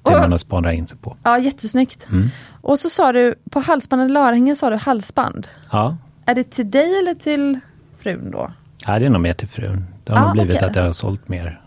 det 0.02 0.20
man 0.20 0.30
har 0.30 0.38
spanat 0.38 0.74
in 0.74 0.86
sig 0.86 0.98
på. 0.98 1.16
Ja, 1.22 1.38
jättesnyggt. 1.38 2.06
Mm. 2.10 2.28
Och 2.60 2.78
så 2.78 2.90
sa 2.90 3.12
du, 3.12 3.34
på 3.50 3.60
halsband 3.60 4.02
eller 4.02 4.20
örhängen 4.20 4.56
sa 4.56 4.70
du 4.70 4.76
halsband. 4.76 5.48
Ja. 5.72 5.96
Är 6.24 6.34
det 6.34 6.50
till 6.50 6.70
dig 6.70 6.98
eller 6.98 7.14
till 7.14 7.60
frun 7.98 8.30
då? 8.30 8.52
Ja, 8.86 8.98
det 8.98 9.06
är 9.06 9.10
nog 9.10 9.20
mer 9.20 9.34
till 9.34 9.48
frun. 9.48 9.86
Det 10.04 10.12
har 10.12 10.20
ah, 10.20 10.24
nog 10.24 10.32
blivit 10.32 10.56
okay. 10.56 10.68
att 10.68 10.76
jag 10.76 10.84
har 10.84 10.92
sålt 10.92 11.28
mer, 11.28 11.60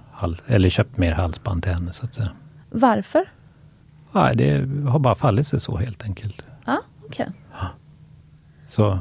eller 0.48 0.70
köpt 0.70 0.98
mer 0.98 1.12
halsband 1.12 1.64
till 1.64 1.74
henne 1.74 1.94
så 1.94 2.06
att 2.06 2.14
säga. 2.14 2.30
Varför? 2.70 3.26
Ja, 4.14 4.34
det 4.34 4.68
har 4.88 5.00
bara 5.00 5.16
fallit 5.16 5.48
sig 5.48 5.60
så 5.60 5.78
helt 5.78 6.04
enkelt. 6.04 6.48
Okej. 6.62 6.78
Okay. 7.08 7.28
Ja. 7.52 7.68
Så, 8.68 9.00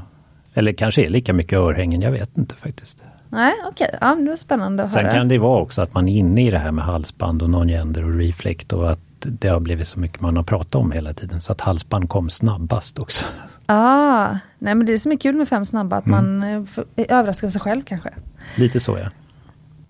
eller 0.55 0.73
kanske 0.73 1.05
är 1.07 1.09
lika 1.11 1.33
mycket 1.33 1.59
örhängen, 1.59 2.01
jag 2.03 2.11
vet 2.13 2.39
inte 2.39 2.55
faktiskt. 2.55 3.03
Nej, 3.29 3.53
okej. 3.69 3.87
Okay. 3.87 3.99
Ja, 4.01 4.15
det 4.15 4.29
var 4.29 4.37
spännande 4.37 4.83
att 4.83 4.91
Sen 4.91 5.05
höra. 5.05 5.15
kan 5.15 5.29
det 5.29 5.39
vara 5.39 5.63
också 5.63 5.83
att 5.83 5.95
man 5.95 6.09
är 6.09 6.17
inne 6.17 6.47
i 6.47 6.51
det 6.51 6.59
här 6.59 6.73
med 6.73 6.85
halsband 6.85 7.43
och 7.43 7.51
non-gender 7.51 8.05
och 8.05 8.15
reflect 8.19 8.73
och 8.73 8.91
att 8.91 8.99
det 9.21 9.49
har 9.49 9.61
blivit 9.61 9.89
så 9.89 9.99
mycket 10.01 10.21
man 10.21 10.37
har 10.37 10.43
pratat 10.45 10.75
om 10.75 10.93
hela 10.93 11.13
tiden. 11.15 11.41
Så 11.41 11.53
att 11.53 11.61
halsband 11.61 12.09
kom 12.09 12.31
snabbast 12.31 12.99
också. 12.99 13.27
Ah, 13.67 14.29
nej 14.59 14.75
men 14.75 14.87
det 14.87 14.93
är 14.93 14.99
som 14.99 15.13
är 15.13 15.17
kul 15.17 15.35
med 15.37 15.49
Fem 15.49 15.65
snabba, 15.65 15.97
att 15.97 16.07
Mm. 16.07 16.39
man 16.39 16.65
eh, 16.97 17.17
överraskar 17.19 17.51
sig 17.51 17.61
själv 17.61 17.83
kanske. 17.83 18.11
Lite 18.57 18.81
så 18.81 18.99
ja. 18.99 19.11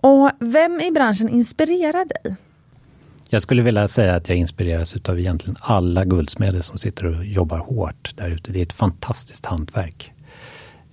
Och 0.09 0.31
vem 0.39 0.79
i 0.81 0.91
branschen 0.91 1.29
inspirerar 1.29 2.05
dig? 2.05 2.35
Jag 3.29 3.41
skulle 3.41 3.61
vilja 3.61 3.87
säga 3.87 4.15
att 4.15 4.29
jag 4.29 4.37
inspireras 4.37 4.95
utav 4.95 5.19
egentligen 5.19 5.55
alla 5.61 6.05
guldsmeder 6.05 6.61
som 6.61 6.77
sitter 6.77 7.05
och 7.05 7.25
jobbar 7.25 7.57
hårt 7.57 8.13
där 8.17 8.29
ute. 8.31 8.51
Det 8.51 8.59
är 8.59 8.63
ett 8.63 8.73
fantastiskt 8.73 9.45
hantverk. 9.45 10.11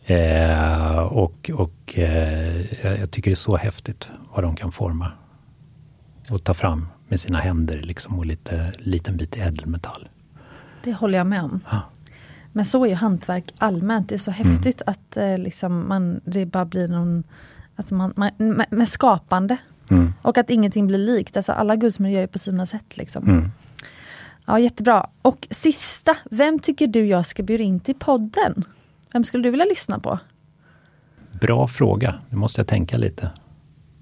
Eh, 0.09 0.99
och 0.99 1.51
och 1.55 1.99
eh, 1.99 2.85
jag 3.01 3.11
tycker 3.11 3.31
det 3.31 3.35
är 3.35 3.37
så 3.37 3.57
häftigt 3.57 4.11
vad 4.35 4.45
de 4.45 4.57
kan 4.57 4.73
forma. 4.73 5.13
Och 6.31 6.45
ta 6.45 6.55
fram 6.55 6.89
med 7.09 7.21
sina 7.21 7.39
händer 7.39 7.83
liksom 7.83 8.19
och 8.19 8.27
lite 8.27 8.73
liten 8.79 9.17
bit 9.17 9.37
ädelmetall. 9.37 10.09
Det 10.85 10.93
håller 10.93 11.19
jag 11.19 11.27
med 11.27 11.43
om. 11.43 11.61
Ja. 11.71 11.83
Men 12.53 12.65
så 12.65 12.85
är 12.85 12.89
ju 12.89 12.95
hantverk 12.95 13.55
allmänt. 13.59 14.09
Det 14.09 14.15
är 14.15 14.19
så 14.19 14.31
häftigt 14.31 14.83
att 14.87 15.17
eh, 15.17 15.39
liksom 15.39 15.89
man, 15.89 16.21
det 16.25 16.47
bara 16.47 16.65
blir 16.65 16.89
någon... 16.89 17.25
Alltså 17.77 17.95
man, 17.95 18.13
man, 18.17 18.31
med, 18.37 18.67
med 18.71 18.89
skapande. 18.89 19.57
Mm. 19.91 20.13
Och 20.23 20.39
att 20.39 20.51
ingenting 20.51 20.87
blir 20.87 20.99
likt. 20.99 21.37
Alltså 21.37 21.53
alla 21.53 21.77
guldsmeder 21.77 22.15
gör 22.15 22.21
ju 22.21 22.27
på 22.27 22.39
sina 22.39 22.67
sätt. 22.67 22.97
Liksom. 22.97 23.29
Mm. 23.29 23.51
Ja, 24.47 24.59
jättebra. 24.59 25.07
Och 25.23 25.49
sista, 25.51 26.17
vem 26.31 26.59
tycker 26.59 26.87
du 26.87 27.07
jag 27.07 27.27
ska 27.27 27.43
bjuda 27.43 27.65
in 27.65 27.81
till 27.81 27.95
podden? 27.95 28.65
Vem 29.13 29.25
skulle 29.25 29.43
du 29.43 29.51
vilja 29.51 29.67
lyssna 29.67 29.99
på? 29.99 30.19
Bra 31.41 31.69
fråga, 31.69 32.15
det 32.31 32.37
måste 32.37 32.61
jag 32.61 32.69
tänka 32.69 32.97
lite. 32.97 33.31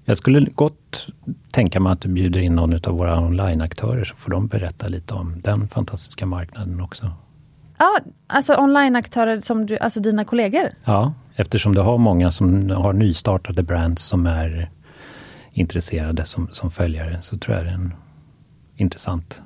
Jag 0.05 0.17
skulle 0.17 0.49
gott 0.49 1.07
tänka 1.51 1.79
mig 1.79 1.93
att 1.93 2.01
du 2.01 2.09
bjuder 2.09 2.41
in 2.41 2.55
någon 2.55 2.73
av 2.73 2.97
våra 2.97 3.19
onlineaktörer 3.19 4.03
så 4.03 4.15
får 4.15 4.31
de 4.31 4.47
berätta 4.47 4.87
lite 4.87 5.13
om 5.13 5.41
den 5.41 5.67
fantastiska 5.67 6.25
marknaden 6.25 6.81
också. 6.81 7.11
Ja, 7.77 7.99
alltså 8.27 8.55
onlineaktörer 8.55 9.41
som 9.41 9.65
du, 9.65 9.77
alltså 9.77 9.99
dina 9.99 10.25
kollegor? 10.25 10.69
Ja, 10.85 11.13
eftersom 11.35 11.75
du 11.75 11.81
har 11.81 11.97
många 11.97 12.31
som 12.31 12.69
har 12.69 12.93
nystartade 12.93 13.63
brands 13.63 14.03
som 14.03 14.25
är 14.25 14.69
intresserade 15.51 16.25
som, 16.25 16.47
som 16.51 16.71
följare 16.71 17.21
så 17.21 17.37
tror 17.37 17.57
jag 17.57 17.65
det 17.65 17.69
är 17.69 17.75
en 17.75 17.93
intressant. 18.75 19.41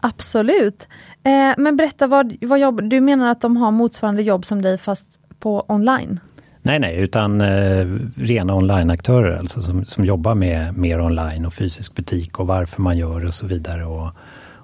Absolut. 0.00 0.88
Eh, 1.24 1.54
men 1.56 1.76
berätta, 1.76 2.06
vad, 2.06 2.36
vad 2.40 2.58
jobb, 2.58 2.82
du 2.82 3.00
menar 3.00 3.30
att 3.30 3.40
de 3.40 3.56
har 3.56 3.70
motsvarande 3.70 4.22
jobb 4.22 4.44
som 4.44 4.62
dig 4.62 4.78
fast 4.78 5.18
på 5.38 5.64
online? 5.68 6.20
Nej, 6.62 6.78
nej, 6.78 6.96
utan 6.96 7.40
eh, 7.40 7.86
rena 8.16 8.54
onlineaktörer 8.54 9.38
alltså 9.38 9.62
som, 9.62 9.84
som 9.84 10.04
jobbar 10.04 10.34
med 10.34 10.78
mer 10.78 11.00
online 11.00 11.46
och 11.46 11.54
fysisk 11.54 11.94
butik 11.94 12.38
och 12.38 12.46
varför 12.46 12.82
man 12.82 12.98
gör 12.98 13.26
och 13.26 13.34
så 13.34 13.46
vidare 13.46 13.84
och, 13.84 14.10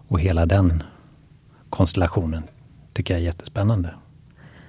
och 0.09 0.21
hela 0.21 0.47
den 0.47 0.83
konstellationen 1.71 2.43
tycker 2.93 3.15
jag 3.15 3.21
är 3.21 3.25
jättespännande. 3.25 3.95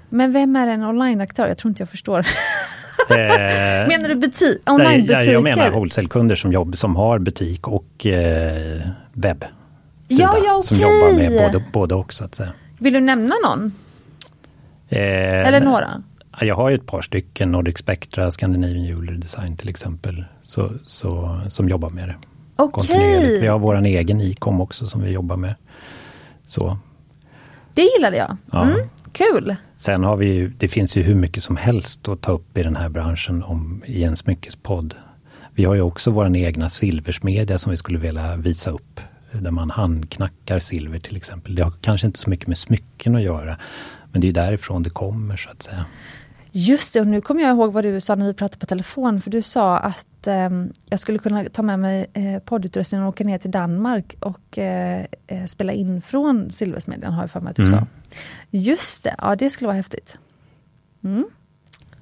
Men 0.10 0.32
vem 0.32 0.56
är 0.56 0.68
en 0.68 0.84
onlineaktör? 0.84 1.48
Jag 1.48 1.58
tror 1.58 1.70
inte 1.70 1.82
jag 1.82 1.90
förstår. 1.90 2.26
Eh, 3.10 3.88
menar 3.88 4.10
du 4.10 4.16
butik, 4.16 4.70
onlinebutiker? 4.70 5.32
Jag 5.32 5.44
menar 5.44 5.70
wholesale-kunder 5.70 6.36
som, 6.36 6.52
jobb, 6.52 6.78
som 6.78 6.96
har 6.96 7.20
butik 7.20 7.68
och 7.68 8.06
eh, 8.06 8.82
webb. 9.14 9.46
Ja, 10.20 10.38
ja, 10.46 10.58
okay. 10.58 10.64
Som 10.64 10.78
jobbar 10.78 11.14
med 11.16 11.32
både, 11.32 11.66
både 11.74 11.96
och 11.96 12.14
så 12.14 12.24
att 12.24 12.36
säga. 12.36 12.52
Vill 12.80 12.94
du 12.94 13.00
nämna 13.00 13.36
någon? 13.44 13.74
Eh, 14.90 15.48
Eller 15.48 15.62
några? 15.62 16.04
Jag 16.40 16.56
har 16.56 16.70
ju 16.70 16.76
ett 16.76 16.86
par 16.86 17.02
stycken, 17.02 17.52
Nordic 17.52 17.78
Spectra, 17.78 18.32
Scandinavian 18.32 18.84
Jewelry 18.84 19.18
Design 19.18 19.58
till 19.58 19.70
exempel, 19.70 20.26
så, 20.44 20.72
så, 20.84 21.42
som 21.48 21.70
jobbar 21.70 21.90
med 21.90 22.08
det. 22.10 22.16
Okej. 22.56 23.40
Vi 23.42 23.48
har 23.48 23.60
vår 23.60 23.86
egen 23.86 24.22
e-com 24.22 24.62
också 24.62 24.88
som 24.88 25.02
vi 25.02 25.12
jobbar 25.12 25.36
med. 25.36 25.56
Så. 26.48 26.78
Det 27.74 27.82
gillade 27.82 28.18
jag. 28.18 28.38
Ja. 28.52 28.64
Mm, 28.64 28.80
kul! 29.12 29.56
Sen 29.76 30.04
har 30.04 30.18
vi 30.18 30.26
ju, 30.34 30.50
det 30.58 30.68
finns 30.68 30.96
ju 30.96 31.02
hur 31.04 31.16
mycket 31.16 31.44
som 31.44 31.56
helst 31.56 32.08
att 32.08 32.22
ta 32.22 32.32
upp 32.32 32.58
i 32.58 32.64
den 32.64 32.76
här 32.76 32.90
branschen 32.90 33.44
om, 33.44 33.84
i 33.86 34.04
en 34.04 34.16
smyckespodd. 34.18 34.96
Vi 35.54 35.66
har 35.66 35.76
ju 35.76 35.82
också 35.82 36.12
vår 36.12 36.36
egna 36.36 36.70
silversmedja 36.70 37.58
som 37.58 37.72
vi 37.72 37.78
skulle 37.78 38.00
vilja 38.00 38.36
visa 38.36 38.72
upp. 38.72 39.00
Där 39.32 39.52
man 39.52 39.70
handknackar 39.70 40.60
silver 40.60 41.00
till 41.00 41.18
exempel. 41.18 41.56
Det 41.56 41.64
har 41.64 41.72
kanske 41.82 42.08
inte 42.08 42.20
så 42.20 42.30
mycket 42.30 42.48
med 42.48 42.58
smycken 42.58 43.16
att 43.16 43.22
göra. 43.22 43.58
Men 44.12 44.22
det 44.22 44.28
är 44.28 44.32
därifrån 44.32 44.84
det 44.84 44.90
kommer 44.90 45.38
så 45.38 45.50
att 45.50 45.62
säga. 45.62 45.86
Just 46.52 46.94
det, 46.94 47.02
och 47.02 47.08
nu 47.08 47.22
kommer 47.22 47.42
jag 47.42 47.50
ihåg 47.50 47.74
vad 47.74 47.84
du 47.84 48.02
sa 48.02 48.16
när 48.16 48.26
vi 48.26 48.34
pratade 48.34 48.60
på 48.60 48.66
telefon, 48.66 49.22
för 49.22 49.32
du 49.32 49.42
sa 49.42 49.78
att 49.78 50.28
eh, 50.28 50.50
jag 50.86 51.00
skulle 51.00 51.20
kunna 51.20 51.46
ta 51.46 51.62
med 51.62 51.80
mig 51.80 52.06
eh, 52.14 52.40
poddutrustningen 52.40 53.06
och 53.06 53.10
åka 53.10 53.24
ner 53.24 53.38
till 53.38 53.52
Danmark 53.52 54.16
och 54.20 54.58
eh, 54.58 55.06
eh 55.28 55.46
spela 55.46 55.74
in 55.74 56.02
från 56.02 56.52
Silversmedjan, 56.52 57.14
har 57.14 57.24
jag 57.24 57.32
för 57.32 57.40
mig 57.40 57.52
att 57.52 57.56
du 57.56 57.68
mm. 57.68 57.80
sa. 57.80 57.88
Just 58.50 59.04
det, 59.04 59.16
ja 59.18 59.36
det 59.36 59.50
skulle 59.50 59.68
vara 59.68 59.78
häftigt. 59.78 60.18
Mm. 61.04 61.26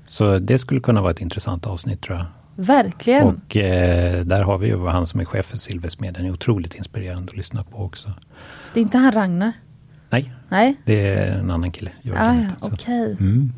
Så 0.06 0.40
det 0.40 0.60
skulle 0.60 0.82
kunna 0.82 1.02
vara 1.02 1.12
ett 1.12 1.22
intressant 1.22 1.66
avsnitt 1.66 2.02
tror 2.02 2.18
jag. 2.18 2.26
Verkligen. 2.60 3.24
Och 3.24 3.58
eh, 3.58 4.26
där 4.26 4.44
har 4.44 4.58
vi 4.58 4.68
ju 4.68 4.88
han 4.88 5.08
som 5.08 5.20
är 5.20 5.26
chef 5.26 5.46
för 5.46 5.58
Silversmedjan, 5.58 6.26
är 6.26 6.32
otroligt 6.32 6.76
inspirerande 6.76 7.32
att 7.32 7.38
lyssna 7.38 7.64
på 7.64 7.78
också. 7.78 8.14
Det 8.74 8.80
är 8.80 8.82
inte 8.82 8.98
han 8.98 9.12
Ragnar? 9.12 9.52
Nej, 10.10 10.34
Nej. 10.50 10.76
det 10.86 11.08
är 11.08 11.32
en 11.32 11.52
annan 11.52 11.72
kille. 11.72 11.92
Ah, 12.16 12.34
ja, 12.34 12.34
Okej. 12.62 12.74
Okay. 12.74 13.12
Mm. 13.12 13.54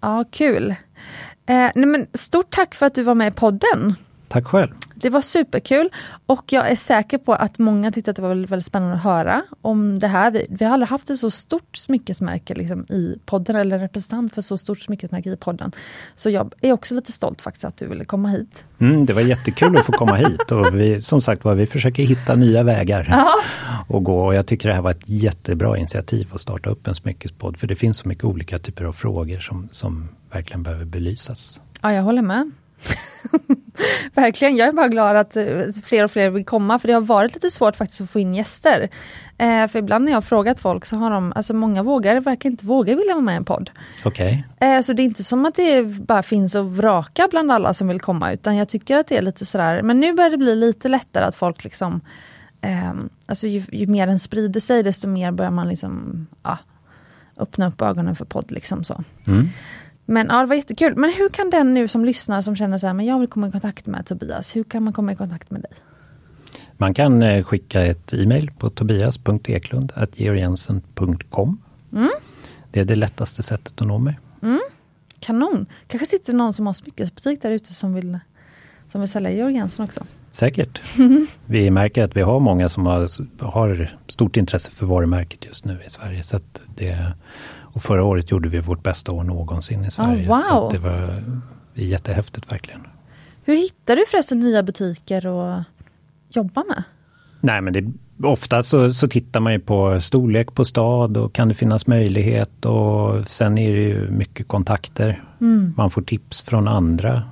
Ja, 0.00 0.24
kul. 0.30 0.70
Eh, 0.70 1.70
nej 1.74 1.86
men 1.86 2.06
stort 2.14 2.50
tack 2.50 2.74
för 2.74 2.86
att 2.86 2.94
du 2.94 3.02
var 3.02 3.14
med 3.14 3.32
i 3.32 3.36
podden. 3.36 3.94
Tack 4.30 4.46
själv. 4.46 4.70
Det 4.94 5.10
var 5.10 5.20
superkul 5.20 5.90
och 6.26 6.52
jag 6.52 6.70
är 6.70 6.76
säker 6.76 7.18
på 7.18 7.34
att 7.34 7.58
många 7.58 7.92
tyckte 7.92 8.10
att 8.10 8.16
det 8.16 8.22
var 8.22 8.34
väldigt, 8.34 8.66
spännande 8.66 8.94
att 8.94 9.02
höra 9.02 9.42
om 9.60 9.98
det 9.98 10.06
här. 10.06 10.30
Vi, 10.30 10.46
vi 10.50 10.64
har 10.64 10.72
aldrig 10.72 10.88
haft 10.88 11.10
ett 11.10 11.18
så 11.18 11.30
stort 11.30 11.76
smyckesmärke 11.76 12.54
liksom, 12.54 12.86
i 12.88 13.18
podden 13.26 13.56
eller 13.56 13.76
en 13.76 13.82
representant 13.82 14.34
för 14.34 14.42
så 14.42 14.58
stort 14.58 14.80
smyckesmärke 14.80 15.30
i 15.30 15.36
podden. 15.36 15.72
Så 16.14 16.30
jag 16.30 16.52
är 16.60 16.72
också 16.72 16.94
lite 16.94 17.12
stolt 17.12 17.42
faktiskt 17.42 17.64
att 17.64 17.76
du 17.76 17.86
ville 17.86 18.04
komma 18.04 18.28
hit. 18.28 18.64
Mm, 18.78 19.06
det 19.06 19.12
var 19.12 19.20
jättekul 19.20 19.76
att 19.76 19.86
få 19.86 19.92
komma 19.92 20.16
hit 20.28 20.52
och 20.52 20.74
vi, 20.74 21.02
som 21.02 21.20
sagt 21.20 21.44
var, 21.44 21.54
vi 21.54 21.66
försöker 21.66 22.02
hitta 22.02 22.34
nya 22.34 22.62
vägar 22.62 23.08
Aha. 23.12 23.42
och 23.88 24.04
gå. 24.04 24.26
Och 24.26 24.34
jag 24.34 24.46
tycker 24.46 24.68
det 24.68 24.74
här 24.74 24.82
var 24.82 24.90
ett 24.90 25.08
jättebra 25.08 25.78
initiativ 25.78 26.28
att 26.32 26.40
starta 26.40 26.70
upp 26.70 26.86
en 26.86 26.94
smyckespodd 26.94 27.56
för 27.56 27.66
det 27.66 27.76
finns 27.76 27.98
så 27.98 28.08
mycket 28.08 28.24
olika 28.24 28.58
typer 28.58 28.84
av 28.84 28.92
frågor 28.92 29.40
som, 29.40 29.68
som 29.70 30.08
verkligen 30.32 30.62
behöver 30.62 30.84
belysas. 30.84 31.60
Ja, 31.80 31.92
jag 31.92 32.02
håller 32.02 32.22
med. 32.22 32.50
Verkligen, 34.14 34.56
jag 34.56 34.68
är 34.68 34.72
bara 34.72 34.88
glad 34.88 35.16
att 35.16 35.36
eh, 35.36 35.44
fler 35.84 36.04
och 36.04 36.10
fler 36.10 36.30
vill 36.30 36.44
komma 36.44 36.78
för 36.78 36.88
det 36.88 36.94
har 36.94 37.00
varit 37.00 37.34
lite 37.34 37.50
svårt 37.50 37.76
faktiskt 37.76 38.00
att 38.00 38.10
få 38.10 38.18
in 38.18 38.34
gäster. 38.34 38.88
Eh, 39.38 39.66
för 39.68 39.78
ibland 39.78 40.04
när 40.04 40.12
jag 40.12 40.16
har 40.16 40.22
frågat 40.22 40.60
folk 40.60 40.86
så 40.86 40.96
har 40.96 41.10
de, 41.10 41.32
alltså 41.36 41.54
många 41.54 41.82
vågar, 41.82 42.20
verkar 42.20 42.50
inte 42.50 42.66
våga 42.66 42.96
vilja 42.96 43.14
vara 43.14 43.24
med 43.24 43.32
i 43.32 43.36
en 43.36 43.44
podd. 43.44 43.70
Okay. 44.04 44.42
Eh, 44.60 44.80
så 44.80 44.92
det 44.92 45.02
är 45.02 45.04
inte 45.04 45.24
som 45.24 45.46
att 45.46 45.54
det 45.54 45.82
bara 45.82 46.22
finns 46.22 46.54
att 46.54 46.66
vraka 46.66 47.28
bland 47.30 47.52
alla 47.52 47.74
som 47.74 47.88
vill 47.88 48.00
komma 48.00 48.32
utan 48.32 48.56
jag 48.56 48.68
tycker 48.68 48.96
att 48.96 49.06
det 49.06 49.16
är 49.16 49.22
lite 49.22 49.44
sådär, 49.44 49.82
men 49.82 50.00
nu 50.00 50.12
börjar 50.12 50.30
det 50.30 50.38
bli 50.38 50.56
lite 50.56 50.88
lättare 50.88 51.24
att 51.24 51.34
folk 51.34 51.64
liksom 51.64 52.00
eh, 52.60 52.92
Alltså 53.26 53.46
ju, 53.46 53.62
ju, 53.72 53.86
mer 53.86 54.06
den 54.06 54.18
sprider 54.18 54.60
sig 54.60 54.82
desto 54.82 55.08
mer 55.08 55.32
börjar 55.32 55.50
man 55.50 55.68
liksom 55.68 56.26
ja, 56.42 56.58
öppna 57.36 57.68
upp 57.68 57.82
ögonen 57.82 58.16
för 58.16 58.24
podd 58.24 58.50
liksom 58.52 58.84
så. 58.84 59.04
Mm. 59.26 59.48
Men 60.10 60.26
ja, 60.26 60.40
det 60.40 60.46
var 60.46 60.56
jättekul. 60.56 60.96
Men 60.96 61.12
hur 61.12 61.28
kan 61.28 61.50
den 61.50 61.74
nu 61.74 61.88
som 61.88 62.04
lyssnar 62.04 62.42
som 62.42 62.56
känner 62.56 62.78
så 62.78 62.86
här, 62.86 62.94
men 62.94 63.06
jag 63.06 63.18
vill 63.18 63.28
komma 63.28 63.48
i 63.48 63.50
kontakt 63.50 63.86
med 63.86 64.06
Tobias, 64.06 64.56
hur 64.56 64.64
kan 64.64 64.82
man 64.82 64.92
komma 64.92 65.12
i 65.12 65.16
kontakt 65.16 65.50
med 65.50 65.62
dig? 65.62 65.70
Man 66.72 66.94
kan 66.94 67.22
eh, 67.22 67.44
skicka 67.44 67.82
ett 67.82 68.12
e-mail 68.12 68.50
på 68.58 68.70
tobias.eklund.georgiensen.com. 68.70 71.62
Mm. 71.92 72.10
Det 72.70 72.80
är 72.80 72.84
det 72.84 72.94
lättaste 72.94 73.42
sättet 73.42 73.80
att 73.80 73.86
nå 73.86 73.98
mig. 73.98 74.18
Mm. 74.42 74.60
Kanon! 75.20 75.66
Kanske 75.86 76.06
sitter 76.06 76.32
någon 76.32 76.52
som 76.52 76.66
har 76.66 76.72
smyckesbutik 76.72 77.42
där 77.42 77.50
ute 77.50 77.74
som 77.74 77.94
vill, 77.94 78.18
som 78.92 79.00
vill 79.00 79.10
sälja 79.10 79.30
Georg 79.30 79.54
Jensen 79.54 79.84
också. 79.84 80.06
Säkert. 80.32 80.80
vi 81.46 81.70
märker 81.70 82.04
att 82.04 82.16
vi 82.16 82.22
har 82.22 82.40
många 82.40 82.68
som 82.68 82.86
har, 82.86 83.08
har 83.44 83.98
stort 84.08 84.36
intresse 84.36 84.70
för 84.70 84.86
varumärket 84.86 85.46
just 85.46 85.64
nu 85.64 85.78
i 85.86 85.90
Sverige. 85.90 86.22
Så 86.22 86.40
det, 86.76 87.12
och 87.72 87.82
förra 87.82 88.04
året 88.04 88.30
gjorde 88.30 88.48
vi 88.48 88.60
vårt 88.60 88.82
bästa 88.82 89.12
år 89.12 89.24
någonsin 89.24 89.84
i 89.84 89.90
Sverige. 89.90 90.22
Oh, 90.22 90.28
wow. 90.28 90.38
Så 90.38 90.70
det 90.70 90.78
var 90.78 91.24
jättehäftigt 91.74 92.52
verkligen. 92.52 92.80
Hur 93.44 93.56
hittar 93.56 93.96
du 93.96 94.04
förresten 94.06 94.40
nya 94.40 94.62
butiker 94.62 95.50
att 95.50 95.66
jobba 96.28 96.64
med? 96.64 96.84
Nej 97.40 97.60
men 97.60 97.72
det, 97.72 97.92
ofta 98.28 98.62
så, 98.62 98.92
så 98.92 99.08
tittar 99.08 99.40
man 99.40 99.52
ju 99.52 99.58
på 99.58 100.00
storlek 100.00 100.54
på 100.54 100.64
stad 100.64 101.16
och 101.16 101.32
kan 101.32 101.48
det 101.48 101.54
finnas 101.54 101.86
möjlighet 101.86 102.64
och 102.66 103.28
sen 103.28 103.58
är 103.58 103.70
det 103.70 103.82
ju 103.82 104.10
mycket 104.10 104.48
kontakter. 104.48 105.24
Mm. 105.40 105.74
Man 105.76 105.90
får 105.90 106.02
tips 106.02 106.42
från 106.42 106.68
andra 106.68 107.10
mm. 107.10 107.24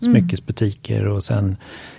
smyckesbutiker 0.00 1.06
och 1.06 1.24
sen 1.24 1.56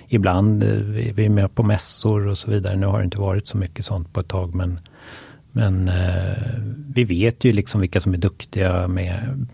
ibland 0.08 0.64
är 0.64 1.14
vi 1.14 1.30
med 1.30 1.56
på 1.56 1.64
mässor 1.64 2.28
och 2.28 2.38
så 2.38 2.52
vidare. 2.52 2.76
Nu 2.76 2.86
har 2.86 3.00
det 3.00 3.06
inte 3.06 3.20
varit 3.20 3.48
så 3.48 3.58
mycket 3.58 3.86
sånt 3.86 4.14
på 4.14 4.20
ett 4.20 4.28
tag 4.28 4.56
men 4.56 4.80
men 5.58 5.90
eh, 5.90 6.60
vi 6.94 7.04
vet 7.04 7.44
ju 7.44 7.54
liksom 7.54 7.82
vilka 7.82 8.00
som 8.00 8.14
är 8.14 8.18
duktiga 8.18 8.88
med, 8.88 9.46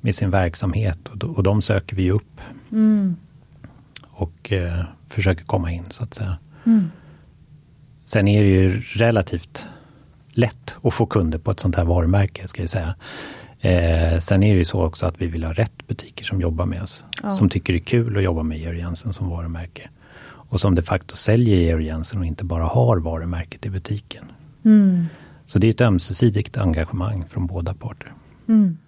med 0.00 0.14
sin 0.14 0.30
verksamhet 0.30 0.98
och, 1.08 1.24
och 1.24 1.42
de 1.42 1.62
söker 1.62 1.96
vi 1.96 2.10
upp. 2.10 2.40
Mm. 2.72 3.16
Och 4.02 4.52
eh, 4.52 4.84
försöker 5.08 5.44
komma 5.44 5.72
in 5.72 5.84
så 5.90 6.04
att 6.04 6.14
säga. 6.14 6.38
Mm. 6.64 6.90
Sen 8.04 8.28
är 8.28 8.42
det 8.42 8.48
ju 8.48 8.80
relativt 8.80 9.66
lätt 10.32 10.74
att 10.82 10.94
få 10.94 11.06
kunder 11.06 11.38
på 11.38 11.50
ett 11.50 11.60
sånt 11.60 11.76
här 11.76 11.84
varumärke 11.84 12.48
ska 12.48 12.62
jag 12.62 12.70
säga. 12.70 12.94
Eh, 13.60 14.18
sen 14.18 14.42
är 14.42 14.52
det 14.52 14.58
ju 14.58 14.64
så 14.64 14.84
också 14.84 15.06
att 15.06 15.22
vi 15.22 15.26
vill 15.26 15.44
ha 15.44 15.52
rätt 15.52 15.86
butiker 15.86 16.24
som 16.24 16.40
jobbar 16.40 16.66
med 16.66 16.82
oss. 16.82 17.04
Ja. 17.22 17.36
Som 17.36 17.48
tycker 17.48 17.72
det 17.72 17.78
är 17.78 17.84
kul 17.84 18.16
att 18.16 18.22
jobba 18.22 18.42
med 18.42 18.58
Georg 18.58 18.78
Jensen 18.78 19.12
som 19.12 19.30
varumärke. 19.30 19.88
Och 20.24 20.60
som 20.60 20.74
de 20.74 20.82
facto 20.82 21.16
säljer 21.16 21.56
Georg 21.56 21.86
Jensen 21.86 22.20
och 22.20 22.26
inte 22.26 22.44
bara 22.44 22.64
har 22.64 22.96
varumärket 22.96 23.66
i 23.66 23.70
butiken. 23.70 24.24
Mm. 24.64 25.06
Så 25.52 25.58
det 25.58 25.66
är 25.66 25.70
ett 25.70 25.80
ömsesidigt 25.80 26.56
engagemang 26.56 27.24
från 27.28 27.46
båda 27.46 27.74
parter. 27.74 28.12
Mm. 28.48 28.78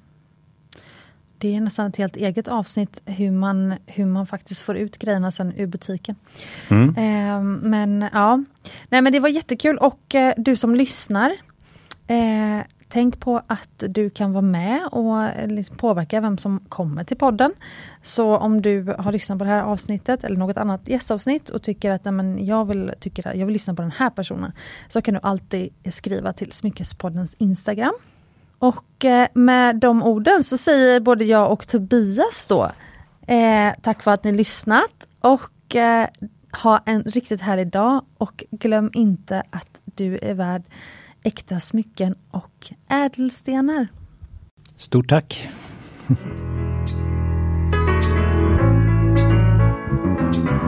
Det 1.38 1.56
är 1.56 1.60
nästan 1.60 1.86
ett 1.86 1.96
helt 1.96 2.16
eget 2.16 2.48
avsnitt 2.48 3.02
hur 3.04 3.30
man, 3.30 3.74
hur 3.86 4.06
man 4.06 4.26
faktiskt 4.26 4.60
får 4.60 4.76
ut 4.76 4.98
grejerna 4.98 5.30
sen 5.30 5.52
ur 5.56 5.66
butiken. 5.66 6.16
Mm. 6.68 6.88
Eh, 6.88 7.42
men 7.68 8.08
ja, 8.12 8.44
Nej, 8.88 9.02
men 9.02 9.12
det 9.12 9.20
var 9.20 9.28
jättekul 9.28 9.78
och 9.78 10.14
eh, 10.14 10.34
du 10.36 10.56
som 10.56 10.74
lyssnar 10.74 11.30
eh, 12.06 12.60
Tänk 12.94 13.20
på 13.20 13.42
att 13.46 13.84
du 13.88 14.10
kan 14.10 14.32
vara 14.32 14.42
med 14.42 14.86
och 14.92 15.48
liksom 15.48 15.76
påverka 15.76 16.20
vem 16.20 16.38
som 16.38 16.60
kommer 16.68 17.04
till 17.04 17.16
podden. 17.16 17.52
Så 18.02 18.36
om 18.36 18.62
du 18.62 18.94
har 18.98 19.12
lyssnat 19.12 19.38
på 19.38 19.44
det 19.44 19.50
här 19.50 19.62
avsnittet 19.62 20.24
eller 20.24 20.36
något 20.36 20.56
annat 20.56 20.88
gästavsnitt 20.88 21.48
och 21.48 21.62
tycker 21.62 21.90
att 21.90 22.04
men 22.04 22.46
jag, 22.46 22.64
vill, 22.64 22.92
tycker, 23.00 23.34
jag 23.34 23.46
vill 23.46 23.52
lyssna 23.52 23.74
på 23.74 23.82
den 23.82 23.90
här 23.90 24.10
personen. 24.10 24.52
Så 24.88 25.02
kan 25.02 25.14
du 25.14 25.20
alltid 25.22 25.68
skriva 25.90 26.32
till 26.32 26.52
Smyckespoddens 26.52 27.34
Instagram. 27.38 27.94
Och 28.58 29.04
eh, 29.04 29.28
med 29.34 29.76
de 29.76 30.02
orden 30.02 30.44
så 30.44 30.56
säger 30.56 31.00
både 31.00 31.24
jag 31.24 31.52
och 31.52 31.68
Tobias 31.68 32.46
då 32.46 32.70
eh, 33.26 33.72
tack 33.82 34.02
för 34.02 34.10
att 34.10 34.24
ni 34.24 34.32
lyssnat 34.32 35.08
och 35.20 35.76
eh, 35.76 36.08
ha 36.62 36.82
en 36.86 37.02
riktigt 37.02 37.40
härlig 37.40 37.66
dag 37.66 38.04
och 38.18 38.44
glöm 38.50 38.90
inte 38.92 39.42
att 39.50 39.80
du 39.84 40.18
är 40.22 40.34
värd 40.34 40.62
äkta 41.24 41.60
smycken 41.60 42.14
och 42.30 42.72
ädelstenar. 42.88 43.88
Stort 44.76 45.08
tack! 45.08 45.48